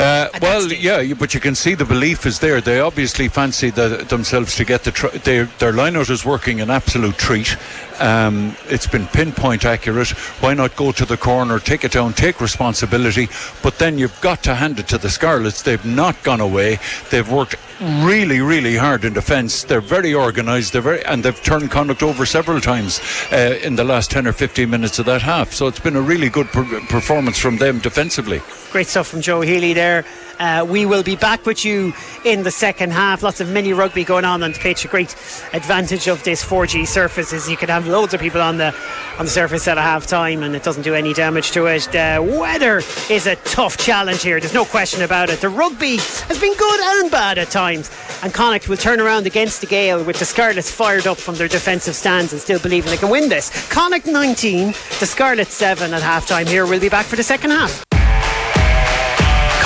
Uh, 0.00 0.30
well, 0.40 0.72
yeah, 0.72 1.12
but 1.12 1.34
you 1.34 1.40
can 1.40 1.54
see 1.54 1.74
the 1.74 1.84
belief 1.84 2.24
is 2.24 2.38
there. 2.38 2.62
They 2.62 2.80
obviously 2.80 3.28
fancy 3.28 3.68
the, 3.68 4.06
themselves 4.08 4.56
to 4.56 4.64
get 4.64 4.84
the. 4.84 4.92
Tr- 4.92 5.08
their, 5.08 5.44
their 5.58 5.72
lineout 5.74 6.08
is 6.08 6.24
working 6.24 6.62
an 6.62 6.70
absolute 6.70 7.18
treat. 7.18 7.54
Um, 8.00 8.56
it's 8.70 8.86
been 8.86 9.06
pinpoint 9.08 9.66
accurate. 9.66 10.08
Why 10.40 10.54
not 10.54 10.74
go 10.74 10.90
to 10.90 11.04
the 11.04 11.18
corner, 11.18 11.58
take 11.58 11.84
it 11.84 11.92
down, 11.92 12.14
take 12.14 12.40
responsibility? 12.40 13.28
But 13.62 13.78
then 13.78 13.98
you've 13.98 14.18
got 14.22 14.42
to 14.44 14.54
hand 14.54 14.78
it 14.78 14.88
to 14.88 14.96
the 14.96 15.10
Scarlets. 15.10 15.60
They've 15.62 15.84
not 15.84 16.22
gone 16.22 16.40
away. 16.40 16.78
They've 17.10 17.30
worked 17.30 17.56
really, 17.80 18.40
really 18.40 18.76
hard 18.76 19.04
in 19.04 19.12
defence. 19.12 19.64
They're 19.64 19.82
very 19.82 20.14
organised. 20.14 20.72
They're 20.72 20.82
very, 20.82 21.04
and 21.04 21.22
they've 21.22 21.42
turned 21.42 21.70
conduct 21.70 22.02
over 22.02 22.24
several 22.24 22.60
times 22.60 23.00
uh, 23.32 23.58
in 23.62 23.76
the 23.76 23.84
last 23.84 24.10
10 24.10 24.26
or 24.26 24.32
15 24.32 24.68
minutes 24.68 24.98
of 24.98 25.04
that 25.06 25.20
half. 25.22 25.52
So 25.52 25.66
it's 25.66 25.80
been 25.80 25.96
a 25.96 26.02
really 26.02 26.30
good 26.30 26.46
per- 26.48 26.80
performance 26.88 27.38
from 27.38 27.58
them 27.58 27.80
defensively. 27.80 28.40
Great 28.70 28.86
stuff 28.86 29.08
from 29.08 29.20
Joe 29.20 29.40
Healy 29.40 29.72
there. 29.72 29.89
Uh, 30.38 30.66
we 30.66 30.86
will 30.86 31.02
be 31.02 31.16
back 31.16 31.44
with 31.44 31.64
you 31.66 31.92
in 32.24 32.42
the 32.44 32.50
second 32.50 32.92
half. 32.92 33.22
Lots 33.22 33.40
of 33.40 33.50
mini 33.50 33.74
rugby 33.74 34.04
going 34.04 34.24
on 34.24 34.42
on 34.42 34.52
the 34.52 34.58
pitch. 34.58 34.86
A 34.86 34.88
great 34.88 35.14
advantage 35.52 36.08
of 36.08 36.22
this 36.24 36.42
4G 36.42 36.86
surface 36.86 37.32
is 37.34 37.50
you 37.50 37.58
can 37.58 37.68
have 37.68 37.86
loads 37.86 38.14
of 38.14 38.20
people 38.20 38.40
on 38.40 38.56
the 38.56 38.74
on 39.18 39.26
the 39.26 39.30
surface 39.30 39.68
at 39.68 39.76
a 39.76 39.82
half 39.82 40.06
time 40.06 40.42
and 40.42 40.56
it 40.56 40.62
doesn't 40.62 40.82
do 40.82 40.94
any 40.94 41.12
damage 41.12 41.50
to 41.50 41.66
it. 41.66 41.82
The 41.92 42.36
weather 42.40 42.78
is 43.10 43.26
a 43.26 43.36
tough 43.36 43.76
challenge 43.76 44.22
here. 44.22 44.40
There's 44.40 44.54
no 44.54 44.64
question 44.64 45.02
about 45.02 45.28
it. 45.28 45.40
The 45.40 45.50
rugby 45.50 45.96
has 45.98 46.38
been 46.38 46.54
good 46.54 46.80
and 46.80 47.10
bad 47.10 47.36
at 47.36 47.50
times. 47.50 47.90
And 48.22 48.32
Connacht 48.32 48.68
will 48.68 48.78
turn 48.78 49.00
around 49.00 49.26
against 49.26 49.60
the 49.60 49.66
Gale 49.66 50.02
with 50.02 50.18
the 50.18 50.24
Scarlets 50.24 50.70
fired 50.70 51.06
up 51.06 51.18
from 51.18 51.34
their 51.34 51.48
defensive 51.48 51.94
stands 51.94 52.32
and 52.32 52.40
still 52.40 52.58
believing 52.58 52.90
they 52.90 52.96
can 52.96 53.10
win 53.10 53.28
this. 53.28 53.50
Connacht 53.70 54.06
19, 54.06 54.68
the 55.00 55.06
Scarlets 55.06 55.54
7 55.54 55.92
at 55.92 56.02
half 56.02 56.26
time 56.26 56.46
here. 56.46 56.66
We'll 56.66 56.80
be 56.80 56.88
back 56.88 57.06
for 57.06 57.16
the 57.16 57.22
second 57.22 57.50
half. 57.50 57.89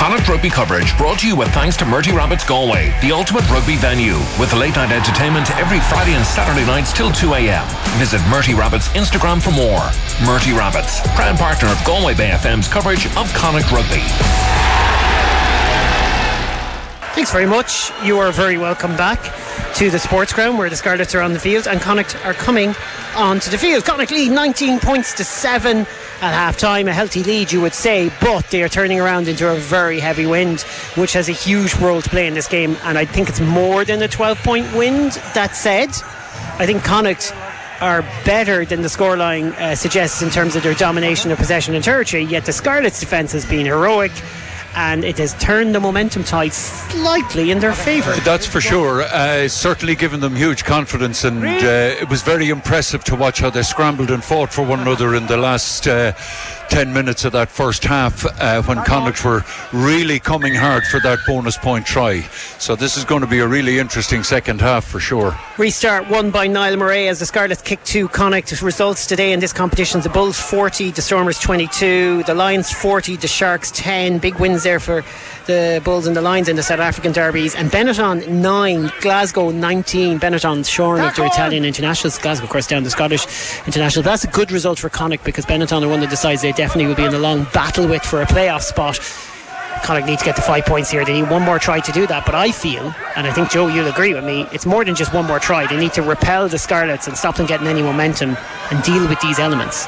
Connacht 0.05 0.29
Rugby 0.29 0.51
coverage 0.51 0.95
brought 0.99 1.17
to 1.21 1.27
you 1.27 1.35
with 1.35 1.49
thanks 1.49 1.75
to 1.77 1.83
Murty 1.83 2.11
Rabbitt's 2.11 2.45
Galway, 2.45 2.93
the 3.01 3.11
ultimate 3.11 3.49
rugby 3.49 3.75
venue, 3.75 4.19
with 4.39 4.53
late 4.53 4.75
night 4.75 4.91
entertainment 4.91 5.49
every 5.57 5.79
Friday 5.79 6.13
and 6.13 6.23
Saturday 6.23 6.63
nights 6.63 6.93
till 6.93 7.11
2 7.11 7.33
a.m. 7.33 7.65
Visit 7.97 8.21
Murty 8.29 8.53
Rabbitt's 8.53 8.87
Instagram 8.89 9.41
for 9.41 9.49
more. 9.49 9.81
Murty 10.23 10.55
Rabbitt's, 10.55 11.01
proud 11.15 11.39
partner 11.39 11.69
of 11.69 11.83
Galway 11.83 12.13
Bay 12.13 12.29
FM's 12.29 12.67
coverage 12.67 13.07
of 13.17 13.33
Connacht 13.33 13.71
Rugby. 13.71 14.03
Thanks 17.15 17.31
very 17.31 17.47
much. 17.47 17.89
You 18.03 18.19
are 18.19 18.31
very 18.31 18.59
welcome 18.59 18.95
back 18.95 19.44
to 19.75 19.91
the 19.91 19.99
sports 19.99 20.31
ground 20.31 20.57
where 20.57 20.69
the 20.69 20.75
Scarlets 20.77 21.13
are 21.13 21.21
on 21.21 21.33
the 21.33 21.39
field 21.39 21.67
and 21.67 21.81
Connacht 21.81 22.15
are 22.25 22.33
coming 22.33 22.73
onto 23.13 23.51
the 23.51 23.57
field. 23.57 23.83
Connacht 23.83 24.09
lead 24.09 24.31
19 24.31 24.79
points 24.79 25.13
to 25.15 25.25
7 25.25 25.79
at 25.79 25.85
half 26.21 26.57
time. 26.57 26.87
A 26.87 26.93
healthy 26.93 27.23
lead, 27.23 27.51
you 27.51 27.59
would 27.59 27.73
say, 27.73 28.09
but 28.21 28.49
they 28.51 28.63
are 28.63 28.69
turning 28.69 29.01
around 29.01 29.27
into 29.27 29.51
a 29.51 29.55
very 29.57 29.99
heavy 29.99 30.25
wind, 30.25 30.61
which 30.95 31.11
has 31.11 31.27
a 31.27 31.33
huge 31.33 31.75
role 31.75 32.01
to 32.01 32.09
play 32.09 32.25
in 32.25 32.33
this 32.33 32.47
game. 32.47 32.77
And 32.83 32.97
I 32.97 33.03
think 33.03 33.27
it's 33.27 33.41
more 33.41 33.83
than 33.83 34.01
a 34.01 34.07
12 34.07 34.37
point 34.43 34.73
wind. 34.75 35.11
That 35.33 35.57
said, 35.57 35.89
I 36.57 36.65
think 36.65 36.85
Connacht 36.85 37.33
are 37.81 38.01
better 38.23 38.63
than 38.63 38.81
the 38.81 38.87
scoreline 38.87 39.51
uh, 39.59 39.75
suggests 39.75 40.21
in 40.21 40.29
terms 40.29 40.55
of 40.55 40.63
their 40.63 40.75
domination 40.75 41.31
of 41.31 41.37
possession 41.37 41.75
and 41.75 41.83
territory, 41.83 42.23
yet 42.23 42.45
the 42.45 42.53
Scarlets' 42.53 43.01
defence 43.01 43.33
has 43.33 43.45
been 43.45 43.65
heroic 43.65 44.13
and 44.75 45.03
it 45.03 45.17
has 45.17 45.33
turned 45.35 45.73
the 45.73 45.79
momentum 45.79 46.23
tide 46.23 46.53
slightly 46.53 47.51
in 47.51 47.59
their 47.59 47.73
favour. 47.73 48.13
That's 48.23 48.45
for 48.45 48.61
sure. 48.61 49.03
Uh, 49.03 49.47
certainly 49.47 49.95
given 49.95 50.19
them 50.19 50.35
huge 50.35 50.63
confidence, 50.63 51.23
and 51.23 51.43
uh, 51.43 52.01
it 52.01 52.09
was 52.09 52.21
very 52.21 52.49
impressive 52.49 53.03
to 53.05 53.15
watch 53.15 53.39
how 53.39 53.49
they 53.49 53.63
scrambled 53.63 54.11
and 54.11 54.23
fought 54.23 54.51
for 54.51 54.65
one 54.65 54.79
another 54.79 55.15
in 55.15 55.25
the 55.27 55.37
last. 55.37 55.87
Uh, 55.87 56.13
10 56.69 56.93
minutes 56.93 57.25
of 57.25 57.31
that 57.33 57.49
first 57.49 57.83
half 57.83 58.25
uh, 58.25 58.61
when 58.63 58.83
Connacht 58.83 59.23
were 59.23 59.43
really 59.73 60.19
coming 60.19 60.53
hard 60.53 60.83
for 60.85 60.99
that 61.01 61.19
bonus 61.27 61.57
point 61.57 61.85
try. 61.85 62.21
So 62.59 62.75
this 62.75 62.97
is 62.97 63.05
going 63.05 63.21
to 63.21 63.27
be 63.27 63.39
a 63.39 63.47
really 63.47 63.79
interesting 63.79 64.23
second 64.23 64.61
half 64.61 64.85
for 64.85 64.99
sure. 64.99 65.37
Restart 65.57 66.09
won 66.09 66.31
by 66.31 66.47
Niall 66.47 66.77
Murray 66.77 67.07
as 67.07 67.19
the 67.19 67.25
Scarlets 67.25 67.61
kick 67.61 67.83
two 67.83 68.07
Connacht. 68.07 68.61
Results 68.61 69.05
today 69.05 69.33
in 69.33 69.39
this 69.39 69.53
competition 69.53 70.01
the 70.01 70.09
Bulls 70.09 70.39
40, 70.39 70.91
the 70.91 71.01
Stormers 71.01 71.39
22, 71.39 72.23
the 72.23 72.33
Lions 72.33 72.71
40, 72.71 73.15
the 73.17 73.27
Sharks 73.27 73.71
10. 73.71 74.19
Big 74.19 74.35
wins 74.35 74.63
there 74.63 74.79
for 74.79 75.03
the 75.45 75.81
Bulls 75.83 76.07
and 76.07 76.15
the 76.15 76.21
Lions 76.21 76.49
in 76.49 76.55
the 76.55 76.63
South 76.63 76.79
African 76.79 77.11
derbies. 77.11 77.55
And 77.55 77.69
Benetton 77.71 78.27
9, 78.27 78.91
Glasgow 79.01 79.51
19. 79.51 80.19
Benetton 80.19 80.67
shorn 80.67 81.01
of 81.01 81.15
their 81.15 81.27
Italian 81.27 81.65
internationals. 81.65 82.17
Glasgow, 82.17 82.45
of 82.45 82.49
course, 82.49 82.67
down 82.67 82.83
the 82.83 82.89
Scottish 82.89 83.25
international. 83.65 84.03
That's 84.03 84.23
a 84.23 84.27
good 84.27 84.51
result 84.51 84.79
for 84.79 84.89
Connacht 84.89 85.23
because 85.23 85.45
Benetton 85.45 85.83
are 85.83 85.89
one 85.89 86.03
of 86.03 86.09
the 86.09 86.17
sides 86.17 86.41
they 86.41 86.51
definitely 86.55 86.87
will 86.87 86.95
be 86.95 87.05
in 87.05 87.13
a 87.13 87.19
long 87.19 87.43
battle 87.53 87.87
with 87.87 88.03
for 88.03 88.21
a 88.21 88.25
playoff 88.25 88.61
spot. 88.61 88.99
Connacht 89.83 90.07
need 90.07 90.19
to 90.19 90.25
get 90.25 90.35
the 90.35 90.41
five 90.41 90.65
points 90.65 90.89
here. 90.89 91.05
They 91.05 91.21
need 91.21 91.29
one 91.29 91.43
more 91.43 91.59
try 91.59 91.79
to 91.79 91.91
do 91.91 92.07
that. 92.07 92.25
But 92.25 92.33
I 92.33 92.51
feel, 92.51 92.93
and 93.15 93.27
I 93.27 93.31
think 93.31 93.51
Joe, 93.51 93.67
you'll 93.67 93.87
agree 93.87 94.13
with 94.13 94.23
me, 94.23 94.47
it's 94.51 94.65
more 94.65 94.83
than 94.83 94.95
just 94.95 95.13
one 95.13 95.25
more 95.25 95.39
try. 95.39 95.67
They 95.67 95.77
need 95.77 95.93
to 95.93 96.01
repel 96.01 96.47
the 96.47 96.57
Scarlets 96.57 97.07
and 97.07 97.17
stop 97.17 97.35
them 97.35 97.45
getting 97.45 97.67
any 97.67 97.83
momentum 97.83 98.37
and 98.71 98.83
deal 98.83 99.07
with 99.07 99.19
these 99.21 99.37
elements. 99.37 99.85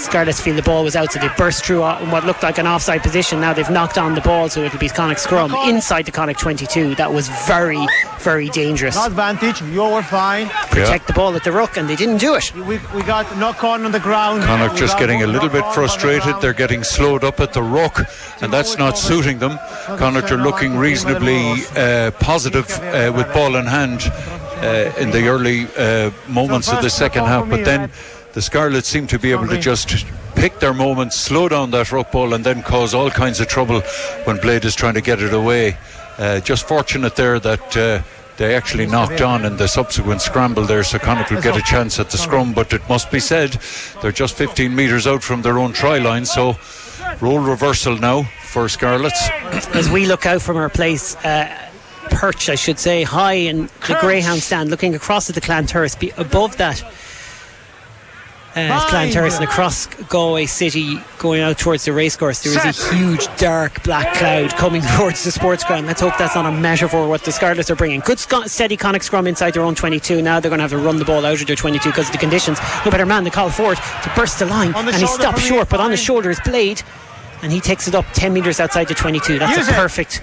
Scarlets 0.00 0.40
feel 0.40 0.56
the 0.56 0.62
ball 0.62 0.82
was 0.82 0.96
out, 0.96 1.12
so 1.12 1.20
they 1.20 1.28
burst 1.36 1.64
through 1.64 1.84
in 1.84 2.10
what 2.10 2.24
looked 2.24 2.42
like 2.42 2.58
an 2.58 2.66
offside 2.66 3.02
position. 3.02 3.40
Now 3.40 3.52
they've 3.52 3.68
knocked 3.70 3.98
on 3.98 4.14
the 4.14 4.22
ball, 4.22 4.48
so 4.48 4.62
it'll 4.62 4.78
be 4.78 4.88
Connacht 4.88 5.20
scrum 5.20 5.54
inside 5.68 6.06
the 6.06 6.10
Connacht 6.10 6.40
22. 6.40 6.94
That 6.94 7.12
was 7.12 7.28
very, 7.46 7.86
very 8.18 8.48
dangerous. 8.48 8.96
Advantage. 8.96 9.60
You 9.62 9.82
were 9.82 10.02
fine. 10.02 10.48
Protect 10.70 11.06
the 11.06 11.12
ball 11.12 11.36
at 11.36 11.44
the 11.44 11.52
ruck, 11.52 11.76
and 11.76 11.88
they 11.88 11.96
didn't 11.96 12.18
do 12.18 12.34
it. 12.34 12.54
We, 12.54 12.80
we 12.94 13.02
got 13.02 13.36
knock 13.36 13.62
on 13.62 13.84
on 13.84 13.92
the 13.92 14.00
ground. 14.00 14.42
Connacht 14.42 14.76
just 14.76 14.98
getting 14.98 15.22
a 15.22 15.26
little 15.26 15.48
bit 15.48 15.62
on 15.62 15.64
on 15.64 15.68
the 15.68 15.74
frustrated. 15.74 16.40
They're 16.40 16.54
getting 16.54 16.82
slowed 16.82 17.22
up 17.22 17.38
at 17.40 17.52
the 17.52 17.62
ruck, 17.62 18.00
and 18.40 18.52
that's 18.52 18.78
not 18.78 18.96
suiting 18.96 19.38
them. 19.38 19.58
Connacht 19.98 20.32
are 20.32 20.38
looking 20.38 20.76
reasonably 20.76 21.52
uh, 21.76 22.10
positive 22.12 22.70
uh, 22.70 23.12
with 23.14 23.30
ball 23.34 23.56
in 23.56 23.66
hand 23.66 24.00
uh, 24.62 24.92
in 24.98 25.10
the 25.10 25.28
early 25.28 25.66
uh, 25.76 26.10
moments 26.28 26.72
of 26.72 26.82
the 26.82 26.90
second 26.90 27.24
half, 27.24 27.48
but 27.48 27.64
then 27.64 27.90
the 28.32 28.42
Scarlets 28.42 28.88
seem 28.88 29.06
to 29.08 29.18
be 29.18 29.32
able 29.32 29.48
to 29.48 29.58
just 29.58 30.06
pick 30.34 30.58
their 30.60 30.74
moments, 30.74 31.16
slow 31.16 31.48
down 31.48 31.70
that 31.72 31.92
rock 31.92 32.12
ball, 32.12 32.34
and 32.34 32.44
then 32.44 32.62
cause 32.62 32.94
all 32.94 33.10
kinds 33.10 33.40
of 33.40 33.48
trouble 33.48 33.80
when 34.24 34.38
Blade 34.38 34.64
is 34.64 34.74
trying 34.74 34.94
to 34.94 35.00
get 35.00 35.20
it 35.20 35.34
away. 35.34 35.76
Uh, 36.18 36.40
just 36.40 36.66
fortunate 36.66 37.16
there 37.16 37.38
that. 37.40 37.76
Uh, 37.76 38.02
they 38.36 38.54
actually 38.54 38.86
knocked 38.86 39.20
on 39.20 39.44
in 39.44 39.58
the 39.58 39.68
subsequent 39.68 40.22
scramble 40.22 40.62
there, 40.62 40.82
so 40.82 40.98
Connacht 40.98 41.30
will 41.30 41.42
get 41.42 41.58
a 41.58 41.60
chance 41.60 42.00
at 42.00 42.08
the 42.08 42.16
scrum. 42.16 42.54
But 42.54 42.72
it 42.72 42.80
must 42.88 43.10
be 43.10 43.20
said, 43.20 43.58
they're 44.00 44.12
just 44.12 44.34
15 44.34 44.74
metres 44.74 45.06
out 45.06 45.22
from 45.22 45.42
their 45.42 45.58
own 45.58 45.74
try 45.74 45.98
line, 45.98 46.24
so 46.24 46.56
role 47.20 47.38
reversal 47.38 47.98
now 47.98 48.22
for 48.44 48.66
Scarlets. 48.66 49.28
As 49.74 49.90
we 49.90 50.06
look 50.06 50.24
out 50.24 50.40
from 50.40 50.56
our 50.56 50.70
place, 50.70 51.16
uh, 51.16 51.54
perch, 52.12 52.48
I 52.48 52.54
should 52.54 52.78
say, 52.78 53.02
high 53.02 53.34
in 53.34 53.68
the 53.86 53.98
Greyhound 54.00 54.42
stand, 54.42 54.70
looking 54.70 54.94
across 54.94 55.28
at 55.28 55.34
the 55.34 55.42
Clan 55.42 55.66
Terrace, 55.66 55.94
be 55.94 56.10
above 56.16 56.56
that. 56.56 56.82
Uh, 58.56 58.58
and 58.92 59.44
across 59.44 59.86
Galway 59.86 60.46
City, 60.46 61.00
going 61.18 61.40
out 61.40 61.56
towards 61.56 61.84
the 61.84 61.92
racecourse, 61.92 62.42
there 62.42 62.52
is 62.52 62.80
a 62.80 62.94
huge 62.94 63.28
dark 63.36 63.82
black 63.84 64.16
cloud 64.16 64.50
coming 64.56 64.82
towards 64.96 65.22
the 65.22 65.30
sports 65.30 65.62
ground. 65.62 65.86
Let's 65.86 66.00
hope 66.00 66.18
that's 66.18 66.34
not 66.34 66.46
a 66.46 66.50
measure 66.50 66.88
for 66.88 67.08
what 67.08 67.22
the 67.22 67.30
Scarlets 67.30 67.70
are 67.70 67.76
bringing. 67.76 68.00
Good 68.00 68.18
sc- 68.18 68.46
steady 68.46 68.76
Connacht 68.76 69.04
scrum 69.04 69.28
inside 69.28 69.54
their 69.54 69.62
own 69.62 69.76
22. 69.76 70.20
Now 70.20 70.40
they're 70.40 70.50
going 70.50 70.58
to 70.58 70.62
have 70.62 70.72
to 70.72 70.78
run 70.78 70.96
the 70.96 71.04
ball 71.04 71.24
out 71.24 71.40
of 71.40 71.46
their 71.46 71.54
22 71.54 71.90
because 71.90 72.06
of 72.06 72.12
the 72.12 72.18
conditions. 72.18 72.58
No 72.84 72.90
better 72.90 73.06
man 73.06 73.22
than 73.22 73.32
Cathal 73.32 73.50
Forde 73.50 73.78
to 74.02 74.12
burst 74.16 74.40
the 74.40 74.46
line, 74.46 74.72
the 74.72 74.78
and 74.78 74.96
he 74.96 75.06
stops 75.06 75.42
short, 75.42 75.68
but 75.68 75.78
on 75.78 75.92
the 75.92 75.96
shoulder 75.96 76.30
is 76.30 76.40
Blade, 76.40 76.82
and 77.42 77.52
he 77.52 77.60
takes 77.60 77.86
it 77.86 77.94
up 77.94 78.04
10 78.14 78.32
metres 78.32 78.58
outside 78.58 78.88
the 78.88 78.94
22. 78.94 79.38
That's 79.38 79.56
Use 79.56 79.68
a 79.68 80.00
it. 80.00 80.20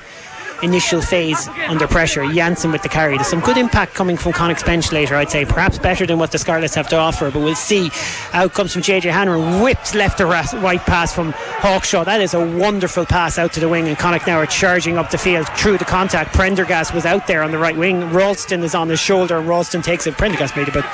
Initial 0.63 1.01
phase 1.01 1.47
under 1.67 1.87
pressure. 1.87 2.25
Jansen 2.31 2.71
with 2.71 2.81
the 2.81 2.89
carry. 2.89 3.15
There's 3.15 3.27
some 3.27 3.41
good 3.41 3.57
impact 3.57 3.93
coming 3.93 4.17
from 4.17 4.33
Connacht's 4.33 4.63
bench 4.63 4.91
later, 4.91 5.15
I'd 5.15 5.29
say. 5.29 5.45
Perhaps 5.45 5.77
better 5.77 6.05
than 6.07 6.17
what 6.17 6.31
the 6.31 6.39
Scarlets 6.39 6.73
have 6.73 6.87
to 6.89 6.97
offer, 6.97 7.29
but 7.29 7.41
we'll 7.41 7.55
see. 7.55 7.91
Out 8.33 8.53
comes 8.53 8.73
from 8.73 8.81
JJ 8.81 9.11
Hanrahan, 9.11 9.61
whips 9.61 9.93
left 9.93 10.17
to 10.17 10.25
right 10.25 10.79
pass 10.81 11.13
from 11.13 11.33
Hawkshaw. 11.33 12.05
That 12.05 12.21
is 12.21 12.33
a 12.33 12.39
wonderful 12.39 13.05
pass 13.05 13.37
out 13.37 13.53
to 13.53 13.59
the 13.59 13.69
wing, 13.69 13.87
and 13.87 13.97
Connacht 13.97 14.25
now 14.25 14.37
are 14.37 14.47
charging 14.47 14.97
up 14.97 15.11
the 15.11 15.17
field 15.17 15.47
through 15.49 15.77
the 15.77 15.85
contact. 15.85 16.33
Prendergast 16.33 16.93
was 16.93 17.05
out 17.05 17.27
there 17.27 17.43
on 17.43 17.51
the 17.51 17.57
right 17.59 17.77
wing. 17.77 18.11
Ralston 18.11 18.63
is 18.63 18.73
on 18.73 18.89
his 18.89 18.99
shoulder, 18.99 19.37
and 19.37 19.47
Ralston 19.47 19.83
takes 19.83 20.07
it. 20.07 20.17
Prendergast 20.17 20.55
made 20.55 20.69
about 20.69 20.85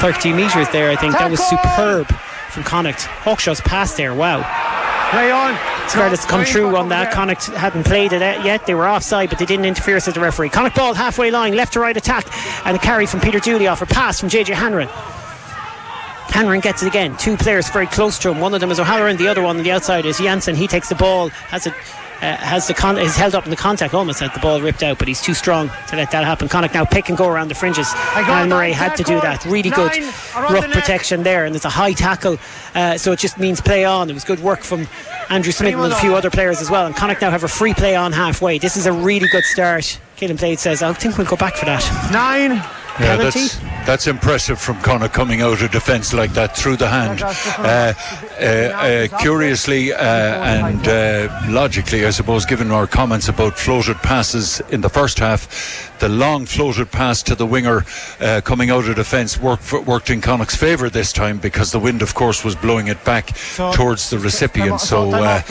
30 0.00 0.32
metres 0.32 0.68
there, 0.70 0.90
I 0.90 0.96
think. 0.96 1.12
That 1.12 1.30
was 1.30 1.40
superb 1.46 2.08
from 2.50 2.64
Connacht. 2.64 3.02
Hawkshaw's 3.02 3.60
pass 3.60 3.94
there, 3.94 4.14
wow. 4.14 4.40
Play 5.10 5.30
on. 5.30 5.56
Scarlets 5.88 6.26
come 6.26 6.40
Going 6.40 6.52
through 6.52 6.72
back 6.72 6.80
on 6.80 6.88
that. 6.90 7.12
Connacht 7.12 7.46
hadn't 7.46 7.84
played 7.84 8.12
it 8.12 8.20
yet. 8.20 8.66
They 8.66 8.74
were 8.74 8.86
offside, 8.86 9.30
but 9.30 9.38
they 9.38 9.46
didn't 9.46 9.64
interfere, 9.64 10.00
said 10.00 10.14
the 10.14 10.20
referee. 10.20 10.50
Connacht 10.50 10.76
ball 10.76 10.92
halfway 10.92 11.30
line, 11.30 11.56
left 11.56 11.72
to 11.72 11.80
right 11.80 11.96
attack, 11.96 12.26
and 12.66 12.76
a 12.76 12.78
carry 12.78 13.06
from 13.06 13.20
Peter 13.20 13.38
Dooley 13.38 13.66
off 13.66 13.80
a 13.80 13.86
pass 13.86 14.20
from 14.20 14.28
JJ 14.28 14.54
Hanrahan. 14.54 14.88
Hanrahan 16.30 16.60
gets 16.60 16.82
it 16.82 16.88
again. 16.88 17.16
Two 17.16 17.38
players 17.38 17.70
very 17.70 17.86
close 17.86 18.18
to 18.18 18.30
him. 18.30 18.38
One 18.38 18.52
of 18.52 18.60
them 18.60 18.70
is 18.70 18.78
O'Halloran, 18.78 19.16
the 19.16 19.28
other 19.28 19.42
one 19.42 19.56
on 19.56 19.62
the 19.62 19.72
outside 19.72 20.04
is 20.04 20.18
Jansen. 20.18 20.54
He 20.54 20.66
takes 20.66 20.90
the 20.90 20.94
ball, 20.94 21.30
has 21.30 21.66
it 21.66 21.72
uh, 22.20 22.36
has 22.36 22.66
the 22.66 22.74
con- 22.74 22.98
is 22.98 23.16
held 23.16 23.34
up 23.34 23.44
in 23.44 23.50
the 23.50 23.56
contact, 23.56 23.94
almost 23.94 24.20
had 24.20 24.34
the 24.34 24.40
ball 24.40 24.60
ripped 24.60 24.82
out, 24.82 24.98
but 24.98 25.08
he's 25.08 25.22
too 25.22 25.34
strong 25.34 25.70
to 25.88 25.96
let 25.96 26.10
that 26.10 26.24
happen. 26.24 26.48
Connacht 26.48 26.74
now 26.74 26.84
pick 26.84 27.08
and 27.08 27.16
go 27.16 27.28
around 27.28 27.48
the 27.48 27.54
fringes. 27.54 27.88
And 28.14 28.50
Murray 28.50 28.72
had 28.72 28.96
to 28.96 29.02
do 29.02 29.20
that. 29.20 29.44
Really 29.44 29.70
good 29.70 29.92
ruck 30.34 30.70
protection 30.70 31.22
there, 31.22 31.44
and 31.44 31.54
it's 31.54 31.64
a 31.64 31.70
high 31.70 31.92
tackle, 31.92 32.38
uh, 32.74 32.98
so 32.98 33.12
it 33.12 33.18
just 33.18 33.38
means 33.38 33.60
play 33.60 33.84
on. 33.84 34.10
It 34.10 34.14
was 34.14 34.24
good 34.24 34.40
work 34.40 34.60
from 34.60 34.86
Andrew 35.28 35.52
Smith 35.52 35.74
and 35.74 35.92
a 35.92 35.96
few 35.96 36.14
other 36.14 36.30
players 36.30 36.60
as 36.60 36.70
well. 36.70 36.86
And 36.86 36.96
Connacht 36.96 37.20
now 37.20 37.30
have 37.30 37.44
a 37.44 37.48
free 37.48 37.74
play 37.74 37.94
on 37.96 38.12
halfway. 38.12 38.58
This 38.58 38.76
is 38.76 38.86
a 38.86 38.92
really 38.92 39.28
good 39.28 39.44
start. 39.44 39.98
Caolin 40.16 40.36
Blade 40.38 40.58
says, 40.58 40.82
I 40.82 40.92
think 40.94 41.16
we'll 41.16 41.26
go 41.26 41.36
back 41.36 41.54
for 41.54 41.66
that. 41.66 41.84
Nine. 42.12 42.52
Yeah, 42.98 43.16
Penalty? 43.16 43.40
that's, 43.40 43.58
that's 43.86 44.06
impressive 44.08 44.60
from 44.60 44.80
Connacht 44.80 45.14
coming 45.14 45.40
out 45.40 45.62
of 45.62 45.70
defence 45.70 46.12
like 46.12 46.32
that 46.32 46.56
through 46.56 46.76
the 46.76 46.88
hand. 46.88 47.22
Uh, 47.22 47.32
uh, 47.58 47.94
curiously 49.18 49.92
uh, 49.92 49.98
and 49.98 50.86
uh, 50.88 51.40
logically, 51.48 52.06
I 52.06 52.10
suppose, 52.10 52.44
given 52.46 52.70
our 52.70 52.86
comments 52.86 53.28
about 53.28 53.58
floated 53.58 53.96
passes 53.96 54.60
in 54.70 54.80
the 54.80 54.88
first 54.88 55.18
half, 55.18 55.98
the 55.98 56.08
long 56.08 56.46
floated 56.46 56.90
pass 56.90 57.22
to 57.24 57.34
the 57.34 57.46
winger 57.46 57.84
uh, 58.20 58.40
coming 58.44 58.70
out 58.70 58.88
of 58.88 58.94
defence 58.94 59.38
worked, 59.38 59.72
worked 59.72 60.10
in 60.10 60.20
Connacht's 60.20 60.54
favour 60.54 60.88
this 60.88 61.12
time 61.12 61.38
because 61.38 61.72
the 61.72 61.80
wind, 61.80 62.02
of 62.02 62.14
course, 62.14 62.44
was 62.44 62.54
blowing 62.54 62.86
it 62.86 63.04
back 63.04 63.34
towards 63.74 64.10
the 64.10 64.18
recipient. 64.18 64.80
So 64.80 65.10
uh, 65.10 65.42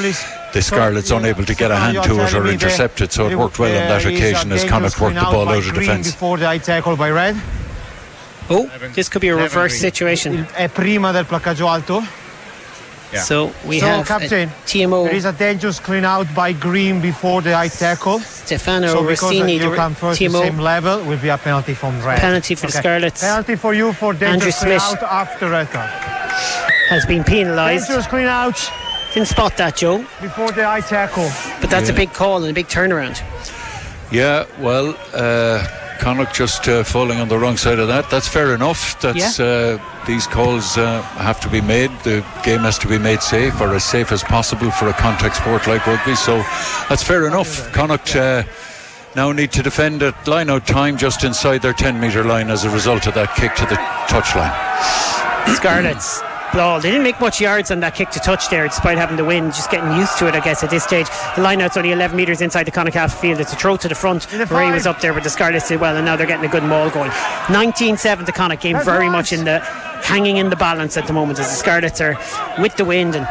the 0.53 0.61
Scarlets 0.61 1.11
unable 1.11 1.45
to 1.45 1.55
get 1.55 1.71
a 1.71 1.75
hand 1.75 2.03
to 2.03 2.23
it 2.23 2.33
or 2.33 2.47
intercept 2.47 3.01
it. 3.01 3.11
So 3.11 3.27
it 3.27 3.35
worked 3.35 3.59
well 3.59 3.81
on 3.81 3.87
that 3.89 4.05
occasion 4.05 4.51
as 4.51 4.63
Connacht 4.63 4.99
worked 4.99 5.15
the 5.15 5.21
ball 5.21 5.49
out 5.49 5.67
of 5.67 5.73
defence. 5.73 6.11
Before 6.11 6.37
the 6.37 6.59
tackle 6.63 6.95
by 6.95 7.11
Red. 7.11 7.35
Oh, 8.49 8.69
this 8.93 9.09
could 9.09 9.19
be 9.19 9.27
a 9.27 9.35
reverse 9.35 9.77
situation. 9.77 10.47
È 10.53 10.69
prima 10.69 11.11
del 11.11 11.25
placcaggio 11.25 11.67
alto. 11.67 12.01
So 13.15 13.51
we 13.65 13.79
so, 13.79 13.85
have 13.87 14.05
a 14.05 14.07
Captain, 14.07 14.49
TMO 14.65 15.05
there 15.05 15.15
is 15.15 15.25
a 15.25 15.31
dangerous 15.33 15.79
clean 15.79 16.03
out 16.05 16.27
by 16.35 16.51
Green 16.53 17.01
before 17.01 17.41
the 17.41 17.55
high 17.55 17.69
tackle. 17.69 18.19
Stefano 18.19 18.87
so 18.87 19.01
because 19.01 19.21
Rossini, 19.23 19.53
you 19.53 19.69
the 19.69 19.75
come 19.75 19.95
first 19.95 20.19
the 20.19 20.25
TMO 20.25 20.41
same 20.41 20.57
level, 20.59 21.03
will 21.05 21.17
be 21.17 21.29
a 21.29 21.37
penalty 21.37 21.73
from 21.73 21.99
Red. 22.05 22.19
penalty 22.19 22.55
for 22.55 22.67
the 22.67 22.73
Okay. 22.73 22.79
Scarlets 22.79 23.21
Penalty 23.21 23.55
for 23.55 23.73
you 23.73 23.93
for 23.93 24.11
Andrew 24.13 24.27
dangerous 24.27 24.59
clean 24.59 24.79
Smith. 24.79 25.03
out 25.03 25.11
after 25.11 25.49
red 25.49 25.69
card. 25.71 25.89
has 26.89 27.05
been 27.05 27.23
penalised. 27.23 27.87
Dangerous 27.87 28.07
clean 28.07 28.27
out 28.27 28.71
Didn't 29.13 29.29
spot 29.29 29.55
that, 29.57 29.77
Joe, 29.77 29.99
before 30.21 30.51
the 30.51 30.65
high 30.65 30.81
tackle. 30.81 31.29
but 31.61 31.69
that's 31.69 31.89
a 31.89 31.93
big 31.93 32.11
call 32.13 32.43
and 32.43 32.51
a 32.51 32.53
big 32.53 32.67
turnaround. 32.67 33.21
Yeah, 34.11 34.45
well, 34.59 34.95
uh, 35.13 35.65
Connacht 35.97 36.33
just 36.33 36.67
uh, 36.67 36.83
falling 36.83 37.19
on 37.19 37.27
the 37.27 37.37
wrong 37.37 37.57
side 37.57 37.79
of 37.79 37.87
that. 37.87 38.09
That's 38.09 38.27
fair 38.27 38.53
enough. 38.53 38.99
That's 39.01 39.39
uh, 39.39 39.77
these 40.05 40.27
calls 40.27 40.77
uh, 40.77 41.01
have 41.01 41.39
to 41.41 41.49
be 41.49 41.61
made. 41.61 41.91
The 42.03 42.25
game 42.43 42.61
has 42.61 42.77
to 42.79 42.87
be 42.87 42.97
made 42.97 43.21
safe 43.21 43.59
or 43.59 43.73
as 43.75 43.83
safe 43.83 44.11
as 44.11 44.23
possible 44.23 44.71
for 44.71 44.87
a 44.87 44.93
contact 44.93 45.35
sport 45.35 45.67
like 45.67 45.85
rugby. 45.85 46.15
So 46.15 46.37
that's 46.89 47.03
fair 47.03 47.27
enough. 47.27 47.71
Connacht. 47.73 48.15
Uh, 48.15 48.43
now 49.15 49.31
need 49.31 49.51
to 49.53 49.63
defend 49.63 50.03
at 50.03 50.27
line 50.27 50.49
out 50.49 50.67
time 50.67 50.95
just 50.95 51.23
inside 51.23 51.63
their 51.63 51.73
10 51.73 51.99
metre 51.99 52.23
line 52.23 52.51
as 52.51 52.65
a 52.65 52.69
result 52.69 53.07
of 53.07 53.15
that 53.15 53.35
kick 53.35 53.55
to 53.55 53.65
the 53.65 53.75
touchline. 54.07 54.53
Scarlets. 55.55 56.21
Ball. 56.53 56.79
They 56.79 56.89
didn't 56.89 57.03
make 57.03 57.19
much 57.19 57.39
yards 57.41 57.71
on 57.71 57.79
that 57.81 57.95
kick 57.95 58.09
to 58.11 58.19
touch 58.19 58.49
there, 58.49 58.65
despite 58.67 58.97
having 58.97 59.17
the 59.17 59.25
win. 59.25 59.47
Just 59.47 59.69
getting 59.69 59.91
used 59.97 60.17
to 60.19 60.27
it, 60.27 60.35
I 60.35 60.39
guess, 60.39 60.63
at 60.63 60.69
this 60.69 60.83
stage. 60.83 61.07
The 61.35 61.41
lineout's 61.41 61.77
only 61.77 61.91
11 61.91 62.15
metres 62.15 62.41
inside 62.41 62.63
the 62.63 62.71
Connacht 62.71 62.95
half 62.95 63.19
field. 63.19 63.39
It's 63.39 63.53
a 63.53 63.55
throw 63.55 63.77
to 63.77 63.87
the 63.87 63.95
front. 63.95 64.27
the 64.29 64.45
Ray 64.45 64.71
was 64.71 64.87
up 64.87 65.01
there, 65.01 65.13
but 65.13 65.23
the 65.23 65.29
Scarlets 65.29 65.67
did 65.67 65.79
well, 65.79 65.95
and 65.95 66.05
now 66.05 66.15
they're 66.15 66.27
getting 66.27 66.45
a 66.45 66.51
good 66.51 66.63
maul 66.63 66.89
going. 66.89 67.11
19-7 67.47 68.25
the 68.25 68.31
Connacht 68.31 68.61
game, 68.61 68.73
That's 68.73 68.85
very 68.85 69.09
much 69.09 69.33
in 69.33 69.45
the 69.45 69.59
hanging 70.03 70.37
in 70.37 70.49
the 70.49 70.55
balance 70.55 70.95
at 70.95 71.07
the 71.07 71.13
moment 71.13 71.39
as 71.39 71.49
the 71.49 71.55
Scarlets 71.55 71.99
are 72.01 72.17
with 72.59 72.75
the 72.77 72.85
wind 72.85 73.15
and 73.15 73.27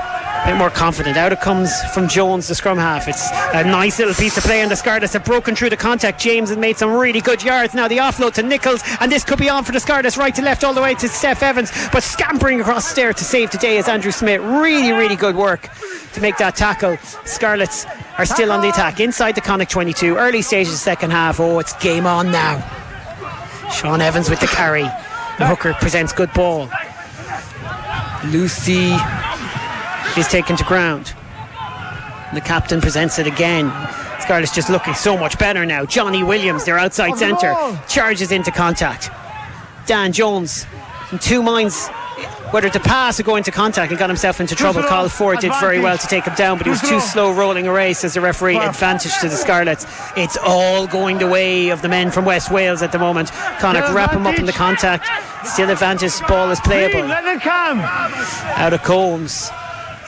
bit 0.46 0.56
more 0.56 0.70
confident. 0.70 1.16
Out 1.16 1.32
it 1.32 1.40
comes 1.40 1.72
from 1.92 2.08
Jones, 2.08 2.46
the 2.46 2.54
scrum 2.54 2.78
half. 2.78 3.08
It's 3.08 3.28
a 3.52 3.64
nice 3.64 3.98
little 3.98 4.14
piece 4.14 4.36
of 4.36 4.44
play, 4.44 4.60
and 4.60 4.70
the 4.70 4.76
Scarlets 4.76 5.12
have 5.14 5.24
broken 5.24 5.56
through 5.56 5.70
the 5.70 5.76
contact. 5.76 6.20
James 6.20 6.50
has 6.50 6.58
made 6.58 6.76
some 6.76 6.92
really 6.92 7.20
good 7.20 7.42
yards. 7.42 7.74
Now 7.74 7.88
the 7.88 7.98
offload 7.98 8.34
to 8.34 8.42
Nicholas, 8.42 8.82
and 9.00 9.10
this 9.10 9.24
could 9.24 9.38
be 9.38 9.48
on 9.48 9.64
for 9.64 9.72
the 9.72 9.80
Scarlets, 9.80 10.16
right 10.16 10.34
to 10.34 10.42
left, 10.42 10.62
all 10.62 10.72
the 10.72 10.80
way 10.80 10.94
to 10.94 11.06
Steff 11.08 11.42
Evans, 11.42 11.72
but 11.92 12.02
scampering 12.02 12.60
across 12.60 12.94
there 12.94 13.12
to 13.12 13.24
save 13.24 13.50
today 13.50 13.76
is 13.78 13.88
Andrew 13.88 14.12
Smith. 14.12 14.40
Really, 14.40 14.92
really 14.92 15.16
good 15.16 15.34
work 15.34 15.68
to 16.12 16.20
make 16.20 16.36
that 16.36 16.54
tackle. 16.54 16.96
Scarlets 17.24 17.84
are 18.16 18.26
still 18.26 18.52
on 18.52 18.60
the 18.60 18.68
attack 18.68 19.00
inside 19.00 19.34
the 19.34 19.40
Connacht 19.40 19.70
22. 19.70 20.16
Early 20.16 20.42
stages 20.42 20.72
of 20.72 20.78
the 20.78 20.78
second 20.78 21.10
half. 21.10 21.40
Oh, 21.40 21.58
it's 21.58 21.72
game 21.82 22.06
on 22.06 22.30
now. 22.30 22.60
Shaun 23.72 24.00
Evans 24.00 24.30
with 24.30 24.40
the 24.40 24.46
carry. 24.46 24.88
The 25.38 25.46
hooker 25.46 25.74
presents 25.74 26.12
good 26.12 26.32
ball. 26.32 26.68
Lousi 28.26 28.96
is 30.18 30.28
taken 30.28 30.56
to 30.56 30.64
ground. 30.64 31.14
The 32.34 32.40
captain 32.40 32.80
presents 32.80 33.18
it 33.18 33.26
again. 33.26 33.70
Scarlett's 34.20 34.54
just 34.54 34.68
looking 34.70 34.94
so 34.94 35.16
much 35.16 35.38
better 35.38 35.64
now. 35.64 35.84
Johnny 35.84 36.22
Williams, 36.22 36.64
their 36.64 36.78
outside 36.78 37.16
centre, 37.16 37.54
charges 37.88 38.32
into 38.32 38.50
contact. 38.50 39.10
Dan 39.86 40.12
Jones, 40.12 40.66
in 41.12 41.18
two 41.18 41.42
minds 41.42 41.88
whether 42.50 42.70
to 42.70 42.80
pass 42.80 43.18
or 43.20 43.24
go 43.24 43.36
into 43.36 43.50
contact, 43.50 43.90
he 43.90 43.98
got 43.98 44.08
himself 44.08 44.40
into 44.40 44.54
trouble. 44.54 44.80
Cathal 44.82 45.08
Forde 45.08 45.40
did 45.40 45.52
very 45.60 45.80
well 45.80 45.98
to 45.98 46.06
take 46.06 46.24
him 46.24 46.34
down, 46.34 46.56
but 46.58 46.66
he 46.66 46.70
was 46.70 46.80
Too 46.80 47.00
slow. 47.00 47.32
rolling 47.32 47.66
a 47.66 47.72
race 47.72 48.04
as 48.04 48.14
the 48.14 48.20
referee. 48.20 48.56
Advantage 48.56 49.12
to 49.18 49.28
the 49.28 49.36
Scarlets. 49.36 49.84
It's 50.16 50.36
all 50.38 50.86
going 50.86 51.18
the 51.18 51.26
way 51.26 51.70
of 51.70 51.82
the 51.82 51.88
men 51.88 52.10
from 52.10 52.24
West 52.24 52.50
Wales 52.50 52.82
at 52.82 52.92
the 52.92 52.98
moment. 52.98 53.30
Connacht 53.58 53.92
wrap 53.92 54.12
him 54.12 54.26
up 54.26 54.38
in 54.38 54.46
the 54.46 54.52
contact. 54.52 55.06
Still 55.46 55.70
advantage, 55.70 56.12
ball 56.26 56.50
is 56.50 56.60
playable 56.60 57.00
let 57.06 57.24
it 57.24 57.42
come. 57.42 57.80
out 57.80 58.72
of 58.72 58.82
Combs. 58.82 59.50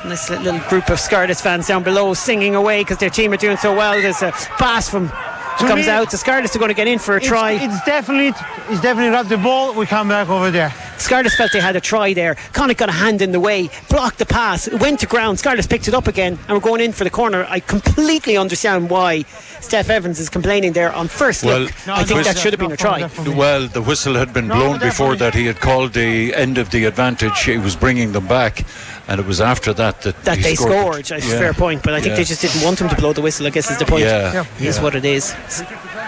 Nice 0.04 0.30
li- 0.30 0.38
little 0.38 0.60
group 0.68 0.88
of 0.90 1.00
Scarlets 1.00 1.40
fans 1.40 1.66
down 1.66 1.82
below 1.82 2.14
singing 2.14 2.54
away 2.54 2.80
because 2.82 2.98
their 2.98 3.10
team 3.10 3.32
are 3.32 3.36
doing 3.36 3.56
so 3.56 3.74
well. 3.74 3.92
There's 4.00 4.22
a 4.22 4.30
pass 4.32 4.88
from 4.88 5.08
To 5.08 5.66
comes 5.66 5.86
me- 5.86 5.90
out. 5.92 6.10
The 6.10 6.16
Scarlets 6.18 6.54
are 6.54 6.58
going 6.60 6.68
to 6.70 6.74
get 6.74 6.86
in 6.86 6.98
for 7.00 7.14
a 7.14 7.16
It's, 7.18 7.26
try. 7.26 7.52
it's 7.52 7.84
definitely, 7.84 8.28
it's 8.68 8.80
definitely 8.80 9.10
wrapped 9.10 9.28
the 9.28 9.38
ball. 9.38 9.74
We 9.74 9.86
come 9.86 10.08
back 10.08 10.28
over 10.28 10.50
there. 10.52 10.72
Scarlets 10.98 11.36
felt 11.36 11.52
they 11.52 11.60
had 11.60 11.74
a 11.76 11.80
try 11.80 12.12
there. 12.12 12.36
Connacht 12.52 12.78
got 12.78 12.88
a 12.88 12.92
hand 12.92 13.22
in 13.22 13.30
the 13.32 13.38
way, 13.40 13.70
blocked 13.88 14.18
the 14.18 14.26
pass, 14.26 14.68
went 14.80 15.00
to 15.00 15.06
ground. 15.06 15.38
Scarlets 15.38 15.66
picked 15.66 15.86
it 15.88 15.94
up 15.94 16.06
again, 16.08 16.38
and 16.46 16.50
we're 16.50 16.60
going 16.60 16.80
in 16.80 16.92
for 16.92 17.04
the 17.04 17.10
corner. 17.10 17.44
I 17.48 17.60
completely 17.60 18.36
understand 18.36 18.90
why 18.90 19.22
Steff 19.60 19.90
Evans 19.90 20.18
is 20.20 20.28
complaining 20.28 20.72
there 20.72 20.92
on 20.92 21.06
first 21.08 21.44
Well, 21.44 21.60
look. 21.60 21.72
No, 21.86 21.94
I 21.94 22.04
think 22.04 22.18
no, 22.18 22.22
that 22.24 22.38
should 22.38 22.52
have 22.52 22.58
been 22.60 22.72
a 22.72 22.76
try. 22.76 23.00
no, 23.00 23.22
no. 23.24 23.36
Well, 23.36 23.66
the 23.68 23.82
whistle 23.82 24.14
had 24.14 24.32
been 24.32 24.48
No, 24.48 24.54
blown 24.56 24.72
but 24.78 24.82
before 24.86 25.14
that. 25.16 25.34
He 25.34 25.46
had 25.46 25.60
called 25.60 25.92
the 25.92 26.34
end 26.34 26.58
of 26.58 26.70
the 26.70 26.84
advantage. 26.84 27.42
He 27.44 27.58
was 27.58 27.76
bringing 27.76 28.10
them 28.12 28.26
back, 28.26 28.64
and 29.08 29.18
it 29.20 29.26
was 29.26 29.40
after 29.40 29.72
that 29.74 30.02
that, 30.02 30.22
That 30.24 30.38
they 30.40 30.54
scored. 30.54 31.06
scored, 31.06 31.22
it. 31.22 31.24
a 31.24 31.38
fair 31.38 31.52
point, 31.54 31.82
but 31.82 31.94
I 31.94 32.00
think 32.00 32.10
Yeah. 32.12 32.16
they 32.16 32.24
just 32.24 32.42
didn't 32.42 32.62
want 32.62 32.80
him 32.80 32.88
to 32.88 32.94
blow 32.96 33.12
the 33.12 33.22
whistle. 33.22 33.46
I 33.46 33.50
guess 33.50 33.70
is 33.70 33.78
the 33.78 33.86
point. 33.86 34.04
Yeah. 34.04 34.44
is 34.60 34.78
what 34.80 34.94
it 34.94 35.04
is. 35.04 35.34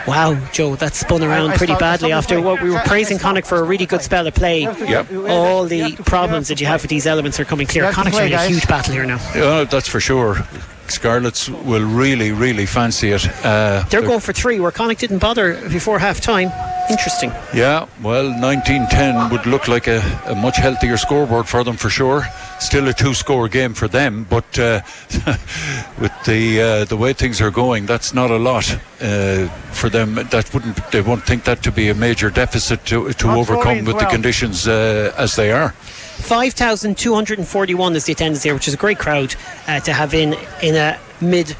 Wow, 0.06 0.34
Joe, 0.52 0.76
that 0.76 0.94
spun 0.94 1.22
around 1.22 1.50
I 1.50 1.56
pretty 1.56 1.72
stopped- 1.72 1.80
badly 1.80 2.12
after 2.12 2.40
what 2.40 2.62
we 2.62 2.70
were 2.70 2.78
I- 2.78 2.82
I 2.82 2.86
praising 2.86 3.18
Connacht 3.18 3.46
for 3.46 3.58
a 3.58 3.62
really 3.62 3.86
good 3.86 4.02
spell 4.02 4.26
of 4.26 4.34
play. 4.34 4.60
Yep. 4.62 5.08
All 5.28 5.64
the 5.66 5.92
problems 6.04 6.48
that 6.48 6.60
you 6.60 6.66
have 6.66 6.80
with 6.82 6.88
these 6.90 7.06
elements 7.06 7.38
are 7.38 7.44
coming 7.44 7.66
clear. 7.66 7.84
Connick's 7.84 7.96
have 7.96 8.28
to 8.28 8.34
Connacht's 8.36 8.44
in 8.46 8.50
a 8.52 8.54
huge 8.54 8.66
battle 8.66 8.94
here 8.94 9.04
now. 9.04 9.18
Yeah, 9.34 9.64
that's 9.64 9.88
for 9.88 10.00
sure. 10.00 10.46
Scarlets 10.90 11.48
will 11.48 11.84
really, 11.84 12.32
really 12.32 12.66
fancy 12.66 13.10
it. 13.10 13.26
Uh, 13.44 13.84
They're 13.90 14.02
going 14.02 14.20
for 14.20 14.32
three, 14.32 14.60
where 14.60 14.70
Connacht 14.70 15.00
didn't 15.00 15.18
bother 15.18 15.54
before 15.68 15.98
half 15.98 16.20
time. 16.20 16.50
Interesting. 16.90 17.30
Yeah, 17.54 17.86
well, 18.02 18.30
1910 18.30 19.30
would 19.30 19.46
look 19.46 19.68
like 19.68 19.86
a, 19.86 20.02
a 20.26 20.34
much 20.34 20.56
healthier 20.56 20.96
scoreboard 20.96 21.46
for 21.46 21.62
them 21.62 21.76
for 21.76 21.88
sure. 21.88 22.24
Still 22.58 22.88
a 22.88 22.92
two-score 22.92 23.48
game 23.48 23.74
for 23.74 23.86
them, 23.86 24.26
but 24.28 24.58
uh, 24.58 24.80
with 26.00 26.12
the 26.26 26.60
uh, 26.60 26.84
the 26.86 26.96
way 26.96 27.12
things 27.12 27.40
are 27.40 27.50
going, 27.52 27.86
that's 27.86 28.12
not 28.12 28.30
a 28.30 28.36
lot 28.36 28.70
uh, 29.00 29.46
for 29.72 29.88
them. 29.88 30.14
That 30.30 30.50
wouldn't 30.52 30.90
they 30.90 31.00
won't 31.00 31.24
think 31.24 31.44
that 31.44 31.62
to 31.62 31.70
be 31.72 31.88
a 31.90 31.94
major 31.94 32.28
deficit 32.28 32.84
to 32.86 33.12
to 33.12 33.26
Not 33.26 33.38
overcome 33.38 33.84
with 33.84 33.98
the 33.98 34.06
conditions 34.06 34.66
uh, 34.66 35.14
as 35.16 35.36
they 35.36 35.52
are. 35.52 35.72
5,241 36.20 37.96
is 37.96 38.04
the 38.04 38.12
attendance 38.12 38.42
here, 38.42 38.54
which 38.54 38.68
is 38.68 38.74
a 38.74 38.76
great 38.76 38.98
crowd 38.98 39.34
uh, 39.66 39.80
to 39.80 39.92
have 39.92 40.14
in 40.14 40.34
in 40.62 40.76
a 40.76 40.98
mid. 41.20 41.56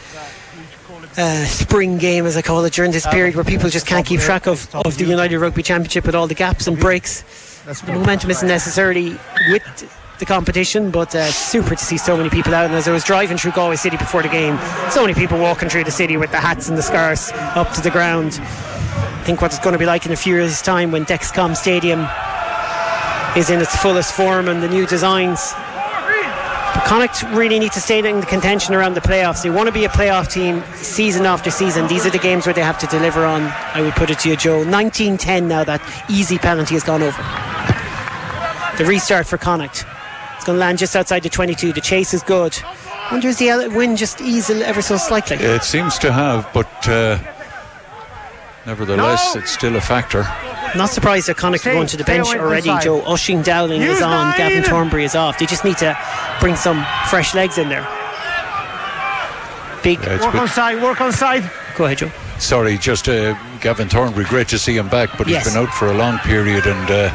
Uh, 1.18 1.44
spring 1.44 1.98
game, 1.98 2.24
as 2.24 2.36
I 2.36 2.42
call 2.42 2.64
it, 2.64 2.72
during 2.72 2.92
this 2.92 3.04
period 3.04 3.34
where 3.34 3.44
people 3.44 3.68
just 3.68 3.84
can't 3.84 4.06
keep 4.06 4.20
track 4.20 4.46
of, 4.46 4.72
of 4.76 4.96
the 4.96 5.04
United 5.04 5.40
Rugby 5.40 5.62
Championship 5.62 6.06
with 6.06 6.14
all 6.14 6.28
the 6.28 6.36
gaps 6.36 6.68
and 6.68 6.78
breaks. 6.78 7.22
The 7.64 7.92
momentum 7.92 8.30
isn't 8.30 8.46
necessarily 8.46 9.18
with 9.50 9.62
the 10.20 10.24
competition, 10.24 10.92
but 10.92 11.12
uh, 11.14 11.32
super 11.32 11.70
to 11.70 11.84
see 11.84 11.98
so 11.98 12.16
many 12.16 12.30
people 12.30 12.54
out. 12.54 12.66
And 12.66 12.74
as 12.74 12.86
I 12.86 12.92
was 12.92 13.02
driving 13.02 13.38
through 13.38 13.52
Galway 13.52 13.74
City 13.74 13.96
before 13.96 14.22
the 14.22 14.28
game, 14.28 14.56
so 14.90 15.00
many 15.00 15.14
people 15.14 15.38
walking 15.38 15.68
through 15.68 15.84
the 15.84 15.90
city 15.90 16.16
with 16.16 16.30
the 16.30 16.38
hats 16.38 16.68
and 16.68 16.78
the 16.78 16.82
scarves 16.82 17.32
up 17.34 17.72
to 17.72 17.80
the 17.80 17.90
ground. 17.90 18.38
I 18.40 19.22
think 19.24 19.42
what 19.42 19.52
it's 19.52 19.60
going 19.60 19.72
to 19.72 19.78
be 19.78 19.86
like 19.86 20.06
in 20.06 20.12
a 20.12 20.16
few 20.16 20.36
years' 20.36 20.62
time 20.62 20.92
when 20.92 21.04
Dexcom 21.04 21.56
Stadium 21.56 22.06
is 23.36 23.50
in 23.50 23.60
its 23.60 23.76
fullest 23.76 24.12
form 24.12 24.48
and 24.48 24.62
the 24.62 24.68
new 24.68 24.86
designs. 24.86 25.52
But 26.74 26.84
Connacht 26.84 27.22
really 27.34 27.58
need 27.58 27.72
to 27.72 27.80
stay 27.80 27.98
in 27.98 28.20
the 28.20 28.26
contention 28.26 28.74
around 28.74 28.94
the 28.94 29.00
playoffs. 29.00 29.42
They 29.42 29.50
want 29.50 29.66
to 29.66 29.72
be 29.72 29.84
a 29.84 29.88
playoff 29.88 30.30
team 30.30 30.62
season 30.74 31.26
after 31.26 31.50
season. 31.50 31.86
These 31.88 32.06
are 32.06 32.10
the 32.10 32.18
games 32.18 32.46
where 32.46 32.54
they 32.54 32.62
have 32.62 32.78
to 32.78 32.86
deliver 32.86 33.24
on. 33.24 33.42
I 33.74 33.82
would 33.82 33.94
put 33.94 34.10
it 34.10 34.20
to 34.20 34.28
you, 34.28 34.36
Joe. 34.36 34.64
19-10 34.64 35.46
now. 35.46 35.64
That 35.64 35.82
easy 36.08 36.38
penalty 36.38 36.74
has 36.74 36.84
gone 36.84 37.02
over. 37.02 37.22
The 38.78 38.84
restart 38.88 39.26
for 39.26 39.36
Connacht. 39.36 39.84
It's 40.36 40.44
going 40.44 40.56
to 40.56 40.60
land 40.60 40.78
just 40.78 40.96
outside 40.96 41.22
the 41.22 41.28
22. 41.28 41.72
The 41.72 41.80
chase 41.80 42.14
is 42.14 42.22
good. 42.22 42.56
Wonder 43.10 43.28
if 43.28 43.38
the 43.38 43.68
wind 43.74 43.98
just 43.98 44.20
ease 44.20 44.48
ever 44.48 44.80
so 44.80 44.96
slightly? 44.96 45.36
It 45.36 45.64
seems 45.64 45.98
to 45.98 46.12
have, 46.12 46.48
but 46.54 46.88
uh, 46.88 47.18
nevertheless, 48.64 49.34
no. 49.34 49.40
it's 49.40 49.50
still 49.50 49.74
a 49.76 49.80
factor. 49.80 50.24
Not 50.76 50.90
surprised 50.90 51.28
that 51.28 51.36
Connacht 51.36 51.66
are 51.66 51.72
going 51.72 51.86
to 51.88 51.96
the 51.96 52.04
bench 52.04 52.28
already, 52.28 52.70
Joe. 52.82 53.00
Oisín 53.02 53.44
Dowling 53.44 53.82
Use 53.82 53.96
is 53.96 54.02
on, 54.02 54.10
nine. 54.10 54.36
Gavin 54.36 54.62
Thornbury 54.62 55.04
is 55.04 55.14
off. 55.14 55.38
They 55.38 55.46
just 55.46 55.64
need 55.64 55.78
to 55.78 55.96
bring 56.40 56.56
some 56.56 56.84
fresh 57.08 57.34
legs 57.34 57.58
in 57.58 57.68
there. 57.68 57.86
Big. 59.82 59.98
Yeah, 60.00 60.20
work 60.24 60.34
on 60.34 60.48
side, 60.48 60.82
work 60.82 61.00
on 61.00 61.12
side. 61.12 61.50
Go 61.76 61.84
ahead, 61.86 61.98
Joe. 61.98 62.10
Sorry, 62.38 62.78
just 62.78 63.08
uh, 63.08 63.34
Gavin 63.60 63.88
Thornbury, 63.88 64.24
great 64.26 64.48
to 64.48 64.58
see 64.58 64.76
him 64.76 64.88
back, 64.88 65.10
but 65.18 65.28
yes. 65.28 65.44
he's 65.44 65.54
been 65.54 65.62
out 65.62 65.72
for 65.74 65.88
a 65.88 65.94
long 65.94 66.18
period, 66.18 66.66
and 66.66 66.90
uh, 66.90 67.14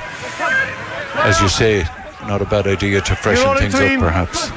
as 1.24 1.41
you 1.41 1.49
say, 1.49 1.86
not 2.28 2.41
a 2.41 2.45
bad 2.45 2.68
idea 2.68 3.01
to 3.01 3.16
freshen 3.16 3.58
things 3.58 3.76
up, 3.76 3.99
perhaps. 3.99 4.51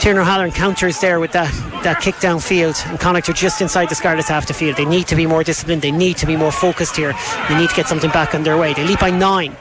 Tiernan 0.00 0.22
O'Halloran 0.22 0.52
counters 0.52 1.00
there 1.00 1.20
with 1.20 1.32
that, 1.32 1.52
that 1.84 2.00
kick 2.00 2.16
downfield, 2.16 2.84
and 2.88 2.98
Connacht 2.98 3.28
are 3.28 3.32
just 3.32 3.60
inside 3.60 3.88
the 3.88 3.94
Scarlets 3.94 4.28
half 4.28 4.46
the 4.46 4.54
field. 4.54 4.76
They 4.76 4.84
need 4.84 5.06
to 5.08 5.16
be 5.16 5.26
more 5.26 5.44
disciplined, 5.44 5.82
they 5.82 5.92
need 5.92 6.16
to 6.18 6.26
be 6.26 6.36
more 6.36 6.52
focused 6.52 6.96
here, 6.96 7.14
they 7.48 7.56
need 7.56 7.70
to 7.70 7.76
get 7.76 7.86
something 7.86 8.10
back 8.10 8.34
on 8.34 8.42
their 8.42 8.56
way. 8.56 8.74
They 8.74 8.84
lead 8.84 8.98
by 8.98 9.10
nine. 9.10 9.56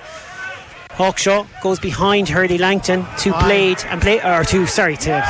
Hawkshaw 0.91 1.47
goes 1.61 1.79
behind 1.79 2.27
Hurley 2.29 2.57
Langton 2.57 3.05
to 3.19 3.31
Blade 3.39 3.83
and 3.85 4.01
play 4.01 4.21
or 4.21 4.43
to 4.43 4.67
sorry 4.67 4.97
to 4.97 5.21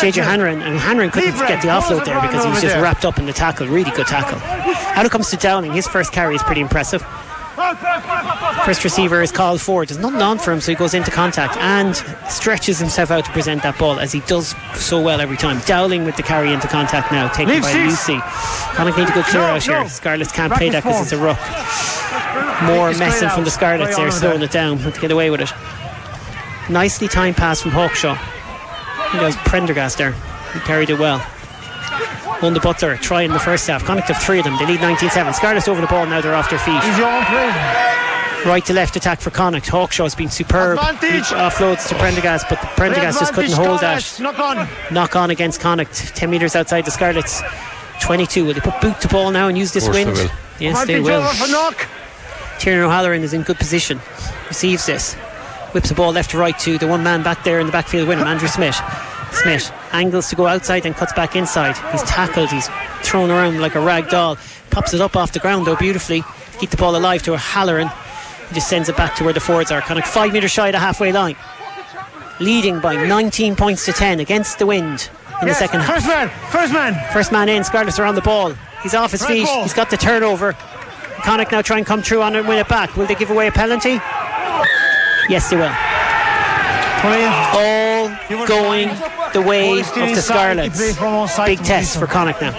JJ 0.00 0.22
Hanrahan 0.22 0.62
and 0.62 0.78
Hanrahan 0.78 1.10
couldn't 1.10 1.36
Leave 1.36 1.48
get 1.48 1.60
the 1.60 1.68
offload 1.68 2.04
there 2.04 2.20
because 2.20 2.44
he 2.44 2.50
was 2.50 2.62
just 2.62 2.76
wrapped 2.76 3.04
up 3.04 3.18
in 3.18 3.26
the 3.26 3.32
tackle. 3.32 3.66
Really 3.66 3.90
good 3.90 4.06
tackle. 4.06 4.38
Out 4.96 5.04
it 5.04 5.10
comes 5.10 5.28
to 5.30 5.36
Dowling, 5.36 5.72
His 5.72 5.88
first 5.88 6.12
carry 6.12 6.36
is 6.36 6.42
pretty 6.44 6.60
impressive. 6.60 7.02
First 8.66 8.82
receiver 8.82 9.22
is 9.22 9.30
called 9.30 9.60
forward. 9.60 9.90
There's 9.90 10.00
nothing 10.00 10.20
on 10.20 10.40
for 10.40 10.50
him, 10.50 10.60
so 10.60 10.72
he 10.72 10.76
goes 10.76 10.92
into 10.92 11.12
contact 11.12 11.56
and 11.58 11.94
stretches 12.28 12.80
himself 12.80 13.12
out 13.12 13.24
to 13.24 13.30
present 13.30 13.62
that 13.62 13.78
ball 13.78 14.00
as 14.00 14.10
he 14.10 14.18
does 14.22 14.56
so 14.74 15.00
well 15.00 15.20
every 15.20 15.36
time. 15.36 15.60
Dowling 15.66 16.04
with 16.04 16.16
the 16.16 16.24
carry 16.24 16.52
into 16.52 16.66
contact 16.66 17.12
now, 17.12 17.28
taken 17.28 17.54
Leave 17.54 17.62
by 17.62 17.70
six. 17.70 18.08
Lousi. 18.08 18.74
Connacht 18.74 18.98
need 18.98 19.06
to 19.06 19.14
go 19.14 19.22
clear 19.22 19.42
no, 19.42 19.48
out 19.50 19.68
no. 19.68 19.78
here. 19.78 19.88
Scarlets 19.88 20.32
can't 20.32 20.50
Back 20.50 20.58
play 20.58 20.70
that 20.70 20.82
because 20.82 21.00
it's 21.00 21.12
a 21.12 21.16
ruck. 21.16 21.38
More 22.66 22.90
messing 22.98 23.28
from 23.28 23.44
the 23.44 23.52
Scarlets 23.52 23.96
there, 23.96 24.10
slowing 24.10 24.42
it 24.42 24.50
down 24.50 24.78
to 24.78 25.00
get 25.00 25.12
away 25.12 25.30
with 25.30 25.42
it. 25.42 25.52
Nicely 26.68 27.06
timed 27.06 27.36
pass 27.36 27.62
from 27.62 27.70
Hawkshaw. 27.70 28.16
He 29.12 29.18
does 29.18 29.36
Prendergast 29.44 29.98
there. 29.98 30.10
He 30.52 30.58
carried 30.58 30.90
it 30.90 30.98
well. 30.98 31.24
Won 32.42 32.52
de 32.52 32.58
Buitléar 32.58 33.00
try 33.00 33.22
in 33.22 33.30
the 33.30 33.38
first 33.38 33.68
half. 33.68 33.84
Connacht 33.84 34.08
have 34.08 34.20
three 34.20 34.40
of 34.40 34.44
them. 34.44 34.56
They 34.58 34.66
lead 34.66 34.80
19-7. 34.80 35.34
Scarlets 35.34 35.68
over 35.68 35.80
the 35.80 35.86
ball 35.86 36.04
now. 36.06 36.20
They're 36.20 36.34
off 36.34 36.50
their 36.50 36.58
feet. 36.58 36.82
Right 38.46 38.64
to 38.66 38.72
left 38.72 38.94
attack 38.94 39.20
for 39.20 39.30
Connacht. 39.30 39.66
Hawkshaw's 39.66 40.14
been 40.14 40.30
superb. 40.30 40.78
Advantage. 40.78 41.32
Uh, 41.32 41.50
offloads 41.50 41.88
to 41.88 41.96
Prendergast, 41.96 42.46
but 42.48 42.58
Prendergast 42.76 43.18
just 43.18 43.34
couldn't 43.34 43.50
hold 43.50 43.80
that. 43.80 44.18
Knock 44.20 44.38
on. 44.38 44.68
Knock 44.92 45.16
on 45.16 45.30
against 45.30 45.60
Connacht. 45.60 46.14
10 46.14 46.30
metres 46.30 46.54
outside 46.54 46.84
the 46.84 46.92
Scarlets. 46.92 47.42
22. 48.00 48.44
Will 48.44 48.54
they 48.54 48.60
put 48.60 48.80
boot 48.80 49.00
to 49.00 49.08
ball 49.08 49.32
now 49.32 49.48
and 49.48 49.58
use 49.58 49.72
this 49.72 49.88
wind? 49.88 50.14
They 50.16 50.30
yes, 50.60 50.86
they 50.86 51.00
will. 51.00 51.22
Tiernan 52.60 52.84
O'Halloran 52.84 53.22
is 53.22 53.32
in 53.32 53.42
good 53.42 53.56
position. 53.56 54.00
Receives 54.46 54.86
this. 54.86 55.14
Whips 55.72 55.88
the 55.88 55.96
ball 55.96 56.12
left 56.12 56.30
to 56.30 56.38
right 56.38 56.56
to 56.60 56.78
the 56.78 56.86
one 56.86 57.02
man 57.02 57.24
back 57.24 57.42
there 57.42 57.58
in 57.58 57.66
the 57.66 57.72
backfield 57.72 58.06
with 58.06 58.18
him, 58.18 58.28
Andrew 58.28 58.48
Smith. 58.48 58.80
Smith 59.32 59.72
angles 59.92 60.30
to 60.30 60.36
go 60.36 60.46
outside 60.46 60.86
and 60.86 60.94
cuts 60.94 61.12
back 61.12 61.34
inside. 61.34 61.76
He's 61.90 62.02
tackled, 62.04 62.50
he's 62.50 62.68
thrown 63.02 63.30
around 63.30 63.60
like 63.60 63.74
a 63.74 63.80
rag 63.80 64.08
doll. 64.08 64.38
Pops 64.70 64.94
it 64.94 65.00
up 65.00 65.16
off 65.16 65.32
the 65.32 65.40
ground 65.40 65.66
though 65.66 65.74
beautifully. 65.74 66.22
Keep 66.60 66.70
the 66.70 66.76
ball 66.76 66.96
alive 66.96 67.24
to 67.24 67.34
O'Halloran. 67.34 67.90
He 68.48 68.54
just 68.54 68.68
sends 68.68 68.88
it 68.88 68.96
back 68.96 69.14
to 69.16 69.24
where 69.24 69.32
the 69.32 69.40
forwards 69.40 69.70
are. 69.70 69.80
Kind 69.80 69.98
of 69.98 70.06
five 70.06 70.32
metres 70.32 70.50
shy 70.50 70.68
of 70.68 70.72
the 70.72 70.78
halfway 70.78 71.12
line. 71.12 71.36
Leading 72.38 72.80
by 72.80 72.94
19 73.06 73.56
points 73.56 73.84
to 73.86 73.92
10 73.92 74.20
against 74.20 74.58
the 74.58 74.66
wind 74.66 75.10
in 75.40 75.48
yes, 75.48 75.58
the 75.58 75.66
second 75.66 75.80
half. 75.80 75.94
First 75.94 76.06
man, 76.06 76.50
first 76.50 76.72
man. 76.72 77.12
First 77.12 77.32
man 77.32 77.48
in. 77.48 77.64
Scarlets 77.64 77.98
are 77.98 78.04
on 78.04 78.14
the 78.14 78.22
ball. 78.22 78.52
He's 78.82 78.94
off 78.94 79.10
his 79.10 79.24
feet. 79.24 79.46
Ball. 79.46 79.62
He's 79.62 79.74
got 79.74 79.90
the 79.90 79.96
turnover. 79.96 80.52
Connacht 81.24 81.50
now 81.50 81.62
try 81.62 81.78
and 81.78 81.86
come 81.86 82.02
through 82.02 82.22
on 82.22 82.36
it 82.36 82.40
and 82.40 82.48
win 82.48 82.58
it 82.58 82.68
back. 82.68 82.96
Will 82.96 83.06
they 83.06 83.14
give 83.14 83.30
away 83.30 83.48
a 83.48 83.52
penalty? 83.52 83.98
Yes, 85.28 85.50
they 85.50 85.56
will. 85.56 85.74
All 87.02 88.46
going 88.46 88.88
the 89.32 89.42
way 89.42 89.80
of 89.80 89.94
the 89.94 90.22
Scarlets. 90.22 90.78
Big 91.46 91.58
test 91.64 91.98
for 91.98 92.06
Connacht 92.06 92.40
now. 92.42 92.52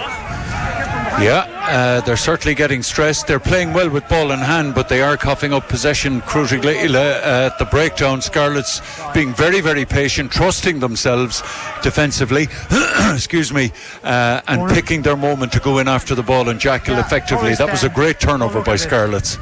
Yeah, 1.20 1.46
uh, 1.68 2.00
they're 2.02 2.16
certainly 2.16 2.54
getting 2.54 2.82
stressed. 2.82 3.26
They're 3.26 3.40
playing 3.40 3.72
well 3.72 3.90
with 3.90 4.08
ball 4.08 4.30
in 4.30 4.38
hand, 4.38 4.76
but 4.76 4.88
they 4.88 5.02
are 5.02 5.16
coughing 5.16 5.52
up 5.52 5.68
possession 5.68 6.20
crucially 6.20 6.94
uh, 6.94 7.46
at 7.46 7.58
the 7.58 7.64
breakdown. 7.64 8.22
Scarlets 8.22 8.80
being 9.12 9.34
very, 9.34 9.60
very 9.60 9.84
patient, 9.84 10.30
trusting 10.30 10.78
themselves 10.78 11.42
defensively, 11.82 12.46
excuse 13.12 13.52
me, 13.52 13.72
uh, 14.04 14.42
and 14.46 14.70
picking 14.70 15.02
their 15.02 15.16
moment 15.16 15.50
to 15.52 15.60
go 15.60 15.78
in 15.78 15.88
after 15.88 16.14
the 16.14 16.22
ball 16.22 16.48
and 16.48 16.60
jackal 16.60 16.98
effectively. 16.98 17.54
That 17.56 17.70
was 17.70 17.82
a 17.82 17.88
great 17.88 18.20
turnover 18.20 18.62
by 18.62 18.76
Scarlets. 18.76 19.38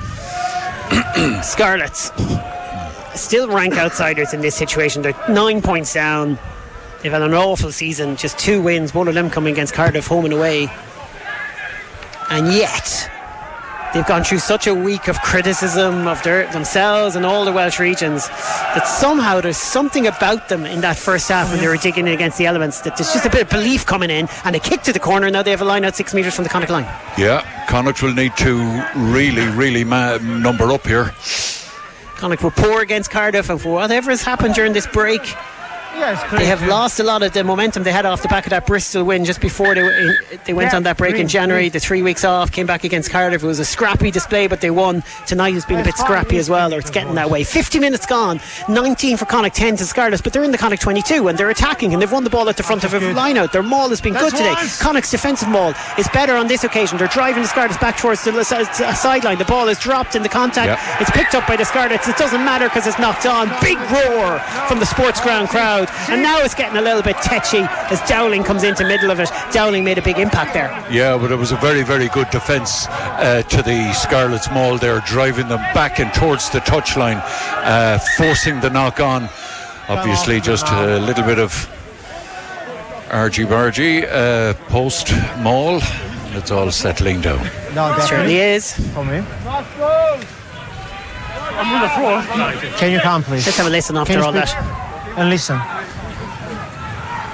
Scarlets 1.47 2.11
still 3.15 3.49
rank 3.49 3.75
outsiders 3.75 4.33
in 4.33 4.41
this 4.41 4.55
situation. 4.55 5.03
They're 5.03 5.15
nine 5.29 5.61
points 5.61 5.93
down. 5.93 6.39
They've 7.03 7.13
had 7.13 7.23
an 7.23 7.35
awful 7.35 7.71
season, 7.71 8.17
just 8.17 8.39
two 8.39 8.63
wins, 8.63 8.95
one 8.95 9.09
of 9.09 9.15
them 9.15 9.29
coming 9.29 9.53
against 9.53 9.75
Cardiff 9.75 10.07
home 10.07 10.25
and 10.25 10.35
away. 10.35 10.71
And 12.29 12.53
yet, 12.53 13.11
they've 13.95 14.07
gone 14.07 14.25
through 14.25 14.41
such 14.41 14.67
a 14.67 14.75
week 14.75 15.09
of 15.09 15.21
criticism 15.23 16.09
of 16.09 16.23
their, 16.23 16.51
themselves 16.53 17.17
and 17.17 17.25
all 17.25 17.45
the 17.45 17.53
Welsh 17.53 17.79
regions 17.79 18.29
that 18.29 18.85
somehow 18.87 19.41
there's 19.41 19.57
something 19.57 20.07
about 20.07 20.49
them 20.49 20.67
in 20.67 20.81
that 20.81 20.97
first 20.97 21.29
half 21.29 21.51
when 21.51 21.61
they 21.61 21.69
were 21.69 21.77
digging 21.77 22.07
in 22.07 22.13
against 22.13 22.37
the 22.37 22.47
elements 22.47 22.81
that 22.83 22.97
there's 22.97 23.13
just 23.13 23.25
a 23.25 23.31
bit 23.31 23.43
of 23.43 23.49
belief 23.49 23.87
coming 23.87 24.11
in 24.11 24.29
and 24.45 24.57
a 24.57 24.61
kick 24.61 24.83
to 24.83 24.93
the 24.93 25.01
corner. 25.01 25.31
Now 25.31 25.43
they 25.43 25.51
have 25.51 25.63
a 25.63 25.65
line 25.65 25.85
out 25.85 25.95
six 25.95 26.13
metres 26.15 26.35
from 26.35 26.45
the 26.45 26.51
Connacht 26.51 26.71
line. 26.71 26.85
Yeah, 27.17 27.43
Connacht 27.69 28.03
will 28.03 28.13
need 28.13 28.37
to 28.39 28.85
really, 28.97 29.47
really 29.57 29.85
ma- 29.85 30.19
number 30.19 30.73
up 30.73 30.87
here. 30.87 31.15
Connacht 32.17 32.43
were 32.43 32.51
poor 32.51 32.81
against 32.81 33.11
Cardiff 33.11 33.51
and 33.51 33.61
for 33.61 33.75
whatever 33.75 34.11
has 34.11 34.23
happened 34.23 34.55
during 34.55 34.73
this 34.73 34.87
break 34.87 35.23
they 36.37 36.47
have 36.47 36.67
lost 36.67 37.01
a 37.01 37.03
lot 37.03 37.23
of 37.23 37.33
the 37.33 37.43
momentum 37.43 37.83
they 37.83 37.93
had 37.93 38.07
off 38.07 38.23
the 38.23 38.29
back 38.29 38.47
of 38.47 38.51
that 38.51 38.67
Bristol 38.67 39.05
win 39.05 39.25
just 39.25 39.41
before 39.41 39.75
they, 39.75 39.83
they 40.45 40.53
went 40.53 40.73
yeah, 40.73 40.77
on 40.77 40.83
that 40.85 40.97
break 40.97 41.17
in 41.17 41.29
January. 41.29 41.69
The 41.69 41.81
three 41.81 42.03
weeks 42.03 42.25
off, 42.25 42.53
came 42.53 42.67
back 42.67 42.85
against 42.85 43.11
Cardiff. 43.11 43.43
It 43.43 43.47
was 43.47 43.59
a 43.59 43.65
scrappy 43.65 44.11
display, 44.11 44.47
but 44.47 44.61
they 44.61 44.71
won. 44.71 45.03
Tonight 45.27 45.55
has 45.55 45.65
been 45.65 45.81
a 45.81 45.85
bit 45.85 45.97
scrappy 45.97 46.39
as 46.39 46.51
well, 46.51 46.73
or 46.73 46.79
it's 46.79 46.91
getting 46.91 47.15
that 47.15 47.31
way. 47.31 47.45
50 47.45 47.79
minutes 47.79 48.07
gone, 48.07 48.41
19 48.69 49.17
for 49.17 49.25
Connacht, 49.25 49.57
10 49.57 49.77
to 49.77 49.87
Scarlets, 49.87 50.23
but 50.23 50.33
they're 50.33 50.45
in 50.45 50.53
the 50.53 50.59
Connacht 50.59 50.83
22 50.83 51.29
and 51.29 51.39
they're 51.39 51.51
attacking 51.51 51.93
and 51.93 52.03
they've 52.03 52.13
won 52.13 52.25
the 52.25 52.31
ball 52.31 52.49
at 52.49 52.57
the 52.57 52.63
front 52.63 52.85
of 52.85 52.95
a 52.95 53.13
line 53.13 53.37
out. 53.37 53.53
Their 53.53 53.63
maul 53.63 53.89
has 53.89 54.01
been 54.01 54.15
good 54.15 54.33
today. 54.33 54.55
Connacht's 54.81 55.11
defensive 55.11 55.49
maul 55.49 55.75
is 55.99 56.09
better 56.09 56.35
on 56.37 56.47
this 56.47 56.65
occasion. 56.65 56.99
They're 56.99 57.09
driving 57.09 57.43
the 57.43 57.49
Scarlets 57.49 57.79
back 57.79 57.97
towards 57.97 58.25
the 58.25 58.45
sideline. 58.45 59.39
The 59.39 59.45
ball 59.45 59.69
is 59.69 59.79
dropped 59.79 60.15
in 60.15 60.23
the 60.23 60.29
contact. 60.29 60.69
Yep. 60.69 61.01
It's 61.01 61.11
picked 61.11 61.35
up 61.35 61.47
by 61.47 61.57
the 61.57 61.65
Scarlets. 61.65 62.09
It 62.09 62.17
doesn't 62.17 62.45
matter 62.45 62.69
because 62.69 62.87
it's 62.87 62.99
knocked 62.99 63.27
on. 63.27 63.49
Big 63.61 63.79
roar 63.91 64.39
from 64.69 64.79
the 64.79 64.87
sports 64.87 65.21
ground 65.21 65.49
crowd. 65.49 65.86
And 66.09 66.23
now 66.23 66.43
it's 66.43 66.55
getting 66.55 66.77
a 66.77 66.83
little 66.83 67.03
bit 67.03 67.17
tetchy 67.19 67.65
as 67.91 68.01
Dowling 68.09 68.45
comes 68.45 68.63
into 68.63 68.85
middle 68.85 69.11
of 69.11 69.21
it. 69.21 69.31
Dowling 69.53 69.85
made 69.85 69.99
a 69.99 70.03
big 70.03 70.19
impact 70.19 70.55
there. 70.55 70.69
Yeah, 70.91 71.19
but 71.19 71.31
it 71.33 71.37
was 71.37 71.53
a 71.53 71.57
very, 71.57 71.83
very 71.83 72.09
good 72.09 72.31
defence 72.31 72.87
uh, 72.89 73.43
to 73.43 73.63
the 73.63 73.93
Scarlets 73.93 74.51
Maul 74.51 74.79
there, 74.79 75.01
driving 75.01 75.49
them 75.49 75.61
back 75.75 75.99
and 76.01 76.13
towards 76.15 76.51
the 76.51 76.61
touchline, 76.61 77.21
uh, 77.65 77.99
forcing 78.17 78.61
the 78.61 78.71
knock 78.71 79.01
on. 79.01 79.29
Obviously, 79.89 80.41
just 80.41 80.67
a 80.69 80.99
little 80.99 81.25
bit 81.25 81.39
of 81.39 81.53
argy 83.11 83.45
bargy 83.45 84.05
uh, 84.11 84.55
post 84.69 85.13
Maul. 85.39 85.81
It's 86.33 86.51
all 86.51 86.71
settling 86.71 87.21
down. 87.21 87.49
No, 87.75 87.95
it 87.95 88.03
certainly 88.03 88.37
is. 88.37 88.75
Come 88.95 89.11
in. 89.11 89.25
Can 92.77 92.93
you 92.93 93.01
come, 93.01 93.23
please? 93.23 93.47
Let's 93.47 93.57
have 93.57 93.67
a 93.67 93.71
listen 93.71 93.97
after 93.97 94.21
all 94.21 94.33
that. 94.33 94.53
And 95.17 95.31
listen. 95.31 95.59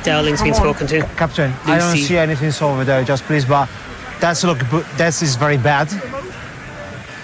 Dowling's 0.05 0.43
been 0.43 0.55
spoken 0.55 0.87
to. 0.89 1.03
Captain, 1.17 1.53
Lousi. 1.53 1.71
I 1.71 1.79
don't 1.79 1.97
see 1.97 2.17
anything 2.17 2.53
over 2.67 2.85
there. 2.85 3.05
Just 3.05 3.25
please, 3.25 3.45
but 3.45 3.69
that's 4.21 4.45
look. 4.45 4.59
That 4.97 5.23
is 5.23 5.37
very 5.37 5.57
bad. 5.57 5.89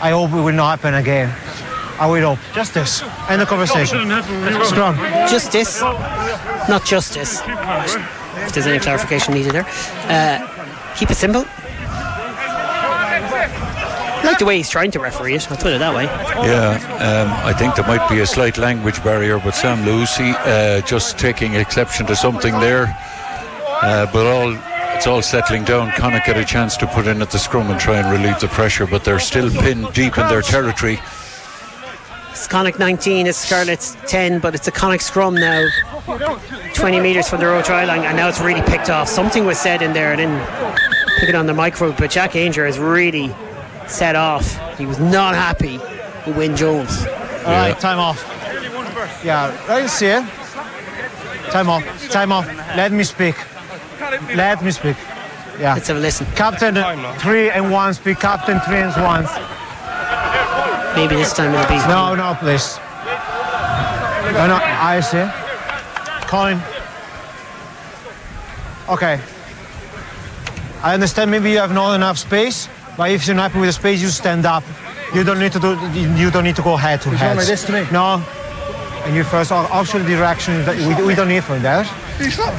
I 0.01 0.11
hope 0.11 0.31
it 0.33 0.43
will 0.43 0.55
not 0.55 0.79
happen 0.79 0.95
again. 0.95 1.29
I 1.99 2.07
will 2.07 2.37
hope. 2.37 2.55
Just 2.55 2.75
this. 2.75 3.03
End 3.29 3.41
the 3.41 3.47
conversation. 3.47 3.99
Scrum. 4.65 4.97
Justice, 5.29 5.81
not 6.69 6.85
justice. 6.85 7.43
If 8.47 8.53
there's 8.53 8.67
any 8.67 8.79
clarification 8.79 9.35
needed 9.35 9.53
there. 9.53 9.67
Uh, 10.07 10.95
keep 10.97 11.11
it 11.11 11.17
simple 11.17 11.45
like 14.29 14.39
the 14.39 14.45
way 14.45 14.57
he's 14.59 14.71
trying 14.71 14.91
to 14.93 15.01
referee 15.01 15.35
it. 15.35 15.51
I'll 15.51 15.57
put 15.57 15.73
it 15.73 15.79
that 15.79 15.95
way. 15.95 16.05
Yeah, 16.05 16.77
um, 17.01 17.47
I 17.47 17.53
think 17.53 17.75
there 17.75 17.87
might 17.87 18.09
be 18.09 18.21
a 18.21 18.27
slight 18.27 18.59
language 18.59 19.03
barrier, 19.03 19.39
but 19.39 19.55
Sam 19.55 19.85
Lousi 19.85 20.35
uh, 20.35 20.81
just 20.83 21.19
taking 21.19 21.55
exception 21.55 22.07
to 22.07 22.17
something 22.17 22.53
there. 22.61 22.95
Uh, 23.83 24.07
but 24.13 24.27
all 24.27 24.57
it's 24.97 25.07
all 25.07 25.23
settling 25.23 25.65
down. 25.65 25.93
Connacht 25.93 26.27
get 26.27 26.37
a 26.37 26.45
chance 26.45 26.77
to 26.79 26.87
put 26.89 27.07
in 27.07 27.23
at 27.23 27.31
the 27.31 27.39
scrum 27.39 27.71
and 27.71 27.81
try 27.81 27.97
and 27.97 28.11
relieve 28.11 28.39
the 28.41 28.49
pressure, 28.49 28.87
but 28.87 29.05
they're 29.05 29.21
still 29.21 29.51
pinned 29.51 29.93
deep 29.93 30.19
in 30.19 30.27
their 30.29 30.43
territory. 30.43 30.99
Connacht 32.49 32.79
19 32.79 33.27
is 33.27 33.37
Scarlet's 33.37 33.97
10, 34.07 34.41
but 34.41 34.55
it's 34.55 34.67
a 34.67 34.71
Connacht 34.71 35.03
scrum 35.03 35.35
now. 35.35 35.67
20 36.75 37.01
metres 37.01 37.29
from 37.29 37.41
the 37.41 37.47
road 37.47 37.65
try 37.65 37.85
line, 37.85 38.03
and 38.05 38.17
now 38.17 38.29
it's 38.29 38.41
really 38.41 38.63
picked 38.63 38.91
off. 38.91 39.09
Something 39.09 39.45
was 39.45 39.59
said 39.59 39.83
in 39.83 39.93
there, 39.93 40.13
and 40.13 40.21
then 40.21 40.79
pick 41.21 41.29
it 41.29 41.35
on 41.35 41.47
the 41.47 41.55
microphone, 41.55 41.95
but 41.99 42.11
Jack 42.11 42.33
Aungier 42.33 42.67
has 42.67 42.79
really 42.79 43.35
set 43.89 44.17
off. 44.17 44.59
He 44.79 44.87
was 44.87 44.99
not 44.99 45.35
happy 45.35 45.79
with 46.27 46.37
Wyn 46.37 46.57
Jones. 46.57 47.07
All 47.45 47.53
right, 47.53 47.79
time 47.81 47.99
off. 47.99 48.23
Yeah, 49.25 49.55
right, 49.69 49.89
see 49.89 50.07
it. 50.07 50.25
Time 51.51 51.69
off. 51.69 51.83
Time 52.11 52.33
off. 52.33 52.47
Let 52.77 52.93
me 52.93 53.05
speak. 53.05 53.35
Let 54.35 54.63
me 54.63 54.71
speak. 54.71 54.97
Yeah. 55.59 55.75
Let's 55.75 55.89
have 55.89 55.97
a 55.97 56.01
listen. 56.01 56.27
Captain 56.37 56.75
three 57.19 57.51
and 57.51 57.73
one 57.73 57.95
speak. 57.95 58.21
Captain 58.21 58.61
three 58.61 58.79
and 58.79 58.93
one. 59.03 59.25
Maybe 60.95 61.17
this 61.17 61.33
time 61.33 61.55
it'll 61.55 61.67
be. 61.69 61.79
No, 61.89 62.15
no, 62.15 62.37
please. 62.39 62.79
No, 64.35 64.47
no, 64.47 64.59
I 64.63 65.01
see. 65.01 65.27
Colin. 66.29 66.61
Okay. 68.89 69.21
I 70.83 70.95
understand 70.95 71.31
maybe 71.31 71.51
you 71.51 71.59
have 71.59 71.73
not 71.73 71.95
enough 71.95 72.19
space, 72.19 72.69
but 72.99 73.13
if 73.13 73.27
you're 73.29 73.37
not 73.37 73.53
happy 73.53 73.61
with 73.61 73.69
the 73.69 73.73
space, 73.73 74.03
you 74.03 74.09
stand 74.09 74.45
up. 74.45 74.65
You 75.15 75.23
don't 75.23 75.39
need 75.39 75.53
to 75.53 75.61
do. 75.61 75.79
You 75.95 76.31
don't 76.33 76.43
need 76.43 76.57
to 76.57 76.63
go 76.63 76.77
head 76.77 77.01
to 77.03 77.11
head. 77.11 77.39
this 77.39 77.65
to 77.67 77.73
me? 77.73 77.87
No. 77.93 78.21
And 79.07 79.15
you 79.15 79.23
first 79.23 79.53
actual 79.53 80.03
direction 80.05 80.65
that 80.67 80.77
we, 80.77 81.07
we 81.07 81.15
don't 81.15 81.29
need 81.29 81.45
for 81.45 81.57
that. 81.61 81.87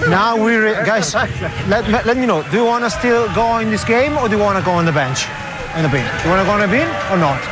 Now 0.07 0.41
we 0.41 0.55
re- 0.55 0.85
guys, 0.85 1.13
let, 1.13 1.87
let, 1.89 2.05
let 2.05 2.15
me 2.15 2.25
know. 2.25 2.41
Do 2.49 2.57
you 2.57 2.65
want 2.65 2.85
to 2.85 2.89
still 2.89 3.27
go 3.35 3.57
in 3.57 3.69
this 3.69 3.83
game 3.83 4.17
or 4.17 4.29
do 4.29 4.37
you 4.37 4.41
want 4.41 4.57
to 4.57 4.63
go 4.63 4.71
on 4.71 4.85
the 4.85 4.93
bench, 4.93 5.27
in 5.75 5.83
the 5.83 5.89
bin? 5.89 6.07
Do 6.07 6.23
you 6.23 6.29
want 6.31 6.39
to 6.41 6.47
go 6.47 6.55
on 6.55 6.61
the 6.61 6.71
bin 6.71 6.87
or 7.11 7.17
not? 7.19 7.43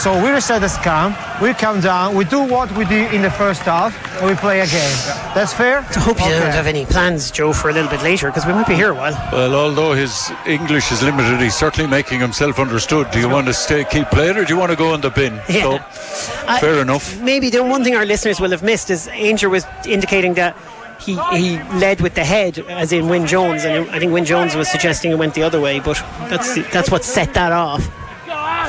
So 0.00 0.14
we 0.22 0.30
reset 0.30 0.60
the 0.60 0.68
scam. 0.68 1.10
We 1.42 1.52
come 1.52 1.80
down. 1.80 2.14
We 2.14 2.24
do 2.24 2.42
what 2.42 2.72
we 2.76 2.86
did 2.86 3.12
in 3.12 3.20
the 3.20 3.30
first 3.30 3.60
half, 3.62 3.92
and 4.20 4.30
we 4.30 4.34
play 4.36 4.60
again. 4.60 4.90
That's 5.34 5.52
fair. 5.52 5.80
I 5.80 6.00
hope 6.00 6.18
you 6.18 6.30
don't 6.30 6.50
have 6.50 6.66
any 6.66 6.86
plans, 6.86 7.30
Joe, 7.30 7.52
for 7.52 7.68
a 7.68 7.74
little 7.74 7.90
bit 7.90 8.02
later 8.02 8.28
because 8.28 8.46
we 8.46 8.54
might 8.54 8.66
be 8.66 8.74
here 8.74 8.90
a 8.90 8.94
while. 8.94 9.12
Well, 9.30 9.54
although 9.54 9.92
his 9.92 10.30
English 10.46 10.90
is 10.92 11.02
limited, 11.02 11.38
he's 11.40 11.54
certainly 11.54 11.90
making 11.90 12.20
himself 12.20 12.58
understood. 12.58 13.10
Do 13.10 13.20
you 13.20 13.28
want 13.28 13.46
to 13.48 13.52
stay, 13.52 13.84
keep 13.84 14.08
playing, 14.08 14.38
or 14.38 14.46
do 14.46 14.54
you 14.54 14.58
want 14.58 14.70
to 14.70 14.76
go 14.76 14.94
in 14.94 15.02
the 15.02 15.10
bin? 15.10 15.34
Yeah. 15.50 15.62
So, 15.90 16.46
uh, 16.46 16.58
fair 16.58 16.80
enough. 16.80 17.20
Maybe 17.20 17.50
the 17.50 17.62
one 17.62 17.84
thing 17.84 17.94
our 17.94 18.06
listeners 18.06 18.40
will 18.40 18.50
have 18.52 18.62
missed 18.62 18.88
is 18.88 19.06
Aungier 19.08 19.50
was 19.50 19.66
indicating 19.86 20.34
that 20.34 20.56
he, 21.00 21.18
he 21.36 21.58
led 21.74 22.00
with 22.00 22.14
the 22.14 22.24
head, 22.24 22.58
as 22.60 22.92
in 22.92 23.08
Wyn 23.10 23.26
Jones, 23.26 23.66
and 23.66 23.90
I 23.90 23.98
think 23.98 24.10
Wyn 24.10 24.24
Jones 24.24 24.54
was 24.54 24.70
suggesting 24.70 25.10
it 25.10 25.18
went 25.18 25.34
the 25.34 25.42
other 25.42 25.60
way, 25.60 25.80
but 25.80 26.02
that's 26.30 26.54
that's 26.72 26.90
what 26.90 27.04
set 27.04 27.34
that 27.34 27.52
off. 27.52 27.84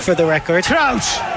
For 0.03 0.13
the 0.13 0.25
record, 0.25 0.65
Crouch. 0.65 1.36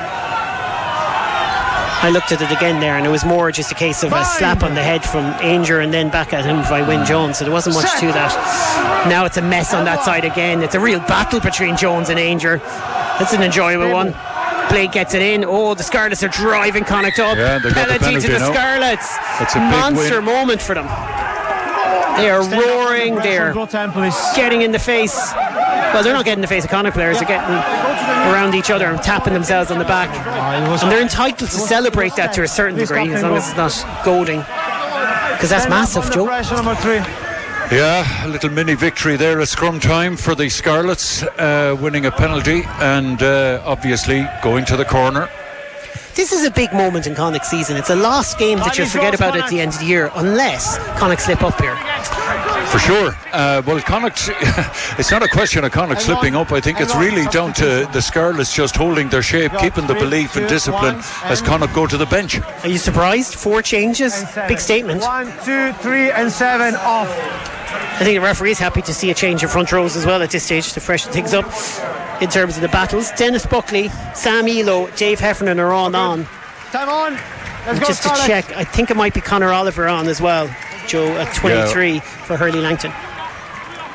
I 2.03 2.09
looked 2.09 2.33
at 2.33 2.41
it 2.41 2.51
again 2.51 2.81
there, 2.81 2.97
and 2.97 3.05
it 3.05 3.11
was 3.11 3.27
more 3.27 3.53
just 3.53 3.71
a 3.71 3.75
case 3.75 4.03
of 4.03 4.13
a 4.13 4.25
slap 4.25 4.63
on 4.63 4.75
the 4.75 4.83
head 4.83 5.05
from 5.05 5.33
Aungier 5.35 5.85
and 5.85 5.93
then 5.93 6.09
back 6.09 6.33
at 6.33 6.47
him 6.47 6.63
by 6.63 6.81
Wyn 6.81 7.05
Jones. 7.05 7.39
So 7.39 7.45
there 7.45 7.53
wasn't 7.53 7.77
much 7.77 7.91
to 8.01 8.07
that. 8.07 9.07
Now 9.09 9.27
it's 9.27 9.37
a 9.37 9.43
mess 9.43 9.75
on 9.75 9.85
that 9.85 10.03
side 10.03 10.25
again. 10.25 10.63
It's 10.63 10.75
a 10.75 10.81
real 10.81 11.01
battle 11.01 11.41
between 11.41 11.77
Jones 11.77 12.09
and 12.09 12.19
Aungier. 12.19 12.59
That's 13.19 13.35
an 13.35 13.43
enjoyable 13.43 13.93
one. 13.93 14.15
Blade 14.71 14.93
gets 14.93 15.15
it 15.15 15.21
in. 15.21 15.45
Oh, 15.45 15.75
the 15.75 15.83
Scarlets 15.83 16.23
are 16.23 16.29
driving 16.29 16.85
Connacht 16.85 17.19
up. 17.19 17.37
Yeah, 17.37 17.59
got 17.59 17.69
the 17.69 17.99
penalty 17.99 18.21
to 18.21 18.33
the 18.33 18.39
now. 18.39 18.53
Scarlets. 18.53 19.17
That's 19.39 19.55
a 19.57 19.59
Monster 19.59 20.23
moment 20.23 20.63
for 20.63 20.75
them. 20.75 20.87
They 22.17 22.31
are 22.31 22.43
roaring. 22.43 23.15
They're 23.17 23.53
Go 23.53 23.67
time, 23.67 23.93
please. 23.93 24.15
getting 24.37 24.63
in 24.63 24.73
the 24.73 24.79
face. 24.79 25.17
Well, 25.35 26.03
they're 26.03 26.13
not 26.13 26.25
getting 26.25 26.39
in 26.39 26.43
the 26.43 26.47
face 26.47 26.65
of 26.65 26.71
Connacht 26.71 26.95
players. 26.95 27.19
They're 27.19 27.29
getting 27.29 27.55
around 28.33 28.55
each 28.55 28.71
other 28.71 28.87
and 28.87 29.03
tapping 29.03 29.33
themselves 29.33 29.71
on 29.71 29.79
the 29.79 29.85
back. 29.85 30.11
it 30.11 30.83
And 30.83 30.93
they're 30.93 31.03
entitled 31.03 31.51
to 31.51 31.57
celebrate 31.57 32.15
that 32.17 32.33
to 32.35 32.43
a 32.43 32.49
certain 32.49 32.79
degree, 32.79 33.13
as 33.13 33.23
long 33.23 33.37
as 33.37 33.49
it's 33.49 33.57
not 33.57 34.05
goading. 34.05 34.41
Because 34.41 35.51
that's 35.51 35.69
massive, 35.69 36.11
Joe. 36.13 36.27
Pressure 36.27 36.55
number 36.55 36.75
three. 36.77 37.01
Yeah, 37.77 38.27
a 38.27 38.29
little 38.29 38.51
mini 38.51 38.75
victory 38.75 39.17
there 39.17 39.41
at 39.41 39.49
scrum 39.49 39.79
time 39.79 40.17
for 40.17 40.35
the 40.35 40.49
Scarlets, 40.49 41.23
uh, 41.23 41.77
winning 41.81 42.05
a 42.05 42.11
penalty 42.11 42.65
and 42.81 43.23
uh, 43.23 43.63
obviously 43.65 44.29
going 44.43 44.65
to 44.67 44.77
the 44.77 44.85
corner. 44.85 45.29
This 46.15 46.33
is 46.33 46.45
a 46.45 46.51
big 46.51 46.73
moment 46.73 47.07
in 47.07 47.15
Connacht 47.15 47.47
season. 47.47 47.77
It's 47.77 47.91
a 47.91 47.97
lost 47.97 48.39
game 48.39 48.59
that 48.59 48.77
you'll 48.77 48.89
forget 48.89 49.15
about 49.15 49.37
at 49.39 49.49
the 49.49 49.61
end 49.61 49.73
of 49.73 49.79
the 49.81 49.87
year, 49.87 50.11
unless 50.15 50.77
Connacht 50.99 51.23
slip 51.23 51.43
up 51.43 51.61
here. 51.61 51.77
For 52.67 52.79
sure. 52.79 53.17
Uh, 53.33 53.63
well, 53.67 53.81
Connacht, 53.81 54.29
it's 54.99 55.11
not 55.11 55.23
a 55.23 55.29
question 55.29 55.65
of 55.65 55.73
Connacht 55.73 56.03
slipping 56.03 56.37
up. 56.37 56.53
I 56.53 56.61
think 56.61 56.81
it's 56.81 56.95
really 56.97 57.25
down 57.27 57.53
to 57.55 57.89
the 57.93 58.01
Scarlets 58.01 58.55
just 58.55 58.77
holding 58.77 59.09
their 59.09 59.23
shape, 59.23 59.53
keeping 59.61 59.87
the 59.87 59.95
belief 59.95 60.37
and 60.37 60.49
discipline 60.49 60.97
as 61.25 61.41
and- 61.41 61.49
Connacht 61.49 61.75
go 61.75 61.87
to 61.87 61.97
the 61.97 62.07
bench. 62.07 62.41
Are 62.63 62.69
you 62.69 62.79
surprised? 62.79 63.35
Four 63.35 63.63
changes? 63.63 64.25
Big 64.49 64.59
statement. 64.61 65.01
One, 65.03 65.27
two, 65.45 65.73
three, 65.75 66.11
and 66.11 66.31
seven 66.31 66.75
off. 66.77 67.09
I 67.73 68.05
think 68.05 68.17
the 68.17 68.21
referee 68.21 68.53
is 68.53 68.59
happy 68.59 68.83
to 68.83 68.95
see 68.95 69.11
a 69.11 69.15
change 69.15 69.43
in 69.43 69.49
front 69.49 69.71
rows 69.73 69.97
as 69.97 70.07
well 70.07 70.23
at 70.23 70.31
this 70.31 70.45
stage 70.45 70.73
to 70.73 70.81
freshen 70.81 71.13
things 71.13 71.35
up 71.35 71.45
in 72.23 72.29
terms 72.29 72.57
of 72.57 72.63
the 72.63 72.69
battles. 72.69 73.11
Dennis 73.13 73.47
Buckley, 73.47 73.89
Sam 74.15 74.49
Illo, 74.49 74.89
Dave 74.97 75.21
Heffernan 75.21 75.61
are 75.61 75.73
all 75.73 75.95
on. 75.95 76.25
Time 76.73 76.89
on. 76.89 77.13
Let's 77.67 77.79
go, 77.81 77.87
Just 77.87 78.03
to 78.03 78.09
Scarlett. 78.09 78.27
check, 78.27 78.57
I 78.57 78.65
think 78.65 78.91
it 78.91 78.97
might 78.97 79.13
be 79.13 79.21
Conor 79.21 79.53
Oliver 79.53 79.87
on 79.87 80.07
as 80.09 80.21
well, 80.21 80.49
Joe, 80.87 81.07
at 81.19 81.35
23 81.37 82.01
for 82.01 82.37
Hurley 82.37 82.61
Langton. 82.61 82.93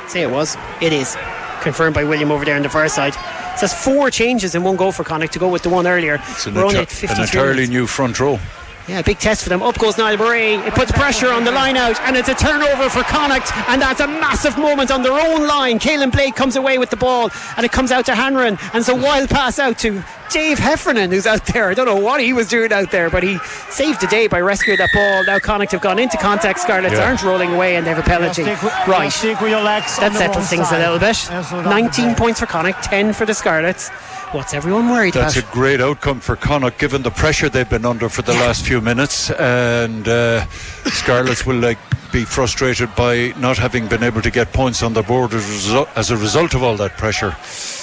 Say 0.07 0.21
it 0.21 0.29
was. 0.29 0.55
It 0.81 0.93
is. 0.93 1.17
Confirmed 1.61 1.95
by 1.95 2.03
William 2.03 2.31
over 2.31 2.45
there 2.45 2.55
on 2.55 2.61
the 2.61 2.69
far 2.69 2.87
side. 2.89 3.13
So 3.57 3.65
that's 3.65 3.83
four 3.83 4.11
changes 4.11 4.53
in 4.53 4.63
one 4.63 4.75
go 4.75 4.91
for 4.91 5.03
Connacht 5.03 5.33
to 5.33 5.39
go 5.39 5.49
with 5.49 5.63
the 5.63 5.69
one 5.69 5.87
earlier. 5.87 6.19
It's 6.29 6.45
an, 6.45 6.53
We're 6.53 6.63
only 6.65 6.75
enti- 6.75 6.81
at 6.81 6.89
53 6.91 7.15
an 7.15 7.21
entirely 7.23 7.53
minutes. 7.55 7.69
new 7.71 7.87
front 7.87 8.19
row. 8.19 8.39
Yeah, 8.87 9.01
big 9.01 9.17
test 9.17 9.41
for 9.43 9.49
them. 9.49 9.63
Up 9.63 9.79
goes 9.79 9.97
Niall 9.97 10.17
Murray. 10.17 10.53
It 10.53 10.75
puts 10.75 10.91
pressure 10.91 11.29
on 11.29 11.43
the 11.43 11.51
line 11.51 11.75
out, 11.75 11.99
and 12.01 12.15
it's 12.15 12.29
a 12.29 12.35
turnover 12.35 12.87
for 12.89 13.01
Connacht, 13.03 13.51
and 13.67 13.81
that's 13.81 13.99
a 13.99 14.07
massive 14.07 14.59
moment 14.59 14.91
on 14.91 15.01
their 15.01 15.13
own 15.13 15.47
line. 15.47 15.79
Caolin 15.79 16.11
Blade 16.11 16.35
comes 16.35 16.55
away 16.55 16.77
with 16.77 16.91
the 16.91 16.95
ball, 16.95 17.31
and 17.57 17.65
it 17.65 17.71
comes 17.71 17.91
out 17.91 18.05
to 18.05 18.13
Hanrahan, 18.13 18.59
and 18.73 18.75
it's 18.75 18.89
a 18.89 18.95
wild 18.95 19.29
pass 19.29 19.57
out 19.57 19.79
to 19.79 20.03
Dave 20.29 20.57
Heffernan, 20.59 21.11
who's 21.11 21.25
out 21.27 21.45
there. 21.47 21.69
I 21.69 21.73
don't 21.73 21.85
know 21.85 21.95
what 21.95 22.19
he 22.19 22.33
was 22.33 22.47
doing 22.47 22.71
out 22.73 22.91
there, 22.91 23.09
but 23.09 23.23
he 23.23 23.37
saved 23.69 24.01
the 24.01 24.07
day 24.07 24.27
by 24.27 24.41
rescuing 24.41 24.77
that 24.77 24.89
ball. 24.93 25.23
Now 25.25 25.39
Connacht 25.39 25.71
have 25.71 25.81
gone 25.81 25.99
into 25.99 26.17
contact. 26.17 26.59
Scarlets 26.59 26.95
Yeah. 26.95 27.05
aren't 27.05 27.23
rolling 27.23 27.53
away, 27.53 27.75
and 27.75 27.85
they 27.85 27.91
have 27.91 27.99
a 27.99 28.03
penalty. 28.03 28.43
With, 28.43 28.63
Right. 28.87 29.11
Stick 29.11 29.39
with 29.41 29.51
your 29.51 29.61
legs. 29.61 29.97
on 29.97 30.11
That 30.11 30.17
settles 30.17 30.37
one 30.37 30.45
things 30.45 30.71
a 30.71 30.77
little 30.77 30.99
bit. 30.99 31.31
And 31.31 31.45
so 31.45 31.61
19 31.61 32.15
points 32.15 32.39
for 32.39 32.45
Connacht, 32.45 32.83
10 32.83 33.13
for 33.13 33.25
the 33.25 33.33
Scarlets. 33.33 33.89
What's 34.31 34.53
everyone 34.53 34.89
worried 34.89 35.13
That's 35.13 35.37
a 35.37 35.41
great 35.43 35.79
outcome 35.79 36.19
for 36.19 36.35
Connacht, 36.35 36.77
given 36.79 37.03
the 37.03 37.11
pressure 37.11 37.47
they've 37.47 37.69
been 37.69 37.85
under 37.85 38.09
for 38.09 38.21
the 38.21 38.33
last 38.33 38.65
few 38.65 38.81
minutes. 38.81 39.29
And 39.31 40.07
uh, 40.07 40.45
Scarlets 40.87 41.45
will 41.45 41.55
like 41.57 41.77
be 42.11 42.23
frustrated 42.25 42.93
by 42.95 43.33
not 43.37 43.57
having 43.57 43.87
been 43.87 44.03
able 44.03 44.21
to 44.21 44.31
get 44.31 44.51
points 44.53 44.81
on 44.83 44.93
the 44.93 45.03
board 45.03 45.33
as, 45.33 45.43
a 45.45 45.51
result, 45.53 45.89
as 45.95 46.11
a 46.11 46.17
result 46.17 46.53
of 46.53 46.63
all 46.63 46.75
that 46.77 46.97
pressure. 46.97 47.35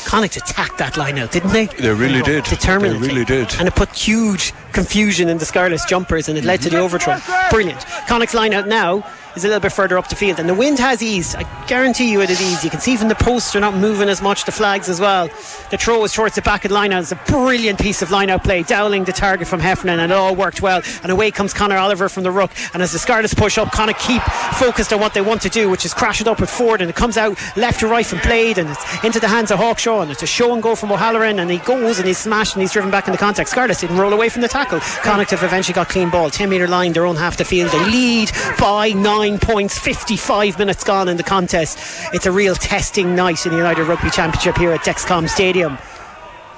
Connacht 0.07 0.37
attacked 0.37 0.79
that 0.79 0.97
line 0.97 1.19
out, 1.19 1.33
didn't 1.33 1.53
they? 1.53 1.67
They 1.67 1.91
really 1.93 2.23
did. 2.23 2.32
Determinedly. 2.41 3.09
They 3.09 3.15
really 3.15 3.25
did. 3.25 3.55
And 3.59 3.69
it 3.69 3.75
put 3.75 3.95
huge 3.95 4.53
confusion 4.73 5.29
in 5.29 5.39
the 5.39 5.45
Scarlets 5.45 5.85
jumpers 5.85 6.29
and 6.29 6.39
it 6.39 6.45
led 6.45 6.63
to 6.63 6.71
the 6.71 6.79
overthrow. 6.79 7.19
Brilliant. 7.51 7.85
Connacht's 8.09 8.35
line 8.35 8.55
out 8.55 8.69
now 8.69 9.05
is 9.37 9.45
a 9.45 9.49
little 9.49 9.61
bit 9.61 9.73
further 9.73 9.99
up 9.99 10.09
the 10.09 10.17
field 10.17 10.39
and 10.39 10.49
the 10.49 10.55
wind 10.55 10.79
has 10.79 11.03
eased. 11.03 11.37
I 11.37 11.43
guarantee 11.67 12.11
you 12.11 12.21
it 12.21 12.31
is 12.31 12.41
eased. 12.41 12.65
You 12.65 12.71
can 12.71 12.81
see 12.81 12.97
from 12.97 13.09
the 13.09 13.15
posts 13.15 13.53
they're 13.53 13.61
not 13.61 13.75
moving 13.75 14.09
as 14.09 14.21
much, 14.23 14.45
the 14.45 14.53
flags 14.53 14.89
as 14.89 15.01
well. 15.01 15.29
The 15.71 15.79
throw 15.79 16.05
is 16.05 16.13
towards 16.13 16.35
the 16.35 16.43
back 16.43 16.65
of 16.65 16.71
the 16.71 16.75
line. 16.75 16.93
It's 16.93 17.13
a 17.13 17.17
brilliant 17.27 17.81
piece 17.81 18.03
of 18.03 18.11
line 18.11 18.31
out 18.31 18.45
play, 18.45 18.63
dowling 18.63 19.05
the 19.05 19.13
target 19.13 19.49
from 19.49 19.61
Heffernan 19.61 20.01
and 20.01 20.13
it 20.13 20.15
all 20.15 20.35
worked 20.35 20.63
well. 20.63 20.83
And 21.03 21.11
away 21.11 21.31
comes 21.31 21.53
Conor 21.53 21.77
Oliver 21.77 22.09
from 22.09 22.23
the 22.23 22.31
ruck. 22.31 22.53
And 22.75 22.83
as 22.83 22.93
the 22.93 22.99
Scarlets 22.99 23.35
push 23.35 23.59
up, 23.59 23.73
Connacht 23.73 24.01
keep 24.01 24.23
focused 24.55 24.93
on 24.93 25.01
what 25.01 25.15
they 25.15 25.21
want 25.21 25.43
to 25.43 25.49
do, 25.49 25.71
which 25.71 25.85
is 25.85 25.95
crash 25.95 26.21
it 26.21 26.29
up 26.29 26.41
with 26.41 26.51
Forde 26.51 26.81
and 26.81 26.91
it 26.91 26.97
comes 26.97 27.17
out 27.17 27.39
left 27.57 27.81
to 27.81 27.89
right 27.89 28.07
from 28.07 28.19
Blade 28.21 28.59
and 28.59 28.71
it's 28.71 29.05
into 29.05 29.21
the 29.21 29.29
hands 29.29 29.51
of 29.51 29.59
Hawkshaw 29.59 30.03
and 30.03 30.11
it's 30.11 30.23
a 30.23 30.27
show 30.27 30.53
and 30.53 30.63
go 30.63 30.75
from 30.75 30.93
O'Halloran 30.93 31.39
and 31.39 31.51
he 31.51 31.59
goes 31.59 31.99
and 31.99 32.07
he's 32.07 32.19
smashed 32.19 32.55
and 32.55 32.63
he's 32.63 32.73
driven 32.73 32.91
back 32.91 33.07
in 33.07 33.13
the 33.13 33.19
contact. 33.19 33.49
Scarlets 33.49 33.81
didn't 33.81 33.99
roll 33.99 34.13
away 34.13 34.29
from 34.29 34.43
the 34.43 34.49
tackle. 34.49 34.81
Connacht 35.03 35.31
have 35.31 35.43
eventually 35.43 35.75
got 35.75 35.89
clean 35.89 36.11
ball. 36.11 36.31
10 36.31 36.49
metre 36.49 36.69
line, 36.69 36.93
their 36.93 37.07
own 37.07 37.17
half 37.17 37.37
the 37.37 37.45
field. 37.45 37.71
They 37.71 37.91
lead 37.91 38.31
by 38.59 38.93
9 39.23 39.39
points. 39.39 39.79
55 39.79 40.59
minutes 40.59 40.83
gone 40.83 41.09
in 41.09 41.17
the 41.17 41.23
contest. 41.23 41.79
It's 42.13 42.27
a 42.27 42.33
real 42.33 42.57
testing 42.57 43.15
night 43.15 43.47
in 43.47 43.53
the 43.53 43.59
United 43.59 43.85
Rugby 43.85 44.11
Championship 44.11 44.57
here 44.57 44.73
at 44.73 44.81
Dexcom 44.81 45.29
Stadium 45.29 45.79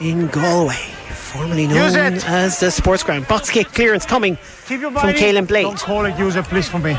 in 0.01 0.29
Galway. 0.29 0.81
Formerly 1.13 1.67
known 1.67 1.95
as 2.25 2.61
the 2.61 2.71
Sports 2.71 3.03
Ground. 3.03 3.29
Box 3.29 3.51
kick 3.51 3.67
clearance 3.73 4.07
coming 4.07 4.39
Keep 4.67 4.81
your 4.81 4.93
from. 4.93 5.11
Caolin 5.11 5.47
Blade. 5.47 5.65
Don't 5.65 5.79
call 5.79 6.07
it 6.07 6.19
user, 6.19 6.43
please, 6.43 6.67
for 6.67 6.79
me. 6.79 6.97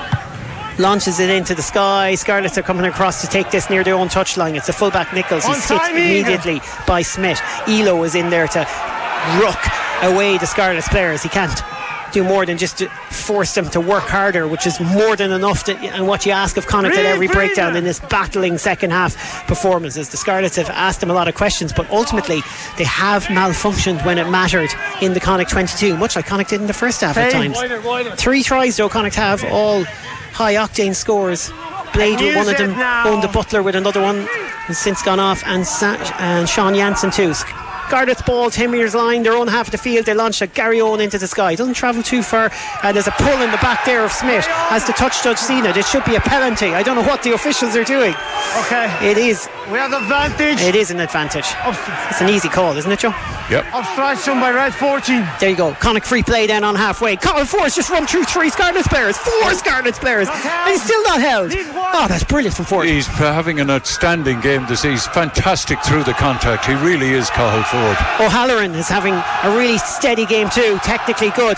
launches 0.77 1.19
it 1.19 1.31
into 1.31 1.55
the 1.55 1.63
sky. 1.63 2.13
Scarlets 2.13 2.59
are 2.59 2.61
coming 2.61 2.85
across 2.85 3.21
to 3.21 3.27
take 3.27 3.49
this 3.49 3.67
near 3.67 3.83
their 3.83 3.95
own 3.95 4.07
touchline. 4.07 4.55
It's 4.55 4.69
a 4.69 4.73
fullback 4.73 5.13
Nicholas. 5.15 5.47
He's 5.47 5.67
hit 5.67 5.81
immediately 5.89 6.61
by 6.85 7.01
Smith. 7.01 7.41
Illo 7.67 8.03
is 8.03 8.13
in 8.13 8.29
there 8.29 8.47
to 8.49 8.59
ruck 9.41 9.65
away 10.03 10.37
the 10.37 10.45
Scarlets 10.45 10.89
players. 10.89 11.23
He 11.23 11.29
can't 11.29 11.59
do 12.15 12.23
more 12.23 12.45
than 12.45 12.57
just 12.57 12.77
to 12.79 12.87
force 13.11 13.53
them 13.55 13.69
to 13.69 13.81
work 13.81 14.03
harder, 14.03 14.47
which 14.47 14.65
is 14.65 14.79
more 14.79 15.15
than 15.17 15.31
enough 15.31 15.65
to, 15.65 15.77
and 15.77 16.07
what 16.07 16.25
you 16.25 16.31
ask 16.31 16.55
of 16.57 16.65
Connacht 16.65 16.95
at 16.95 17.05
every 17.05 17.27
breakdown 17.27 17.75
in 17.75 17.83
this 17.83 17.99
battling 17.99 18.57
second 18.57 18.91
half 18.91 19.15
performance. 19.47 19.97
As 19.97 20.09
the 20.09 20.17
Scarlets 20.17 20.55
have 20.55 20.69
asked 20.69 21.01
them 21.01 21.11
a 21.11 21.13
lot 21.13 21.27
of 21.27 21.35
questions, 21.35 21.73
but 21.73 21.89
ultimately 21.91 22.41
they 22.77 22.85
have 22.85 23.25
malfunctioned 23.25 24.03
when 24.05 24.17
it 24.17 24.29
mattered 24.29 24.69
in 25.01 25.13
the 25.13 25.19
Connacht 25.19 25.51
22, 25.51 25.97
much 25.97 26.15
like 26.15 26.25
Connacht 26.25 26.49
did 26.51 26.61
in 26.61 26.67
the 26.67 26.73
first 26.73 27.01
half 27.01 27.17
at 27.17 27.31
times. 27.33 27.57
Three 28.15 28.41
tries 28.43 28.77
though 28.77 28.87
Connacht 28.89 29.15
have, 29.15 29.43
all 29.51 29.83
high 30.33 30.55
octane 30.55 30.95
scores. 30.95 31.51
Blade 31.93 32.19
with 32.19 32.35
one 32.35 32.49
of 32.49 32.57
them, 32.57 32.73
Eoin 32.73 33.21
de 33.21 33.27
Buitléar 33.27 33.63
with 33.63 33.75
another 33.75 34.01
one, 34.01 34.25
has 34.67 34.77
since 34.77 35.01
gone 35.01 35.19
off, 35.19 35.43
and, 35.45 35.65
Sa- 35.65 35.95
and 36.19 36.47
Sean 36.49 36.73
Jansen 36.75 37.11
too. 37.11 37.33
Scarlet's 37.87 38.21
ball, 38.23 38.49
10 38.49 38.71
metres 38.71 38.95
line, 38.95 39.23
their 39.23 39.33
own 39.33 39.47
half 39.47 39.67
of 39.67 39.71
the 39.71 39.77
field. 39.77 40.05
They 40.05 40.13
launch 40.13 40.41
a 40.41 40.47
Gary 40.47 40.81
Owen 40.81 41.01
into 41.01 41.17
the 41.17 41.27
sky. 41.27 41.55
Doesn't 41.55 41.75
travel 41.75 42.01
too 42.01 42.23
far. 42.23 42.51
And 42.83 42.95
there's 42.95 43.07
a 43.07 43.11
pull 43.11 43.41
in 43.41 43.51
the 43.51 43.57
back 43.57 43.85
there 43.85 44.03
of 44.03 44.11
Smith 44.11 44.45
as 44.71 44.85
the 44.87 44.93
touch 44.93 45.23
judge 45.23 45.37
seen 45.37 45.65
it. 45.65 45.77
It 45.77 45.85
should 45.85 46.05
be 46.05 46.15
a 46.15 46.19
penalty. 46.19 46.73
I 46.73 46.81
don't 46.81 46.95
know 46.95 47.03
what 47.03 47.21
the 47.23 47.33
officials 47.33 47.75
are 47.75 47.83
doing. 47.83 48.15
Okay. 48.65 48.89
It 49.07 49.17
is. 49.17 49.47
We 49.67 49.77
have 49.77 49.91
the 49.91 49.97
advantage. 49.97 50.61
It 50.61 50.75
is 50.75 50.91
an 50.91 50.99
advantage. 50.99 51.45
It's 52.09 52.21
an 52.21 52.29
easy 52.29 52.49
call, 52.49 52.75
isn't 52.77 52.91
it, 52.91 52.99
Joe? 52.99 53.13
Yep. 53.49 53.65
Obstruction 53.73 54.39
by 54.39 54.51
red 54.51 54.73
14. 54.73 55.27
There 55.39 55.49
you 55.49 55.55
go. 55.55 55.73
Connacht 55.73 56.07
free 56.07 56.23
play 56.23 56.47
then 56.47 56.63
on 56.63 56.75
halfway. 56.75 57.15
Colin 57.15 57.45
Forrest 57.45 57.75
just 57.75 57.89
run 57.91 58.07
through 58.07 58.23
three 58.23 58.49
Scarlets 58.49 58.87
players. 58.87 59.17
Four 59.17 59.53
Scarlets 59.53 59.99
players. 59.99 60.27
And 60.29 60.71
he's 60.71 60.83
still 60.83 61.03
not 61.03 61.19
held. 61.21 61.51
Oh, 61.53 62.05
that's 62.07 62.23
brilliant 62.23 62.55
from 62.55 62.65
Forde. 62.65 62.87
He's 62.87 63.07
having 63.07 63.59
an 63.59 63.69
outstanding 63.69 64.41
game 64.41 64.65
this 64.67 64.81
He's 64.85 65.07
fantastic 65.07 65.81
through 65.83 66.03
the 66.03 66.13
contact. 66.13 66.65
He 66.65 66.73
really 66.75 67.11
is 67.11 67.29
Cathal 67.31 67.74
Forde. 67.75 68.25
O'Halloran 68.25 68.73
is 68.75 68.87
having 68.87 69.13
a 69.13 69.57
really 69.57 69.77
steady 69.79 70.25
game 70.25 70.49
too. 70.49 70.79
Technically 70.83 71.29
good. 71.31 71.57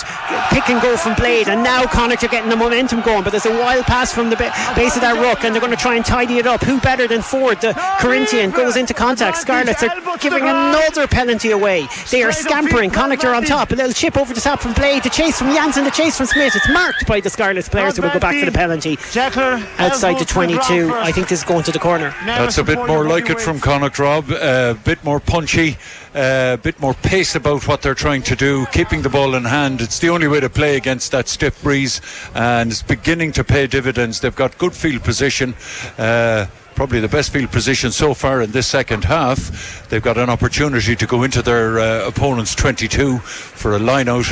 Pick 0.50 0.70
and 0.70 0.82
go 0.82 0.98
from 0.98 1.14
Blade. 1.16 1.48
And 1.48 1.64
now 1.64 1.86
Connacht 1.86 2.24
are 2.24 2.28
getting 2.28 2.50
the 2.50 2.56
momentum 2.56 3.02
going. 3.02 3.24
But 3.24 3.32
there's 3.32 3.46
a 3.46 3.52
wild 3.60 3.86
pass 3.86 4.12
from 4.14 4.30
the 4.30 4.36
ba- 4.36 4.54
base 4.76 4.96
of 4.96 5.02
that 5.02 5.22
ruck. 5.22 5.44
And 5.44 5.54
they're 5.54 5.62
going 5.62 5.76
to 5.76 5.82
try 5.82 5.96
and 5.96 6.06
tidy 6.06 6.38
it 6.38 6.48
up. 6.48 6.64
Who 6.64 6.80
better 6.80 7.08
than 7.08 7.22
Forde? 7.22 7.62
The 7.62 7.74
Corinthian 8.00 8.52
goes 8.52 8.76
into 8.76 8.94
contact. 8.94 9.38
Scarlets 9.38 9.84
are 9.84 9.94
giving 10.20 10.44
another 10.44 11.08
penalty 11.08 11.52
away. 11.52 11.88
They 12.12 12.24
are 12.24 12.32
scampering. 12.32 12.90
Connacht 12.90 13.24
are 13.24 13.36
on 13.36 13.44
top. 13.44 13.72
A 13.72 13.76
little 13.76 13.94
chip 13.94 14.18
over 14.18 14.34
the 14.34 14.42
top 14.42 14.60
from 14.62 14.74
Blade. 14.74 15.04
The 15.04 15.10
chase 15.10 15.38
from 15.38 15.54
Jansen. 15.54 15.84
The 15.84 15.92
chase 15.92 16.18
from 16.18 16.26
Smith. 16.26 16.56
It's 16.56 16.70
marked 16.70 17.06
by 17.08 17.20
the 17.20 17.30
Scarlets 17.30 17.70
players 17.70 17.96
who 17.98 18.02
will 18.04 18.10
go 18.12 18.20
back 18.20 18.40
for 18.40 18.46
the 18.46 18.52
penalty. 18.52 18.98
Jackler. 18.98 19.64
Outside 19.78 20.18
the 20.20 20.26
22. 20.26 20.92
I 20.94 21.12
think 21.12 21.28
this 21.28 21.40
is 21.40 21.46
going 21.46 21.64
to 21.64 21.72
the 21.72 21.80
corner. 21.80 22.14
That's 22.26 22.58
a 22.58 22.64
bit 22.64 22.78
more 22.88 23.06
like 23.08 23.30
it 23.30 23.40
from 23.40 23.60
Connacht, 23.60 24.00
Rob. 24.00 24.30
A 24.32 24.78
bit 24.84 25.04
more 25.04 25.20
punchy, 25.20 25.78
a 26.18 26.58
bit 26.58 26.80
more 26.80 26.96
pace 26.96 27.36
about 27.36 27.68
what 27.68 27.82
they're 27.82 27.94
trying 27.94 28.24
to 28.24 28.36
do, 28.36 28.66
keeping 28.72 29.04
the 29.04 29.10
ball 29.10 29.36
in 29.36 29.46
hand. 29.46 29.82
It's 29.82 30.00
the 30.00 30.10
only 30.10 30.28
way 30.28 30.40
to 30.40 30.50
play 30.50 30.76
against 30.76 31.12
that 31.12 31.28
stiff 31.28 31.62
breeze, 31.62 32.02
and 32.34 32.72
it's 32.72 32.82
beginning 32.82 33.34
to 33.34 33.44
pay 33.44 33.68
dividends. 33.68 34.20
They've 34.20 34.36
got 34.36 34.58
good 34.58 34.74
field 34.74 35.04
position. 35.04 35.54
Uh, 35.98 36.48
probably 36.74 37.00
the 37.00 37.08
best 37.08 37.32
field 37.32 37.52
position 37.52 37.92
so 37.92 38.14
far 38.14 38.42
in 38.42 38.52
this 38.52 38.68
second 38.68 39.04
half. 39.04 39.88
They've 39.90 40.02
got 40.02 40.18
an 40.18 40.30
opportunity 40.30 40.96
to 40.96 41.06
go 41.06 41.24
into 41.24 41.42
their 41.42 41.80
uh, 41.80 42.08
opponent's 42.08 42.56
22 42.56 43.20
for 43.20 43.76
a 43.76 43.80
line 43.80 44.10
out 44.10 44.26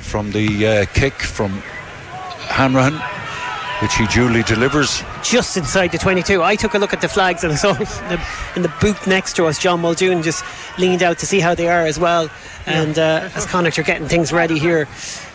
from 0.00 0.32
the 0.32 0.66
uh, 0.66 0.84
kick 0.92 1.14
from 1.14 1.62
Hanrahan, 2.48 2.94
which 3.82 3.96
he 3.96 4.06
duly 4.06 4.44
delivers. 4.44 5.02
just 5.24 5.56
inside 5.56 5.90
the 5.90 5.98
22. 5.98 6.40
I 6.40 6.54
took 6.54 6.74
a 6.74 6.78
look 6.78 6.92
at 6.92 7.00
the 7.00 7.08
flags 7.08 7.42
and 7.42 7.52
I 7.52 7.56
saw 7.64 7.70
in 7.72 7.78
the, 7.78 8.26
in 8.56 8.62
the 8.62 8.72
booth 8.80 9.08
next 9.08 9.34
to 9.36 9.46
us, 9.46 9.58
John 9.58 9.80
Muldoon 9.80 10.22
just 10.22 10.44
leaned 10.78 11.02
out 11.02 11.18
to 11.18 11.26
see 11.26 11.40
how 11.40 11.56
they 11.56 11.68
are 11.68 11.84
as 11.84 11.98
well. 11.98 12.30
And 12.64 12.96
uh, 12.96 13.28
as 13.34 13.44
Connacht 13.44 13.80
are 13.80 13.82
getting 13.82 14.06
things 14.06 14.32
ready 14.32 14.58
here, 14.58 14.86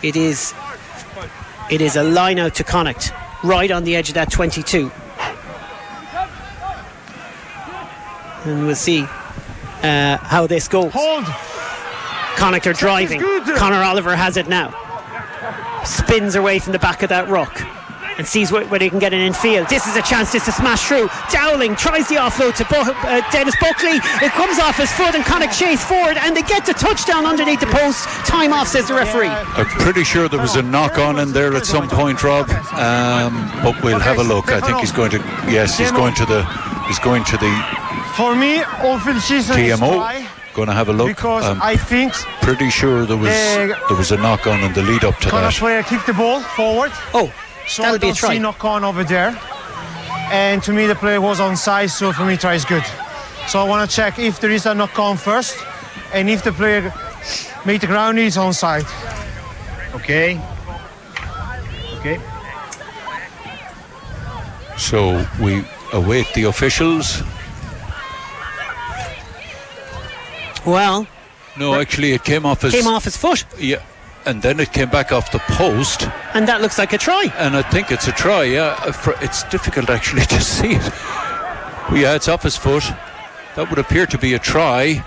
it 0.02 0.16
is 0.16 0.54
it 1.70 1.82
is 1.82 1.96
a 1.96 2.02
line 2.02 2.38
out 2.38 2.54
to 2.54 2.64
Connacht, 2.64 3.12
right 3.44 3.70
on 3.70 3.84
the 3.84 3.94
edge 3.94 4.08
of 4.08 4.14
that 4.14 4.30
22. 4.32 4.90
And 8.46 8.66
we'll 8.66 8.74
see 8.74 9.02
uh, 9.82 10.16
how 10.16 10.46
this 10.46 10.68
goes. 10.68 10.90
Hold. 10.94 11.26
Connacht 12.36 12.66
are 12.66 12.72
driving. 12.72 13.20
Conor 13.20 13.82
Oliver 13.82 14.16
has 14.16 14.38
it 14.38 14.48
now. 14.48 14.72
Spins 15.84 16.34
away 16.34 16.58
from 16.58 16.72
the 16.72 16.78
back 16.78 17.02
of 17.02 17.10
that 17.10 17.28
rock 17.28 17.60
and 18.18 18.26
sees 18.26 18.50
where, 18.50 18.66
where 18.66 18.80
he 18.80 18.90
can 18.90 18.98
get 18.98 19.12
it 19.12 19.20
in 19.20 19.32
field. 19.32 19.68
This 19.68 19.86
is 19.86 19.96
a 19.96 20.02
chance 20.02 20.32
just 20.32 20.46
to 20.46 20.52
smash 20.52 20.86
through. 20.88 21.08
Dowling 21.32 21.76
tries 21.76 22.08
the 22.08 22.16
offload 22.16 22.54
to 22.56 22.64
Bo- 22.64 22.92
uh, 23.08 23.22
Dennis 23.30 23.54
Buckley. 23.60 23.96
It 24.26 24.32
comes 24.32 24.58
off 24.58 24.76
his 24.76 24.90
foot 24.92 25.14
and 25.14 25.24
Connacht 25.24 25.56
chase 25.58 25.84
forward 25.84 26.16
and 26.18 26.36
they 26.36 26.42
get 26.42 26.66
the 26.66 26.74
touchdown 26.74 27.24
underneath 27.26 27.60
the 27.60 27.66
post. 27.66 28.04
Time 28.26 28.52
off, 28.52 28.68
says 28.68 28.88
the 28.88 28.94
referee. 28.94 29.28
I'm 29.28 29.66
pretty 29.66 30.02
sure 30.04 30.28
there 30.28 30.40
was 30.40 30.56
a 30.56 30.62
knock 30.62 30.98
on 30.98 31.18
in 31.20 31.32
there 31.32 31.54
at 31.54 31.64
some 31.64 31.88
point, 31.88 32.22
Rob. 32.24 32.50
Um, 32.50 33.48
but 33.62 33.80
we'll 33.82 33.98
have 34.00 34.18
a 34.18 34.24
look. 34.24 34.50
I 34.50 34.60
think 34.60 34.78
he's 34.78 34.92
going 34.92 35.10
to. 35.12 35.18
Yes, 35.48 35.78
he's 35.78 35.92
going 35.92 36.14
to 36.14 36.26
the. 36.26 36.44
He's 36.88 36.98
going 36.98 37.22
to 37.24 37.36
the 37.36 37.52
For 38.16 38.34
me, 38.34 38.62
open 38.82 39.20
season 39.20 39.58
is 39.60 39.78
TMO. 39.78 40.26
Going 40.54 40.68
to 40.68 40.74
have 40.74 40.88
a 40.88 40.92
look. 40.92 41.06
because 41.08 41.44
I'm 41.44 41.60
I 41.62 41.76
think 41.76 42.12
pretty 42.42 42.68
sure 42.70 43.04
there 43.06 43.16
was 43.16 43.28
Uh, 43.30 43.74
there 43.88 43.96
was 43.96 44.10
a 44.10 44.16
knock 44.16 44.46
on 44.46 44.60
in 44.64 44.72
the 44.72 44.82
lead 44.82 45.04
up 45.04 45.16
to 45.18 45.28
Connacht 45.28 45.54
that. 45.54 45.60
player 45.60 45.82
kicked 45.84 46.06
the 46.06 46.14
ball 46.14 46.40
forward. 46.40 46.90
Oh, 47.14 47.32
So 47.68 47.82
that'll 47.82 47.96
I 47.96 47.98
don't 47.98 48.16
see 48.16 48.38
knock 48.38 48.64
on 48.64 48.82
over 48.84 49.04
there. 49.04 49.38
And 50.30 50.62
to 50.62 50.72
me, 50.72 50.86
the 50.86 50.94
player 50.94 51.20
was 51.20 51.40
on 51.40 51.56
side, 51.56 51.90
so 51.90 52.12
for 52.12 52.24
me, 52.24 52.36
try 52.36 52.54
is 52.54 52.64
good. 52.64 52.84
So 53.46 53.60
I 53.60 53.64
want 53.64 53.88
to 53.88 53.94
check 53.96 54.18
if 54.18 54.40
there 54.40 54.50
is 54.50 54.66
a 54.66 54.74
knock 54.74 54.98
on 54.98 55.16
first, 55.16 55.56
and 56.12 56.28
if 56.28 56.42
the 56.44 56.52
player 56.52 56.92
made 57.64 57.80
the 57.80 57.86
ground 57.86 58.18
is 58.18 58.36
on 58.36 58.52
side. 58.52 58.84
Okay. 59.94 60.40
Okay. 61.98 62.20
So 64.76 65.26
we 65.40 65.64
await 65.92 66.26
the 66.34 66.44
officials. 66.44 67.22
Well, 70.64 71.06
No, 71.56 71.74
actually, 71.74 72.12
it 72.12 72.24
came 72.24 72.44
off 72.46 72.62
his. 72.62 72.72
came 72.72 72.86
off 72.86 73.04
his 73.04 73.16
foot 73.16 73.44
Yeah, 73.58 73.82
and 74.28 74.42
then 74.42 74.60
it 74.60 74.72
came 74.72 74.90
back 74.90 75.10
off 75.10 75.32
the 75.32 75.38
post, 75.38 76.02
and 76.34 76.46
that 76.46 76.60
looks 76.60 76.76
like 76.78 76.92
a 76.92 76.98
try. 76.98 77.32
and 77.38 77.56
I 77.56 77.62
think 77.62 77.90
it's 77.90 78.06
a 78.08 78.12
try. 78.12 78.44
Yeah, 78.44 78.76
it's 79.22 79.42
difficult 79.44 79.88
actually 79.88 80.26
to 80.36 80.40
see 80.40 80.72
it. 80.72 80.92
Yeah, 81.92 82.14
it's 82.14 82.28
off 82.28 82.42
his 82.42 82.56
foot. 82.56 82.84
That 83.56 83.70
would 83.70 83.78
appear 83.78 84.06
to 84.06 84.18
be 84.18 84.34
a 84.34 84.38
try. 84.38 85.02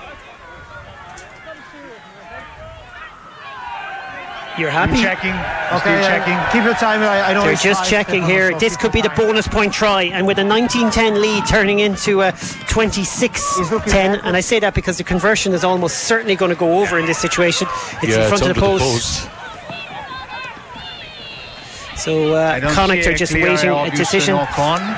You're 4.61 4.69
happy? 4.69 5.01
Checking. 5.01 5.31
Okay, 5.33 5.79
Still 5.79 6.05
uh, 6.05 6.07
checking. 6.07 6.37
keep 6.53 6.63
your 6.63 6.75
time. 6.75 7.01
I, 7.01 7.31
I 7.31 7.33
know 7.33 7.43
They're 7.43 7.55
just 7.55 7.89
checking 7.89 8.23
here. 8.23 8.51
so 8.51 8.59
This 8.59 8.77
could 8.77 8.91
be 8.91 8.99
your 8.99 9.09
the 9.09 9.15
bonus 9.15 9.47
point 9.47 9.73
try, 9.73 10.03
and 10.03 10.27
with 10.27 10.37
a 10.37 10.43
19-10 10.43 11.19
lead 11.19 11.47
turning 11.47 11.79
into 11.79 12.21
a 12.21 12.31
26-10. 12.31 14.21
And 14.23 14.37
I 14.37 14.41
say 14.41 14.59
that 14.59 14.75
because 14.75 14.99
the 14.99 15.03
conversion 15.03 15.53
is 15.53 15.63
almost 15.63 16.03
certainly 16.03 16.35
going 16.35 16.51
to 16.51 16.55
go 16.57 16.79
over 16.79 16.99
in 16.99 17.07
this 17.07 17.17
situation. 17.17 17.67
It's 18.03 18.15
yeah, 18.15 18.23
in 18.23 18.29
front 18.29 18.43
it's 18.43 18.49
of 18.51 18.55
the 18.55 18.61
under 18.63 18.77
post. 18.79 19.23
the 19.23 19.29
post. 19.29 19.37
So 21.97 22.33
I 22.35 22.59
uh, 22.61 22.73
Connacht 22.73 23.05
are 23.07 23.13
just 23.13 23.33
waiting 23.33 23.69
a 23.69 23.91
decision. 23.91 24.39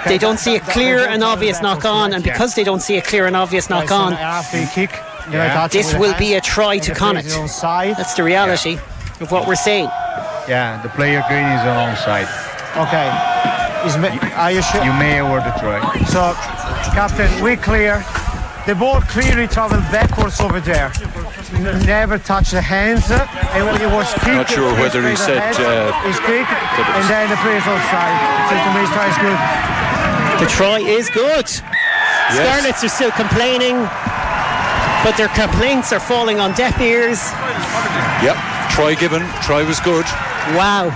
They 0.06 0.18
don't 0.18 0.40
see 0.40 0.56
a 0.56 0.60
clear 0.60 1.08
and 1.08 1.24
obvious 1.24 1.62
knock 1.62 1.86
on, 1.86 2.14
and 2.14 2.22
because 2.24 2.56
they 2.56 2.64
don't 2.66 2.82
see 2.82 2.98
a 2.98 3.02
clear 3.02 3.28
and 3.28 3.36
obvious 3.36 3.70
knock 3.70 3.90
Right, 3.90 3.90
so 3.90 3.96
on, 3.96 4.14
After 4.14 4.60
you 4.60 4.68
kick, 4.68 4.92
you 5.28 5.34
Yeah. 5.34 5.68
this 5.68 5.94
will 5.96 6.18
be 6.18 6.34
a 6.36 6.42
try 6.42 6.80
to 6.80 6.92
the 6.94 7.00
Connacht. 7.00 7.34
on 7.38 7.48
side. 7.48 7.96
That's 7.98 8.14
the 8.14 8.24
reality 8.24 8.78
of 9.24 9.32
what 9.32 9.48
we're 9.48 9.56
saying. 9.56 9.88
Yeah, 10.48 10.80
the 10.84 10.90
player 10.90 11.24
green 11.28 11.48
is 11.48 11.64
alongside. 11.64 12.28
Okay. 12.76 13.08
Is 13.88 13.96
ma- 13.98 14.12
are 14.36 14.52
you 14.52 14.62
sure? 14.62 14.84
You 14.84 14.94
may 15.00 15.20
award 15.20 15.44
the 15.48 15.56
try. 15.58 15.80
So, 16.12 16.36
Captain, 16.92 17.32
we 17.42 17.56
clear. 17.56 18.04
The 18.68 18.76
ball 18.76 19.02
clearly 19.02 19.48
traveled 19.48 19.84
backwards 19.92 20.40
over 20.40 20.60
there. 20.62 20.92
Never 21.84 22.18
touched 22.18 22.52
the 22.52 22.62
hands. 22.62 23.12
And 23.12 23.66
when 23.68 23.82
it 23.82 23.92
was 23.92 24.08
kicked, 24.24 24.48
Not 24.48 24.50
sure 24.50 24.72
whether 24.80 25.04
he 25.08 25.16
said, 25.16 25.38
ahead, 25.38 25.60
uh, 25.60 26.08
it's 26.08 26.20
kicked, 26.24 26.48
and 26.48 27.04
then 27.12 27.28
the 27.28 27.36
player's 27.44 27.68
offside. 27.68 28.16
So 28.48 28.56
to 28.56 28.70
me, 28.72 28.80
his 28.88 28.92
try 28.96 29.08
is 29.12 29.20
good. 29.20 29.40
The 30.40 30.48
try 30.48 30.80
is 30.80 31.10
good. 31.12 31.48
Scarlets 32.32 32.84
are 32.84 32.90
still 32.90 33.12
complaining, 33.12 33.76
but 35.04 35.16
their 35.20 35.28
complaints 35.36 35.92
are 35.92 36.00
falling 36.00 36.40
on 36.40 36.54
deaf 36.56 36.80
ears. 36.80 37.20
Yep, 38.24 38.40
try 38.74 38.96
given. 38.96 39.22
Try 39.42 39.64
was 39.64 39.80
good. 39.80 40.06
Wow. 40.56 40.90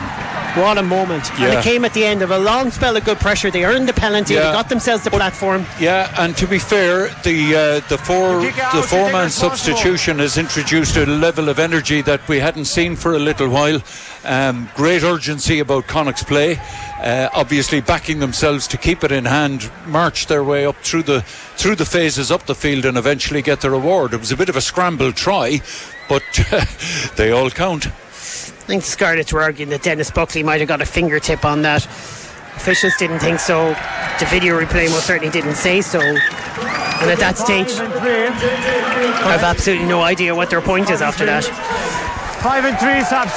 What 0.57 0.79
a 0.79 0.83
moment. 0.83 1.31
And 1.39 1.53
it 1.53 1.63
came 1.63 1.85
at 1.85 1.93
the 1.93 2.03
end 2.03 2.23
of 2.23 2.31
a 2.31 2.39
long 2.39 2.71
spell 2.71 2.97
of 2.97 3.05
good 3.05 3.19
pressure. 3.19 3.51
They 3.51 3.63
earned 3.63 3.87
the 3.87 3.93
penalty. 3.93 4.33
Yeah. 4.33 4.47
They 4.47 4.51
got 4.53 4.69
themselves 4.69 5.03
the 5.03 5.11
platform. 5.11 5.67
Yeah, 5.79 6.11
and 6.17 6.35
to 6.37 6.47
be 6.47 6.57
fair, 6.57 7.09
the 7.23 7.55
uh, 7.55 7.87
the 7.89 7.97
four 7.99 8.41
the 8.41 8.87
four 8.87 9.11
man 9.11 9.29
substitution 9.29 10.17
has 10.17 10.35
introduced 10.35 10.97
a 10.97 11.05
level 11.05 11.49
of 11.49 11.59
energy 11.59 12.01
that 12.01 12.27
we 12.27 12.39
hadn't 12.39 12.65
seen 12.65 12.95
for 12.95 13.13
a 13.13 13.19
little 13.19 13.49
while. 13.49 13.79
Um, 14.25 14.67
great 14.75 15.03
urgency 15.03 15.59
about 15.59 15.85
Connacht's 15.85 16.23
play. 16.23 16.59
Uh, 17.03 17.29
obviously, 17.33 17.79
backing 17.79 18.19
themselves 18.19 18.67
to 18.69 18.77
keep 18.77 19.03
it 19.03 19.11
in 19.11 19.25
hand, 19.25 19.69
march 19.85 20.25
their 20.25 20.43
way 20.43 20.65
up 20.65 20.77
through 20.77 21.03
the 21.03 21.21
through 21.55 21.75
the 21.75 21.85
phases 21.85 22.31
up 22.31 22.47
the 22.47 22.55
field, 22.55 22.85
and 22.85 22.97
eventually 22.97 23.43
get 23.43 23.61
the 23.61 23.69
reward. 23.69 24.11
It 24.13 24.19
was 24.19 24.31
a 24.31 24.37
bit 24.37 24.49
of 24.49 24.55
a 24.55 24.61
scramble 24.61 25.11
try, 25.11 25.61
but 26.09 26.23
they 27.15 27.31
all 27.31 27.49
count. 27.49 27.87
I 27.87 28.69
think 28.69 28.83
the 28.83 28.89
Scarlets 28.89 29.31
were 29.31 29.41
arguing 29.41 29.69
that 29.69 29.83
Dennis 29.83 30.11
Buckley 30.11 30.43
might 30.43 30.59
have 30.59 30.67
got 30.67 30.81
a 30.81 30.85
fingertip 30.85 31.45
on 31.45 31.61
that. 31.61 31.85
Officials 31.85 32.93
didn't 32.97 33.19
think 33.19 33.39
so. 33.39 33.69
The 34.19 34.25
video 34.29 34.59
replay 34.59 34.89
most 34.89 35.05
certainly 35.05 35.31
didn't 35.31 35.55
say 35.55 35.81
so. 35.81 36.01
And 36.01 37.11
at 37.11 37.19
that 37.19 37.37
stage, 37.37 37.69
I 37.77 39.31
have 39.31 39.43
absolutely 39.43 39.87
no 39.87 40.01
idea 40.01 40.33
what 40.35 40.49
their 40.49 40.61
point 40.61 40.89
is 40.89 41.01
after 41.01 41.25
that. 41.25 41.43
Five 42.41 42.65
and 42.65 42.77
three 42.79 43.01
subs. 43.03 43.33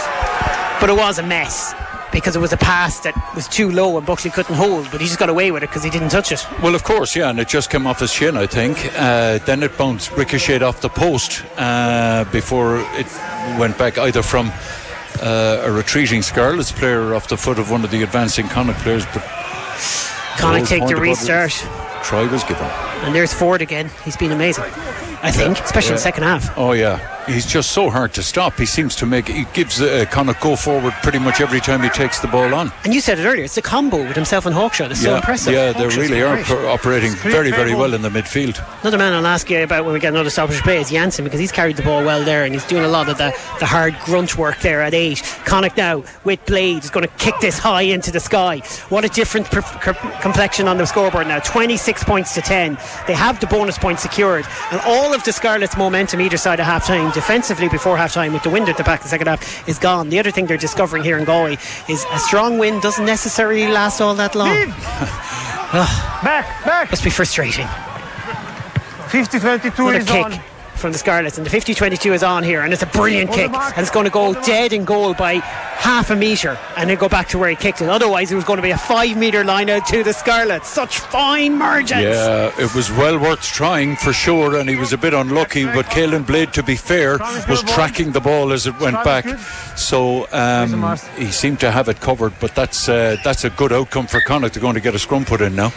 But 0.80 0.88
it 0.88 0.96
was 0.96 1.18
a 1.18 1.22
mess 1.22 1.74
because 2.12 2.36
it 2.36 2.40
was 2.40 2.52
a 2.52 2.56
pass 2.56 3.00
that 3.00 3.14
was 3.34 3.48
too 3.48 3.70
low 3.70 3.96
and 3.96 4.06
Buckley 4.06 4.30
couldn't 4.30 4.54
hold, 4.54 4.90
but 4.90 5.00
he 5.00 5.06
just 5.06 5.18
got 5.18 5.28
away 5.28 5.50
with 5.50 5.62
it 5.62 5.68
because 5.68 5.84
he 5.84 5.90
didn't 5.90 6.10
touch 6.10 6.32
it. 6.32 6.46
Well, 6.62 6.74
of 6.74 6.84
course, 6.84 7.14
yeah, 7.16 7.30
and 7.30 7.38
it 7.38 7.48
just 7.48 7.70
came 7.70 7.86
off 7.86 8.00
his 8.00 8.12
shin, 8.12 8.36
I 8.36 8.46
think. 8.46 8.78
Uh, 8.96 9.38
then 9.38 9.62
it 9.62 9.76
bounced, 9.76 10.10
ricocheted 10.12 10.62
off 10.62 10.80
the 10.80 10.88
post 10.88 11.44
uh, 11.56 12.24
before 12.32 12.78
it 12.94 13.06
went 13.58 13.76
back 13.78 13.98
either 13.98 14.22
from 14.22 14.50
uh, 15.22 15.62
a 15.64 15.70
retreating 15.70 16.22
Scarlets 16.22 16.72
player 16.72 17.14
off 17.14 17.28
the 17.28 17.36
foot 17.36 17.58
of 17.58 17.70
one 17.70 17.84
of 17.84 17.90
the 17.90 18.02
advancing 18.02 18.48
Connacht 18.48 18.80
players. 18.80 19.04
But 19.06 19.22
Connacht 20.38 20.68
take 20.68 20.86
the 20.86 20.96
restart. 20.96 21.52
Try 22.02 22.26
was 22.26 22.42
given. 22.44 22.64
And 23.04 23.14
there's 23.14 23.32
Forde 23.32 23.60
again. 23.60 23.90
He's 24.04 24.16
been 24.16 24.32
amazing. 24.32 24.64
I 25.22 25.30
think, 25.30 25.58
yeah, 25.58 25.64
especially 25.64 25.88
yeah. 25.88 25.92
in 25.92 25.96
the 25.96 26.02
second 26.02 26.22
half. 26.22 26.56
Oh 26.56 26.72
yeah, 26.72 27.19
he's 27.30 27.46
just 27.46 27.72
so 27.72 27.90
hard 27.90 28.12
to 28.14 28.22
stop. 28.22 28.54
He 28.54 28.66
seems 28.66 28.94
to 28.96 29.06
make 29.06 29.28
he 29.28 29.44
gives 29.52 29.80
uh, 29.80 30.04
Connacht 30.10 30.40
go 30.40 30.56
forward 30.56 30.92
pretty 31.02 31.18
much 31.18 31.40
every 31.40 31.60
time 31.60 31.82
he 31.82 31.88
takes 31.88 32.20
the 32.20 32.28
ball 32.28 32.54
on. 32.54 32.72
And 32.84 32.94
you 32.94 33.00
said 33.00 33.18
it 33.18 33.26
earlier, 33.26 33.44
it's 33.44 33.56
a 33.56 33.62
combo 33.62 33.98
with 33.98 34.16
himself 34.16 34.46
and 34.46 34.54
Hawkshaw. 34.54 34.90
It's 34.90 35.02
yeah, 35.02 35.10
so 35.10 35.16
impressive. 35.16 35.52
Yeah, 35.52 35.72
they 35.72 35.86
really 35.86 36.22
are 36.22 36.38
operating 36.66 37.12
very, 37.12 37.50
very 37.50 37.74
well 37.74 37.94
in 37.94 38.02
the 38.02 38.08
midfield. 38.08 38.60
Another 38.82 38.98
man 38.98 39.12
I'll 39.12 39.26
ask 39.26 39.48
you 39.50 39.62
about 39.62 39.84
when 39.84 39.94
we 39.94 40.00
get 40.00 40.12
another 40.12 40.30
stoppage 40.30 40.60
play 40.62 40.80
is 40.80 40.90
Jansen 40.90 41.24
because 41.24 41.40
he's 41.40 41.52
carried 41.52 41.76
the 41.76 41.82
ball 41.82 42.04
well 42.04 42.24
there 42.24 42.44
and 42.44 42.54
he's 42.54 42.66
doing 42.66 42.84
a 42.84 42.88
lot 42.88 43.08
of 43.08 43.18
the, 43.18 43.30
the 43.58 43.66
hard 43.66 43.96
grunt 44.04 44.36
work 44.36 44.58
there 44.60 44.82
at 44.82 44.94
eight. 44.94 45.22
Connacht 45.44 45.76
now 45.76 46.04
with 46.24 46.44
Blade 46.46 46.84
is 46.84 46.90
going 46.90 47.06
to 47.06 47.12
kick 47.14 47.34
this 47.40 47.58
high 47.58 47.82
into 47.82 48.10
the 48.10 48.20
sky. 48.20 48.58
What 48.88 49.04
a 49.04 49.08
different 49.08 49.46
pr- 49.50 49.92
complexion 50.20 50.68
on 50.68 50.78
the 50.78 50.86
scoreboard 50.86 51.26
now. 51.26 51.40
26 51.40 52.04
points 52.04 52.34
to 52.34 52.40
10. 52.40 52.78
They 53.06 53.14
have 53.14 53.40
the 53.40 53.46
bonus 53.46 53.78
point 53.78 54.00
secured 54.00 54.46
and 54.70 54.80
all 54.84 55.14
of 55.14 55.24
the 55.24 55.32
Scarlets' 55.32 55.76
momentum 55.76 56.20
either 56.20 56.36
side 56.36 56.60
of 56.60 56.66
half 56.66 56.86
time 56.86 57.10
defensively 57.20 57.68
before 57.68 57.98
half 57.98 58.14
time 58.14 58.32
with 58.32 58.42
the 58.42 58.48
wind 58.48 58.66
at 58.70 58.78
the 58.78 58.82
back 58.82 59.02
the 59.02 59.08
second 59.08 59.26
half 59.26 59.68
is 59.68 59.78
gone. 59.78 60.08
The 60.08 60.18
other 60.18 60.30
thing 60.30 60.46
they're 60.46 60.56
discovering 60.68 61.04
here 61.04 61.18
in 61.18 61.24
Galway 61.24 61.58
is 61.86 62.06
a 62.12 62.18
strong 62.18 62.58
wind 62.58 62.80
doesn't 62.80 63.04
necessarily 63.04 63.66
last 63.66 64.00
all 64.00 64.14
that 64.14 64.34
long. 64.34 64.56
back, 66.24 66.46
back. 66.64 66.90
Must 66.90 67.04
be 67.04 67.10
frustrating. 67.10 67.68
50 69.08 69.38
22 69.38 69.88
is 69.88 70.04
kick. 70.06 70.24
on 70.24 70.49
from 70.80 70.92
the 70.92 70.98
Scarlets. 70.98 71.36
And 71.36 71.46
the 71.46 71.50
50 71.50 71.74
22 71.74 72.12
is 72.12 72.22
on 72.22 72.42
here, 72.42 72.62
and 72.62 72.72
it's 72.72 72.82
a 72.82 72.86
brilliant 72.86 73.30
kick. 73.32 73.52
And 73.52 73.78
it's 73.78 73.90
going 73.90 74.04
to 74.04 74.10
go 74.10 74.34
dead 74.42 74.72
in 74.72 74.84
goal 74.84 75.14
by 75.14 75.34
half 75.34 76.10
a 76.10 76.16
metre 76.16 76.58
and 76.76 76.90
then 76.90 76.98
go 76.98 77.08
back 77.08 77.28
to 77.28 77.38
where 77.38 77.48
he 77.48 77.56
kicked 77.56 77.80
it. 77.80 77.88
Otherwise, 77.88 78.30
it 78.30 78.34
was 78.34 78.44
going 78.44 78.58
to 78.58 78.62
be 78.62 78.70
a 78.70 78.78
five 78.78 79.16
metre 79.16 79.44
line 79.44 79.70
out 79.70 79.86
to 79.86 80.02
the 80.02 80.12
Scarlets. 80.12 80.68
Such 80.68 80.98
fine 80.98 81.56
margins. 81.56 82.02
Yeah, 82.02 82.52
it 82.58 82.74
was 82.74 82.90
well 82.90 83.18
worth 83.18 83.42
trying 83.42 83.96
for 83.96 84.12
sure, 84.12 84.58
and 84.58 84.68
he 84.68 84.76
was 84.76 84.92
a 84.92 84.98
bit 84.98 85.14
unlucky. 85.14 85.64
But 85.64 85.86
Caolin 85.86 86.26
Blade, 86.26 86.52
to 86.54 86.62
be 86.62 86.76
fair, 86.76 87.18
was 87.48 87.62
tracking 87.62 88.12
the 88.12 88.20
ball 88.20 88.52
as 88.52 88.66
it 88.66 88.78
went 88.80 89.02
back. 89.04 89.26
So 89.76 90.26
um, 90.32 90.96
he 91.16 91.30
seemed 91.30 91.60
to 91.60 91.70
have 91.70 91.88
it 91.88 92.00
covered. 92.00 92.34
But 92.40 92.54
that's 92.54 92.88
uh, 92.88 93.16
that's 93.24 93.44
a 93.44 93.50
good 93.50 93.72
outcome 93.72 94.06
for 94.06 94.20
Connacht. 94.20 94.54
They're 94.54 94.60
going 94.60 94.74
to 94.74 94.80
get 94.80 94.94
a 94.94 94.98
scrum 94.98 95.24
put 95.24 95.40
in 95.40 95.54
now. 95.54 95.72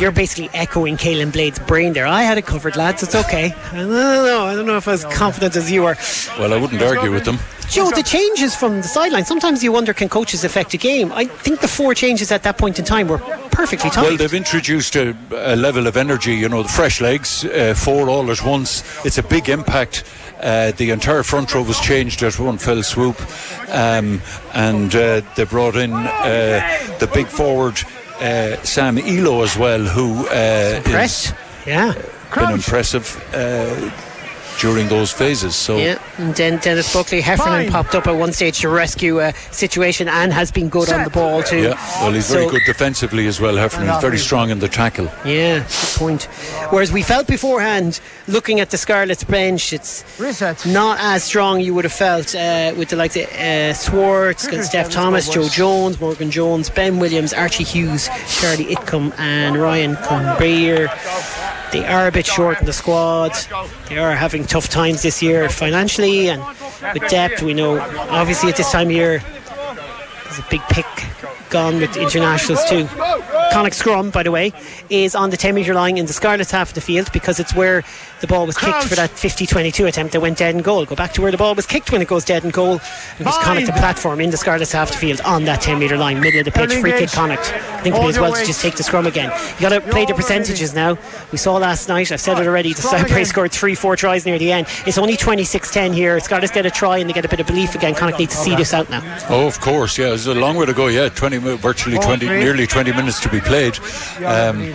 You're 0.00 0.12
basically 0.12 0.50
echoing 0.54 0.96
Caolin 0.96 1.32
Blade's 1.32 1.58
brain 1.60 1.92
there. 1.92 2.06
I 2.06 2.22
had 2.22 2.38
it 2.38 2.46
covered, 2.46 2.76
lads. 2.76 3.02
It's 3.02 3.14
okay. 3.14 3.54
I 3.72 3.76
don't 3.76 3.90
know. 3.90 4.44
I 4.46 4.54
don't 4.54 4.66
know 4.66 4.76
if 4.76 4.88
I 4.88 4.92
was 4.92 5.04
confident 5.04 5.56
as 5.56 5.70
you 5.70 5.84
are. 5.84 5.96
Well, 6.38 6.52
I 6.52 6.56
wouldn't 6.56 6.82
argue 6.82 7.12
with 7.12 7.24
them. 7.24 7.38
Joe, 7.70 7.90
the 7.90 8.02
changes 8.02 8.54
from 8.54 8.76
the 8.76 8.88
sideline. 8.88 9.24
Sometimes 9.24 9.64
you 9.64 9.72
wonder, 9.72 9.94
can 9.94 10.10
coaches 10.10 10.44
affect 10.44 10.74
a 10.74 10.76
game? 10.76 11.10
I 11.12 11.24
think 11.24 11.60
the 11.60 11.68
four 11.68 11.94
changes 11.94 12.30
at 12.30 12.42
that 12.42 12.58
point 12.58 12.78
in 12.78 12.84
time 12.84 13.08
were 13.08 13.18
perfectly 13.50 13.88
timed. 13.88 14.08
Well, 14.08 14.16
they've 14.18 14.34
introduced 14.34 14.94
a, 14.94 15.16
a 15.30 15.56
level 15.56 15.86
of 15.86 15.96
energy. 15.96 16.34
You 16.34 16.50
know, 16.50 16.62
the 16.62 16.68
fresh 16.68 17.00
legs, 17.00 17.46
uh, 17.46 17.74
four 17.74 18.10
all 18.10 18.30
at 18.30 18.44
once. 18.44 18.82
It's 19.06 19.16
a 19.16 19.22
big 19.22 19.48
impact. 19.48 20.04
Uh, 20.40 20.72
the 20.72 20.90
entire 20.90 21.22
front 21.22 21.54
row 21.54 21.62
was 21.62 21.78
changed 21.80 22.22
at 22.22 22.38
one 22.38 22.58
fell 22.58 22.82
swoop, 22.82 23.18
um, 23.70 24.20
and 24.52 24.94
uh, 24.94 25.22
they 25.36 25.44
brought 25.44 25.76
in 25.76 25.92
uh, 25.92 26.96
the 26.98 27.08
big 27.14 27.28
forward 27.28 27.80
Sam 28.62 28.98
Illo 28.98 29.42
as 29.42 29.56
well, 29.56 29.80
who 29.80 30.26
uh, 30.28 30.74
impressed. 30.84 31.34
yeah, 31.66 31.94
been 32.34 32.52
impressive. 32.52 33.06
Uh, 34.62 34.72
during 34.72 34.88
those 34.88 35.12
phases. 35.12 35.54
So 35.56 35.76
yeah, 35.76 35.98
and 36.18 36.34
then 36.34 36.58
Dennis 36.58 36.92
Buckley 36.92 37.20
Heffernan 37.20 37.64
Fine. 37.64 37.70
popped 37.72 37.94
up 37.94 38.06
at 38.06 38.12
one 38.16 38.32
stage 38.32 38.60
to 38.60 38.68
rescue 38.68 39.20
a 39.20 39.32
situation 39.50 40.08
and 40.08 40.32
has 40.32 40.50
been 40.52 40.68
good 40.68 40.88
Set. 40.88 40.98
on 40.98 41.04
the 41.04 41.10
ball 41.10 41.42
too. 41.42 41.62
Yeah, 41.62 41.74
well, 42.00 42.12
he's 42.12 42.26
so 42.26 42.34
very 42.34 42.50
good 42.50 42.62
defensively 42.66 43.26
as 43.26 43.40
well. 43.40 43.56
Heffernan, 43.56 43.92
he's 43.92 44.00
very 44.00 44.18
strong 44.18 44.50
in 44.50 44.58
the 44.58 44.68
tackle. 44.68 45.10
Yeah, 45.24 45.60
good 45.60 45.98
point. 45.98 46.22
Whereas 46.70 46.92
we 46.92 47.02
felt 47.02 47.26
beforehand, 47.26 48.00
looking 48.28 48.60
at 48.60 48.70
the 48.70 48.76
Scarlets 48.78 49.24
bench, 49.24 49.72
it's 49.72 50.04
Reset. 50.18 50.64
not 50.66 50.98
as 51.00 51.24
strong 51.24 51.60
you 51.60 51.74
would 51.74 51.84
have 51.84 51.92
felt 51.92 52.34
uh, 52.34 52.72
with 52.76 52.88
the 52.90 52.96
likes 52.96 53.16
of 53.16 53.24
uh, 53.32 53.72
Swartz, 53.74 54.46
Steff 54.46 54.90
Thomas, 54.90 55.28
Joe 55.28 55.48
Jones, 55.48 56.00
Morgan 56.00 56.30
Jones, 56.30 56.70
Ben 56.70 56.98
Williams, 56.98 57.32
Archie 57.32 57.64
Hughes, 57.64 58.08
Charlie 58.28 58.66
Titcombe, 58.66 59.12
and 59.18 59.56
Ryan 59.56 59.96
Conbeer. 59.96 60.88
They 61.72 61.84
are 61.86 62.06
a 62.06 62.12
bit 62.12 62.26
short 62.26 62.60
in 62.60 62.66
the 62.66 62.72
squad. 62.72 63.32
They 63.88 63.98
are 63.98 64.14
having 64.14 64.44
tough 64.44 64.68
times 64.68 65.02
this 65.02 65.22
year 65.22 65.48
financially 65.48 66.28
and 66.28 66.42
with 66.92 67.08
depth. 67.08 67.42
We 67.42 67.54
know, 67.54 67.80
obviously, 68.10 68.50
at 68.50 68.56
this 68.56 68.70
time 68.70 68.88
of 68.88 68.92
year, 68.92 69.18
there's 70.24 70.38
a 70.38 70.46
big 70.50 70.60
pick 70.68 70.86
gone 71.48 71.78
with 71.78 71.96
internationals 71.96 72.64
too. 72.68 72.86
Connacht 73.52 73.76
scrum, 73.76 74.10
by 74.10 74.22
the 74.22 74.30
way, 74.30 74.52
is 74.90 75.14
on 75.14 75.30
the 75.30 75.36
10 75.36 75.54
metre 75.54 75.74
line 75.74 75.96
in 75.96 76.06
the 76.06 76.12
scarlet 76.12 76.50
half 76.50 76.70
of 76.70 76.74
the 76.74 76.80
field 76.80 77.10
because 77.12 77.38
it's 77.38 77.54
where 77.54 77.82
the 78.20 78.26
ball 78.26 78.46
was 78.46 78.56
kicked 78.56 78.84
for 78.84 78.94
that 78.94 79.10
50 79.10 79.46
22 79.46 79.86
attempt 79.86 80.12
that 80.12 80.20
went 80.20 80.38
dead 80.38 80.54
and 80.54 80.64
goal. 80.64 80.84
Go 80.86 80.94
back 80.94 81.12
to 81.14 81.22
where 81.22 81.30
the 81.30 81.36
ball 81.38 81.54
was 81.54 81.66
kicked 81.66 81.92
when 81.92 82.00
it 82.02 82.08
goes 82.08 82.24
dead 82.24 82.44
and 82.44 82.52
goal. 82.52 82.76
It 83.18 83.24
was 83.26 83.36
Connacht 83.42 83.66
the 83.66 83.72
platform 83.72 84.20
in 84.20 84.30
the 84.30 84.36
scarlet 84.36 84.70
half 84.70 84.88
of 84.88 84.94
the 84.94 84.98
field 85.00 85.20
on 85.22 85.44
that 85.44 85.60
10 85.60 85.78
metre 85.78 85.96
line, 85.96 86.20
middle 86.20 86.40
of 86.40 86.44
the 86.46 86.52
pitch, 86.52 86.72
free 86.74 86.92
kick 86.92 87.10
Connacht. 87.10 87.52
I 87.52 87.80
think 87.82 87.96
it 87.96 87.98
may 87.98 88.08
as 88.08 88.18
well 88.18 88.32
to 88.32 88.44
just 88.44 88.60
take 88.60 88.76
the 88.76 88.82
scrum 88.82 89.06
again. 89.06 89.30
You 89.56 89.60
got 89.68 89.70
to 89.70 89.80
play 89.80 90.04
the 90.04 90.14
percentages 90.14 90.74
now. 90.74 90.96
We 91.30 91.38
saw 91.38 91.56
last 91.56 91.88
night, 91.88 92.12
I've 92.12 92.20
said 92.20 92.38
it 92.38 92.46
already, 92.46 92.72
the 92.72 92.82
Cypress 92.82 93.28
scored 93.30 93.52
three, 93.52 93.74
four 93.74 93.96
tries 93.96 94.24
near 94.24 94.38
the 94.38 94.52
end. 94.52 94.66
It's 94.86 94.98
only 94.98 95.16
26 95.16 95.70
10 95.72 95.92
here. 95.92 96.18
Scarlets 96.20 96.52
get 96.52 96.64
a 96.66 96.70
try 96.70 96.98
and 96.98 97.08
they 97.08 97.12
get 97.12 97.24
a 97.24 97.28
bit 97.28 97.40
of 97.40 97.46
belief 97.46 97.74
again. 97.74 97.94
Connacht 97.94 98.18
need 98.18 98.30
to 98.30 98.36
see 98.36 98.54
this 98.54 98.72
out 98.72 98.88
now. 98.88 99.02
Oh, 99.28 99.46
of 99.46 99.60
course, 99.60 99.98
yeah. 99.98 100.12
It's 100.14 100.26
a 100.26 100.34
long 100.34 100.56
way 100.56 100.66
to 100.66 100.72
go, 100.72 100.86
yeah. 100.86 101.08
20, 101.08 101.38
virtually 101.56 101.98
20, 101.98 102.26
nearly 102.26 102.66
20 102.66 102.92
minutes 102.92 103.20
to 103.20 103.28
be 103.28 103.40
played. 103.42 103.78
Um, 104.24 104.72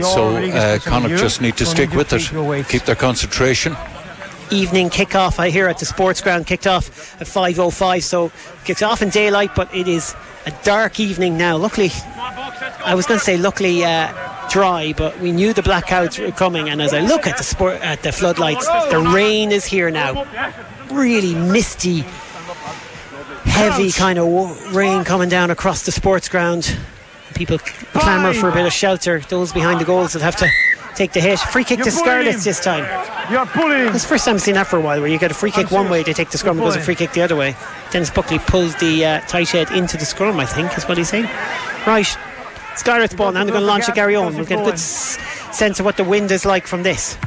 so 0.00 0.36
uh, 0.36 0.78
Connacht 0.78 1.18
just 1.18 1.40
need 1.40 1.56
to 1.58 1.66
stick 1.66 1.92
with 1.92 2.12
it, 2.12 2.68
keep 2.68 2.82
their 2.82 2.94
concentration. 2.94 3.76
Evening 4.50 4.90
kick-off, 4.90 5.38
I 5.38 5.50
hear 5.50 5.66
at 5.66 5.78
the 5.78 5.86
sports 5.86 6.20
ground, 6.20 6.46
kicked 6.46 6.66
off 6.66 7.20
at 7.20 7.26
5.05, 7.26 8.02
so 8.02 8.30
kicks 8.64 8.82
off 8.82 9.00
in 9.00 9.08
daylight, 9.08 9.54
but 9.54 9.74
it 9.74 9.88
is 9.88 10.14
a 10.44 10.50
dark 10.62 11.00
evening 11.00 11.38
now. 11.38 11.56
Luckily, 11.56 11.90
I 12.84 12.94
was 12.94 13.06
going 13.06 13.18
to 13.18 13.24
say 13.24 13.36
luckily 13.38 13.84
uh, 13.84 14.12
dry, 14.50 14.92
but 14.96 15.18
we 15.20 15.32
knew 15.32 15.52
the 15.52 15.62
blackouts 15.62 16.22
were 16.22 16.32
coming, 16.32 16.68
and 16.68 16.82
as 16.82 16.92
I 16.92 17.00
look 17.00 17.26
at 17.26 17.38
the 17.38 17.44
sport, 17.44 17.80
at 17.80 18.02
the 18.02 18.12
floodlights, 18.12 18.66
the 18.90 19.00
rain 19.14 19.52
is 19.52 19.64
here 19.64 19.90
now. 19.90 20.26
Really 20.90 21.34
misty, 21.34 22.00
heavy 23.44 23.90
kind 23.92 24.18
of 24.18 24.74
rain 24.74 25.04
coming 25.04 25.30
down 25.30 25.50
across 25.50 25.84
the 25.86 25.92
sports 25.92 26.28
ground 26.28 26.76
people 27.32 27.58
clamour 27.58 28.32
for 28.34 28.48
a 28.48 28.52
bit 28.52 28.66
of 28.66 28.72
shelter. 28.72 29.20
Those 29.20 29.52
behind 29.52 29.80
the 29.80 29.84
goals 29.84 30.12
that 30.12 30.22
have 30.22 30.36
to 30.36 30.48
take 30.94 31.12
the 31.12 31.20
hit. 31.20 31.38
Free 31.38 31.64
kick 31.64 31.78
You're 31.78 31.86
to 31.86 31.90
Scarlets 31.90 32.44
this 32.44 32.60
time. 32.60 32.84
You're 33.30 33.46
pulling. 33.46 33.94
It's 33.94 34.02
the 34.02 34.08
first 34.08 34.24
time 34.24 34.34
I've 34.34 34.42
seen 34.42 34.54
that 34.54 34.66
for 34.66 34.76
a 34.76 34.80
while, 34.80 35.00
where 35.00 35.08
you 35.08 35.18
get 35.18 35.30
a 35.30 35.34
free 35.34 35.50
kick 35.50 35.70
one 35.70 35.88
way, 35.88 36.02
they 36.02 36.12
take 36.12 36.30
the 36.30 36.38
scrum, 36.38 36.58
and 36.58 36.64
goes 36.66 36.76
a 36.76 36.80
free 36.80 36.94
kick 36.94 37.12
the 37.12 37.22
other 37.22 37.36
way. 37.36 37.56
Dennis 37.90 38.10
Buckley 38.10 38.38
pulls 38.38 38.74
the 38.76 39.04
uh, 39.04 39.20
tight 39.22 39.48
head 39.50 39.70
into 39.70 39.96
the 39.96 40.04
scrum, 40.04 40.38
I 40.38 40.46
think, 40.46 40.76
is 40.76 40.84
what 40.84 40.98
he's 40.98 41.08
saying. 41.08 41.28
Right. 41.86 42.06
Scarlets 42.76 43.14
ball, 43.14 43.32
now 43.32 43.44
they're 43.44 43.52
going 43.52 43.62
to 43.62 43.66
launch 43.66 43.88
a 43.88 43.92
Gary 43.92 44.16
Owen. 44.16 44.34
We'll 44.34 44.46
get 44.46 44.60
a 44.60 44.64
good 44.64 44.74
s- 44.74 45.18
sense 45.56 45.78
of 45.78 45.84
what 45.84 45.96
the 45.98 46.04
wind 46.04 46.30
is 46.30 46.44
like 46.46 46.66
from 46.66 46.82
this. 46.82 47.18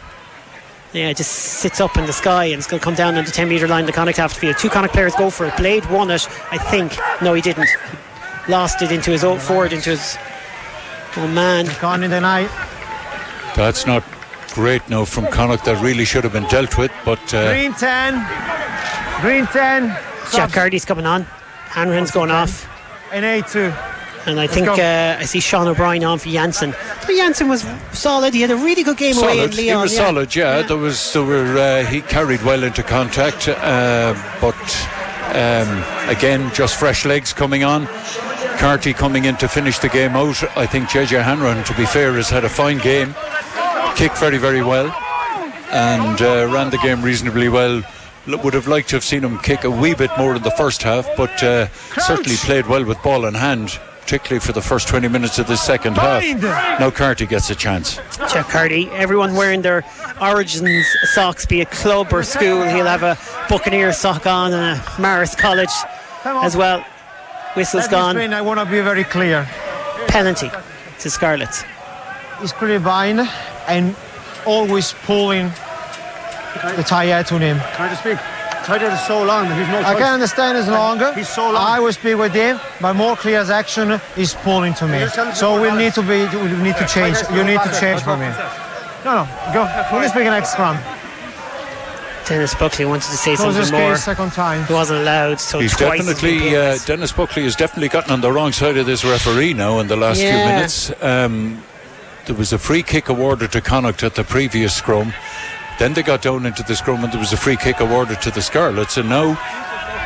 Yeah, 0.92 1.10
it 1.10 1.18
just 1.18 1.32
sits 1.32 1.82
up 1.82 1.98
in 1.98 2.06
the 2.06 2.14
sky 2.14 2.46
and 2.46 2.56
it's 2.58 2.68
going 2.68 2.80
to 2.80 2.84
come 2.84 2.96
down 2.96 3.16
on 3.16 3.26
the 3.26 3.32
10 3.32 3.50
metre 3.50 3.68
line. 3.68 3.86
The 3.86 3.92
Connacht 3.92 4.18
half 4.18 4.34
field. 4.34 4.58
Two 4.58 4.70
Connacht 4.70 4.94
players 4.94 5.14
go 5.16 5.30
for 5.30 5.46
it. 5.46 5.56
Blade 5.58 5.86
won 5.92 6.10
it, 6.10 6.28
I 6.52 6.58
think. 6.58 6.96
No, 7.22 7.34
he 7.34 7.42
didn't 7.42 7.68
lost 8.48 8.82
it 8.82 8.92
into 8.92 9.12
his 9.12 9.24
own 9.24 9.40
forward, 9.40 9.74
into 9.74 9.92
his 9.92 10.18
own 11.18 11.34
man. 11.34 11.68
Gone 11.80 12.04
in 12.04 12.12
the 12.12 12.22
night. 12.22 12.50
That's 13.56 13.86
not 13.86 14.04
great 14.54 14.88
now 14.90 15.06
from 15.06 15.28
Connacht. 15.28 15.66
That 15.66 15.82
really 15.82 16.06
should 16.06 16.24
have 16.24 16.34
been 16.34 16.48
dealt 16.48 16.78
with. 16.78 16.92
But 17.04 17.34
uh, 17.34 17.52
green 17.52 17.74
ten, 17.74 18.14
green 19.22 19.46
ten. 19.48 19.98
Jack 20.32 20.52
Carty's 20.52 20.86
coming 20.86 21.06
on. 21.06 21.26
Hanrahan's 21.70 22.12
going 22.12 22.32
off. 22.32 22.68
An 23.12 23.24
A 23.24 23.42
two. 23.42 23.74
And 24.28 24.40
I 24.40 24.48
think 24.48 24.68
uh, 24.68 25.18
I 25.20 25.26
see 25.26 25.40
Sean 25.40 25.68
O'Brien 25.68 26.04
on 26.04 26.18
for 26.18 26.30
Jansen. 26.30 26.74
Jansen 27.08 27.48
was 27.48 27.64
solid. 27.92 28.34
He 28.34 28.42
had 28.42 28.50
a 28.50 28.56
really 28.56 28.82
good 28.82 28.98
game 28.98 29.14
solid. 29.14 29.34
away 29.34 29.44
in 29.44 29.52
Lyon. 29.52 29.66
He 29.66 29.76
was 29.76 29.94
yeah. 29.94 30.06
solid, 30.06 30.36
yeah. 30.36 30.62
There 30.64 30.78
was 30.78 31.14
there 31.14 31.24
were 31.24 31.58
uh, 31.58 31.86
he 31.86 32.02
carried 32.02 32.42
well 32.42 32.64
into 32.64 32.82
contact, 32.82 33.48
uh, 33.48 34.16
but 34.42 34.56
um, 35.30 36.10
again, 36.10 36.52
just 36.56 36.80
fresh 36.80 37.06
legs 37.06 37.34
coming 37.34 37.64
on. 37.64 37.88
Carty 38.58 38.94
coming 38.94 39.26
in 39.26 39.36
to 39.38 39.48
finish 39.48 39.80
the 39.80 39.90
game 39.90 40.16
out. 40.16 40.42
I 40.58 40.66
think 40.66 40.90
JJ 40.90 41.24
Hanrahan, 41.24 41.64
to 41.66 41.74
be 41.76 41.86
fair, 41.86 42.14
has 42.14 42.30
had 42.30 42.44
a 42.46 42.50
fine 42.50 42.78
game. 42.80 43.14
Kicked 43.96 44.18
very, 44.18 44.38
very 44.38 44.62
well, 44.62 44.88
and 45.72 46.22
uh, 46.22 46.48
ran 46.52 46.70
the 46.70 46.78
game 46.78 47.02
reasonably 47.02 47.50
well. 47.50 47.84
Would 48.28 48.54
have 48.54 48.68
liked 48.68 48.90
to 48.90 48.96
have 48.96 49.04
seen 49.04 49.24
him 49.24 49.38
kick 49.40 49.64
a 49.66 49.70
wee 49.72 49.94
bit 49.94 50.10
more 50.18 50.36
in 50.36 50.42
the 50.42 50.52
first 50.52 50.82
half, 50.84 51.08
but 51.16 51.44
uh, 51.44 51.68
certainly 52.02 52.36
played 52.38 52.66
well 52.66 52.84
with 52.84 53.02
ball 53.04 53.26
in 53.26 53.36
hand, 53.36 53.80
particularly 54.02 54.40
for 54.40 54.52
the 54.52 54.62
first 54.62 54.88
20 54.88 55.08
minutes 55.10 55.38
of 55.38 55.46
the 55.48 55.56
second 55.56 55.96
half. 55.98 56.24
Now 56.80 56.90
Carty 56.90 57.28
gets 57.28 57.50
a 57.52 57.56
chance. 57.56 57.98
Jack 58.18 58.50
Carty, 58.50 58.90
everyone 58.92 59.36
wearing 59.36 59.62
their 59.62 59.86
Origins 60.20 60.88
socks, 61.14 61.46
be 61.46 61.62
it 61.62 61.70
club 61.70 62.12
or 62.12 62.24
school. 62.24 62.64
He'll 62.64 62.86
have 62.88 63.04
a 63.04 63.18
Buccaneer 63.48 63.94
sock 63.94 64.26
on 64.26 64.54
and 64.54 64.80
a 64.80 64.82
Marist 64.94 65.38
College 65.38 65.70
as 66.26 66.58
well. 66.58 66.84
Whistle's 67.56 67.84
Let 67.84 67.92
me 67.92 67.98
gone. 67.98 68.10
explain, 68.18 68.34
I 68.34 68.42
want 68.42 68.60
to 68.60 68.66
be 68.66 68.82
very 68.82 69.04
clear. 69.04 69.48
Penalty 70.08 70.52
to 71.00 71.10
Scarlets. 71.10 71.64
He's 72.42 72.52
Krivine 72.54 73.28
and 73.68 73.96
always 74.46 74.94
pulling 75.06 75.48
the 76.76 76.84
tire 76.86 77.24
to 77.24 77.40
him. 77.40 77.60
Trying 77.76 77.90
to 77.90 77.96
speak. 77.96 78.18
Tighter 78.66 78.88
is 78.90 79.06
so 79.06 79.24
long 79.24 79.48
that 79.48 79.58
he's 79.60 79.68
no 79.70 79.80
I 79.80 79.94
choice. 79.94 80.02
can 80.04 80.14
understand 80.14 80.58
it's 80.58 80.68
longer. 80.68 81.14
He's 81.14 81.30
so 81.30 81.52
long. 81.52 81.56
I 81.58 81.80
will 81.80 81.94
speak 81.94 82.18
with 82.18 82.34
him, 82.34 82.60
but 82.82 82.94
more 82.96 83.16
clear 83.16 83.40
as 83.40 83.50
action 83.52 84.00
is 84.18 84.34
pulling 84.34 84.74
to 84.76 84.88
me. 84.88 85.00
You're 85.00 85.10
telling 85.10 85.30
me 85.30 85.36
So 85.36 85.52
more 85.52 85.62
we 85.62 85.68
about 85.68 85.78
need 85.78 85.94
to 85.94 86.02
be, 86.02 86.26
we 86.36 86.64
need 86.64 86.76
to 86.78 86.88
change. 86.88 87.18
You 87.32 87.44
need 87.44 87.62
to 87.62 87.72
change 87.80 88.02
for 88.02 88.18
me. 88.18 88.28
No, 89.06 89.22
no, 89.22 89.28
go. 89.54 89.64
Let 89.94 90.02
me 90.02 90.08
speak 90.08 90.24
next 90.26 90.54
scrum. 90.54 90.78
Dennis 92.28 92.56
Buckley 92.56 92.86
wanted 92.86 93.04
to 93.04 93.18
say 93.18 93.36
Close 93.36 93.54
something 93.56 93.62
this 93.62 93.72
more. 93.72 93.92
case 93.94 94.04
second 94.04 94.32
time. 94.32 94.66
He 94.66 94.74
wasn't 94.74 95.02
allowed, 95.02 95.40
so 95.40 95.60
He's 95.60 95.76
twice 95.76 96.06
definitely 96.06 96.56
uh. 96.56 96.78
Dennis 96.86 97.12
Buckley 97.12 97.44
has 97.44 97.56
definitely 97.56 97.90
gotten 97.90 98.12
on 98.12 98.22
the 98.22 98.32
wrong 98.32 98.52
side 98.52 98.78
of 98.78 98.86
this 98.86 99.04
referee 99.06 99.54
now 99.54 99.80
in 99.80 99.88
the 99.88 99.96
last 99.96 100.20
few 100.20 100.30
minutes. 100.30 100.92
Um, 101.04 101.64
there 102.26 102.36
was 102.36 102.52
a 102.54 102.58
free 102.58 102.82
kick 102.84 103.10
awarded 103.10 103.52
to 103.52 103.62
Connacht 103.62 104.04
at 104.04 104.16
the 104.16 104.24
previous 104.24 104.74
scrum. 104.76 105.14
Then 105.78 105.94
they 105.94 106.04
got 106.04 106.22
down 106.22 106.46
into 106.46 106.64
the 106.64 106.76
scrum 106.76 107.04
and 107.04 107.12
there 107.14 107.20
was 107.20 107.34
a 107.34 107.38
free 107.38 107.58
kick 107.58 107.80
awarded 107.80 108.22
to 108.22 108.32
the 108.32 108.42
Scarlets, 108.42 108.98
and 108.98 109.10
now 109.10 109.38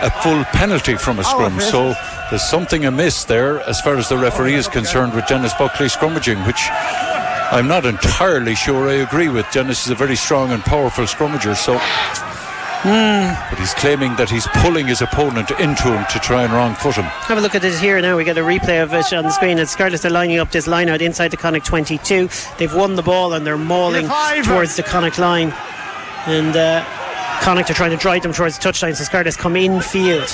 a 0.02 0.10
full 0.22 0.44
penalty 0.46 0.96
from 0.96 1.20
a 1.20 1.24
scrum. 1.24 1.56
okay. 1.58 1.66
So 1.66 1.94
there's 2.30 2.44
something 2.44 2.86
amiss 2.86 3.26
there 3.26 3.62
as 3.62 3.80
far 3.82 3.96
as 3.96 4.10
the 4.10 4.18
referee 4.18 4.56
is 4.56 4.68
concerned 4.68 5.14
with 5.14 5.28
Dennis 5.28 5.54
Buckley 5.54 5.88
scrummaging, 5.88 6.46
which 6.48 6.68
I'm 7.52 7.68
not 7.68 7.86
entirely 7.86 8.54
sure 8.56 8.88
I 8.90 8.94
agree 8.96 9.30
with. 9.30 9.50
Dennis 9.52 9.86
is 9.86 9.92
a 9.92 9.96
very 9.96 10.16
strong 10.16 10.52
and 10.52 10.62
powerful 10.62 11.06
scrummager, 11.06 11.56
so. 11.56 11.80
But 12.84 13.58
he's 13.60 13.74
claiming 13.74 14.16
that 14.16 14.30
he's 14.30 14.48
pulling 14.62 14.88
his 14.88 15.02
opponent 15.02 15.52
into 15.52 15.84
him 15.92 16.06
to 16.12 16.20
try 16.20 16.44
and 16.44 16.54
wrong 16.54 16.76
foot 16.76 16.96
him. 16.96 17.04
Have 17.04 17.38
a 17.38 17.42
look 17.42 17.56
at 17.56 17.64
it 17.64 17.78
here 17.80 18.00
now. 18.02 18.16
We 18.16 18.24
get 18.24 18.38
a 18.38 18.42
replay 18.42 18.82
of 18.82 18.94
it 18.94 19.12
on 19.12 19.24
the 19.26 19.32
screen. 19.32 19.58
And 19.60 19.68
Scarlets 19.68 20.06
are 20.06 20.10
lining 20.10 20.38
up 20.40 20.52
this 20.52 20.66
line 20.68 20.88
out 20.88 21.02
inside 21.02 21.30
the 21.30 21.38
Connacht 21.38 21.66
22. 21.66 22.30
They've 22.58 22.74
won 22.74 22.96
the 22.96 23.02
ball 23.02 23.34
and 23.34 23.46
they're 23.46 23.58
mauling 23.58 24.08
Five. 24.08 24.46
towards 24.46 24.76
the 24.78 24.84
Connacht 24.84 25.20
line. 25.20 25.52
And 26.26 26.56
uh, 26.56 26.86
Connacht 27.42 27.70
are 27.70 27.74
trying 27.74 27.92
to 27.92 27.98
drive 27.98 28.22
them 28.24 28.32
towards 28.32 28.58
the 28.58 28.64
touchline. 28.70 28.96
So 28.96 29.04
Scarlets 29.04 29.36
come 29.36 29.58
in 29.58 29.82
field. 29.82 30.30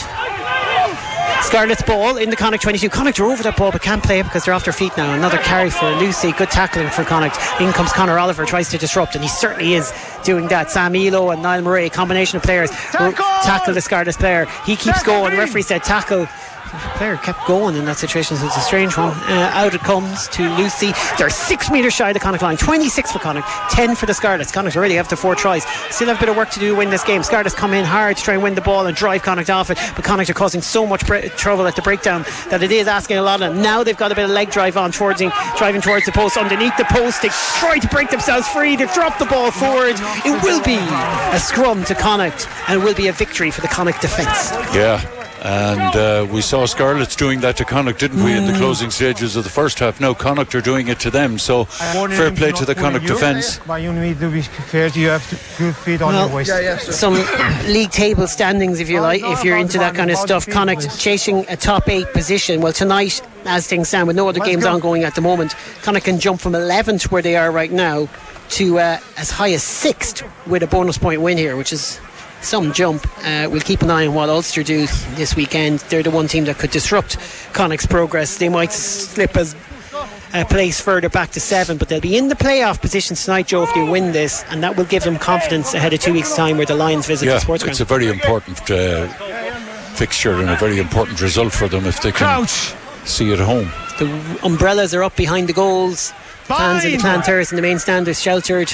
Scarlet's 1.46 1.84
ball 1.84 2.18
in 2.18 2.32
the 2.32 2.36
Connacht 2.36 2.64
22. 2.64 2.90
Connacht 2.90 3.20
are 3.20 3.26
over 3.26 3.44
that 3.44 3.56
ball 3.56 3.72
but 3.72 3.82
can't 3.82 4.04
play 4.04 4.20
it 4.20 4.24
because 4.24 4.44
they're 4.44 4.54
off 4.54 4.64
their 4.64 4.74
feet 4.74 4.92
now. 4.98 5.14
Another 5.14 5.38
carry 5.38 5.70
for 5.70 5.86
Lousi. 5.86 6.36
Good 6.36 6.50
tackling 6.50 6.90
for 6.90 7.04
Connacht. 7.04 7.38
In 7.62 7.72
comes 7.72 7.94
Conor 7.94 8.18
Oliver, 8.18 8.46
tries 8.46 8.70
to 8.70 8.80
disrupt, 8.80 9.14
and 9.14 9.24
he 9.24 9.30
certainly 9.30 9.76
is 9.76 9.94
doing 10.24 10.48
that. 10.48 10.72
Sam 10.72 10.96
Illo 10.96 11.30
and 11.30 11.44
Niall 11.44 11.62
Murray, 11.62 11.86
a 11.86 11.90
combination 11.92 12.38
of 12.38 12.44
players, 12.44 12.72
Tackle! 12.72 13.24
tackle 13.44 13.74
the 13.76 13.82
Scarlet's 13.82 14.18
player. 14.18 14.48
He 14.66 14.76
keeps 14.76 15.04
Tackle 15.04 15.22
going. 15.22 15.38
Referee 15.38 15.62
said 15.62 15.84
tackle. 15.84 16.28
Player 16.98 17.18
kept 17.18 17.46
going 17.48 17.76
in 17.76 17.86
that 17.86 17.98
situation, 17.98 18.38
so 18.38 18.46
it's 18.46 18.58
a 18.58 18.62
strange 18.62 18.98
one. 18.98 19.12
Uh, 19.12 19.52
out 19.54 19.74
it 19.74 19.82
comes 19.82 20.28
to 20.30 20.44
Lousi. 20.44 20.94
They're 21.18 21.30
six 21.30 21.72
metres 21.72 21.94
shy 21.94 22.10
of 22.10 22.14
the 22.14 22.20
Connacht 22.20 22.44
line. 22.44 22.58
26 22.58 23.12
for 23.12 23.20
Connacht, 23.20 23.48
10 23.72 23.96
for 23.96 24.06
the 24.06 24.14
Scarlets. 24.14 24.52
Connacht 24.52 24.76
already 24.78 24.98
the 24.98 25.16
four 25.16 25.36
tries. 25.36 25.66
Still 25.90 26.08
have 26.08 26.18
a 26.18 26.20
bit 26.20 26.30
of 26.30 26.38
work 26.38 26.50
to 26.52 26.60
do 26.60 26.70
to 26.70 26.76
win 26.76 26.90
this 26.90 27.04
game. 27.04 27.24
Scarlets 27.24 27.56
come 27.56 27.74
in 27.74 27.86
hard 27.86 28.18
to 28.18 28.24
try 28.24 28.34
and 28.34 28.44
win 28.44 28.56
the 28.56 28.62
ball 28.62 28.86
and 28.86 28.96
drive 28.96 29.24
Connacht 29.24 29.50
off 29.50 29.70
it, 29.70 29.78
but 29.96 30.04
Connacht 30.04 30.30
are 30.30 30.34
causing 30.34 30.62
so 30.62 30.86
much 30.86 31.06
bre- 31.06 31.28
trouble 31.38 31.68
at 31.68 31.76
the 31.76 31.82
breakdown 31.82 32.24
that 32.50 32.64
it 32.64 32.72
is 32.72 32.88
asking 32.88 33.18
a 33.18 33.22
lot 33.22 33.42
of 33.42 33.54
them. 33.54 33.62
Now 33.62 33.84
they've 33.84 33.98
got 33.98 34.12
a 34.12 34.16
bit 34.16 34.26
of 34.26 34.32
leg 34.32 34.52
drive 34.52 34.78
on 34.78 34.92
towards 34.92 35.22
driving 35.58 35.82
towards 35.82 36.06
the 36.06 36.12
post. 36.12 36.38
Underneath 36.38 36.76
the 36.78 36.86
post, 36.86 37.22
they 37.22 37.30
try 37.60 37.80
to 37.80 37.88
break 37.88 38.10
themselves 38.10 38.48
free. 38.50 38.76
They've 38.76 38.94
dropped 38.94 39.20
the 39.20 39.26
ball 39.26 39.52
forward. 39.52 39.96
It 40.26 40.44
will 40.44 40.64
be 40.64 40.78
a 40.78 41.40
scrum 41.40 41.84
to 41.86 41.96
Connacht 41.96 42.48
and 42.68 42.82
it 42.82 42.86
will 42.86 42.96
be 42.96 43.08
a 43.08 43.14
victory 43.14 43.52
for 43.52 43.62
the 43.62 43.68
Connacht 43.68 44.02
defence. 44.02 44.52
Yeah. 44.74 45.25
And 45.46 45.96
uh, 45.96 46.28
we 46.34 46.42
saw 46.42 46.66
Scarlets 46.66 47.16
doing 47.16 47.42
that 47.42 47.58
to 47.58 47.66
Connacht, 47.66 48.00
didn't 48.00 48.24
we, 48.24 48.34
in 48.34 48.48
the 48.48 48.58
closing 48.58 48.90
stages 48.90 49.36
of 49.36 49.44
the 49.44 49.50
first 49.52 49.78
half? 49.78 50.02
Now 50.02 50.16
Connacht 50.16 50.56
are 50.56 50.62
doing 50.62 50.88
it 50.88 51.00
to 51.02 51.12
them. 51.12 51.38
So 51.38 51.66
fair 51.66 52.32
play 52.32 52.52
to 52.54 52.66
the 52.66 52.74
Connacht 52.74 53.06
defence. 53.06 53.60
But 53.60 53.84
you 53.84 53.94
need 53.94 54.20
to 54.22 54.32
be 54.32 54.42
fair. 54.42 54.88
You 54.88 55.10
have 55.10 55.30
to 55.30 55.58
good 55.60 55.76
feet 55.76 56.02
on 56.02 56.14
Well, 56.14 56.28
your 56.28 56.36
waist. 56.36 56.50
Yeah, 56.50 56.60
yeah. 56.62 56.78
So 56.78 56.92
some 56.92 57.14
league 57.68 57.92
table 57.92 58.26
standings, 58.26 58.80
if 58.80 58.90
you 58.90 59.02
like, 59.02 59.22
if 59.24 59.44
you're 59.44 59.58
into 59.58 59.78
that 59.78 59.94
kind 59.94 60.10
of 60.10 60.18
stuff. 60.18 60.48
Connacht 60.48 61.00
chasing 61.00 61.46
a 61.48 61.56
top 61.56 61.90
eight 61.90 62.12
position. 62.12 62.62
Well, 62.62 62.74
tonight, 62.74 63.22
as 63.46 63.68
things 63.68 63.90
stand, 63.90 64.08
with 64.08 64.16
no 64.16 64.28
other 64.28 64.40
games 64.40 64.66
ongoing 64.66 65.04
at 65.04 65.14
the 65.14 65.22
moment, 65.22 65.54
Connacht 65.84 66.06
can 66.06 66.20
jump 66.20 66.42
from 66.42 66.54
11th, 66.54 67.12
where 67.12 67.22
they 67.22 67.36
are 67.36 67.52
right 67.52 67.72
now, 67.72 68.08
to 68.50 68.80
uh, 68.80 69.00
as 69.18 69.30
high 69.30 69.52
as 69.52 69.62
sixth 69.62 70.24
with 70.48 70.64
a 70.64 70.68
bonus 70.68 70.98
point 70.98 71.22
win 71.22 71.38
here, 71.38 71.56
which 71.56 71.72
is 71.72 72.00
some 72.46 72.72
jump. 72.74 73.06
Uh, 73.26 73.48
we'll 73.52 73.62
keep 73.62 73.82
an 73.82 73.90
eye 73.90 74.08
on 74.08 74.14
what 74.14 74.30
Ulster 74.30 74.64
do 74.64 74.86
this 75.16 75.36
weekend. 75.36 75.80
They're 75.90 76.04
the 76.04 76.12
one 76.12 76.28
team 76.28 76.46
that 76.46 76.58
could 76.58 76.72
disrupt 76.72 77.18
Connacht's 77.54 77.86
progress. 77.88 78.38
They 78.38 78.50
might 78.50 78.72
slip 78.72 79.36
as 79.36 79.56
a 80.34 80.44
place 80.46 80.82
further 80.82 81.10
back 81.10 81.32
to 81.32 81.40
seven, 81.40 81.78
but 81.78 81.88
they'll 81.90 82.02
be 82.02 82.18
in 82.18 82.28
the 82.28 82.36
playoff 82.36 82.82
position 82.82 83.16
tonight, 83.16 83.48
Joe, 83.48 83.64
if 83.64 83.74
they 83.74 83.88
win 83.88 84.12
this, 84.12 84.44
and 84.50 84.62
that 84.64 84.76
will 84.76 84.86
give 84.86 85.04
them 85.04 85.18
confidence 85.18 85.74
ahead 85.74 85.94
of 85.94 86.00
two 86.02 86.14
weeks' 86.14 86.36
time 86.36 86.58
where 86.58 86.66
the 86.66 86.76
Lions 86.76 87.08
visit 87.08 87.26
Yeah, 87.28 87.36
the 87.36 87.40
sports 87.40 87.64
it's 87.64 87.78
ground. 87.80 87.90
a 87.90 87.94
very 87.94 88.08
important 88.12 88.60
uh, 88.70 89.08
fixture 89.96 90.34
and 90.34 90.50
a 90.50 90.56
very 90.58 90.80
important 90.80 91.22
result 91.22 91.54
for 91.54 91.68
them 91.70 91.86
if 91.86 92.02
they 92.02 92.12
can 92.12 92.28
Crouch. 92.28 92.74
see 93.06 93.32
it 93.32 93.40
at 93.40 93.46
home. 93.46 93.70
The 93.98 94.40
umbrellas 94.44 94.94
are 94.94 95.04
up 95.04 95.16
behind 95.16 95.48
the 95.48 95.54
goals. 95.54 96.12
Fans 96.46 96.86
in 96.86 96.92
the 96.92 96.98
Fine. 96.98 97.02
Clan 97.02 97.22
Terrace 97.24 97.52
in 97.52 97.56
the 97.56 97.62
main 97.62 97.80
stand 97.80 98.08
are 98.08 98.14
sheltered. 98.14 98.72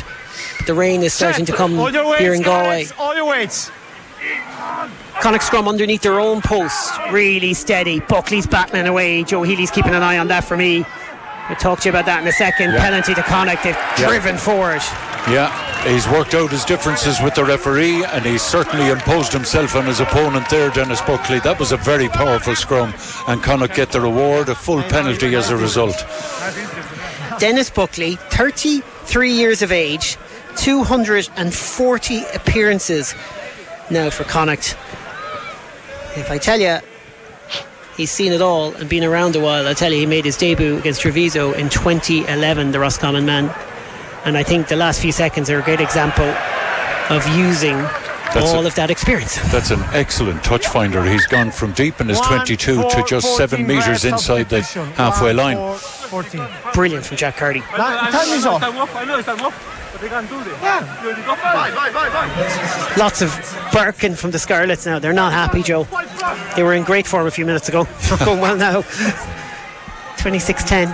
The 0.67 0.73
rain 0.73 1.03
is 1.03 1.13
starting 1.13 1.45
to 1.45 1.53
come 1.53 1.79
All 1.79 1.91
your 1.91 2.05
weights, 2.09 2.19
here 2.19 2.33
in 2.33 2.41
Galway. 2.41 2.83
guys, 2.85 2.93
All 2.99 3.15
your 3.15 3.25
weights. 3.25 3.71
Connacht 5.21 5.43
scrum 5.43 5.67
underneath 5.67 6.01
their 6.01 6.19
own 6.19 6.41
post. 6.41 6.91
Really 7.11 7.53
steady. 7.53 7.99
Buckley's 8.01 8.47
battling 8.47 8.87
away. 8.87 9.23
Joe 9.23 9.43
Healy's 9.43 9.71
keeping 9.71 9.93
an 9.93 10.03
eye 10.03 10.17
on 10.17 10.27
that 10.27 10.43
for 10.43 10.57
me. 10.57 10.85
We'll 11.49 11.57
talk 11.57 11.79
to 11.81 11.85
you 11.89 11.91
about 11.91 12.05
that 12.05 12.21
in 12.21 12.27
a 12.27 12.31
second. 12.31 12.71
Yeah. 12.73 12.79
Penalty 12.81 13.13
to 13.15 13.23
Connacht. 13.23 13.63
They've 13.63 13.75
Yeah. 13.97 14.07
driven 14.07 14.37
forward. 14.37 14.81
Yeah, 15.29 15.51
he's 15.83 16.07
worked 16.07 16.33
out 16.33 16.49
his 16.49 16.65
differences 16.65 17.21
with 17.21 17.35
the 17.35 17.43
referee 17.45 18.03
and 18.05 18.25
he's 18.25 18.41
certainly 18.41 18.89
imposed 18.89 19.31
himself 19.31 19.75
on 19.75 19.85
his 19.85 19.99
opponent 19.99 20.49
there, 20.49 20.69
Dennis 20.71 21.01
Buckley. 21.01 21.39
That 21.39 21.59
was 21.59 21.71
a 21.71 21.77
very 21.77 22.09
powerful 22.09 22.55
scrum 22.55 22.93
and 23.27 23.43
Connacht 23.43 23.75
get 23.75 23.91
the 23.91 24.01
reward, 24.01 24.49
a 24.49 24.55
full 24.55 24.81
penalty 24.83 25.35
as 25.35 25.49
a 25.51 25.57
result. 25.57 26.03
Dennis 27.41 27.71
Buckley, 27.71 28.17
33 28.29 29.31
years 29.31 29.63
of 29.63 29.71
age, 29.71 30.15
240 30.57 32.23
appearances 32.35 33.15
now 33.89 34.11
for 34.11 34.25
Connacht. 34.25 34.77
If 36.15 36.29
I 36.29 36.37
tell 36.37 36.59
you, 36.59 36.77
he's 37.97 38.11
seen 38.11 38.31
it 38.31 38.43
all 38.43 38.75
and 38.75 38.87
been 38.87 39.03
around 39.03 39.35
a 39.35 39.39
while. 39.39 39.67
I'll 39.67 39.73
tell 39.73 39.91
you, 39.91 40.01
he 40.01 40.05
made 40.05 40.23
his 40.23 40.37
debut 40.37 40.77
against 40.77 41.01
Treviso 41.01 41.53
in 41.53 41.69
2011, 41.69 42.73
the 42.73 42.79
Roscommon 42.79 43.25
man. 43.25 43.51
And 44.23 44.37
I 44.37 44.43
think 44.43 44.67
the 44.67 44.75
last 44.75 45.01
few 45.01 45.11
seconds 45.11 45.49
are 45.49 45.57
a 45.57 45.63
great 45.63 45.81
example 45.81 46.31
of 47.09 47.27
using 47.35 47.83
That's 48.33 48.51
all 48.51 48.61
it. 48.61 48.67
of 48.67 48.75
that 48.75 48.89
experience. 48.89 49.35
That's 49.51 49.71
an 49.71 49.81
excellent 49.93 50.43
touch 50.43 50.67
finder. 50.67 51.03
He's 51.03 51.25
gone 51.27 51.51
from 51.51 51.73
deep 51.73 51.99
in 52.01 52.07
his 52.07 52.19
One, 52.19 52.29
22 52.45 52.75
to 52.89 53.03
just 53.07 53.35
7 53.37 53.65
metres 53.67 54.05
inside 54.05 54.49
the 54.49 54.57
repetition. 54.57 54.85
halfway 54.93 55.35
One, 55.35 55.55
line. 55.55 55.57
four, 55.57 56.23
14. 56.23 56.47
Brilliant 56.73 57.05
from 57.05 57.17
Jack 57.17 57.37
Carty. 57.37 57.59
Now, 57.77 58.09
time 58.09 58.29
is 58.29 58.45
off. 58.45 58.63
I 58.63 59.03
know 59.05 59.17
it's 59.17 59.25
time 59.27 59.41
off, 59.41 59.89
but 59.91 60.01
they 60.01 60.07
can't 60.09 60.29
do 60.29 60.43
this. 60.43 60.53
Yeah. 60.61 60.79
Bye, 61.41 61.71
bye, 61.71 61.91
bye, 61.91 62.09
bye. 62.09 62.93
Lots 62.97 63.21
of 63.21 63.29
barking 63.73 64.15
from 64.15 64.31
the 64.31 64.39
Scarlets 64.39 64.85
now. 64.85 64.99
They're 64.99 65.13
not 65.13 65.33
happy, 65.33 65.61
Joe. 65.63 65.87
They 66.55 66.63
were 66.63 66.73
in 66.73 66.83
great 66.83 67.07
form 67.07 67.27
a 67.27 67.31
few 67.31 67.45
minutes 67.45 67.69
ago. 67.69 67.83
They're 67.83 68.17
going 68.25 68.39
well 68.39 68.55
now. 68.57 68.83
26 70.17 70.63
10. 70.63 70.87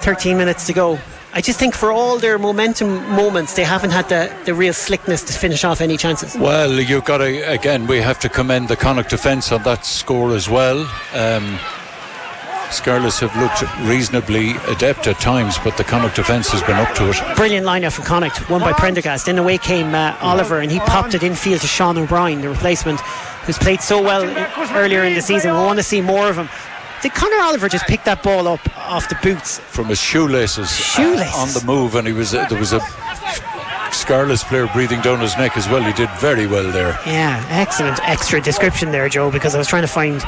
13 0.00 0.36
minutes 0.36 0.66
to 0.66 0.72
go. 0.72 0.98
I 1.34 1.40
just 1.40 1.58
think 1.58 1.74
for 1.74 1.90
all 1.90 2.18
their 2.18 2.38
momentum 2.38 3.08
moments, 3.10 3.54
they 3.54 3.64
haven't 3.64 3.90
had 3.90 4.08
the, 4.10 4.34
the 4.44 4.52
real 4.52 4.74
slickness 4.74 5.22
to 5.24 5.32
finish 5.32 5.64
off 5.64 5.80
any 5.80 5.96
chances. 5.96 6.36
Well, 6.36 6.78
you've 6.78 7.06
got 7.06 7.18
to, 7.18 7.50
again, 7.50 7.86
we 7.86 8.02
have 8.02 8.18
to 8.20 8.28
commend 8.28 8.68
the 8.68 8.76
Connacht 8.76 9.08
defence 9.08 9.50
on 9.50 9.62
that 9.62 9.86
score 9.86 10.34
as 10.34 10.50
well. 10.50 10.80
Um, 11.14 11.58
Scarlets 12.70 13.20
have 13.20 13.34
looked 13.36 13.62
reasonably 13.88 14.52
adept 14.68 15.06
at 15.06 15.20
times, 15.20 15.56
but 15.64 15.76
the 15.76 15.84
Connacht 15.84 16.16
defence 16.16 16.48
has 16.48 16.62
been 16.62 16.76
up 16.76 16.94
to 16.96 17.08
it. 17.10 17.36
Brilliant 17.36 17.66
lineup 17.66 17.92
from 17.92 18.04
Connacht, 18.04 18.50
won 18.50 18.60
by 18.60 18.72
Prendergast. 18.72 19.26
Then 19.26 19.38
away 19.38 19.58
came 19.58 19.94
uh, 19.94 20.16
Oliver, 20.20 20.60
and 20.60 20.70
he 20.70 20.80
popped 20.80 21.14
it 21.14 21.22
infield 21.22 21.60
to 21.62 21.66
Sean 21.66 21.96
O'Brien, 21.98 22.40
the 22.40 22.48
replacement, 22.48 23.00
who's 23.44 23.58
played 23.58 23.80
so 23.80 24.02
well 24.02 24.24
earlier 24.74 25.04
in 25.04 25.14
the 25.14 25.22
season. 25.22 25.52
We 25.52 25.58
want 25.58 25.78
to 25.78 25.82
see 25.82 26.00
more 26.00 26.28
of 26.28 26.36
him. 26.36 26.48
Did 27.02 27.14
Conor 27.14 27.40
Oliver 27.42 27.68
just 27.68 27.86
pick 27.86 28.04
that 28.04 28.22
ball 28.22 28.46
up 28.46 28.60
off 28.78 29.08
the 29.08 29.18
boots? 29.22 29.58
From 29.58 29.86
his 29.86 30.00
shoelaces, 30.00 30.70
shoelaces. 30.70 31.34
Uh, 31.34 31.38
on 31.38 31.48
the 31.48 31.62
move, 31.66 31.96
and 31.96 32.06
he 32.06 32.12
was 32.12 32.32
uh, 32.34 32.46
there 32.46 32.58
was 32.58 32.72
a 32.72 32.80
Scarlets 33.92 34.44
player 34.44 34.68
breathing 34.72 35.00
down 35.00 35.20
his 35.20 35.36
neck 35.36 35.56
as 35.56 35.68
well. 35.68 35.82
He 35.82 35.92
did 35.92 36.08
very 36.18 36.46
well 36.46 36.70
there. 36.70 36.98
Yeah, 37.06 37.44
excellent 37.50 37.98
extra 38.08 38.40
description 38.40 38.92
there, 38.92 39.08
Joe, 39.08 39.30
because 39.30 39.54
I 39.54 39.58
was 39.58 39.66
trying 39.68 39.82
to 39.82 39.88
find 39.88 40.22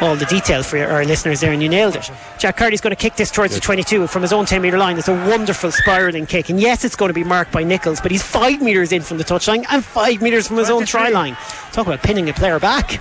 all 0.00 0.16
the 0.16 0.26
detail 0.26 0.62
for 0.62 0.78
our 0.78 1.04
listeners 1.04 1.40
there, 1.40 1.52
and 1.52 1.62
you 1.62 1.68
nailed 1.68 1.96
it. 1.96 2.10
Jack 2.38 2.56
Carty's 2.56 2.80
going 2.80 2.90
to 2.94 3.00
kick 3.00 3.16
this 3.16 3.30
towards 3.30 3.54
the 3.54 3.60
22 3.60 4.06
from 4.06 4.22
his 4.22 4.32
own 4.32 4.44
10 4.44 4.60
metre 4.60 4.76
line. 4.76 4.98
It's 4.98 5.08
a 5.08 5.14
wonderful 5.28 5.70
spiralling 5.70 6.26
kick, 6.26 6.50
and 6.50 6.60
yes, 6.60 6.84
it's 6.84 6.96
going 6.96 7.08
to 7.08 7.14
be 7.14 7.24
marked 7.24 7.52
by 7.52 7.62
Nicholas, 7.64 8.00
but 8.00 8.10
he's 8.10 8.22
five 8.22 8.60
metres 8.60 8.92
in 8.92 9.02
from 9.02 9.18
the 9.18 9.24
touchline 9.24 9.64
and 9.70 9.84
five 9.84 10.20
metres 10.20 10.48
from 10.48 10.58
his 10.58 10.68
own 10.68 10.84
try 10.84 11.08
line. 11.08 11.36
Talk 11.72 11.86
about 11.86 12.02
pinning 12.02 12.28
a 12.28 12.32
player 12.34 12.58
back. 12.58 13.00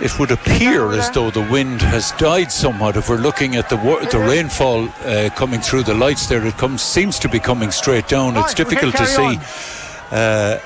It 0.00 0.18
would 0.18 0.32
appear 0.32 0.90
as 0.92 1.10
though 1.10 1.30
the 1.30 1.46
wind 1.50 1.80
has 1.80 2.12
died 2.12 2.50
somewhat. 2.50 2.96
If 2.96 3.08
we're 3.08 3.16
looking 3.16 3.56
at 3.56 3.68
the 3.68 3.76
the 4.10 4.18
rainfall 4.18 4.88
uh, 5.04 5.30
coming 5.36 5.60
through 5.60 5.84
the 5.84 5.94
lights 5.94 6.26
there, 6.26 6.44
it 6.44 6.56
comes 6.58 6.82
seems 6.82 7.18
to 7.20 7.28
be 7.28 7.38
coming 7.38 7.70
straight 7.70 8.08
down. 8.08 8.36
It's 8.36 8.54
difficult 8.54 8.96
to 8.96 9.06
see. 9.06 9.38
Uh, 10.10 10.58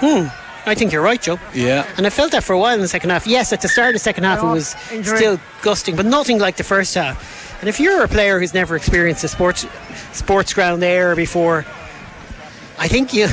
hmm. 0.00 0.44
I 0.66 0.74
think 0.74 0.92
you're 0.92 1.02
right, 1.02 1.20
Joe. 1.20 1.38
Yeah. 1.52 1.86
And 1.98 2.06
I 2.06 2.10
felt 2.10 2.32
that 2.32 2.42
for 2.42 2.54
a 2.54 2.58
while 2.58 2.74
in 2.74 2.80
the 2.80 2.88
second 2.88 3.10
half. 3.10 3.26
Yes, 3.26 3.52
at 3.52 3.60
the 3.60 3.68
start 3.68 3.88
of 3.88 3.94
the 3.94 3.98
second 3.98 4.24
half, 4.24 4.42
it 4.42 4.46
was 4.46 4.68
still 5.02 5.38
gusting, 5.60 5.94
but 5.94 6.06
nothing 6.06 6.38
like 6.38 6.56
the 6.56 6.64
first 6.64 6.94
half. 6.94 7.60
And 7.60 7.68
if 7.68 7.78
you're 7.78 8.02
a 8.02 8.08
player 8.08 8.38
who's 8.38 8.54
never 8.54 8.76
experienced 8.76 9.24
a 9.24 9.28
sports 9.28 9.66
sports 10.12 10.54
ground 10.54 10.82
air 10.82 11.14
before, 11.14 11.66
I 12.78 12.88
think 12.88 13.12
you 13.12 13.28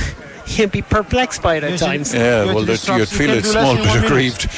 you'd 0.58 0.72
be 0.72 0.82
perplexed 0.82 1.42
by 1.42 1.56
it 1.56 1.64
at 1.64 1.80
times. 1.80 2.14
Yeah, 2.14 2.46
well, 2.46 2.66
you'd 2.66 3.10
feel 3.10 3.32
a 3.32 3.44
small 3.44 3.76
bit 3.76 4.04
aggrieved. 4.04 4.50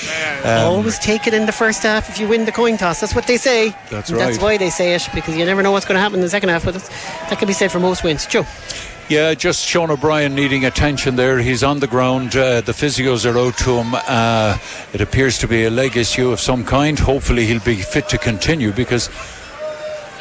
Um, 0.43 0.73
Always 0.73 0.99
take 0.99 1.27
it 1.27 1.33
in 1.33 1.45
the 1.45 1.51
first 1.51 1.83
half 1.83 2.09
if 2.09 2.19
you 2.19 2.27
win 2.27 2.45
the 2.45 2.51
coin 2.51 2.77
toss. 2.77 2.99
That's 2.99 3.15
what 3.15 3.27
they 3.27 3.37
say. 3.37 3.75
That's 3.89 4.11
right. 4.11 4.19
That's 4.19 4.39
why 4.39 4.57
they 4.57 4.69
say 4.69 4.93
it 4.93 5.07
because 5.13 5.35
you 5.37 5.45
never 5.45 5.63
know 5.63 5.71
what's 5.71 5.85
going 5.85 5.95
to 5.95 6.01
happen 6.01 6.15
in 6.15 6.21
the 6.21 6.29
second 6.29 6.49
half. 6.49 6.65
But 6.65 6.75
that 6.75 7.37
can 7.37 7.47
be 7.47 7.53
said 7.53 7.71
for 7.71 7.79
most 7.79 8.03
wins. 8.03 8.25
Joe. 8.25 8.45
Yeah, 9.09 9.33
just 9.33 9.65
Sean 9.67 9.91
O'Brien 9.91 10.33
needing 10.33 10.63
attention 10.63 11.17
there. 11.17 11.37
He's 11.39 11.61
on 11.61 11.79
the 11.79 11.87
ground. 11.87 12.35
Uh, 12.35 12.61
the 12.61 12.71
physios 12.71 13.29
are 13.29 13.37
out 13.37 13.57
to 13.59 13.71
him. 13.77 13.93
Uh, 14.07 14.57
it 14.93 15.01
appears 15.01 15.37
to 15.39 15.47
be 15.47 15.65
a 15.65 15.69
leg 15.69 15.97
issue 15.97 16.31
of 16.31 16.39
some 16.39 16.63
kind. 16.63 16.97
Hopefully, 16.97 17.45
he'll 17.45 17.59
be 17.59 17.75
fit 17.75 18.07
to 18.09 18.17
continue 18.17 18.71
because 18.71 19.09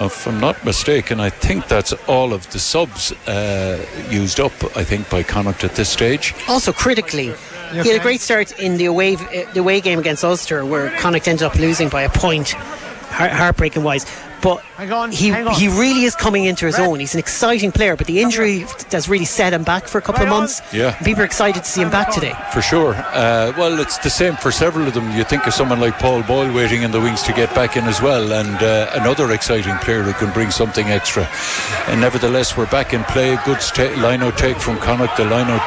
if 0.00 0.26
I'm 0.26 0.40
not 0.40 0.64
mistaken, 0.64 1.20
I 1.20 1.30
think 1.30 1.68
that's 1.68 1.92
all 2.08 2.32
of 2.32 2.50
the 2.50 2.58
subs 2.58 3.12
uh, 3.26 3.84
used 4.10 4.40
up, 4.40 4.52
I 4.76 4.84
think, 4.84 5.08
by 5.10 5.22
Connacht 5.22 5.64
at 5.64 5.74
this 5.74 5.88
stage. 5.88 6.34
Also, 6.48 6.72
critically, 6.72 7.34
he 7.70 7.76
had 7.76 8.00
a 8.00 8.02
great 8.02 8.20
start 8.20 8.58
in 8.58 8.76
the 8.76 8.86
away, 8.86 9.16
the 9.16 9.60
away 9.60 9.80
game 9.80 9.98
against 9.98 10.24
Ulster, 10.24 10.64
where 10.64 10.90
Connacht 10.98 11.28
ended 11.28 11.44
up 11.44 11.54
losing 11.56 11.88
by 11.88 12.02
a 12.02 12.10
point, 12.10 12.50
heartbreaking 12.50 13.82
wise 13.82 14.04
but 14.42 14.62
on, 14.78 15.12
he 15.12 15.32
he 15.54 15.68
really 15.68 16.02
is 16.02 16.14
coming 16.14 16.44
into 16.44 16.66
his 16.66 16.78
own. 16.78 17.00
He's 17.00 17.14
an 17.14 17.20
exciting 17.20 17.72
player, 17.72 17.96
but 17.96 18.06
the 18.06 18.20
injury 18.20 18.66
has 18.90 19.08
really 19.08 19.24
set 19.24 19.52
him 19.52 19.62
back 19.62 19.86
for 19.86 19.98
a 19.98 20.02
couple 20.02 20.22
of 20.22 20.28
months. 20.28 20.60
Yeah, 20.72 20.98
people 20.98 21.22
are 21.22 21.26
excited 21.26 21.62
to 21.64 21.68
see 21.68 21.80
him 21.80 21.90
back 21.90 22.12
today. 22.12 22.34
For 22.52 22.60
sure. 22.60 22.94
Uh, 22.94 23.52
well, 23.56 23.80
it's 23.80 23.98
the 23.98 24.10
same 24.10 24.36
for 24.36 24.50
several 24.50 24.86
of 24.88 24.94
them. 24.94 25.10
You 25.16 25.24
think 25.24 25.46
of 25.46 25.54
someone 25.54 25.80
like 25.80 25.98
Paul 25.98 26.22
Boyle 26.22 26.52
waiting 26.52 26.82
in 26.82 26.90
the 26.90 27.00
wings 27.00 27.22
to 27.22 27.32
get 27.32 27.54
back 27.54 27.76
in 27.76 27.84
as 27.84 28.02
well, 28.02 28.32
and 28.32 28.56
uh, 28.62 28.90
another 28.94 29.30
exciting 29.32 29.76
player 29.78 30.02
who 30.02 30.12
can 30.14 30.32
bring 30.32 30.50
something 30.50 30.88
extra. 30.88 31.28
And 31.86 32.00
nevertheless, 32.00 32.56
we're 32.56 32.70
back 32.70 32.92
in 32.92 33.04
play. 33.04 33.38
Good 33.44 33.62
sta- 33.62 33.94
line-out 33.96 34.36
take 34.36 34.58
from 34.58 34.76
Connacht. 34.78 35.16
The 35.16 35.24
line-out 35.24 35.62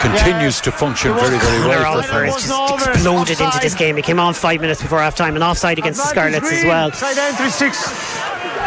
continues 0.00 0.60
to 0.60 0.72
function 0.72 1.14
very, 1.14 1.38
very 1.38 1.68
well. 1.68 1.86
Oliver 1.86 2.24
has 2.24 2.34
just 2.34 2.86
exploded 2.88 3.40
into 3.40 3.58
this 3.60 3.74
game. 3.74 3.96
He 3.96 4.02
came 4.02 4.20
on 4.20 4.34
five 4.34 4.60
minutes 4.60 4.82
before 4.82 5.00
half 5.00 5.14
time 5.14 5.34
and 5.34 5.44
offside 5.44 5.78
against 5.78 6.00
the 6.00 6.06
Scarlets 6.08 6.50
as 6.50 6.64
well. 6.64 6.90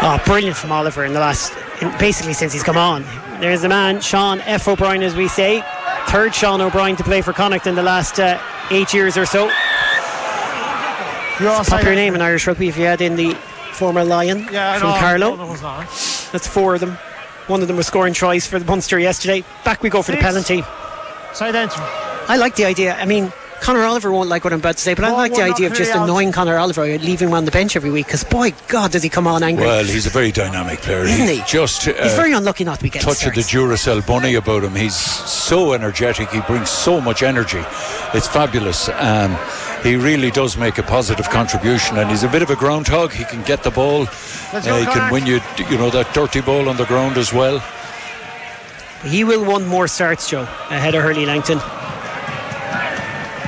Oh, 0.03 0.21
brilliant 0.25 0.57
from 0.57 0.71
Oliver 0.71 1.05
in 1.05 1.13
the 1.13 1.19
last, 1.19 1.53
basically 1.99 2.33
since 2.33 2.53
he's 2.53 2.63
come 2.63 2.77
on. 2.77 3.03
There's 3.39 3.61
the 3.61 3.69
man, 3.69 4.01
Sean 4.01 4.39
F. 4.41 4.67
O'Brien, 4.67 5.03
as 5.03 5.15
we 5.15 5.27
say. 5.27 5.63
Third 6.07 6.33
Sean 6.33 6.61
O'Brien 6.61 6.95
to 6.97 7.03
play 7.03 7.21
for 7.21 7.33
Connacht 7.33 7.67
in 7.67 7.75
the 7.75 7.83
last 7.83 8.19
uh, 8.19 8.39
eight 8.69 8.93
years 8.93 9.17
or 9.17 9.25
so. 9.25 9.49
Popular 11.37 11.95
name 11.95 12.13
in 12.13 12.21
Irish 12.21 12.45
rugby 12.45 12.67
if 12.67 12.77
you 12.77 12.85
had 12.85 13.01
in 13.01 13.15
the 13.15 13.33
former 13.71 14.03
Lion 14.03 14.47
yeah, 14.51 14.77
from 14.77 14.93
Carlow. 14.99 15.35
That's 16.31 16.47
four 16.47 16.75
of 16.75 16.81
them. 16.81 16.97
One 17.47 17.61
of 17.61 17.67
them 17.67 17.77
was 17.77 17.87
scoring 17.87 18.13
tries 18.13 18.45
for 18.45 18.59
the 18.59 18.65
Munster 18.65 18.99
yesterday. 18.99 19.43
Back 19.63 19.81
we 19.81 19.89
go 19.89 20.01
for 20.01 20.11
Six. 20.11 20.17
the 20.17 20.23
penalty. 20.23 20.63
Side 21.33 21.55
entry. 21.55 21.83
I 22.27 22.37
like 22.37 22.55
the 22.55 22.65
idea. 22.65 22.95
I 22.95 23.05
mean, 23.05 23.31
Conor 23.61 23.83
Oliver 23.83 24.11
won't 24.11 24.27
like 24.27 24.43
what 24.43 24.53
I'm 24.53 24.59
about 24.59 24.77
to 24.77 24.81
say, 24.81 24.95
but 24.95 25.05
I 25.05 25.11
like 25.11 25.33
the 25.33 25.43
idea 25.43 25.67
of 25.67 25.73
just 25.73 25.93
annoying 25.93 26.31
Conor 26.31 26.57
Oliver, 26.57 26.83
leaving 26.97 27.27
him 27.29 27.33
on 27.35 27.45
the 27.45 27.51
bench 27.51 27.75
every 27.75 27.91
week. 27.91 28.07
Because 28.07 28.23
boy, 28.23 28.53
God, 28.67 28.91
does 28.91 29.03
he 29.03 29.09
come 29.09 29.27
on 29.27 29.43
angry? 29.43 29.65
Well, 29.65 29.83
he's 29.85 30.07
a 30.07 30.09
very 30.09 30.31
dynamic 30.31 30.79
player, 30.79 31.03
isn't 31.03 31.27
he? 31.27 31.43
Just 31.47 31.87
uh, 31.87 31.93
he's 32.01 32.15
very 32.15 32.33
unlucky 32.33 32.63
not 32.63 32.77
to 32.77 32.83
be 32.83 32.89
getting 32.89 33.07
touch 33.07 33.19
starts. 33.19 33.37
of 33.37 33.45
the 33.45 33.57
Duracell 33.57 34.05
bunny 34.05 34.33
about 34.33 34.63
him. 34.63 34.73
He's 34.75 34.95
so 34.95 35.73
energetic. 35.73 36.29
He 36.31 36.41
brings 36.41 36.69
so 36.69 36.99
much 36.99 37.21
energy. 37.21 37.61
It's 38.13 38.27
fabulous. 38.27 38.89
Um, 38.89 39.37
he 39.83 39.95
really 39.95 40.31
does 40.31 40.57
make 40.57 40.79
a 40.79 40.83
positive 40.83 41.29
contribution, 41.29 41.97
and 41.97 42.09
he's 42.09 42.23
a 42.23 42.29
bit 42.29 42.41
of 42.41 42.49
a 42.49 42.55
groundhog. 42.55 43.11
He 43.11 43.25
can 43.25 43.43
get 43.43 43.63
the 43.63 43.71
ball. 43.71 44.07
Uh, 44.53 44.59
he 44.61 44.85
can 44.85 45.11
win 45.13 45.25
you, 45.27 45.39
you 45.69 45.77
know, 45.77 45.91
that 45.91 46.11
dirty 46.13 46.41
ball 46.41 46.67
on 46.67 46.77
the 46.77 46.85
ground 46.85 47.17
as 47.17 47.31
well. 47.31 47.63
He 49.03 49.23
will 49.23 49.43
want 49.45 49.67
more 49.67 49.87
starts, 49.87 50.29
Joe, 50.29 50.41
ahead 50.41 50.95
of 50.95 51.03
Hurley 51.03 51.25
Langton. 51.25 51.59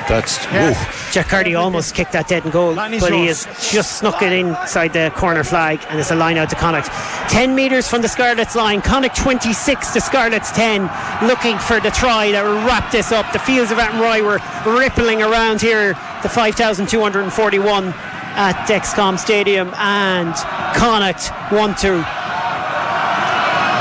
That's 0.07 0.43
yeah. 0.45 1.11
Jack 1.11 1.29
Carty 1.29 1.55
almost 1.55 1.95
kicked 1.95 2.11
that 2.11 2.27
dead 2.27 2.43
and 2.43 2.51
goal, 2.51 2.75
but 2.75 3.13
he 3.13 3.27
has 3.27 3.45
just 3.71 3.99
snuck 3.99 4.21
it 4.21 4.33
inside 4.33 4.93
the 4.93 5.11
corner 5.15 5.43
flag, 5.43 5.79
and 5.89 5.99
it's 5.99 6.11
a 6.11 6.15
line 6.15 6.37
out 6.37 6.49
to 6.49 6.55
Connacht. 6.55 6.89
10 7.29 7.55
metres 7.55 7.87
from 7.87 8.01
the 8.01 8.07
Scarlets 8.07 8.55
line, 8.55 8.81
Connacht 8.81 9.15
26 9.15 9.93
to 9.93 10.01
Scarlets 10.01 10.51
10, 10.51 10.89
looking 11.27 11.57
for 11.57 11.79
the 11.79 11.91
try 11.91 12.31
that 12.31 12.43
will 12.43 12.65
wrap 12.65 12.91
this 12.91 13.11
up. 13.11 13.31
The 13.31 13.39
fields 13.39 13.71
of 13.71 13.77
Athenry 13.77 14.21
were 14.21 14.39
rippling 14.77 15.21
around 15.21 15.61
here, 15.61 15.93
the 16.21 16.29
5,241 16.29 17.93
at 18.35 18.67
Dexcom 18.67 19.17
Stadium, 19.17 19.73
and 19.75 20.33
Connacht 20.75 21.31
want 21.51 21.77
to 21.79 22.05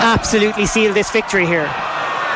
absolutely 0.02 0.66
seal 0.66 0.92
this 0.92 1.10
victory 1.10 1.46
here. 1.46 1.66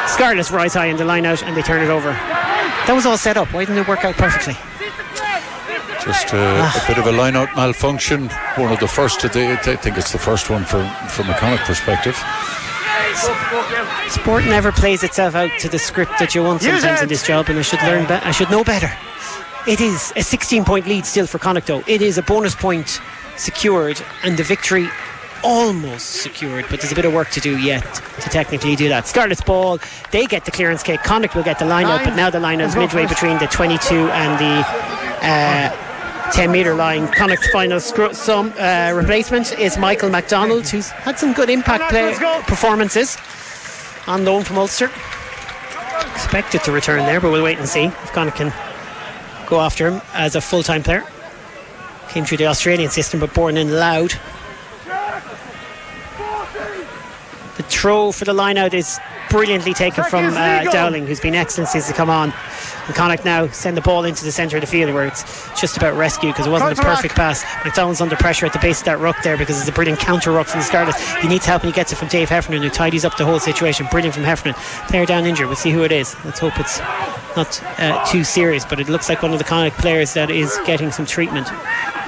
Scarlets 0.06 0.50
rise 0.50 0.74
high 0.74 0.86
in 0.86 0.96
the 0.96 1.04
line 1.04 1.26
out 1.26 1.42
and 1.42 1.56
they 1.56 1.62
turn 1.62 1.82
it 1.82 1.90
over. 1.90 2.12
That 2.12 2.92
was 2.94 3.04
all 3.04 3.18
set 3.18 3.36
up. 3.36 3.52
Why 3.52 3.64
didn't 3.64 3.78
it 3.78 3.88
work 3.88 4.04
out 4.04 4.14
perfectly? 4.14 4.54
Just 6.04 6.32
a, 6.32 6.38
ah. 6.38 6.84
a 6.84 6.86
bit 6.86 6.98
of 6.98 7.06
a 7.06 7.12
line 7.12 7.34
out 7.34 7.48
malfunction. 7.56 8.28
One 8.54 8.72
of 8.72 8.78
the 8.78 8.86
first 8.86 9.24
of 9.24 9.32
the, 9.32 9.50
I 9.50 9.56
think 9.56 9.98
it's 9.98 10.12
the 10.12 10.18
first 10.18 10.48
one 10.48 10.64
from, 10.64 10.88
from 11.08 11.28
a 11.28 11.34
Connacht 11.34 11.64
perspective. 11.64 12.16
Sport 14.08 14.44
never 14.44 14.70
plays 14.70 15.02
itself 15.02 15.34
out 15.34 15.50
to 15.60 15.68
the 15.68 15.78
script 15.78 16.12
that 16.20 16.34
you 16.34 16.44
want 16.44 16.62
sometimes 16.62 17.02
in 17.02 17.08
this 17.08 17.26
job, 17.26 17.48
and 17.48 17.58
I 17.58 17.62
should 17.62 17.82
learn. 17.82 18.06
Be- 18.06 18.14
I 18.14 18.30
should 18.30 18.50
know 18.50 18.62
better. 18.62 18.92
It 19.66 19.80
is 19.80 20.12
a 20.12 20.20
16-point 20.20 20.86
lead 20.86 21.06
still 21.06 21.26
for 21.26 21.38
Connacht, 21.38 21.66
though. 21.66 21.82
It 21.88 22.02
is 22.02 22.18
a 22.18 22.22
bonus 22.22 22.54
point 22.54 23.00
secured, 23.36 24.00
and 24.22 24.36
the 24.36 24.44
victory 24.44 24.88
almost 25.42 26.22
secured, 26.22 26.66
but 26.70 26.80
there's 26.80 26.92
a 26.92 26.94
bit 26.94 27.04
of 27.04 27.12
work 27.12 27.30
to 27.30 27.40
do 27.40 27.58
yet 27.58 27.82
to 28.20 28.28
technically 28.28 28.76
do 28.76 28.88
that. 28.88 29.06
Scarlet's 29.06 29.42
ball, 29.42 29.78
they 30.10 30.26
get 30.26 30.44
the 30.44 30.50
clearance 30.50 30.82
kick. 30.82 31.02
Connacht 31.02 31.34
will 31.34 31.42
get 31.42 31.58
the 31.58 31.66
line 31.66 31.86
out, 31.86 32.04
but 32.04 32.16
now 32.16 32.30
the 32.30 32.40
line 32.40 32.60
is 32.60 32.76
midway 32.76 33.06
between 33.06 33.38
the 33.38 33.46
22 33.46 33.94
and 33.94 34.38
the. 34.38 34.66
Uh, 35.26 35.82
10 36.32 36.50
metre 36.50 36.74
line. 36.74 37.06
Connacht's 37.12 37.48
final 37.50 37.80
some 37.80 38.52
uh, 38.58 38.92
replacement 38.94 39.56
is 39.58 39.78
Michael 39.78 40.10
McDonald, 40.10 40.66
who's 40.68 40.90
had 40.90 41.18
some 41.18 41.32
good 41.32 41.48
impact 41.48 41.90
play 41.90 42.14
performances 42.42 43.16
on 44.06 44.24
loan 44.24 44.42
from 44.42 44.58
Ulster. 44.58 44.90
Expected 46.14 46.64
to 46.64 46.72
return 46.72 47.06
there, 47.06 47.20
but 47.20 47.30
we'll 47.30 47.44
wait 47.44 47.58
and 47.58 47.68
see 47.68 47.84
if 47.84 48.12
Connacht 48.12 48.36
can 48.36 48.52
go 49.46 49.60
after 49.60 49.88
him 49.88 50.02
as 50.14 50.34
a 50.34 50.40
full 50.40 50.62
time 50.62 50.82
player. 50.82 51.04
Came 52.08 52.24
through 52.24 52.38
the 52.38 52.46
Australian 52.46 52.90
system, 52.90 53.20
but 53.20 53.32
born 53.32 53.56
in 53.56 53.72
Louth. 53.72 54.14
The 57.56 57.62
throw 57.62 58.12
for 58.12 58.24
the 58.24 58.34
line 58.34 58.58
out 58.58 58.74
is 58.74 58.98
brilliantly 59.30 59.72
taken 59.72 60.04
from 60.04 60.26
uh, 60.26 60.64
Dowling, 60.70 61.06
who's 61.06 61.20
been 61.20 61.34
excellent 61.34 61.68
since 61.70 61.88
he 61.88 61.94
come 61.94 62.10
on. 62.10 62.32
And 62.86 62.94
Connacht 62.94 63.24
now 63.24 63.48
send 63.48 63.76
the 63.76 63.80
ball 63.80 64.04
into 64.04 64.24
the 64.24 64.30
centre 64.30 64.56
of 64.56 64.60
the 64.60 64.66
field 64.66 64.92
where 64.94 65.06
it's 65.06 65.48
just 65.58 65.76
about 65.76 65.96
rescue 65.96 66.30
because 66.30 66.46
it 66.46 66.50
wasn't 66.50 66.78
a 66.78 66.82
perfect 66.82 67.14
pass. 67.14 67.44
McDonald's 67.64 68.00
under 68.00 68.16
pressure 68.16 68.46
at 68.46 68.52
the 68.52 68.58
base 68.58 68.80
of 68.80 68.84
that 68.84 69.00
ruck 69.00 69.22
there 69.22 69.36
because 69.36 69.58
it's 69.58 69.68
a 69.68 69.72
brilliant 69.72 69.98
counter 69.98 70.32
ruck 70.32 70.46
from 70.46 70.60
the 70.60 70.64
Scarlets. 70.64 71.14
He 71.16 71.28
needs 71.28 71.46
help 71.46 71.62
and 71.62 71.72
he 71.72 71.74
gets 71.74 71.92
it 71.92 71.96
from 71.96 72.08
Dave 72.08 72.28
Heffernan 72.28 72.62
who 72.62 72.70
tidies 72.70 73.04
up 73.04 73.16
the 73.16 73.24
whole 73.24 73.40
situation. 73.40 73.86
Brilliant 73.90 74.14
from 74.14 74.24
Heffernan. 74.24 74.54
Player 74.88 75.06
down 75.06 75.24
injured. 75.24 75.46
We'll 75.46 75.56
see 75.56 75.72
who 75.72 75.82
it 75.82 75.92
is. 75.92 76.14
Let's 76.24 76.38
hope 76.38 76.58
it's 76.60 76.78
not 77.36 77.62
uh, 77.78 78.04
too 78.06 78.22
serious, 78.22 78.64
but 78.64 78.80
it 78.80 78.88
looks 78.88 79.08
like 79.08 79.22
one 79.22 79.32
of 79.32 79.38
the 79.38 79.44
Connacht 79.44 79.78
players 79.78 80.14
that 80.14 80.30
is 80.30 80.56
getting 80.66 80.92
some 80.92 81.06
treatment. 81.06 81.48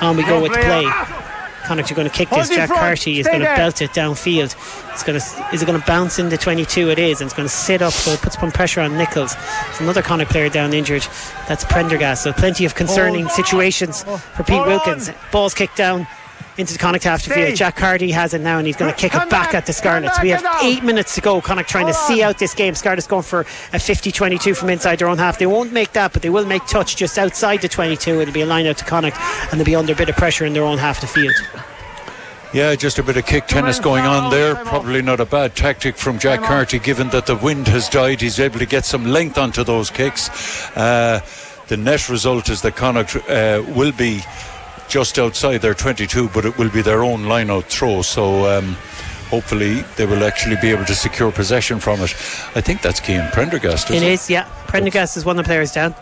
On 0.03 0.17
we 0.17 0.25
go 0.25 0.41
with 0.41 0.53
the 0.53 0.59
play. 0.59 1.28
Connacht 1.69 1.93
are 1.93 1.95
going 1.95 2.09
to 2.09 2.15
kick 2.15 2.31
this. 2.31 2.49
Jack 2.49 2.71
Carty 2.71 3.21
is 3.21 3.27
going 3.27 3.41
to 3.41 3.47
belt 3.47 3.83
it 3.83 3.91
downfield. 3.91 4.57
It's 4.93 5.03
going 5.03 5.21
to 5.21 5.55
is 5.55 5.63
it 5.63 5.67
going 5.67 5.79
to 5.79 5.87
bounce 5.87 6.19
into 6.19 6.39
22? 6.39 6.89
It 6.89 6.99
is, 6.99 7.21
and 7.21 7.29
it's 7.29 7.37
going 7.37 7.47
to 7.47 7.55
sit 7.55 7.83
up, 7.83 7.93
so 7.93 8.13
it 8.13 8.23
puts 8.23 8.41
some 8.41 8.51
pressure 8.51 8.81
on 8.81 8.97
Nicholas. 8.97 9.35
There's 9.35 9.81
another 9.83 10.01
Connacht 10.01 10.31
player 10.31 10.49
down 10.49 10.73
injured. 10.73 11.07
That's 11.47 11.65
Prendergast. 11.67 12.23
So 12.23 12.33
plenty 12.33 12.65
of 12.65 12.75
concerning 12.75 13.29
situations 13.29 14.03
for 14.03 14.45
Pete 14.45 14.65
Wilkins. 14.67 15.11
Ball's 15.31 15.53
kicked 15.53 15.77
down 15.77 16.07
into 16.59 16.73
the 16.73 16.79
Connacht 16.79 17.05
half 17.05 17.25
the 17.25 17.33
field. 17.33 17.57
Jack 17.57 17.77
Carty 17.77 18.11
has 18.11 18.35
it 18.35 18.41
now 18.41 18.59
and 18.59 18.67
he's 18.67 18.77
going 18.77 18.93
to 18.93 18.99
kick 18.99 19.15
it 19.15 19.31
back 19.31 19.55
at 19.55 19.65
the 19.67 19.73
Scarlets. 19.73 20.21
We 20.21 20.31
have 20.31 20.45
eight 20.63 20.83
minutes 20.83 21.15
to 21.15 21.21
go. 21.21 21.41
Connacht 21.41 21.71
trying 21.71 21.87
to 21.87 21.95
see 21.95 22.23
out 22.23 22.39
this 22.39 22.53
game. 22.53 22.75
Scarlets 22.75 23.07
going 23.07 23.23
for 23.23 23.47
a 23.73 23.79
50 23.79 24.11
22 24.11 24.55
from 24.55 24.69
inside 24.69 24.99
their 24.99 25.09
own 25.09 25.19
half. 25.19 25.39
They 25.39 25.47
won't 25.47 25.73
make 25.73 25.93
that, 25.93 26.13
but 26.13 26.23
they 26.23 26.31
will 26.31 26.45
make 26.45 26.67
touch 26.67 26.97
just 26.97 27.17
outside 27.17 27.63
the 27.63 27.69
22. 27.69 28.21
It'll 28.21 28.35
be 28.35 28.43
a 28.43 28.47
line 28.47 28.67
out 28.67 28.77
to 28.79 28.85
Connacht 28.85 29.17
and 29.51 29.61
they'll 29.61 29.65
be 29.65 29.77
under 29.77 29.93
a 29.93 29.97
bit 29.97 30.09
of 30.09 30.17
pressure 30.17 30.45
in 30.45 30.53
their 30.53 30.65
own 30.65 30.79
half 30.79 31.03
of 31.03 31.03
the 31.03 31.21
field. 31.21 31.35
Yeah, 32.53 32.75
just 32.77 32.99
a 32.99 33.03
bit 33.03 33.19
of 33.19 33.27
kick 33.27 33.47
tennis 33.47 33.79
going 33.79 34.05
on 34.05 34.31
there. 34.31 34.57
Probably 34.57 35.03
not 35.03 35.21
a 35.21 35.27
bad 35.27 35.55
tactic 35.55 35.97
from 35.97 36.19
Jack 36.19 36.41
Carty, 36.41 36.79
given 36.79 37.11
that 37.11 37.27
the 37.27 37.37
wind 37.37 37.69
has 37.69 37.91
died. 37.91 38.23
He's 38.23 38.41
able 38.41 38.59
to 38.59 38.65
get 38.65 38.87
some 38.87 39.05
length 39.05 39.37
onto 39.37 39.63
those 39.65 39.91
kicks. 39.91 40.31
Uh, 40.75 41.21
the 41.69 41.77
net 41.77 42.09
result 42.09 42.49
is 42.49 42.63
that 42.63 42.75
Connacht 42.75 43.17
uh, 43.29 43.63
will 43.77 43.93
be 43.93 44.23
just 44.89 45.19
outside 45.19 45.59
their 45.59 45.75
22, 45.75 46.29
but 46.31 46.45
it 46.45 46.57
will 46.59 46.71
be 46.71 46.83
their 46.83 47.03
own 47.03 47.25
line 47.25 47.51
out 47.51 47.65
throw. 47.65 48.03
So. 48.03 48.59
Um, 48.59 48.77
hopefully 49.29 49.83
they 49.97 50.07
will 50.07 50.25
actually 50.25 50.57
be 50.57 50.71
able 50.71 50.87
to 50.87 50.95
secure 50.95 51.31
possession 51.31 51.79
from 51.79 52.01
it. 52.01 52.15
I 52.55 52.63
think 52.63 52.81
that's 52.81 52.99
Cian 52.99 53.31
Prendergast. 53.31 53.91
It 53.91 54.03
is, 54.03 54.31
yeah. 54.31 54.49
Prendergast 54.69 55.19
is 55.19 55.25
one 55.27 55.39
of 55.39 55.45
the 55.45 55.49
players 55.49 55.71
down. 55.71 55.95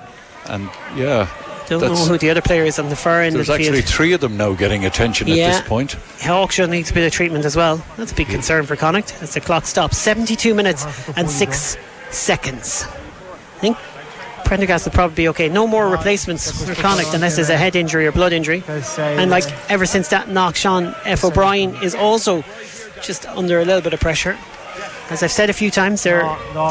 And 0.48 0.70
yeah, 0.94 1.28
don't 1.68 1.80
know 1.80 1.94
who 1.96 2.18
the 2.18 2.30
other 2.30 2.40
player 2.40 2.62
is 2.64 2.78
on 2.78 2.88
the 2.88 2.96
far 2.96 3.22
end. 3.22 3.34
There's 3.34 3.48
of 3.48 3.58
the 3.58 3.64
actually 3.64 3.82
field. 3.82 3.92
three 3.92 4.12
of 4.12 4.20
them 4.20 4.36
now 4.36 4.52
getting 4.52 4.84
attention 4.86 5.26
Yeah. 5.26 5.46
at 5.46 5.52
this 5.58 5.68
point. 5.68 5.96
Hawkshaw 6.20 6.68
needs 6.68 6.90
a 6.90 6.94
bit 6.94 7.04
of 7.04 7.12
treatment 7.12 7.44
as 7.44 7.56
well. 7.56 7.84
That's 7.96 8.12
a 8.12 8.14
big 8.14 8.28
concern 8.28 8.64
for 8.66 8.76
Connacht 8.76 9.20
as 9.20 9.34
the 9.34 9.40
clock 9.40 9.66
stops. 9.66 9.98
72 9.98 10.54
minutes 10.54 10.86
and 11.16 11.28
6 11.28 11.76
seconds. 12.10 12.84
I 12.84 13.58
think 13.58 13.76
Prendergast 14.46 14.84
will 14.86 14.92
probably 14.92 15.16
be 15.16 15.28
okay. 15.28 15.48
No 15.48 15.66
more 15.66 15.88
replacements 15.88 16.50
for 16.64 16.74
Connacht 16.74 17.12
unless 17.14 17.34
there's 17.36 17.50
a 17.50 17.56
head 17.56 17.74
injury 17.76 18.06
or 18.06 18.12
blood 18.12 18.32
injury. 18.32 18.62
And 18.68 19.30
like 19.30 19.44
ever 19.70 19.86
since 19.86 20.08
that 20.08 20.28
knock, 20.28 20.54
Sean 20.56 20.94
F. 21.04 21.24
O'Brien 21.24 21.74
is 21.82 21.94
also 21.94 22.44
just 23.02 23.26
under 23.26 23.60
a 23.60 23.64
little 23.64 23.82
bit 23.82 23.92
of 23.92 24.00
pressure. 24.00 24.38
As 25.10 25.22
I've 25.22 25.32
said 25.32 25.50
a 25.50 25.52
few 25.52 25.70
times, 25.70 26.02
they're 26.02 26.22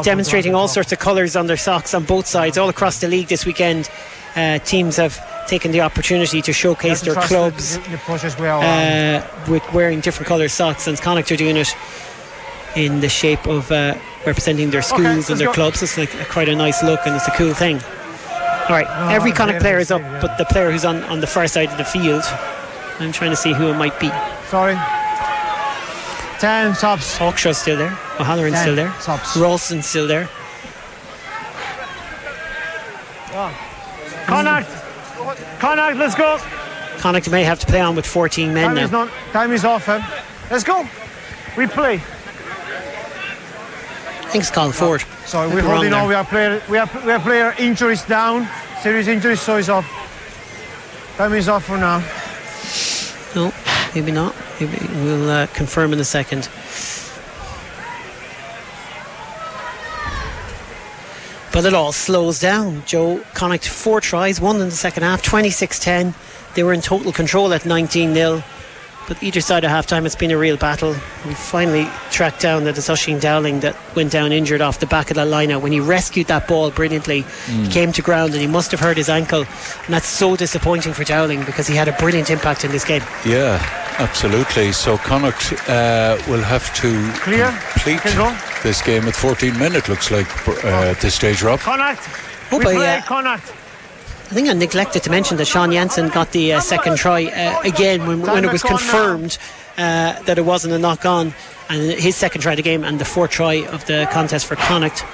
demonstrating 0.02 0.54
all 0.54 0.68
sorts 0.68 0.92
of 0.92 0.98
colours 0.98 1.36
on 1.36 1.46
their 1.46 1.56
socks 1.56 1.94
on 1.94 2.04
both 2.04 2.26
sides, 2.26 2.58
all 2.58 2.68
across 2.68 3.00
the 3.00 3.08
league 3.08 3.28
this 3.28 3.46
weekend. 3.46 3.90
Uh, 4.34 4.58
teams 4.58 4.96
have 4.96 5.18
taken 5.46 5.70
the 5.70 5.80
opportunity 5.80 6.42
to 6.42 6.52
showcase 6.52 7.00
their 7.02 7.14
clubs 7.14 7.78
uh, 8.62 9.26
with 9.48 9.62
wearing 9.72 10.00
different 10.00 10.28
colour 10.28 10.48
socks, 10.48 10.86
and 10.86 11.00
Connacht 11.00 11.30
are 11.32 11.36
doing 11.36 11.56
it 11.56 11.74
in 12.74 13.00
the 13.00 13.08
shape 13.08 13.46
of 13.46 13.70
uh, 13.72 13.94
representing 14.26 14.70
their 14.70 14.82
schools 14.82 15.02
let's 15.04 15.30
and 15.30 15.38
their 15.40 15.46
go. 15.48 15.52
clubs. 15.54 15.82
It's 15.82 15.96
like 15.96 16.12
a, 16.14 16.24
quite 16.26 16.48
a 16.48 16.54
nice 16.56 16.82
look, 16.82 17.00
and 17.06 17.14
it's 17.14 17.28
a 17.28 17.32
cool 17.32 17.54
thing. 17.54 17.80
All 18.68 18.74
right, 18.74 18.86
every 19.12 19.30
Connacht 19.32 19.60
player 19.60 19.78
is 19.78 19.90
up, 19.92 20.02
but 20.20 20.36
the 20.38 20.44
player 20.44 20.70
who's 20.72 20.84
on, 20.84 21.04
on 21.04 21.20
the 21.20 21.26
far 21.26 21.46
side 21.46 21.70
of 21.70 21.78
the 21.78 21.84
field, 21.84 22.24
I'm 22.98 23.12
trying 23.12 23.30
to 23.30 23.36
see 23.36 23.52
who 23.52 23.68
it 23.68 23.74
might 23.76 23.98
be. 24.00 24.10
Sorry. 24.48 24.74
10 26.40 26.74
stops. 26.74 27.16
Hawkshaw's 27.16 27.58
still 27.58 27.76
there. 27.78 27.92
O'Halloran's 28.20 28.54
Ten 28.56 28.62
still 28.64 28.74
there. 28.76 28.92
stops. 29.00 29.36
Ralston's 29.36 29.86
still 29.86 30.06
there. 30.06 30.28
Connacht. 34.26 34.68
Connacht, 35.60 35.96
let's 35.98 36.14
go. 36.14 36.38
Connacht 36.98 37.30
may 37.30 37.44
have 37.44 37.58
to 37.60 37.66
play 37.66 37.80
on 37.80 37.94
with 37.94 38.06
14 38.06 38.52
men 38.52 38.68
Time 38.74 38.78
is, 38.78 38.90
now. 38.90 39.04
not, 39.04 39.12
time 39.32 39.52
is 39.52 39.64
off. 39.64 39.88
eh? 39.88 40.02
Let's 40.50 40.64
go. 40.64 40.86
We 41.56 41.66
play. 41.66 42.00
I 44.26 44.28
think 44.30 44.42
it's 44.42 44.50
Colin 44.50 44.72
Forde. 44.72 45.04
Sorry, 45.24 45.48
Might 45.48 45.54
we're 45.54 45.62
holding 45.62 45.92
on. 45.92 46.08
We 46.08 46.14
have 46.14 46.26
player, 46.26 46.60
we 46.68 46.76
have, 46.76 46.92
we 47.04 47.12
have 47.12 47.22
player 47.22 47.54
injuries 47.60 48.04
down. 48.04 48.48
Serious 48.82 49.06
injuries, 49.06 49.40
so 49.40 49.56
it's 49.56 49.68
off. 49.68 49.86
Time 51.16 51.32
is 51.34 51.48
off 51.48 51.64
for 51.64 51.78
now. 51.78 52.02
No, 53.36 53.54
maybe 53.94 54.10
not. 54.10 54.34
Maybe 54.60 54.78
we'll 55.04 55.30
uh, 55.30 55.46
confirm 55.54 55.92
in 55.92 56.00
a 56.00 56.04
second. 56.04 56.48
But 61.52 61.64
it 61.64 61.72
all 61.72 61.92
slows 61.92 62.40
down. 62.40 62.82
Joe 62.84 63.22
Connacht 63.32 63.68
four 63.68 64.00
tries, 64.00 64.40
one 64.40 64.56
in 64.56 64.68
the 64.68 64.72
second 64.72 65.04
half, 65.04 65.22
26-10. 65.22 66.14
They 66.54 66.64
were 66.64 66.72
in 66.72 66.80
total 66.80 67.12
control 67.12 67.52
at 67.52 67.64
19 67.64 68.12
0 68.12 68.42
But 69.06 69.22
either 69.22 69.40
side 69.40 69.62
of 69.62 69.70
half 69.70 69.86
time, 69.86 70.04
it's 70.04 70.16
been 70.16 70.32
a 70.32 70.38
real 70.38 70.56
battle. 70.56 70.90
We 71.24 71.34
finally 71.34 71.88
tracked 72.10 72.40
down 72.40 72.64
that 72.64 72.76
it's 72.76 72.88
Oisín 72.88 73.20
Dowling 73.20 73.60
that 73.60 73.76
went 73.94 74.10
down 74.10 74.32
injured 74.32 74.60
off 74.60 74.80
the 74.80 74.86
back 74.86 75.10
of 75.10 75.14
that 75.16 75.28
line 75.28 75.52
out. 75.52 75.62
When 75.62 75.70
he 75.72 75.78
rescued 75.78 76.26
that 76.26 76.48
ball 76.48 76.70
brilliantly, 76.72 77.22
he 77.46 77.68
came 77.68 77.92
to 77.92 78.02
ground 78.02 78.32
and 78.32 78.40
he 78.40 78.48
must 78.48 78.72
have 78.72 78.80
hurt 78.80 78.96
his 78.96 79.08
ankle. 79.08 79.40
And 79.42 79.94
that's 79.94 80.08
so 80.08 80.34
disappointing 80.34 80.92
for 80.92 81.04
Dowling 81.04 81.44
because 81.44 81.68
he 81.68 81.76
had 81.76 81.86
a 81.86 81.92
brilliant 81.92 82.30
impact 82.30 82.64
in 82.64 82.72
this 82.72 82.84
game. 82.84 83.02
Yeah, 83.24 83.62
absolutely. 83.98 84.72
So 84.72 84.98
Connacht 84.98 85.52
uh, 85.68 86.20
will 86.28 86.42
have 86.42 86.74
to 86.76 87.12
Clear? 87.20 87.56
complete 87.72 88.02
this 88.64 88.82
game 88.82 89.04
at 89.06 89.14
14 89.14 89.56
minutes. 89.56 89.88
Looks 89.88 90.10
like 90.10 90.48
uh, 90.64 90.90
at 90.90 91.00
this 91.00 91.14
stage, 91.14 91.42
Rob. 91.42 91.60
Connacht. 91.60 92.02
Oh, 92.50 92.58
we 92.58 92.64
but, 92.64 92.74
play 92.74 92.84
yeah. 92.84 93.00
Connacht. 93.02 93.52
I 94.26 94.30
think 94.30 94.48
I 94.48 94.54
neglected 94.54 95.04
to 95.04 95.10
mention 95.10 95.36
that 95.36 95.46
Sean 95.46 95.70
Jansen 95.70 96.08
got 96.08 96.32
the 96.32 96.54
uh, 96.54 96.60
second 96.60 96.96
try 96.96 97.26
uh, 97.26 97.60
again 97.62 98.06
when, 98.08 98.22
when 98.22 98.44
it 98.44 98.50
was 98.50 98.60
confirmed 98.64 99.38
uh, 99.78 100.20
that 100.22 100.36
it 100.36 100.44
wasn't 100.44 100.74
a 100.74 100.78
knock 100.80 101.06
on, 101.06 101.32
and 101.68 101.92
his 101.92 102.16
second 102.16 102.40
try 102.40 102.52
of 102.52 102.56
the 102.56 102.62
game 102.64 102.82
and 102.82 102.98
the 102.98 103.04
fourth 103.04 103.30
try 103.30 103.54
of 103.66 103.86
the 103.86 104.08
contest 104.10 104.46
for 104.46 104.56
Connacht. 104.56 105.04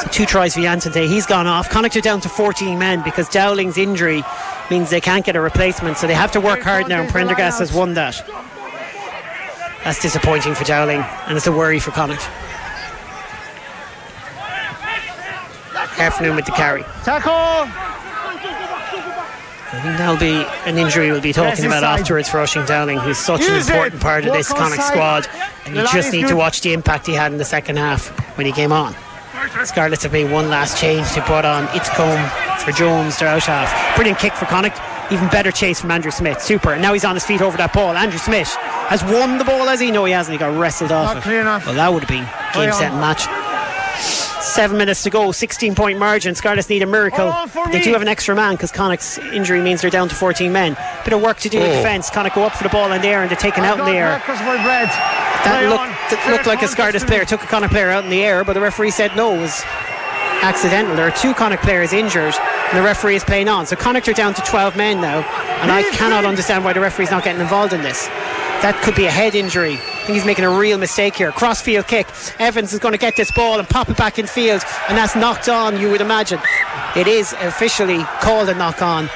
So 0.00 0.08
two 0.12 0.26
tries 0.26 0.54
for 0.54 0.60
Jansen 0.60 0.92
today. 0.92 1.08
He's 1.08 1.26
gone 1.26 1.48
off. 1.48 1.70
Connacht 1.70 1.96
are 1.96 2.00
down 2.00 2.20
to 2.20 2.28
14 2.28 2.78
men 2.78 3.02
because 3.02 3.28
Dowling's 3.28 3.76
injury 3.76 4.22
means 4.70 4.90
they 4.90 5.00
can't 5.00 5.24
get 5.26 5.34
a 5.34 5.40
replacement, 5.40 5.98
so 5.98 6.06
they 6.06 6.14
have 6.14 6.30
to 6.32 6.40
work 6.40 6.60
hard 6.60 6.88
now. 6.88 7.00
And 7.00 7.10
Prendergast 7.10 7.58
has 7.58 7.72
won 7.72 7.94
that. 7.94 8.24
That's 9.82 10.00
disappointing 10.00 10.54
for 10.54 10.62
Dowling, 10.62 11.00
and 11.26 11.36
it's 11.36 11.48
a 11.48 11.52
worry 11.52 11.80
for 11.80 11.90
Connacht. 11.90 12.22
Heffernan 15.98 16.36
with 16.36 16.46
the 16.46 16.52
carry. 16.52 16.84
Tackle. 17.02 17.68
I 19.74 19.80
think 19.80 19.96
that'll 19.96 20.18
be 20.18 20.44
an 20.68 20.76
injury 20.76 21.10
we'll 21.10 21.22
be 21.22 21.32
talking 21.32 21.64
about 21.64 21.82
afterwards 21.82 22.28
for 22.28 22.38
Oisín 22.38 22.66
Dowling, 22.66 22.98
who's 22.98 23.16
such 23.16 23.40
an 23.40 23.54
important 23.54 24.02
part 24.02 24.26
of 24.26 24.32
this 24.34 24.48
Connacht 24.52 24.82
squad. 24.82 25.26
And 25.64 25.74
you 25.74 25.86
just 25.92 26.12
need 26.12 26.28
to 26.28 26.36
watch 26.36 26.60
the 26.60 26.74
impact 26.74 27.06
he 27.06 27.14
had 27.14 27.32
in 27.32 27.38
the 27.38 27.44
second 27.44 27.76
half 27.76 28.08
when 28.36 28.46
he 28.46 28.52
came 28.52 28.70
on. 28.70 28.94
Scarlets 29.64 30.02
have 30.02 30.12
made 30.12 30.30
one 30.30 30.50
last 30.50 30.78
change. 30.78 31.08
They 31.14 31.20
brought 31.22 31.44
on 31.44 31.66
Titcombe 31.68 32.58
for 32.60 32.72
Jones, 32.72 33.18
their 33.18 33.28
out 33.28 33.42
half. 33.44 33.96
Brilliant 33.96 34.18
kick 34.18 34.34
for 34.34 34.44
Connacht. 34.44 34.78
Even 35.10 35.28
better 35.28 35.50
chase 35.50 35.80
from 35.80 35.90
Andrew 35.90 36.10
Smith. 36.10 36.40
Super. 36.40 36.72
And 36.72 36.82
now 36.82 36.92
he's 36.92 37.04
on 37.04 37.14
his 37.14 37.24
feet 37.24 37.42
over 37.42 37.56
that 37.56 37.72
ball. 37.72 37.96
Andrew 37.96 38.18
Smith 38.18 38.48
has 38.88 39.02
won 39.02 39.38
the 39.38 39.44
ball, 39.44 39.68
as 39.68 39.80
he? 39.80 39.90
No, 39.90 40.04
he 40.04 40.12
hasn't. 40.12 40.32
He 40.32 40.38
got 40.38 40.56
wrestled 40.58 40.92
off 40.92 41.08
Not 41.08 41.16
it. 41.18 41.22
clear 41.22 41.40
enough. 41.40 41.66
Well, 41.66 41.74
that 41.74 41.92
would 41.92 42.04
have 42.04 42.08
been 42.08 42.24
game, 42.54 42.72
set, 42.72 42.92
match. 42.94 43.26
Seven 44.42 44.76
minutes 44.76 45.04
to 45.04 45.10
go, 45.10 45.30
16 45.32 45.74
point 45.76 45.98
margin. 45.98 46.34
Scarlets 46.34 46.68
need 46.68 46.82
a 46.82 46.86
miracle. 46.86 47.30
Hold 47.30 47.42
on 47.42 47.48
for 47.48 47.66
They 47.72 47.78
me. 47.78 47.84
do 47.84 47.92
have 47.92 48.02
an 48.02 48.08
extra 48.08 48.34
man 48.34 48.54
because 48.54 48.72
Connacht's 48.72 49.16
injury 49.18 49.60
means 49.62 49.80
they're 49.82 49.90
down 49.90 50.08
to 50.08 50.14
14 50.14 50.52
men. 50.52 50.76
Bit 51.04 51.12
of 51.14 51.22
work 51.22 51.38
to 51.40 51.48
do 51.48 51.58
in 51.60 51.70
Oh. 51.70 51.76
defence. 51.76 52.10
Connacht 52.10 52.34
go 52.34 52.42
up 52.44 52.54
for 52.54 52.64
the 52.64 52.68
ball 52.68 52.90
in 52.92 53.00
the 53.00 53.08
air 53.08 53.22
and 53.22 53.30
they're 53.30 53.36
taken 53.38 53.64
out 53.64 53.78
in 53.78 53.84
the 53.84 53.92
air. 53.92 54.20
Because. 54.26 54.38
That 54.40 55.64
looked, 55.68 55.80
on. 55.80 55.88
that 56.10 56.28
looked 56.30 56.46
like 56.46 56.58
a 56.58 56.66
Fair 56.66 56.68
Scarlets 56.68 57.04
player 57.04 57.24
took 57.24 57.42
a 57.42 57.46
Connacht 57.46 57.72
player 57.72 57.90
out 57.90 58.04
in 58.04 58.10
the 58.10 58.22
air, 58.24 58.44
but 58.44 58.52
the 58.54 58.60
referee 58.60 58.90
said 58.90 59.14
no, 59.16 59.34
it 59.34 59.40
was 59.40 59.62
accidental. 60.42 60.94
There 60.96 61.06
are 61.06 61.10
two 61.12 61.34
Connacht 61.34 61.62
players 61.62 61.92
injured, 61.92 62.34
and 62.70 62.78
the 62.78 62.82
referee 62.82 63.16
is 63.16 63.24
playing 63.24 63.48
on. 63.48 63.66
So 63.66 63.76
Connacht 63.76 64.08
are 64.08 64.12
down 64.12 64.34
to 64.34 64.42
12 64.42 64.76
men 64.76 65.00
now, 65.00 65.18
and 65.62 65.70
I 65.70 65.82
cannot 65.92 66.24
understand 66.24 66.64
why 66.64 66.72
the 66.72 66.80
referee's 66.80 67.10
not 67.10 67.22
getting 67.24 67.40
involved 67.40 67.72
in 67.72 67.82
this. 67.82 68.06
That 68.62 68.80
could 68.82 68.94
be 68.94 69.06
a 69.06 69.10
head 69.10 69.34
injury. 69.34 69.78
I 70.02 70.04
think 70.04 70.16
he's 70.16 70.26
making 70.26 70.44
a 70.44 70.50
real 70.50 70.78
mistake 70.78 71.14
here. 71.14 71.30
Crossfield 71.30 71.86
kick. 71.86 72.08
Evans 72.40 72.72
is 72.72 72.80
going 72.80 72.90
to 72.90 72.98
get 72.98 73.14
this 73.14 73.30
ball 73.30 73.60
and 73.60 73.68
pop 73.68 73.88
it 73.88 73.96
back 73.96 74.18
in 74.18 74.26
field, 74.26 74.60
and 74.88 74.98
that's 74.98 75.14
knocked 75.14 75.48
on, 75.48 75.80
you 75.80 75.92
would 75.92 76.00
imagine. 76.00 76.40
It 76.96 77.06
is 77.06 77.32
officially 77.34 78.02
called 78.20 78.48
a 78.48 78.54
knock 78.56 78.82
on. 78.82 79.08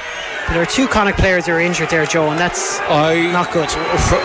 But 0.47 0.53
there 0.53 0.61
are 0.61 0.65
two 0.65 0.87
Connacht 0.87 1.19
players 1.19 1.45
who 1.45 1.51
are 1.51 1.59
injured 1.59 1.89
there, 1.89 2.05
Joe, 2.05 2.29
and 2.29 2.39
that's 2.39 2.79
I 2.83 3.29
not 3.33 3.51
good. 3.51 3.69
For, 3.69 4.15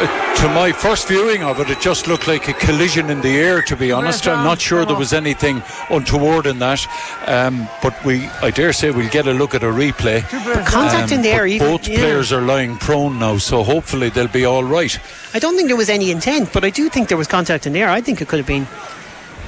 to 0.42 0.48
my 0.54 0.70
first 0.70 1.08
viewing 1.08 1.42
of 1.42 1.58
it, 1.58 1.68
it 1.68 1.80
just 1.80 2.06
looked 2.06 2.28
like 2.28 2.46
a 2.46 2.52
collision 2.52 3.10
in 3.10 3.20
the 3.22 3.36
air. 3.36 3.60
To 3.62 3.74
be 3.74 3.90
honest, 3.90 4.28
I'm 4.28 4.44
not 4.44 4.60
sure 4.60 4.84
there 4.84 4.96
was 4.96 5.12
anything 5.12 5.64
untoward 5.90 6.46
in 6.46 6.60
that. 6.60 6.86
Um, 7.26 7.68
but 7.82 7.92
we, 8.04 8.26
I 8.40 8.52
dare 8.52 8.72
say, 8.72 8.92
we'll 8.92 9.10
get 9.10 9.26
a 9.26 9.32
look 9.32 9.52
at 9.56 9.64
a 9.64 9.66
replay. 9.66 10.22
But 10.44 10.64
contact 10.64 11.10
in 11.10 11.22
the 11.22 11.28
air, 11.30 11.44
even 11.44 11.66
both 11.66 11.88
yeah. 11.88 11.98
players 11.98 12.32
are 12.32 12.42
lying 12.42 12.76
prone 12.76 13.18
now, 13.18 13.38
so 13.38 13.64
hopefully 13.64 14.08
they'll 14.08 14.28
be 14.28 14.44
all 14.44 14.62
right. 14.62 14.96
I 15.34 15.40
don't 15.40 15.56
think 15.56 15.66
there 15.66 15.76
was 15.76 15.90
any 15.90 16.12
intent, 16.12 16.52
but 16.52 16.64
I 16.64 16.70
do 16.70 16.88
think 16.88 17.08
there 17.08 17.18
was 17.18 17.26
contact 17.26 17.66
in 17.66 17.72
the 17.72 17.80
air. 17.80 17.90
I 17.90 18.00
think 18.00 18.20
it 18.20 18.28
could 18.28 18.38
have 18.38 18.46
been 18.46 18.68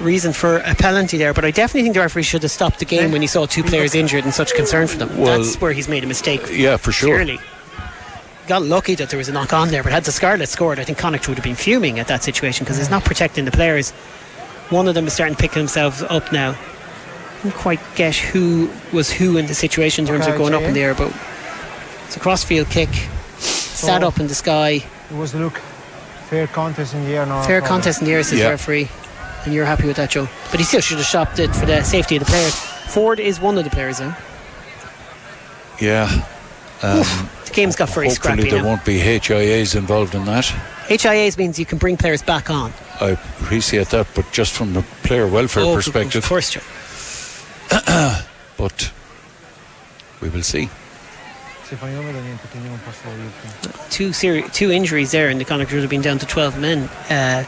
reason 0.00 0.32
for 0.32 0.58
a 0.58 0.74
penalty 0.74 1.18
there, 1.18 1.32
but 1.32 1.44
I 1.44 1.50
definitely 1.50 1.82
think 1.82 1.94
the 1.94 2.00
referee 2.00 2.22
should 2.22 2.42
have 2.42 2.50
stopped 2.50 2.78
the 2.78 2.84
game 2.84 3.12
when 3.12 3.20
he 3.20 3.26
saw 3.26 3.46
two 3.46 3.62
players 3.62 3.94
injured 3.94 4.24
and 4.24 4.34
such 4.34 4.54
concern 4.54 4.86
for 4.86 4.98
them. 4.98 5.16
Well, 5.16 5.38
That's 5.38 5.60
where 5.60 5.72
he's 5.72 5.88
made 5.88 6.04
a 6.04 6.06
mistake. 6.06 6.42
Yeah, 6.50 6.76
for 6.76 6.92
sure. 6.92 7.16
Clearly. 7.16 7.40
Got 8.46 8.62
lucky 8.62 8.94
that 8.96 9.08
there 9.08 9.18
was 9.18 9.28
a 9.28 9.32
knock 9.32 9.52
on 9.52 9.68
there, 9.68 9.82
but 9.82 9.92
had 9.92 10.04
the 10.04 10.12
Scarlet 10.12 10.48
scored, 10.48 10.78
I 10.78 10.84
think 10.84 10.98
Connacht 10.98 11.28
would 11.28 11.38
have 11.38 11.44
been 11.44 11.54
fuming 11.54 11.98
at 11.98 12.08
that 12.08 12.22
situation 12.22 12.64
because 12.64 12.78
it's 12.78 12.90
not 12.90 13.04
protecting 13.04 13.46
the 13.46 13.50
players. 13.50 13.92
One 14.70 14.86
of 14.86 14.94
them 14.94 15.06
is 15.06 15.14
starting 15.14 15.34
to 15.36 15.40
pick 15.40 15.52
themselves 15.52 16.02
up 16.02 16.30
now. 16.32 16.54
Didn't 17.42 17.54
quite 17.54 17.80
get 17.94 18.14
who 18.14 18.70
was 18.92 19.10
who 19.10 19.38
in 19.38 19.46
the 19.46 19.54
situation 19.54 20.04
in 20.04 20.08
terms 20.08 20.26
of 20.26 20.34
Okay, 20.34 20.38
going 20.38 20.54
up 20.54 20.62
in 20.62 20.74
the 20.74 20.82
air, 20.82 20.94
but 20.94 21.14
it's 22.06 22.16
a 22.16 22.20
crossfield 22.20 22.68
kick. 22.68 22.88
Sat 23.38 24.02
oh. 24.02 24.08
up 24.08 24.18
in 24.18 24.26
the 24.26 24.34
sky. 24.34 24.84
It 25.10 25.16
was 25.16 25.34
look 25.34 25.58
fair 26.28 26.46
contest 26.46 26.94
in 26.94 27.04
the 27.04 27.16
air 27.16 27.26
now. 27.26 27.42
Fair 27.42 27.60
contest 27.60 28.00
in 28.00 28.06
the 28.06 28.12
air, 28.12 28.22
says 28.22 28.40
Yeah. 28.40 28.50
referee. 28.50 28.88
And 29.44 29.52
you're 29.54 29.64
happy 29.66 29.86
with 29.86 29.96
that, 29.96 30.10
Joe. 30.10 30.28
But 30.50 30.60
he 30.60 30.64
still 30.64 30.80
should 30.80 30.96
have 30.98 31.06
stopped 31.06 31.38
it 31.38 31.54
for 31.54 31.66
the 31.66 31.82
safety 31.82 32.16
of 32.16 32.24
the 32.24 32.30
players. 32.30 32.54
Forde 32.54 33.20
is 33.20 33.40
one 33.40 33.58
of 33.58 33.64
the 33.64 33.70
players, 33.70 33.98
though. 33.98 34.14
Yeah. 35.80 36.08
Um, 36.82 37.02
The 37.44 37.50
game's 37.52 37.76
got 37.76 37.88
very 37.90 38.08
hopefully 38.08 38.14
scrappy 38.34 38.50
there 38.50 38.62
now. 38.62 38.68
won't 38.68 38.84
be 38.84 38.98
HIAs 38.98 39.74
involved 39.76 40.14
in 40.14 40.24
that. 40.26 40.44
HIAs 40.88 41.36
means 41.38 41.58
you 41.58 41.66
can 41.66 41.78
bring 41.78 41.96
players 41.96 42.22
back 42.22 42.50
on. 42.50 42.72
I 43.00 43.10
appreciate 43.10 43.88
that, 43.90 44.06
but 44.14 44.30
just 44.32 44.52
from 44.52 44.72
the 44.72 44.82
player 45.02 45.26
welfare 45.26 45.64
Oh, 45.64 45.74
perspective. 45.74 46.22
Of 46.24 46.28
course, 46.28 46.50
Joe. 46.50 46.60
But 48.56 48.92
we 50.20 50.28
will 50.28 50.42
see. 50.42 50.68
Se 51.68 51.74
fa 51.76 51.86
nome 51.86 52.12
da 52.12 52.20
niente, 52.20 52.46
quindi 52.52 52.68
non 52.68 52.78
posso 52.84 53.08
dirti. 53.08 53.90
Two, 53.90 54.12
seri- 54.12 54.48
two 54.52 54.70
injuries 54.70 55.10
there, 55.10 55.28
and 55.28 55.40
the 55.40 55.44
Connacht 55.44 55.72
would 55.72 55.80
have 55.80 55.90
been 55.90 56.02
down 56.02 56.18
to 56.18 56.26
12 56.26 56.58
men. 56.60 56.88
Uh, 57.10 57.44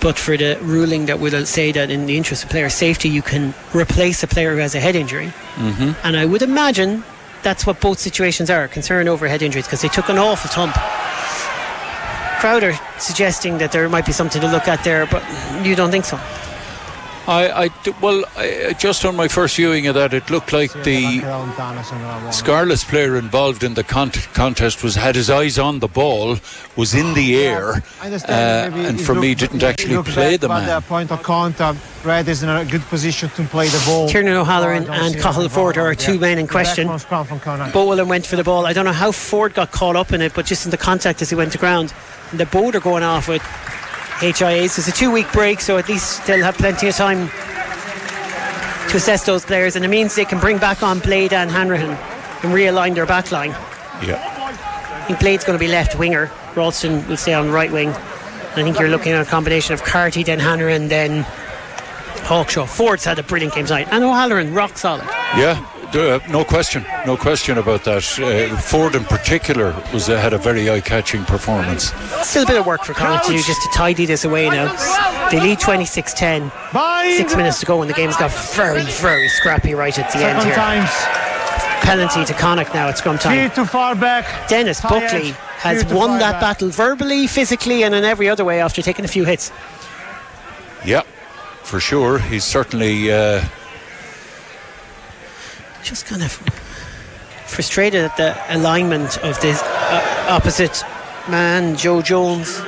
but 0.00 0.18
for 0.18 0.36
the 0.36 0.58
ruling 0.62 1.06
that 1.06 1.18
would 1.18 1.46
say 1.46 1.72
that 1.72 1.90
in 1.90 2.06
the 2.06 2.16
interest 2.16 2.44
of 2.44 2.50
player 2.50 2.68
safety, 2.68 3.08
you 3.08 3.22
can 3.22 3.54
replace 3.74 4.22
a 4.22 4.26
player 4.26 4.52
who 4.54 4.58
has 4.58 4.74
a 4.74 4.80
head 4.80 4.96
injury. 4.96 5.32
Mm-hmm. 5.56 5.92
And 6.04 6.16
I 6.16 6.24
would 6.24 6.42
imagine 6.42 7.02
that's 7.42 7.66
what 7.66 7.80
both 7.80 7.98
situations 7.98 8.50
are 8.50 8.68
concern 8.68 9.08
over 9.08 9.28
head 9.28 9.42
injuries 9.42 9.66
because 9.66 9.82
they 9.82 9.88
took 9.88 10.08
an 10.08 10.18
awful 10.18 10.50
thump. 10.50 10.74
Crowder 12.40 12.78
suggesting 12.98 13.58
that 13.58 13.72
there 13.72 13.88
might 13.88 14.06
be 14.06 14.12
something 14.12 14.40
to 14.40 14.48
look 14.48 14.68
at 14.68 14.84
there, 14.84 15.06
but 15.06 15.22
you 15.66 15.74
don't 15.74 15.90
think 15.90 16.04
so. 16.04 16.18
I, 17.28 17.64
I 17.64 17.68
d- 17.84 17.92
well, 18.00 18.24
I, 18.38 18.74
just 18.78 19.04
on 19.04 19.14
my 19.14 19.28
first 19.28 19.56
viewing 19.56 19.86
of 19.86 19.94
that, 19.96 20.14
it 20.14 20.30
looked 20.30 20.50
like 20.54 20.72
the 20.82 21.20
Era 21.22 21.38
lontana, 21.38 21.82
sembrava 21.82 22.20
buono. 22.20 22.30
Scarlets 22.30 22.84
player 22.84 23.16
involved 23.18 23.62
in 23.62 23.74
the 23.74 23.84
con- 23.84 24.10
contest 24.32 24.82
was 24.82 24.94
had 24.94 25.14
his 25.14 25.28
eyes 25.28 25.58
on 25.58 25.80
the 25.80 25.88
ball, 25.88 26.38
was 26.74 26.94
in 26.94 27.12
the 27.12 27.36
air, 27.36 27.82
I 28.00 28.10
uh, 28.10 28.70
and 28.72 28.98
it 28.98 29.02
for 29.04 29.14
me 29.14 29.34
didn't 29.34 29.62
actually 29.62 29.96
looked 29.96 30.08
play 30.08 30.32
back, 30.32 30.40
the 30.40 30.48
but 30.48 30.60
man. 30.60 30.80
the 30.80 30.86
point 30.88 31.12
of 31.12 31.22
contact, 31.22 31.78
Red 32.02 32.28
is 32.28 32.42
in 32.42 32.48
a 32.48 32.64
good 32.64 32.82
position 32.82 33.28
to 33.30 33.44
play 33.44 33.68
the 33.68 33.82
ball. 33.84 34.08
Tiernan 34.08 34.32
O'Halloran 34.36 34.84
Oh, 34.88 34.92
I 34.92 34.96
don't 34.96 35.04
and 35.04 35.14
see 35.14 35.20
Cathal 35.20 35.48
Forde 35.50 35.76
are 35.76 35.94
two 35.94 36.12
that. 36.12 36.20
men 36.20 36.38
in 36.38 36.46
question. 36.48 36.88
backman 36.88 37.00
scrum 37.00 37.26
from 37.26 37.40
Connacht. 37.40 37.74
Bowen 37.74 38.08
went 38.08 38.24
for 38.24 38.36
the 38.36 38.44
ball. 38.44 38.64
I 38.64 38.72
don't 38.72 38.86
know 38.86 38.92
how 38.92 39.10
Forde 39.12 39.52
got 39.52 39.70
caught 39.70 39.96
up 39.96 40.12
in 40.14 40.22
it, 40.22 40.32
but 40.32 40.46
just 40.46 40.64
in 40.64 40.70
the 40.70 40.78
contact 40.78 41.20
as 41.20 41.28
he 41.28 41.36
went 41.36 41.52
to 41.52 41.58
ground. 41.58 41.92
The 42.32 42.46
both 42.46 42.74
are 42.74 42.80
going 42.80 43.02
off 43.02 43.28
with 43.28 43.42
HIAs. 44.18 44.78
It's 44.78 44.88
a 44.88 44.92
two 44.92 45.10
week 45.10 45.30
break, 45.32 45.60
so 45.60 45.78
at 45.78 45.88
least 45.88 46.26
they'll 46.26 46.44
have 46.44 46.56
plenty 46.56 46.88
of 46.88 46.94
time 46.96 47.28
to 48.90 48.96
assess 48.96 49.24
those 49.24 49.44
players, 49.44 49.76
and 49.76 49.84
it 49.84 49.88
means 49.88 50.14
they 50.14 50.24
can 50.24 50.38
bring 50.40 50.58
back 50.58 50.82
on 50.82 50.98
Blade 50.98 51.32
and 51.32 51.50
Hanrahan 51.50 51.90
and 51.90 52.54
realign 52.54 52.94
their 52.94 53.06
back 53.06 53.30
line. 53.30 53.50
Yeah, 54.02 54.18
I 54.22 55.04
think 55.06 55.20
Blade's 55.20 55.44
going 55.44 55.58
to 55.58 55.64
be 55.64 55.70
left 55.70 55.98
winger. 55.98 56.30
Ralston 56.54 57.06
will 57.08 57.16
stay 57.16 57.34
on 57.34 57.50
right 57.50 57.70
wing. 57.70 57.90
I 57.90 58.62
think 58.62 58.78
you're 58.78 58.88
looking 58.88 59.12
at 59.12 59.24
a 59.26 59.30
combination 59.30 59.74
of 59.74 59.84
Carty, 59.84 60.22
then 60.24 60.38
Hanrahan, 60.40 60.88
then 60.88 61.22
Hawkshaw. 62.24 62.66
Forde's 62.66 63.04
had 63.04 63.18
a 63.18 63.22
brilliant 63.22 63.54
game 63.54 63.66
tonight, 63.66 63.88
and 63.90 64.02
O'Halloran, 64.02 64.52
rock 64.54 64.76
solid. 64.78 65.04
yeah, 65.36 65.64
uh, 65.94 66.18
no 66.28 66.44
question, 66.44 66.84
no 67.06 67.16
question 67.16 67.58
about 67.58 67.84
that. 67.84 67.98
Uh, 68.18 68.56
Forde 68.60 68.94
in 68.94 69.04
particular 69.04 69.74
was 69.92 70.08
uh, 70.08 70.18
had 70.20 70.32
a 70.32 70.38
very 70.38 70.68
eye-catching 70.70 71.24
performance. 71.24 71.92
Still 72.22 72.44
a 72.44 72.46
bit 72.46 72.56
of 72.56 72.66
work 72.66 72.84
for 72.84 72.94
Connacht 72.94 73.26
to 73.26 73.32
do 73.32 73.38
just 73.42 73.60
to 73.62 73.68
tidy 73.74 74.04
this 74.06 74.24
away 74.24 74.48
now. 74.48 74.74
They 75.30 75.40
lead 75.40 75.60
26 75.60 76.14
10. 76.14 76.52
Six 77.16 77.36
minutes 77.36 77.60
to 77.60 77.66
go, 77.66 77.80
and 77.82 77.90
the 77.90 77.94
game's 77.94 78.16
got 78.16 78.30
very, 78.54 78.82
very 78.82 79.28
scrappy 79.28 79.74
right 79.74 79.96
at 79.98 80.10
the 80.12 80.18
end 80.24 80.42
here. 80.42 80.54
times. 80.54 80.90
Penalty 81.84 82.24
to 82.26 82.34
Connacht 82.34 82.74
now 82.74 82.88
at 82.88 82.98
scrum 82.98 83.18
time. 83.18 83.48
Feet 83.48 83.54
too 83.54 83.64
far 83.64 83.94
back. 83.94 84.48
Denis 84.48 84.80
Tired. 84.80 85.02
Buckley 85.10 85.30
has 85.58 85.84
Feet 85.84 85.92
won 85.92 86.18
that 86.18 86.32
back. 86.32 86.40
battle 86.40 86.68
verbally, 86.68 87.26
physically, 87.26 87.82
and 87.82 87.94
in 87.94 88.04
every 88.04 88.28
other 88.28 88.44
way 88.44 88.60
after 88.60 88.82
taking 88.82 89.04
a 89.04 89.08
few 89.08 89.24
hits. 89.24 89.50
Yeah, 90.84 91.02
for 91.62 91.80
sure. 91.80 92.18
He's 92.18 92.44
certainly 92.44 93.10
uh, 93.10 93.42
Just 95.88 96.04
kind 96.04 96.22
of 96.22 96.32
frustrated 97.46 98.04
at 98.04 98.14
the 98.18 98.36
alignment 98.54 99.16
of 99.24 99.40
this 99.40 99.62
uh, 99.62 100.26
opposite 100.28 100.84
man, 101.30 101.76
Joe 101.76 102.02
Jones. 102.02 102.58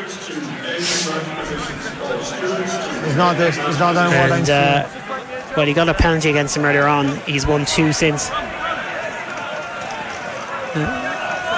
He's 3.05 3.16
not 3.16 3.36
this. 3.36 3.56
He's 3.56 3.78
not 3.78 3.94
I'm 3.98 4.32
And, 4.32 4.48
uh, 4.48 4.88
well, 5.55 5.66
he 5.66 5.74
got 5.74 5.90
a 5.90 5.94
penalty 5.94 6.30
against 6.30 6.56
him 6.56 6.64
earlier 6.64 6.86
on. 6.86 7.14
He's 7.26 7.47
won 7.47 7.66
two 7.66 7.92
since. 7.92 8.30
Uh, 10.74 10.99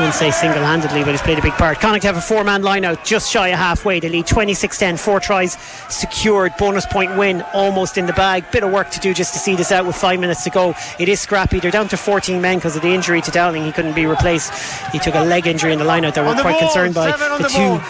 wouldn't 0.03 0.19
say 0.19 0.33
single 0.33 0.65
handedly, 0.65 1.05
but 1.05 1.13
he's 1.13 1.23
played 1.23 1.39
a 1.39 1.43
big 1.43 1.53
part. 1.53 1.79
Connacht 1.79 2.03
have 2.03 2.17
a 2.17 2.21
four 2.21 2.43
man 2.43 2.63
line 2.63 2.85
out 2.85 3.05
just 3.05 3.31
shy 3.31 3.49
of 3.49 3.59
halfway. 3.59 4.01
They 4.01 4.09
lead 4.09 4.27
26 4.27 4.77
10. 4.77 4.97
Four 4.97 5.21
tries 5.21 5.57
secured. 5.89 6.53
Bonus 6.59 6.85
point 6.87 7.17
win 7.17 7.43
almost 7.55 7.97
in 7.97 8.07
the 8.07 8.13
bag. 8.13 8.51
Bit 8.51 8.65
of 8.65 8.73
work 8.73 8.91
to 8.91 8.99
do 8.99 9.15
just 9.15 9.33
to 9.35 9.39
see 9.39 9.55
this 9.55 9.71
out 9.71 9.87
with 9.87 9.95
five 9.95 10.19
minutes 10.19 10.43
to 10.43 10.51
go. 10.51 10.75
It 10.99 11.09
is 11.09 11.21
scrappy. 11.21 11.61
They're 11.61 11.71
down 11.71 11.87
to 11.89 11.97
14 11.97 12.41
men 12.41 12.59
because 12.59 12.75
of 12.75 12.83
the 12.83 12.89
injury 12.89 13.21
to 13.23 13.31
Dowling. 13.31 13.65
He 13.65 13.71
couldn't 13.71 13.95
be 13.95 14.07
replaced. 14.07 14.53
He 14.91 14.99
took 14.99 15.15
a 15.15 15.23
leg 15.23 15.47
injury 15.47 15.73
in 15.73 15.79
the 15.79 15.85
line 15.85 16.05
out 16.05 16.17
that 16.17 16.27
we're 16.27 16.41
quite 16.43 16.59
ball, 16.59 16.69
concerned 16.69 16.95
by. 16.97 17.13
The 17.13 17.43
the 17.45 17.49
two. 17.49 17.81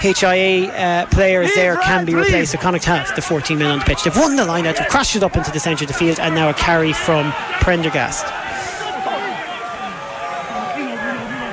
HIA 0.00 0.68
uh, 0.68 1.06
players 1.06 1.52
there 1.54 1.76
can 1.76 2.04
be 2.04 2.14
replaced. 2.14 2.52
So 2.52 2.58
Connacht 2.58 2.84
have 2.84 3.16
the 3.16 3.22
14 3.22 3.58
men 3.58 3.70
on 3.70 3.78
the 3.78 3.84
pitch. 3.86 4.04
They've 4.04 4.14
won 4.14 4.36
the 4.36 4.44
line 4.44 4.66
out, 4.66 4.76
they've 4.76 4.86
crashed 4.88 5.16
it 5.16 5.22
up 5.22 5.36
into 5.36 5.50
the 5.50 5.58
centre 5.58 5.84
of 5.84 5.88
the 5.88 5.94
field, 5.94 6.20
and 6.20 6.34
now 6.34 6.50
a 6.50 6.54
carry 6.54 6.92
from 6.92 7.32
Prendergast. 7.60 8.26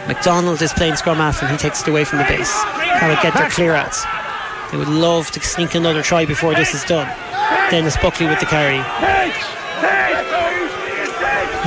McDonald 0.08 0.62
is 0.62 0.72
playing 0.74 0.96
scrum 0.96 1.18
half 1.18 1.42
and 1.42 1.52
he 1.52 1.58
takes 1.58 1.82
it 1.82 1.88
away 1.88 2.04
from 2.04 2.20
the 2.20 2.26
base. 2.26 2.54
Can 2.64 3.00
Connacht 3.00 3.24
get 3.24 3.34
their 3.34 3.50
clear 3.50 3.74
outs. 3.74 4.06
They 4.72 4.78
would 4.78 4.88
love 4.88 5.32
to 5.32 5.40
sneak 5.42 5.74
another 5.76 6.02
try 6.02 6.26
before 6.26 6.54
this 6.54 6.74
is 6.74 6.84
done. 6.84 7.08
Denis 7.72 7.98
Buckley 7.98 8.28
with 8.28 8.40
the 8.40 8.46
carry. 8.46 8.78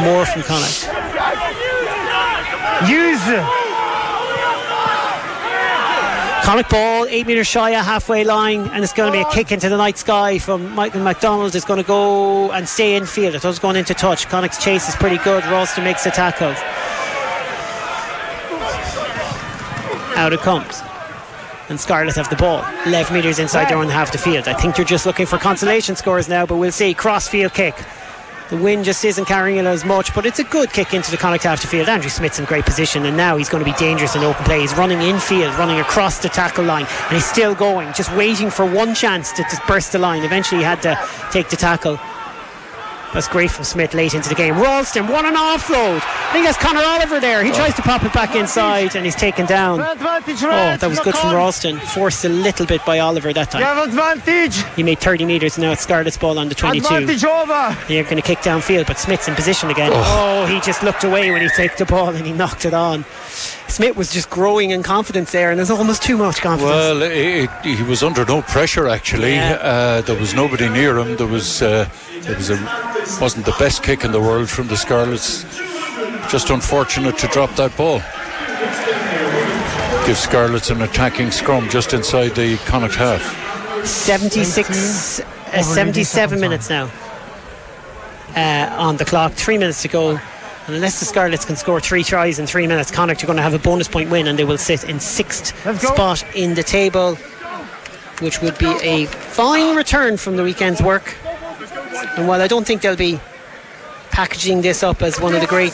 More 0.03 0.25
from 0.27 0.43
Connacht. 0.43 0.87
Use. 2.89 3.69
Connacht 6.45 6.71
ball, 6.71 7.07
eight 7.09 7.27
metres 7.27 7.47
shy 7.47 7.71
of 7.71 7.85
halfway 7.85 8.25
line, 8.25 8.69
and 8.69 8.83
it's 8.83 8.93
going 8.93 9.13
to 9.13 9.19
be 9.19 9.21
a 9.21 9.31
kick 9.31 9.53
into 9.53 9.69
the 9.69 9.77
night 9.77 9.99
sky 9.99 10.39
from 10.39 10.75
Michael 10.75 11.03
McDonald. 11.03 11.55
Is 11.55 11.65
going 11.65 11.83
to 11.83 11.87
go 11.87 12.53
and 12.53 12.69
stay 12.69 12.95
in 12.95 13.05
field. 13.05 13.35
It 13.35 13.45
was 13.45 13.59
going 13.59 13.77
into 13.77 13.95
touch. 13.95 14.29
Connacht's 14.29 14.63
chase 14.63 14.89
is 14.89 14.97
pretty 14.97 15.19
good. 15.19 15.45
Ralston 15.47 15.85
makes 15.85 16.05
the 16.05 16.11
tackle. 16.11 16.55
Out 20.19 20.33
it 20.33 20.41
comes. 20.41 20.83
And 21.69 21.79
Scarlet 21.79 22.17
have 22.17 22.29
the 22.29 22.35
ball. 22.35 22.65
11 22.87 23.15
metres 23.15 23.39
inside 23.39 23.69
their 23.69 23.77
own 23.77 23.89
half 23.89 24.11
the 24.11 24.19
field. 24.19 24.49
I 24.49 24.53
think 24.53 24.75
they're 24.75 24.85
just 24.85 25.07
looking 25.07 25.27
for 25.27 25.39
consolation 25.39 25.95
scores 25.95 26.29
now, 26.29 26.45
but 26.45 26.57
we'll 26.57 26.73
see. 26.73 26.93
Cross 26.93 27.29
field 27.29 27.55
kick. 27.55 27.77
The 28.51 28.57
wind 28.57 28.85
just 28.85 29.05
isn't 29.05 29.27
carrying 29.27 29.59
it 29.59 29.67
as 29.67 29.85
much, 29.85 30.13
but 30.17 30.27
it's 30.27 30.41
a 30.41 30.45
good 30.45 30.73
kick 30.73 30.93
into 30.93 31.13
the 31.13 31.17
Connacht 31.17 31.45
half 31.45 31.63
the 31.63 31.69
field. 31.69 31.89
Andrew 31.89 32.11
Smith's 32.11 32.41
in 32.41 32.47
great 32.47 32.65
position, 32.65 33.07
and 33.07 33.17
now 33.17 33.37
he's 33.37 33.49
going 33.49 33.65
to 33.65 33.71
be 33.71 33.77
dangerous 33.77 34.17
in 34.17 34.25
open 34.25 34.45
play. 34.45 34.61
He's 34.61 34.75
running 34.75 35.01
infield, 35.03 35.55
running 35.55 35.79
across 35.79 36.19
the 36.19 36.29
tackle 36.29 36.65
line, 36.65 36.87
and 36.89 37.13
he's 37.13 37.25
still 37.27 37.55
going, 37.55 37.93
just 37.93 38.13
waiting 38.17 38.51
for 38.51 38.67
one 38.67 38.97
chance 38.97 39.31
to 39.33 39.45
just 39.45 39.65
burst 39.69 39.93
the 39.93 40.01
line. 40.01 40.25
Eventually, 40.25 40.63
he 40.63 40.65
had 40.65 40.83
to 40.83 40.99
take 41.31 41.49
the 41.49 41.57
tackle. 41.57 41.97
That's 43.15 43.29
great 43.29 43.51
from 43.51 43.65
Smith 43.65 43.95
late 43.95 44.15
into 44.15 44.29
the 44.29 44.35
game. 44.35 44.55
Ralston, 44.55 45.09
one 45.09 45.25
an 45.25 45.35
offload. 45.35 46.01
I 46.03 46.31
think 46.33 46.45
that's 46.45 46.59
Conor 46.59 46.83
Oliver 46.85 47.21
there. 47.21 47.43
He 47.43 47.51
oh. 47.51 47.55
tries 47.55 47.75
to 47.75 47.83
pop 47.83 48.05
it 48.05 48.13
back 48.13 48.35
inside 48.35 48.97
and 48.97 49.05
he's 49.05 49.17
taken 49.17 49.47
down. 49.47 49.81
Oh, 49.81 49.95
that 49.95 50.89
was 50.89 51.01
good 51.01 51.15
from 51.15 51.35
Ralston. 51.35 51.79
Forced 51.79 52.25
a 52.25 52.29
little 52.29 52.67
bit 52.67 52.85
by 52.85 52.99
Oliver 52.99 53.33
that 53.33 53.51
time. 53.51 53.61
You 53.61 53.67
have 53.67 53.89
advantage. 53.89 54.63
He 54.77 54.83
made 54.83 54.99
30 54.99 55.25
metres 55.25 55.59
now 55.59 55.73
it's 55.73 55.83
Scarlett's 55.83 56.19
ball 56.19 56.39
on 56.39 56.49
the 56.49 56.55
22. 56.55 56.87
Advantage 56.87 57.25
over. 57.25 57.77
They're 57.89 58.05
going 58.05 58.17
to 58.17 58.23
kick 58.23 58.39
downfield, 58.39 58.87
but 58.87 58.99
Smith's 58.99 59.29
in 59.29 59.35
position 59.35 59.71
again. 59.71 59.91
Oh. 59.95 60.47
he 60.47 60.61
just 60.61 60.83
looked 60.83 61.05
away 61.05 61.31
when 61.31 61.43
he 61.43 61.49
took 61.49 61.77
the 61.77 61.87
ball 61.87 62.11
and 62.11 62.27
he 62.27 62.33
knocked 62.33 62.65
it 62.65 62.75
on. 62.75 63.05
Smith 63.69 63.97
was 63.97 64.13
just 64.13 64.31
growing 64.31 64.71
in 64.71 64.83
confidence 64.83 65.33
there, 65.33 65.51
and 65.51 65.59
there's 65.59 65.71
almost 65.71 66.03
too 66.03 66.17
much 66.17 66.41
confidence. 66.41 66.75
Well, 66.75 67.03
it, 67.03 67.13
it, 67.13 67.51
he 67.77 67.83
was 67.83 68.03
under 68.03 68.25
no 68.25 68.43
pressure 68.43 68.89
actually. 68.89 69.35
Yeah. 69.35 69.59
Uh, 69.61 70.01
there 70.03 70.19
was 70.19 70.35
nobody 70.35 70.69
near 70.69 70.99
him. 70.99 71.17
There 71.17 71.27
was 71.27 71.63
uh, 71.63 71.89
it 72.11 72.37
was 72.37 72.51
a 72.51 72.57
wasn't 73.21 73.47
the 73.47 73.55
best 73.59 73.83
kick 73.83 74.05
in 74.05 74.13
the 74.13 74.21
world 74.21 74.49
from 74.49 74.69
the 74.69 74.77
Scarlets. 74.77 75.45
Just 76.31 76.51
unfortunate 76.51 77.17
to 77.19 77.27
drop 77.29 77.55
that 77.57 77.77
ball. 77.77 78.01
Give 80.07 80.17
Scarlets 80.17 80.71
an 80.71 80.83
attacking 80.83 81.31
scrum 81.31 81.69
just 81.69 81.93
inside 81.93 82.35
the 82.35 82.57
Connacht 82.67 82.97
half. 82.97 83.23
76, 83.87 85.21
uh, 85.21 85.63
77 85.63 86.41
minutes 86.41 86.69
now 86.69 86.91
uh, 88.37 88.77
on 88.79 88.97
the 88.97 89.05
clock. 89.05 89.33
Three 89.33 89.59
minutes 89.59 89.83
to 89.83 89.89
go. 89.89 90.19
And 90.69 90.77
unless 90.77 91.01
the 91.01 91.07
Scarlets 91.07 91.47
can 91.47 91.57
score 91.57 91.81
three 91.81 92.05
tries 92.05 92.39
in 92.39 92.47
three 92.47 92.67
minutes, 92.67 92.91
Connacht 92.91 93.25
are 93.25 93.27
going 93.27 93.39
to 93.39 93.43
have 93.43 93.55
a 93.55 93.59
bonus 93.59 93.89
point 93.89 94.11
win 94.11 94.27
and 94.27 94.39
they 94.39 94.45
will 94.45 94.59
sit 94.59 94.85
in 94.85 95.01
sixth 95.01 95.57
spot 95.81 96.23
in 96.37 96.55
the 96.55 96.63
table, 96.63 97.15
which 98.21 98.43
would 98.43 98.59
be 98.59 98.69
a 98.83 99.07
fine 99.07 99.75
return 99.77 100.19
from 100.19 100.37
the 100.37 100.45
weekend's 100.45 100.83
work. 100.83 101.17
And 102.19 102.29
while 102.29 102.43
I 102.43 102.47
don't 102.49 102.67
think 102.67 102.83
they'll 102.83 102.97
be 102.97 103.19
packaging 104.11 104.61
this 104.61 104.83
up 104.83 105.01
as 105.01 105.19
one 105.19 105.35
of 105.35 105.41
the 105.41 105.47
great 105.47 105.73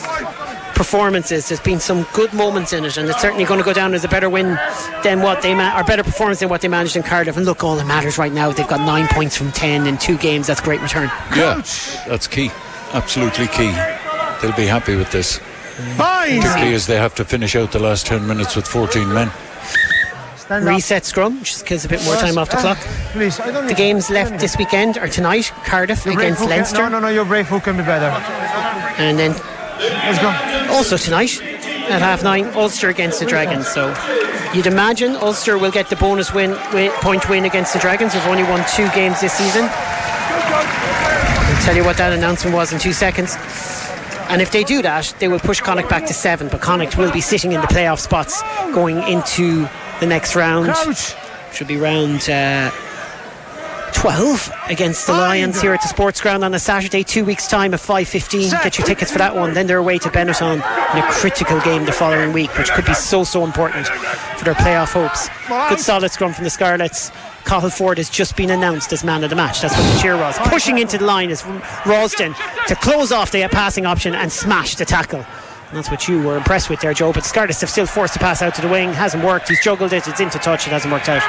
performances, 0.75 1.49
there's 1.49 1.59
been 1.59 1.81
some 1.81 2.07
good 2.13 2.31
moments 2.33 2.71
in 2.71 2.85
it, 2.85 2.95
and 2.95 3.09
it's 3.09 3.21
certainly 3.21 3.43
going 3.43 3.59
to 3.59 3.65
go 3.65 3.73
down 3.73 3.93
as 3.93 4.05
a 4.05 4.07
better 4.07 4.29
win 4.29 4.57
than 5.03 5.21
what 5.21 5.41
they 5.41 5.53
ma- 5.55 5.77
or 5.77 5.83
better 5.83 6.03
performance 6.03 6.39
than 6.39 6.47
what 6.47 6.61
they 6.61 6.67
managed 6.69 6.95
in 6.95 7.03
Cardiff. 7.03 7.35
And 7.35 7.45
look, 7.45 7.63
all 7.65 7.75
that 7.75 7.85
matters 7.87 8.17
right 8.17 8.31
now, 8.31 8.51
they've 8.51 8.67
got 8.67 8.79
nine 8.79 9.07
points 9.07 9.35
from 9.35 9.51
ten 9.51 9.87
in 9.87 9.97
two 9.97 10.17
games. 10.17 10.47
That's 10.47 10.61
a 10.61 10.63
great 10.63 10.79
return. 10.81 11.09
Yeah, 11.35 11.55
that's 12.07 12.27
key. 12.27 12.49
Absolutely 12.93 13.47
key. 13.47 13.73
They'll 14.45 14.55
be 14.55 14.67
happy 14.67 14.95
with 14.95 15.11
this, 15.11 15.37
Fine. 15.97 16.39
particularly 16.41 16.75
as 16.75 16.85
they 16.85 16.97
have 16.97 17.15
to 17.15 17.25
finish 17.25 17.55
out 17.55 17.71
the 17.71 17.79
last 17.79 18.05
10 18.05 18.27
minutes 18.27 18.55
with 18.55 18.67
14 18.67 19.11
men. 19.11 19.31
Stand 20.37 20.67
up. 20.67 20.75
Reset 20.75 21.03
scrum, 21.03 21.39
which 21.39 21.65
kills 21.65 21.83
a 21.83 21.89
bit 21.89 22.03
more 22.03 22.13
time 22.17 22.37
off 22.37 22.51
the 22.51 22.57
Ah, 22.57 22.61
clock. 22.61 22.77
Please, 23.13 23.39
I 23.39 23.49
don't 23.49 23.65
The 23.65 23.73
games 23.73 24.11
left 24.11 24.37
this 24.37 24.55
weekend 24.55 24.99
are 24.99 25.07
tonight, 25.07 25.51
Cardiff 25.65 26.05
Your 26.05 26.13
against 26.13 26.41
hook 26.41 26.49
can- 26.49 26.57
Leinster, 26.57 26.77
No, 26.83 26.89
no, 26.89 26.99
no, 26.99 27.07
your 27.07 27.25
brave 27.25 27.47
hook 27.47 27.63
can 27.63 27.75
be 27.75 27.81
better. 27.81 28.05
and 28.99 29.17
then 29.17 29.33
Let's 29.79 30.19
go. 30.19 30.75
also 30.75 30.95
tonight 30.95 31.41
at 31.89 32.03
half 32.03 32.21
nine, 32.21 32.45
Ulster 32.53 32.89
against 32.89 33.19
the 33.19 33.25
Dragons. 33.25 33.67
So 33.67 33.95
you'd 34.53 34.67
imagine 34.67 35.15
Ulster 35.15 35.57
will 35.57 35.71
get 35.71 35.89
the 35.89 35.95
bonus 35.95 36.31
win, 36.35 36.51
wi- 36.69 36.89
point 37.01 37.27
win 37.29 37.45
against 37.45 37.73
the 37.73 37.79
Dragons. 37.79 38.13
They've 38.13 38.27
only 38.27 38.43
won 38.43 38.63
two 38.75 38.87
games 38.89 39.19
this 39.21 39.33
season. 39.33 39.67
I'll 39.67 41.61
tell 41.63 41.75
you 41.75 41.83
what 41.83 41.97
that 41.97 42.13
announcement 42.13 42.55
was 42.55 42.71
in 42.71 42.77
two 42.77 42.93
seconds. 42.93 43.35
And 44.29 44.41
if 44.41 44.51
they 44.51 44.63
do 44.63 44.81
that, 44.81 45.13
they 45.19 45.27
will 45.27 45.39
push 45.39 45.61
Connacht 45.61 45.89
back 45.89 46.05
to 46.07 46.13
seven. 46.13 46.47
But 46.47 46.61
Connacht 46.61 46.97
will 46.97 47.11
be 47.11 47.21
sitting 47.21 47.51
in 47.51 47.61
the 47.61 47.67
playoff 47.67 47.99
spots 47.99 48.41
going 48.73 48.97
into 49.07 49.67
the 49.99 50.05
next 50.07 50.35
round. 50.35 50.69
Crouch. 50.69 51.15
Should 51.53 51.67
be 51.67 51.77
round 51.77 52.29
uh, 52.29 52.71
12 53.93 54.51
against 54.67 55.07
the 55.07 55.13
Lions 55.13 55.61
here 55.61 55.73
at 55.73 55.81
the 55.81 55.87
Sports 55.87 56.19
Ground 56.21 56.43
on 56.43 56.53
a 56.53 56.59
Saturday, 56.59 57.01
two 57.01 57.23
weeks' 57.23 57.47
time 57.47 57.73
at 57.73 57.79
5.15. 57.79 58.51
Get 58.63 58.77
your 58.77 58.85
tickets 58.85 59.11
for 59.11 59.19
that 59.19 59.35
one. 59.35 59.53
Then 59.53 59.67
they're 59.67 59.77
away 59.77 59.97
to 59.99 60.09
Benetton 60.09 60.55
in 60.55 61.03
a 61.03 61.11
critical 61.11 61.59
game 61.61 61.85
the 61.85 61.91
following 61.91 62.33
week, 62.33 62.55
which 62.57 62.71
could 62.71 62.85
be 62.85 62.93
so, 62.93 63.23
so 63.23 63.45
important 63.45 63.87
for 63.87 64.43
their 64.43 64.53
playoff 64.53 64.93
hopes. 64.93 65.29
Good 65.69 65.79
solid 65.79 66.11
scrum 66.11 66.33
from 66.33 66.43
the 66.43 66.49
Scarlets. 66.49 67.11
Cathal 67.45 67.69
Forde 67.69 67.97
has 67.97 68.09
just 68.09 68.35
been 68.35 68.49
announced 68.49 68.91
as 68.91 69.03
man 69.03 69.23
of 69.23 69.29
the 69.29 69.35
match. 69.35 69.61
That's 69.61 69.75
what 69.77 69.93
the 69.93 69.99
cheer 70.01 70.17
was. 70.17 70.37
Pushing 70.49 70.77
into 70.79 70.97
the 70.97 71.05
line 71.05 71.29
is 71.29 71.43
Ralston 71.85 72.33
to 72.67 72.75
close 72.75 73.11
off 73.11 73.31
the 73.31 73.47
passing 73.51 73.85
option 73.85 74.15
and 74.15 74.31
smash 74.31 74.75
the 74.75 74.85
tackle. 74.85 75.19
And 75.69 75.77
that's 75.77 75.89
what 75.89 76.07
you 76.07 76.21
were 76.21 76.37
impressed 76.37 76.69
with 76.69 76.79
there, 76.81 76.93
Joe. 76.93 77.11
But 77.11 77.25
Scarlets 77.25 77.61
have 77.61 77.69
still 77.69 77.85
forced 77.87 78.13
the 78.13 78.19
pass 78.19 78.41
out 78.41 78.53
to 78.55 78.61
the 78.61 78.67
wing. 78.67 78.93
Hasn't 78.93 79.23
worked. 79.23 79.49
He's 79.49 79.63
juggled 79.63 79.93
it. 79.93 80.07
It's 80.07 80.19
into 80.19 80.37
touch. 80.39 80.67
It 80.67 80.71
hasn't 80.71 80.91
worked 80.93 81.09
out. 81.09 81.23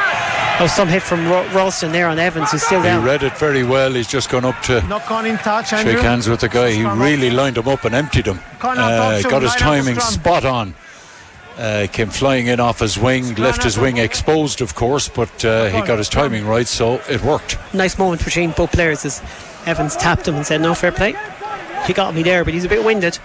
Oh, 0.60 0.66
some 0.66 0.88
hit 0.88 1.02
from 1.02 1.26
Ro- 1.28 1.46
Ralston 1.54 1.92
there 1.92 2.06
on 2.08 2.18
Evans, 2.18 2.50
who's 2.50 2.62
still 2.62 2.80
there. 2.82 2.98
He 3.00 3.06
read 3.06 3.22
it 3.22 3.36
very 3.38 3.62
well. 3.62 3.92
He's 3.92 4.06
just 4.08 4.30
gone 4.30 4.44
up 4.44 4.60
to 4.64 4.80
Knock 4.88 5.10
on 5.10 5.26
in 5.26 5.36
touch, 5.38 5.72
Andrew. 5.72 5.94
shake 5.94 6.02
hands 6.02 6.28
with 6.28 6.40
the 6.40 6.48
guy. 6.48 6.70
He 6.72 6.84
really 6.84 7.30
lined 7.30 7.58
him 7.58 7.68
up 7.68 7.84
and 7.84 7.94
emptied 7.94 8.26
him. 8.26 8.40
Connor 8.58 8.80
Uh, 8.80 8.86
got 8.88 9.12
his 9.14 9.24
line 9.24 9.34
up 9.34 9.42
the 9.42 9.58
timing 9.58 10.00
spot 10.00 10.44
on. 10.46 10.74
Uh, 11.56 11.86
came 11.90 12.10
flying 12.10 12.48
in 12.48 12.60
off 12.60 12.80
his 12.80 12.98
wing, 12.98 13.34
left 13.36 13.62
his 13.62 13.78
wing 13.78 13.96
exposed, 13.96 14.60
of 14.60 14.74
course, 14.74 15.08
but 15.08 15.42
uh, 15.42 15.66
he 15.66 15.80
got 15.86 15.96
his 15.96 16.08
timing 16.08 16.46
right, 16.46 16.66
so 16.66 17.00
it 17.08 17.22
worked. 17.22 17.56
Nice 17.72 17.96
moment 17.96 18.22
between 18.22 18.50
both 18.50 18.72
players 18.72 19.06
as 19.06 19.22
Evans 19.64 19.96
tapped 19.96 20.28
him 20.28 20.34
and 20.34 20.46
said, 20.46 20.60
No 20.60 20.74
fair 20.74 20.92
play. 20.92 21.14
He 21.86 21.94
got 21.94 22.14
me 22.14 22.22
there, 22.22 22.44
but 22.44 22.52
he's 22.52 22.64
a 22.64 22.68
bit 22.68 22.84
winded. 22.84 23.18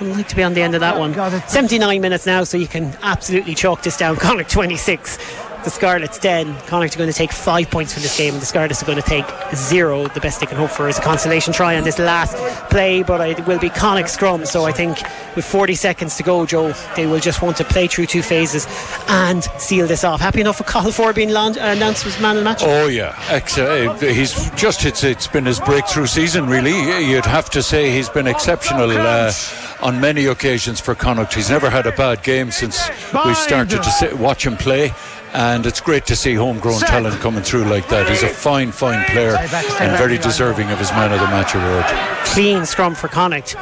I'd 0.00 0.06
like 0.06 0.28
to 0.28 0.36
be 0.36 0.42
on 0.42 0.54
the 0.54 0.62
end 0.62 0.74
of 0.74 0.80
that 0.80 0.98
one. 0.98 1.14
79 1.48 2.00
minutes 2.00 2.26
now, 2.26 2.44
so 2.44 2.56
you 2.56 2.66
can 2.66 2.96
absolutely 3.02 3.54
chalk 3.54 3.82
this 3.82 3.96
down. 3.96 4.16
Connacht 4.22 4.50
26, 4.50 5.16
the 5.64 5.70
Scarlets 5.70 6.18
10. 6.18 6.54
Connacht 6.66 6.94
are 6.94 6.98
going 6.98 7.10
to 7.10 7.16
take 7.16 7.32
five 7.32 7.70
points 7.70 7.92
from 7.94 8.02
this 8.02 8.16
game, 8.16 8.32
and 8.34 8.42
the 8.42 8.46
Scarlets 8.46 8.82
are 8.82 8.86
going 8.86 9.00
to 9.00 9.08
take 9.08 9.24
zero. 9.54 10.06
The 10.08 10.20
best 10.20 10.40
they 10.40 10.46
can 10.46 10.56
hope 10.56 10.70
for 10.70 10.88
is 10.88 10.98
a 10.98 11.02
consolation 11.02 11.52
try 11.52 11.76
on 11.76 11.84
this 11.84 11.98
last 11.98 12.34
play, 12.70 13.02
but 13.02 13.20
it 13.28 13.46
will 13.46 13.58
be 13.58 13.70
Connacht 13.70 14.10
scrum. 14.10 14.44
So 14.46 14.64
I 14.64 14.72
think 14.72 14.98
with 15.36 15.44
40 15.44 15.74
seconds 15.74 16.16
to 16.16 16.22
go, 16.22 16.46
Joe, 16.46 16.72
they 16.96 17.06
will 17.06 17.20
just 17.20 17.42
want 17.42 17.56
to 17.58 17.64
play 17.64 17.86
through 17.86 18.06
two 18.06 18.22
phases 18.22 18.66
and 19.08 19.44
seal 19.58 19.86
this 19.86 20.04
off. 20.04 20.20
Happy 20.20 20.40
enough 20.40 20.56
for 20.58 20.64
Cathal 20.64 20.92
Forde 20.92 21.14
being 21.14 21.30
launch- 21.30 21.58
uh, 21.58 21.72
announced 21.76 22.04
as 22.06 22.20
man 22.20 22.36
of 22.36 22.42
the 22.42 22.44
match? 22.44 22.62
Oh 22.62 22.86
yeah, 22.88 23.14
Ex- 23.30 23.58
uh, 23.58 23.94
he's 24.00 24.50
just 24.50 24.84
it's 24.84 25.04
it's 25.04 25.26
been 25.26 25.46
his 25.46 25.60
breakthrough 25.60 26.06
season. 26.06 26.46
Really, 26.48 26.72
you'd 27.06 27.24
have 27.26 27.50
to 27.50 27.62
say 27.62 27.90
he's 27.90 28.08
been 28.08 28.26
exceptional 28.26 28.90
uh, 28.90 29.32
on 29.80 30.00
many 30.00 30.26
occasions 30.26 30.80
for 30.80 30.94
Connacht. 30.94 31.34
He's 31.34 31.50
never 31.50 31.70
had 31.70 31.86
a 31.86 31.92
bad 31.92 32.22
game 32.22 32.50
since 32.50 32.88
we 33.24 33.34
started 33.34 33.82
to 33.82 34.16
watch 34.16 34.44
him 34.46 34.56
play. 34.56 34.92
And 35.34 35.64
it's 35.64 35.80
great 35.80 36.04
to 36.06 36.16
see 36.16 36.34
homegrown 36.34 36.80
talent 36.80 37.20
coming 37.20 37.42
through 37.42 37.64
like 37.64 37.88
that. 37.88 38.08
He's 38.08 38.22
a 38.22 38.28
fine, 38.28 38.70
fine 38.70 39.04
player 39.06 39.36
and 39.80 39.96
very 39.96 40.18
deserving 40.18 40.70
of 40.70 40.78
his 40.78 40.90
man 40.92 41.12
of 41.12 41.20
the 41.20 41.26
match 41.26 41.54
award. 41.54 41.84
clean 42.26 42.66
scrum 42.66 42.94
for 42.94 43.08
Connacht. 43.08 43.56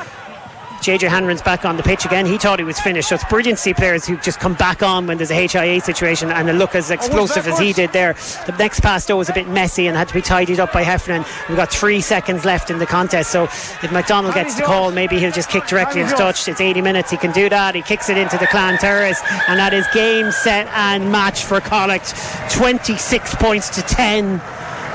JJ 0.81 1.11
Hanrahan's 1.11 1.43
back 1.43 1.67
on 1.67 1.77
the 1.77 1.83
pitch 1.83 2.07
again. 2.07 2.25
He 2.25 2.39
thought 2.39 2.59
he 2.59 2.65
was 2.65 2.81
finished. 2.81 3.11
So 3.11 3.15
it's 3.15 3.25
brilliant 3.25 3.59
to 3.59 3.63
see 3.63 3.75
players 3.75 4.07
who 4.07 4.17
just 4.17 4.41
come 4.41 4.55
back 4.55 4.83
on 4.83 5.07
when 5.07 5.19
there's 5.19 5.31
a 5.31 5.35
HIA 5.35 5.79
situation 5.83 6.31
and 6.31 6.49
they 6.49 6.55
look 6.55 6.75
as 6.75 6.91
explosive 6.91 7.47
as 7.47 7.59
he 7.59 7.75
did 7.75 7.93
there. 7.93 8.15
The 8.47 8.55
next 8.59 8.81
pass 8.81 9.05
though 9.05 9.19
was 9.19 9.29
a 9.29 9.35
bit 9.35 9.47
messy 9.47 9.89
and 9.89 9.97
had 9.97 10.09
to 10.09 10.15
be 10.15 10.23
tidied 10.23 10.59
up 10.59 10.73
by 10.73 10.83
Heffernan. 10.83 11.27
We've 11.49 11.59
got 11.59 11.71
three 11.71 12.01
seconds 12.01 12.47
left 12.47 12.71
in 12.71 12.79
the 12.79 12.87
contest. 12.87 13.31
So 13.31 13.45
if 13.45 13.93
McDonald 13.93 14.33
gets 14.35 14.55
the 14.55 14.63
call, 14.63 14.91
maybe 14.91 15.19
he'll 15.19 15.33
just 15.33 15.51
kick 15.51 15.67
directly 15.67 16.01
into 16.01 16.15
touch. 16.15 16.49
It's 16.49 16.63
80 16.63 16.81
minutes. 16.81 17.11
He 17.11 17.19
can 17.19 17.33
do 17.33 17.51
that. 17.51 17.75
He 17.75 17.83
kicks 17.83 18.09
it 18.09 18.17
into 18.17 18.39
the 18.39 18.47
Clan 18.47 18.79
Terrace 18.79 19.21
and 19.49 19.59
that 19.59 19.75
is 19.75 19.87
game, 19.93 20.33
set 20.33 20.67
and 20.69 21.13
match 21.13 21.45
for 21.45 21.61
Connacht. 21.61 22.15
26 22.53 23.35
points 23.35 23.69
to 23.71 23.83
10. 23.83 24.41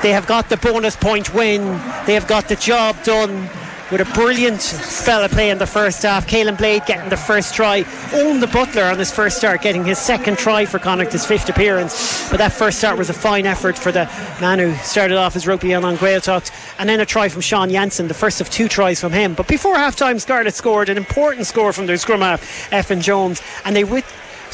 They 0.02 0.10
have 0.10 0.26
got 0.26 0.48
the 0.48 0.56
bonus 0.56 0.96
point 0.96 1.32
win. 1.32 1.62
They 2.06 2.14
have 2.14 2.26
got 2.26 2.48
the 2.48 2.56
job 2.56 2.96
done 3.04 3.48
with 3.90 4.00
a 4.00 4.12
brilliant 4.14 4.60
spell 4.60 5.22
of 5.22 5.30
play 5.30 5.50
in 5.50 5.58
the 5.58 5.66
first 5.66 6.02
half. 6.02 6.26
Caolin 6.26 6.56
Blade 6.56 6.84
getting 6.86 7.08
the 7.08 7.16
first 7.16 7.54
try. 7.54 7.82
Eoin 7.82 8.40
de 8.40 8.46
Buitléar 8.46 8.92
on 8.92 8.98
his 8.98 9.12
first 9.12 9.36
start, 9.36 9.62
getting 9.62 9.84
his 9.84 9.98
second 9.98 10.38
try 10.38 10.64
for 10.64 10.78
Connacht, 10.78 11.12
his 11.12 11.24
fifth 11.24 11.48
appearance. 11.48 12.28
But 12.30 12.38
that 12.38 12.52
first 12.52 12.78
start 12.78 12.98
was 12.98 13.10
a 13.10 13.14
fine 13.14 13.46
effort 13.46 13.78
for 13.78 13.92
the 13.92 14.06
man 14.40 14.58
who 14.58 14.74
started 14.76 15.16
off 15.16 15.34
his 15.34 15.46
rugby 15.46 15.74
on 15.74 15.96
Talks. 15.96 16.50
And 16.78 16.88
then 16.88 17.00
a 17.00 17.06
try 17.06 17.28
from 17.28 17.42
Sean 17.42 17.70
Jansen, 17.70 18.08
the 18.08 18.14
first 18.14 18.40
of 18.40 18.50
two 18.50 18.68
tries 18.68 19.00
from 19.00 19.12
him. 19.12 19.34
But 19.34 19.46
before 19.46 19.76
half 19.76 19.96
time, 19.96 20.18
Scarlett 20.18 20.54
scored 20.54 20.88
an 20.88 20.96
important 20.96 21.46
score 21.46 21.72
from 21.72 21.86
their 21.86 21.96
scrum 21.96 22.20
half, 22.20 22.70
Efan 22.70 23.02
Jones. 23.02 23.40
And 23.64 23.76
they 23.76 23.84
with 23.84 24.04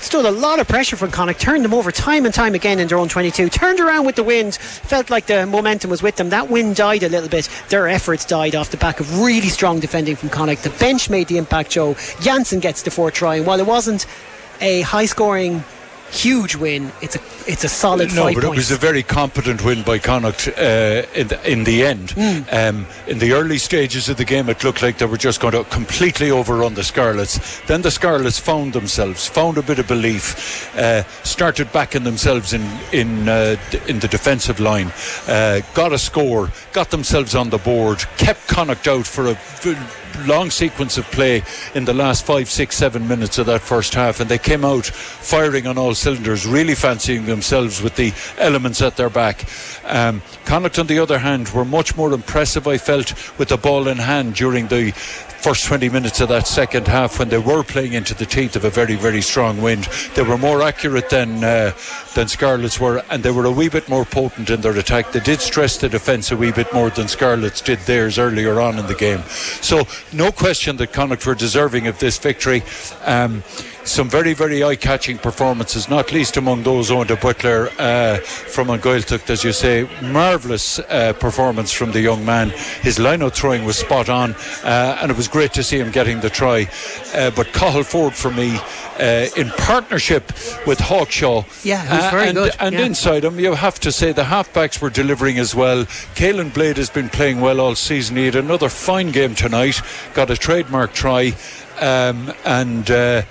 stood 0.03 0.25
a 0.25 0.31
lot 0.31 0.59
of 0.59 0.69
pressure 0.69 0.97
from 0.97 1.11
Connacht, 1.11 1.41
turned 1.41 1.65
them 1.65 1.75
over 1.75 1.93
time 1.93 2.25
and 2.25 2.35
time 2.35 2.55
again 2.55 2.79
in 2.79 2.89
their 2.89 2.99
own 2.99 3.09
22, 3.09 3.49
turned 3.49 3.81
around 3.81 4.07
with 4.07 4.17
the 4.17 4.23
wind, 4.23 4.57
felt 4.57 5.11
like 5.11 5.27
the 5.27 5.47
momentum 5.47 5.91
was 5.91 6.03
with 6.03 6.17
them. 6.17 6.31
That 6.31 6.51
wind 6.51 6.77
died 6.77 7.03
a 7.03 7.09
little 7.09 7.29
bit. 7.29 7.49
Their 7.69 7.89
efforts 7.89 8.25
died 8.25 8.55
off 8.55 8.71
the 8.71 8.77
back 8.77 9.01
of 9.01 9.21
really 9.21 9.49
strong 9.49 9.81
defending 9.81 10.17
from 10.17 10.29
Connacht. 10.29 10.63
The 10.63 10.71
bench 10.71 11.09
made 11.09 11.29
the 11.29 11.39
impact, 11.39 11.71
Joe. 11.71 11.97
Jansen 12.21 12.61
gets 12.61 12.83
the 12.83 12.91
fourth 12.91 13.15
try, 13.15 13.37
and 13.37 13.47
while 13.47 13.61
it 13.61 13.67
wasn't 13.67 14.07
a 14.61 14.83
high 14.83 15.07
scoring 15.07 15.65
huge 16.13 16.57
win. 16.57 16.93
It's 17.01 17.17
a 17.17 17.21
it's 17.47 17.65
a 17.65 17.69
solid 17.69 18.15
no, 18.15 18.27
but 18.27 18.35
points. 18.35 18.45
it 18.45 18.57
was 18.57 18.71
a 18.71 18.77
very 18.77 19.03
competent 19.03 19.65
win 19.65 19.83
by 19.83 19.99
Connacht 19.99 20.49
uh, 20.49 21.03
in, 21.15 21.29
the, 21.29 21.41
in 21.51 21.65
the 21.65 21.85
end. 21.85 22.11
Mm. 22.11 22.53
Um, 22.53 22.87
in 23.07 23.19
the 23.19 23.33
early 23.33 23.59
stages 23.59 24.09
of 24.09 24.17
the 24.17 24.25
game, 24.25 24.49
it 24.49 24.63
looked 24.63 24.83
like 24.83 24.99
they 24.99 25.07
were 25.07 25.17
just 25.17 25.41
going 25.41 25.53
to 25.55 25.65
completely 25.65 26.31
overrun 26.31 26.75
the 26.75 26.85
Scarlets. 26.85 27.61
Then 27.63 27.83
the 27.83 27.91
Scarlets 27.91 28.39
found 28.39 28.75
themselves, 28.75 29.27
found 29.27 29.59
a 29.59 29.63
bit 29.63 29.79
of 29.79 29.89
belief, 29.89 30.75
uh, 30.77 31.03
started 31.25 31.73
backing 31.73 32.05
themselves 32.05 32.53
in 32.53 32.63
in 32.93 33.29
uh, 33.29 33.57
in 33.89 33.99
the 33.99 34.09
defensive 34.09 34.61
line, 34.61 34.93
uh, 35.27 35.61
got 35.75 35.93
a 35.93 35.99
score, 35.99 36.51
got 36.73 36.91
themselves 36.91 37.35
on 37.35 37.51
the 37.51 37.59
board, 37.59 37.99
kept 38.19 38.47
Connacht 38.47 38.87
out 38.87 39.07
for 39.07 39.27
a 39.29 39.35
long 40.27 40.51
sequence 40.51 40.99
of 40.99 41.05
play 41.07 41.43
in 41.75 41.85
the 41.85 41.95
last 41.95 42.25
five, 42.25 42.49
six, 42.49 42.77
seven 42.77 43.07
minutes 43.07 43.39
of 43.39 43.47
that 43.47 43.61
first 43.61 43.95
half, 43.95 44.21
and 44.21 44.31
they 44.31 44.39
came 44.39 44.65
out 44.65 44.87
firing 44.87 45.67
on 45.67 45.79
all 45.79 45.95
cylinders, 45.95 46.47
really 46.47 46.75
fancying 46.75 47.27
themselves 47.27 47.83
with 47.83 47.97
the 47.97 48.13
elements 48.39 48.83
at 48.83 48.97
their 48.97 49.11
back. 49.11 49.45
Um, 49.85 50.23
Connacht, 50.45 50.79
on 50.79 50.87
the 50.87 50.99
other 50.99 51.19
hand, 51.19 51.49
were 51.51 51.65
much 51.65 51.97
more 51.97 52.13
impressive, 52.13 52.67
I 52.67 52.79
felt, 52.79 53.15
with 53.39 53.49
the 53.49 53.57
ball 53.57 53.89
in 53.89 53.99
hand 53.99 54.35
during 54.35 54.69
the 54.69 54.93
first 55.43 55.65
20 55.65 55.89
minutes 55.89 56.21
of 56.21 56.29
that 56.29 56.47
second 56.47 56.87
half 56.87 57.19
when 57.19 57.29
they 57.29 57.39
were 57.39 57.65
playing 57.65 57.95
into 57.95 58.15
the 58.15 58.25
teeth 58.25 58.55
of 58.55 58.65
a 58.65 58.71
very, 58.71 58.95
very 58.95 59.21
strong 59.21 59.61
wind. 59.61 59.85
They 60.15 60.23
were 60.23 60.39
more 60.39 60.63
accurate 60.63 61.11
than 61.11 61.43
uh, 61.43 61.73
than 62.15 62.29
Scarlets 62.29 62.79
were, 62.79 63.03
and 63.11 63.25
they 63.25 63.33
were 63.33 63.47
a 63.47 63.51
wee 63.51 63.69
bit 63.69 63.89
more 63.89 64.05
potent 64.05 64.51
in 64.51 64.61
their 64.61 64.77
attack. 64.79 65.11
They 65.11 65.19
did 65.19 65.41
stress 65.41 65.79
the 65.79 65.89
defence 65.89 66.31
a 66.31 66.37
wee 66.37 66.53
bit 66.53 66.73
more 66.73 66.91
than 66.91 67.09
Scarlets 67.09 67.61
did 67.61 67.81
theirs 67.81 68.19
earlier 68.21 68.61
on 68.61 68.79
in 68.79 68.87
the 68.87 68.95
game. 68.95 69.23
So, 69.61 69.83
no 70.13 70.33
question 70.33 70.77
that 70.77 70.93
Connacht 70.93 71.27
were 71.27 71.35
deserving 71.35 71.87
of 71.87 71.99
this 71.99 72.19
victory. 72.19 72.63
Um, 73.05 73.43
some 73.85 74.09
very, 74.09 74.35
very 74.35 74.63
eye 74.63 74.77
catching 74.77 75.19
performances, 75.19 75.89
not 75.89 76.13
least 76.13 76.37
among 76.37 76.63
those 76.63 76.91
Eoin 76.91 77.07
de 77.07 77.17
Buitléar 77.17 77.69
uh, 77.79 78.19
from 78.19 78.69
Angoiltucht, 78.69 79.29
as 79.31 79.45
you 79.45 79.53
say. 79.53 79.89
Marvellous 80.03 80.79
uh, 80.79 81.13
performance 81.15 81.73
from 81.73 81.93
the 81.93 82.01
young 82.01 82.25
man. 82.25 82.51
His 82.81 82.99
line 82.99 83.23
out 83.23 83.35
throwing 83.35 83.65
was 83.65 83.77
spot 83.77 84.09
on, 84.09 84.35
uh, 84.65 84.99
and 85.01 85.11
it 85.11 85.17
was 85.17 85.29
great 85.29 85.53
to 85.55 85.63
see 85.63 85.79
him 85.79 85.91
getting 85.91 86.21
the 86.21 86.31
try. 86.31 86.69
Uh, 87.15 87.31
but 87.31 87.53
Cathal 87.53 87.83
Forde, 87.83 88.15
for 88.15 88.31
me, 88.31 88.59
uh, 88.99 89.27
in 89.37 89.51
partnership 89.51 90.29
with 90.67 90.79
Hawkshaw. 90.79 91.45
Yeah, 91.65 92.11
very 92.11 92.29
and, 92.29 92.37
good. 92.37 92.53
And 92.61 92.75
yeah. 92.75 92.87
inside 92.87 93.25
him, 93.25 93.39
you 93.39 93.55
have 93.55 93.81
to 93.81 93.93
say 93.93 94.13
the 94.13 94.25
halfbacks 94.25 94.81
were 94.81 94.91
delivering 94.91 95.39
as 95.39 95.55
well. 95.55 95.85
Caolin 96.15 96.53
Blade 96.53 96.77
has 96.77 96.91
been 96.91 97.09
playing 97.09 97.41
well 97.41 97.61
all 97.61 97.75
season. 97.75 98.17
He 98.17 98.27
had 98.27 98.37
another 98.37 98.69
fine 98.69 99.11
game 99.11 99.35
tonight, 99.35 99.81
got 100.15 100.31
a 100.31 100.37
trademark 100.37 100.93
try, 100.93 101.35
um, 101.81 102.33
and 102.45 102.91
uh, 102.91 103.23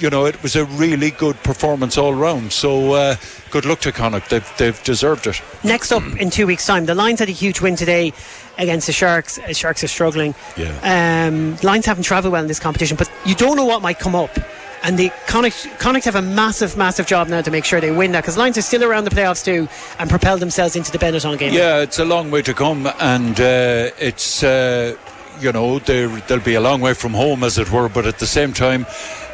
you 0.00 0.10
know, 0.10 0.26
it 0.26 0.42
was 0.42 0.56
a 0.56 0.64
really 0.64 1.10
good 1.10 1.36
performance 1.42 1.98
all 1.98 2.14
round. 2.14 2.52
So 2.52 2.92
uh, 2.94 3.16
good 3.50 3.64
luck 3.64 3.80
to 3.80 3.92
Connacht. 3.92 4.30
They've, 4.30 4.52
they've 4.56 4.82
deserved 4.82 5.26
it. 5.26 5.40
Next 5.62 5.92
up 5.92 6.02
in 6.16 6.30
two 6.30 6.46
weeks' 6.46 6.66
time, 6.66 6.86
the 6.86 6.94
Lions 6.94 7.20
had 7.20 7.28
a 7.28 7.32
huge 7.32 7.60
win 7.60 7.76
today 7.76 8.12
against 8.58 8.86
the 8.86 8.92
Sharks. 8.92 9.38
Uh, 9.38 9.52
Sharks 9.52 9.84
are 9.84 9.88
struggling. 9.88 10.34
Yeah. 10.56 11.26
Um, 11.28 11.56
Lions 11.62 11.86
haven't 11.86 12.04
travelled 12.04 12.32
well 12.32 12.42
in 12.42 12.48
this 12.48 12.60
competition, 12.60 12.96
but 12.96 13.10
you 13.24 13.34
don't 13.34 13.56
know 13.56 13.64
what 13.66 13.82
might 13.82 13.98
come 13.98 14.14
up. 14.14 14.30
And 14.82 14.98
the 14.98 15.10
Connacht, 15.26 15.68
Connacht 15.78 16.06
have 16.06 16.14
a 16.14 16.22
massive, 16.22 16.76
massive 16.76 17.06
job 17.06 17.28
now 17.28 17.42
to 17.42 17.50
make 17.50 17.66
sure 17.66 17.82
they 17.82 17.90
win 17.90 18.12
that 18.12 18.22
because 18.22 18.38
Lions 18.38 18.56
are 18.56 18.62
still 18.62 18.82
around 18.82 19.04
the 19.04 19.10
playoffs 19.10 19.44
too 19.44 19.68
and 19.98 20.08
propel 20.08 20.38
themselves 20.38 20.74
into 20.74 20.90
the 20.90 20.98
Benetton 20.98 21.38
game. 21.38 21.52
Yeah, 21.52 21.80
it's 21.82 21.98
a 21.98 22.04
long 22.04 22.30
way 22.30 22.40
to 22.42 22.54
come, 22.54 22.86
and 22.98 23.38
uh, 23.38 23.90
it's. 23.98 24.42
Uh, 24.42 24.96
you 25.40 25.52
know, 25.52 25.78
they'll 25.78 26.40
be 26.40 26.54
a 26.54 26.60
long 26.60 26.80
way 26.80 26.94
from 26.94 27.12
home, 27.12 27.42
as 27.42 27.58
it 27.58 27.70
were, 27.70 27.88
but 27.88 28.06
at 28.06 28.18
the 28.18 28.26
same 28.26 28.52
time, 28.52 28.86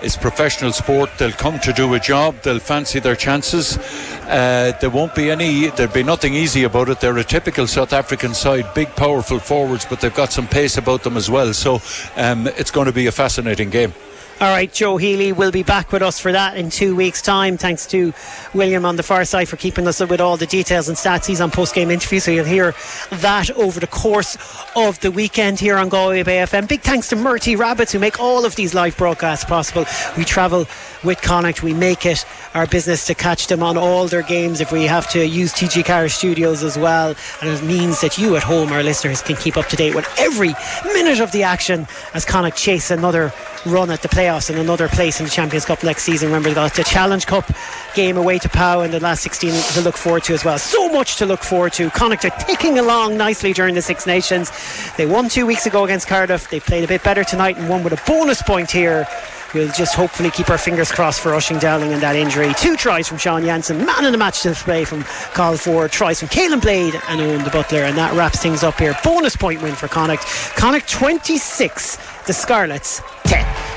it's 0.02 0.16
professional 0.16 0.72
sport. 0.72 1.10
They'll 1.18 1.32
come 1.32 1.58
to 1.60 1.72
do 1.72 1.94
a 1.94 2.00
job. 2.00 2.42
They'll 2.42 2.58
fancy 2.58 3.00
their 3.00 3.16
chances. 3.16 3.78
Uh, 4.24 4.76
there 4.80 4.90
won't 4.90 5.14
be 5.14 5.30
any. 5.30 5.68
There'll 5.68 5.92
be 5.92 6.02
nothing 6.02 6.34
easy 6.34 6.64
about 6.64 6.88
it. 6.88 7.00
They're 7.00 7.16
a 7.16 7.24
typical 7.24 7.66
South 7.66 7.92
African 7.92 8.34
side, 8.34 8.72
big, 8.74 8.88
powerful 8.96 9.38
forwards, 9.38 9.84
but 9.84 10.00
they've 10.00 10.14
got 10.14 10.32
some 10.32 10.46
pace 10.46 10.76
about 10.76 11.02
them 11.02 11.16
as 11.16 11.30
well. 11.30 11.52
So 11.54 11.80
um, 12.16 12.46
it's 12.46 12.70
going 12.70 12.86
to 12.86 12.92
be 12.92 13.06
a 13.06 13.12
fascinating 13.12 13.70
game. 13.70 13.92
All 14.38 14.48
right, 14.48 14.70
Joe 14.70 14.98
Healy 14.98 15.32
will 15.32 15.50
be 15.50 15.62
back 15.62 15.92
with 15.92 16.02
us 16.02 16.20
for 16.20 16.30
that 16.30 16.58
in 16.58 16.68
two 16.68 16.94
weeks' 16.94 17.22
time. 17.22 17.56
Thanks 17.56 17.86
to 17.86 18.12
William 18.52 18.84
on 18.84 18.96
the 18.96 19.02
far 19.02 19.24
side 19.24 19.48
for 19.48 19.56
keeping 19.56 19.88
us 19.88 20.02
up 20.02 20.10
with 20.10 20.20
all 20.20 20.36
the 20.36 20.44
details 20.44 20.88
and 20.88 20.96
stats. 20.98 21.24
He's 21.24 21.40
on 21.40 21.50
post 21.50 21.74
game 21.74 21.90
interview, 21.90 22.20
so 22.20 22.30
you'll 22.30 22.44
hear 22.44 22.74
that 23.10 23.50
over 23.52 23.80
the 23.80 23.86
course 23.86 24.36
of 24.76 25.00
the 25.00 25.10
weekend 25.10 25.58
here 25.58 25.78
on 25.78 25.88
Galway 25.88 26.22
Bay 26.22 26.36
FM. 26.36 26.68
Big 26.68 26.82
thanks 26.82 27.08
to 27.08 27.16
Murty 27.16 27.56
Rabbitt's 27.56 27.92
who 27.92 27.98
make 27.98 28.20
all 28.20 28.44
of 28.44 28.56
these 28.56 28.74
live 28.74 28.94
broadcasts 28.98 29.46
possible. 29.46 29.86
We 30.18 30.24
travel 30.26 30.66
with 31.02 31.22
Connacht, 31.22 31.62
we 31.62 31.72
make 31.72 32.04
it 32.04 32.26
our 32.52 32.66
business 32.66 33.06
to 33.06 33.14
catch 33.14 33.46
them 33.46 33.62
on 33.62 33.78
all 33.78 34.06
their 34.06 34.22
games 34.22 34.60
if 34.60 34.70
we 34.70 34.84
have 34.84 35.08
to 35.12 35.26
use 35.26 35.54
TG 35.54 35.86
Car 35.86 36.10
Studios 36.10 36.62
as 36.62 36.76
well. 36.76 37.14
And 37.40 37.48
it 37.48 37.62
means 37.62 38.02
that 38.02 38.18
you 38.18 38.36
at 38.36 38.42
home, 38.42 38.70
our 38.70 38.82
listeners, 38.82 39.22
can 39.22 39.36
keep 39.36 39.56
up 39.56 39.68
to 39.68 39.76
date 39.76 39.94
with 39.94 40.06
every 40.18 40.54
minute 40.84 41.20
of 41.20 41.32
the 41.32 41.42
action 41.42 41.86
as 42.12 42.26
Connacht 42.26 42.58
chase 42.58 42.90
another 42.90 43.32
run 43.64 43.90
at 43.90 44.02
the 44.02 44.08
playoffs 44.26 44.50
and 44.50 44.58
another 44.58 44.88
place 44.88 45.20
in 45.20 45.24
the 45.26 45.30
Champions 45.30 45.64
Cup 45.64 45.82
next 45.84 46.02
season. 46.02 46.28
Remember, 46.28 46.48
they 46.48 46.54
got 46.54 46.74
the 46.74 46.82
Challenge 46.82 47.24
Cup 47.26 47.48
game 47.94 48.16
away 48.16 48.38
to 48.38 48.48
Pau 48.48 48.80
in 48.80 48.90
the 48.90 48.98
last 48.98 49.22
16 49.22 49.52
to 49.74 49.80
look 49.82 49.96
forward 49.96 50.24
to 50.24 50.34
as 50.34 50.44
well. 50.44 50.58
So 50.58 50.88
much 50.88 51.16
to 51.16 51.26
look 51.26 51.44
forward 51.44 51.72
to. 51.74 51.90
Connacht 51.90 52.24
are 52.24 52.30
ticking 52.30 52.78
along 52.78 53.16
nicely 53.16 53.52
during 53.52 53.74
the 53.74 53.82
Six 53.82 54.06
Nations. 54.06 54.50
They 54.96 55.06
won 55.06 55.28
two 55.28 55.46
weeks 55.46 55.66
ago 55.66 55.84
against 55.84 56.08
Cardiff. 56.08 56.50
They've 56.50 56.64
played 56.64 56.82
a 56.82 56.88
bit 56.88 57.04
better 57.04 57.22
tonight 57.22 57.56
and 57.56 57.68
won 57.68 57.84
with 57.84 57.92
a 57.92 58.02
bonus 58.04 58.42
point 58.42 58.70
here. 58.70 59.06
We'll 59.54 59.70
just 59.72 59.94
hopefully 59.94 60.30
keep 60.30 60.50
our 60.50 60.58
fingers 60.58 60.90
crossed 60.90 61.20
for 61.20 61.30
Oisín 61.30 61.60
Dowling 61.60 61.92
and 61.92 62.02
that 62.02 62.16
injury. 62.16 62.52
Two 62.54 62.76
tries 62.76 63.06
from 63.06 63.18
Sean 63.18 63.44
Jansen, 63.44 63.86
man 63.86 64.04
in 64.04 64.10
the 64.10 64.18
match 64.18 64.42
display 64.42 64.84
from 64.84 65.04
Cathal 65.34 65.56
Forde, 65.56 65.92
tries 65.92 66.18
from 66.18 66.28
Caolin 66.30 66.60
Blade 66.60 66.94
and 67.08 67.20
Eoin 67.20 67.44
de 67.44 67.50
Buitléar, 67.50 67.88
and 67.88 67.96
that 67.96 68.12
wraps 68.14 68.42
things 68.42 68.64
up 68.64 68.76
here. 68.78 68.98
Bonus 69.04 69.36
point 69.36 69.62
win 69.62 69.76
for 69.76 69.86
Connacht. 69.86 70.26
Connacht 70.56 70.88
26, 70.88 71.96
the 72.26 72.32
Scarlets 72.32 73.00
10. 73.24 73.75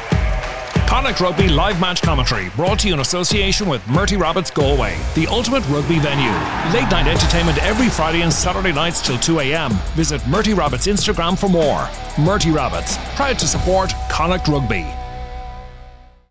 Connacht 0.89 1.21
Rugby 1.21 1.47
live 1.47 1.79
match 1.79 2.01
commentary 2.01 2.49
brought 2.55 2.79
to 2.79 2.87
you 2.87 2.95
in 2.95 2.99
association 2.99 3.69
with 3.69 3.87
Murty 3.87 4.17
Rabbitt's 4.17 4.49
Galway, 4.49 4.97
the 5.13 5.27
ultimate 5.27 5.63
rugby 5.69 5.99
venue. 5.99 6.31
Late 6.73 6.89
night 6.89 7.05
entertainment 7.05 7.59
every 7.59 7.89
Friday 7.89 8.23
and 8.23 8.33
Saturday 8.33 8.71
nights 8.71 8.99
till 8.99 9.19
2 9.19 9.39
a.m. 9.41 9.73
Visit 9.93 10.19
Murty 10.27 10.55
Rabbitt's 10.55 10.87
Instagram 10.87 11.37
for 11.37 11.47
more. 11.47 11.87
Murty 12.17 12.49
Rabbitt's, 12.49 12.97
proud 13.15 13.37
to 13.37 13.45
support 13.45 13.93
Connacht 14.09 14.47
Rugby. 14.47 14.98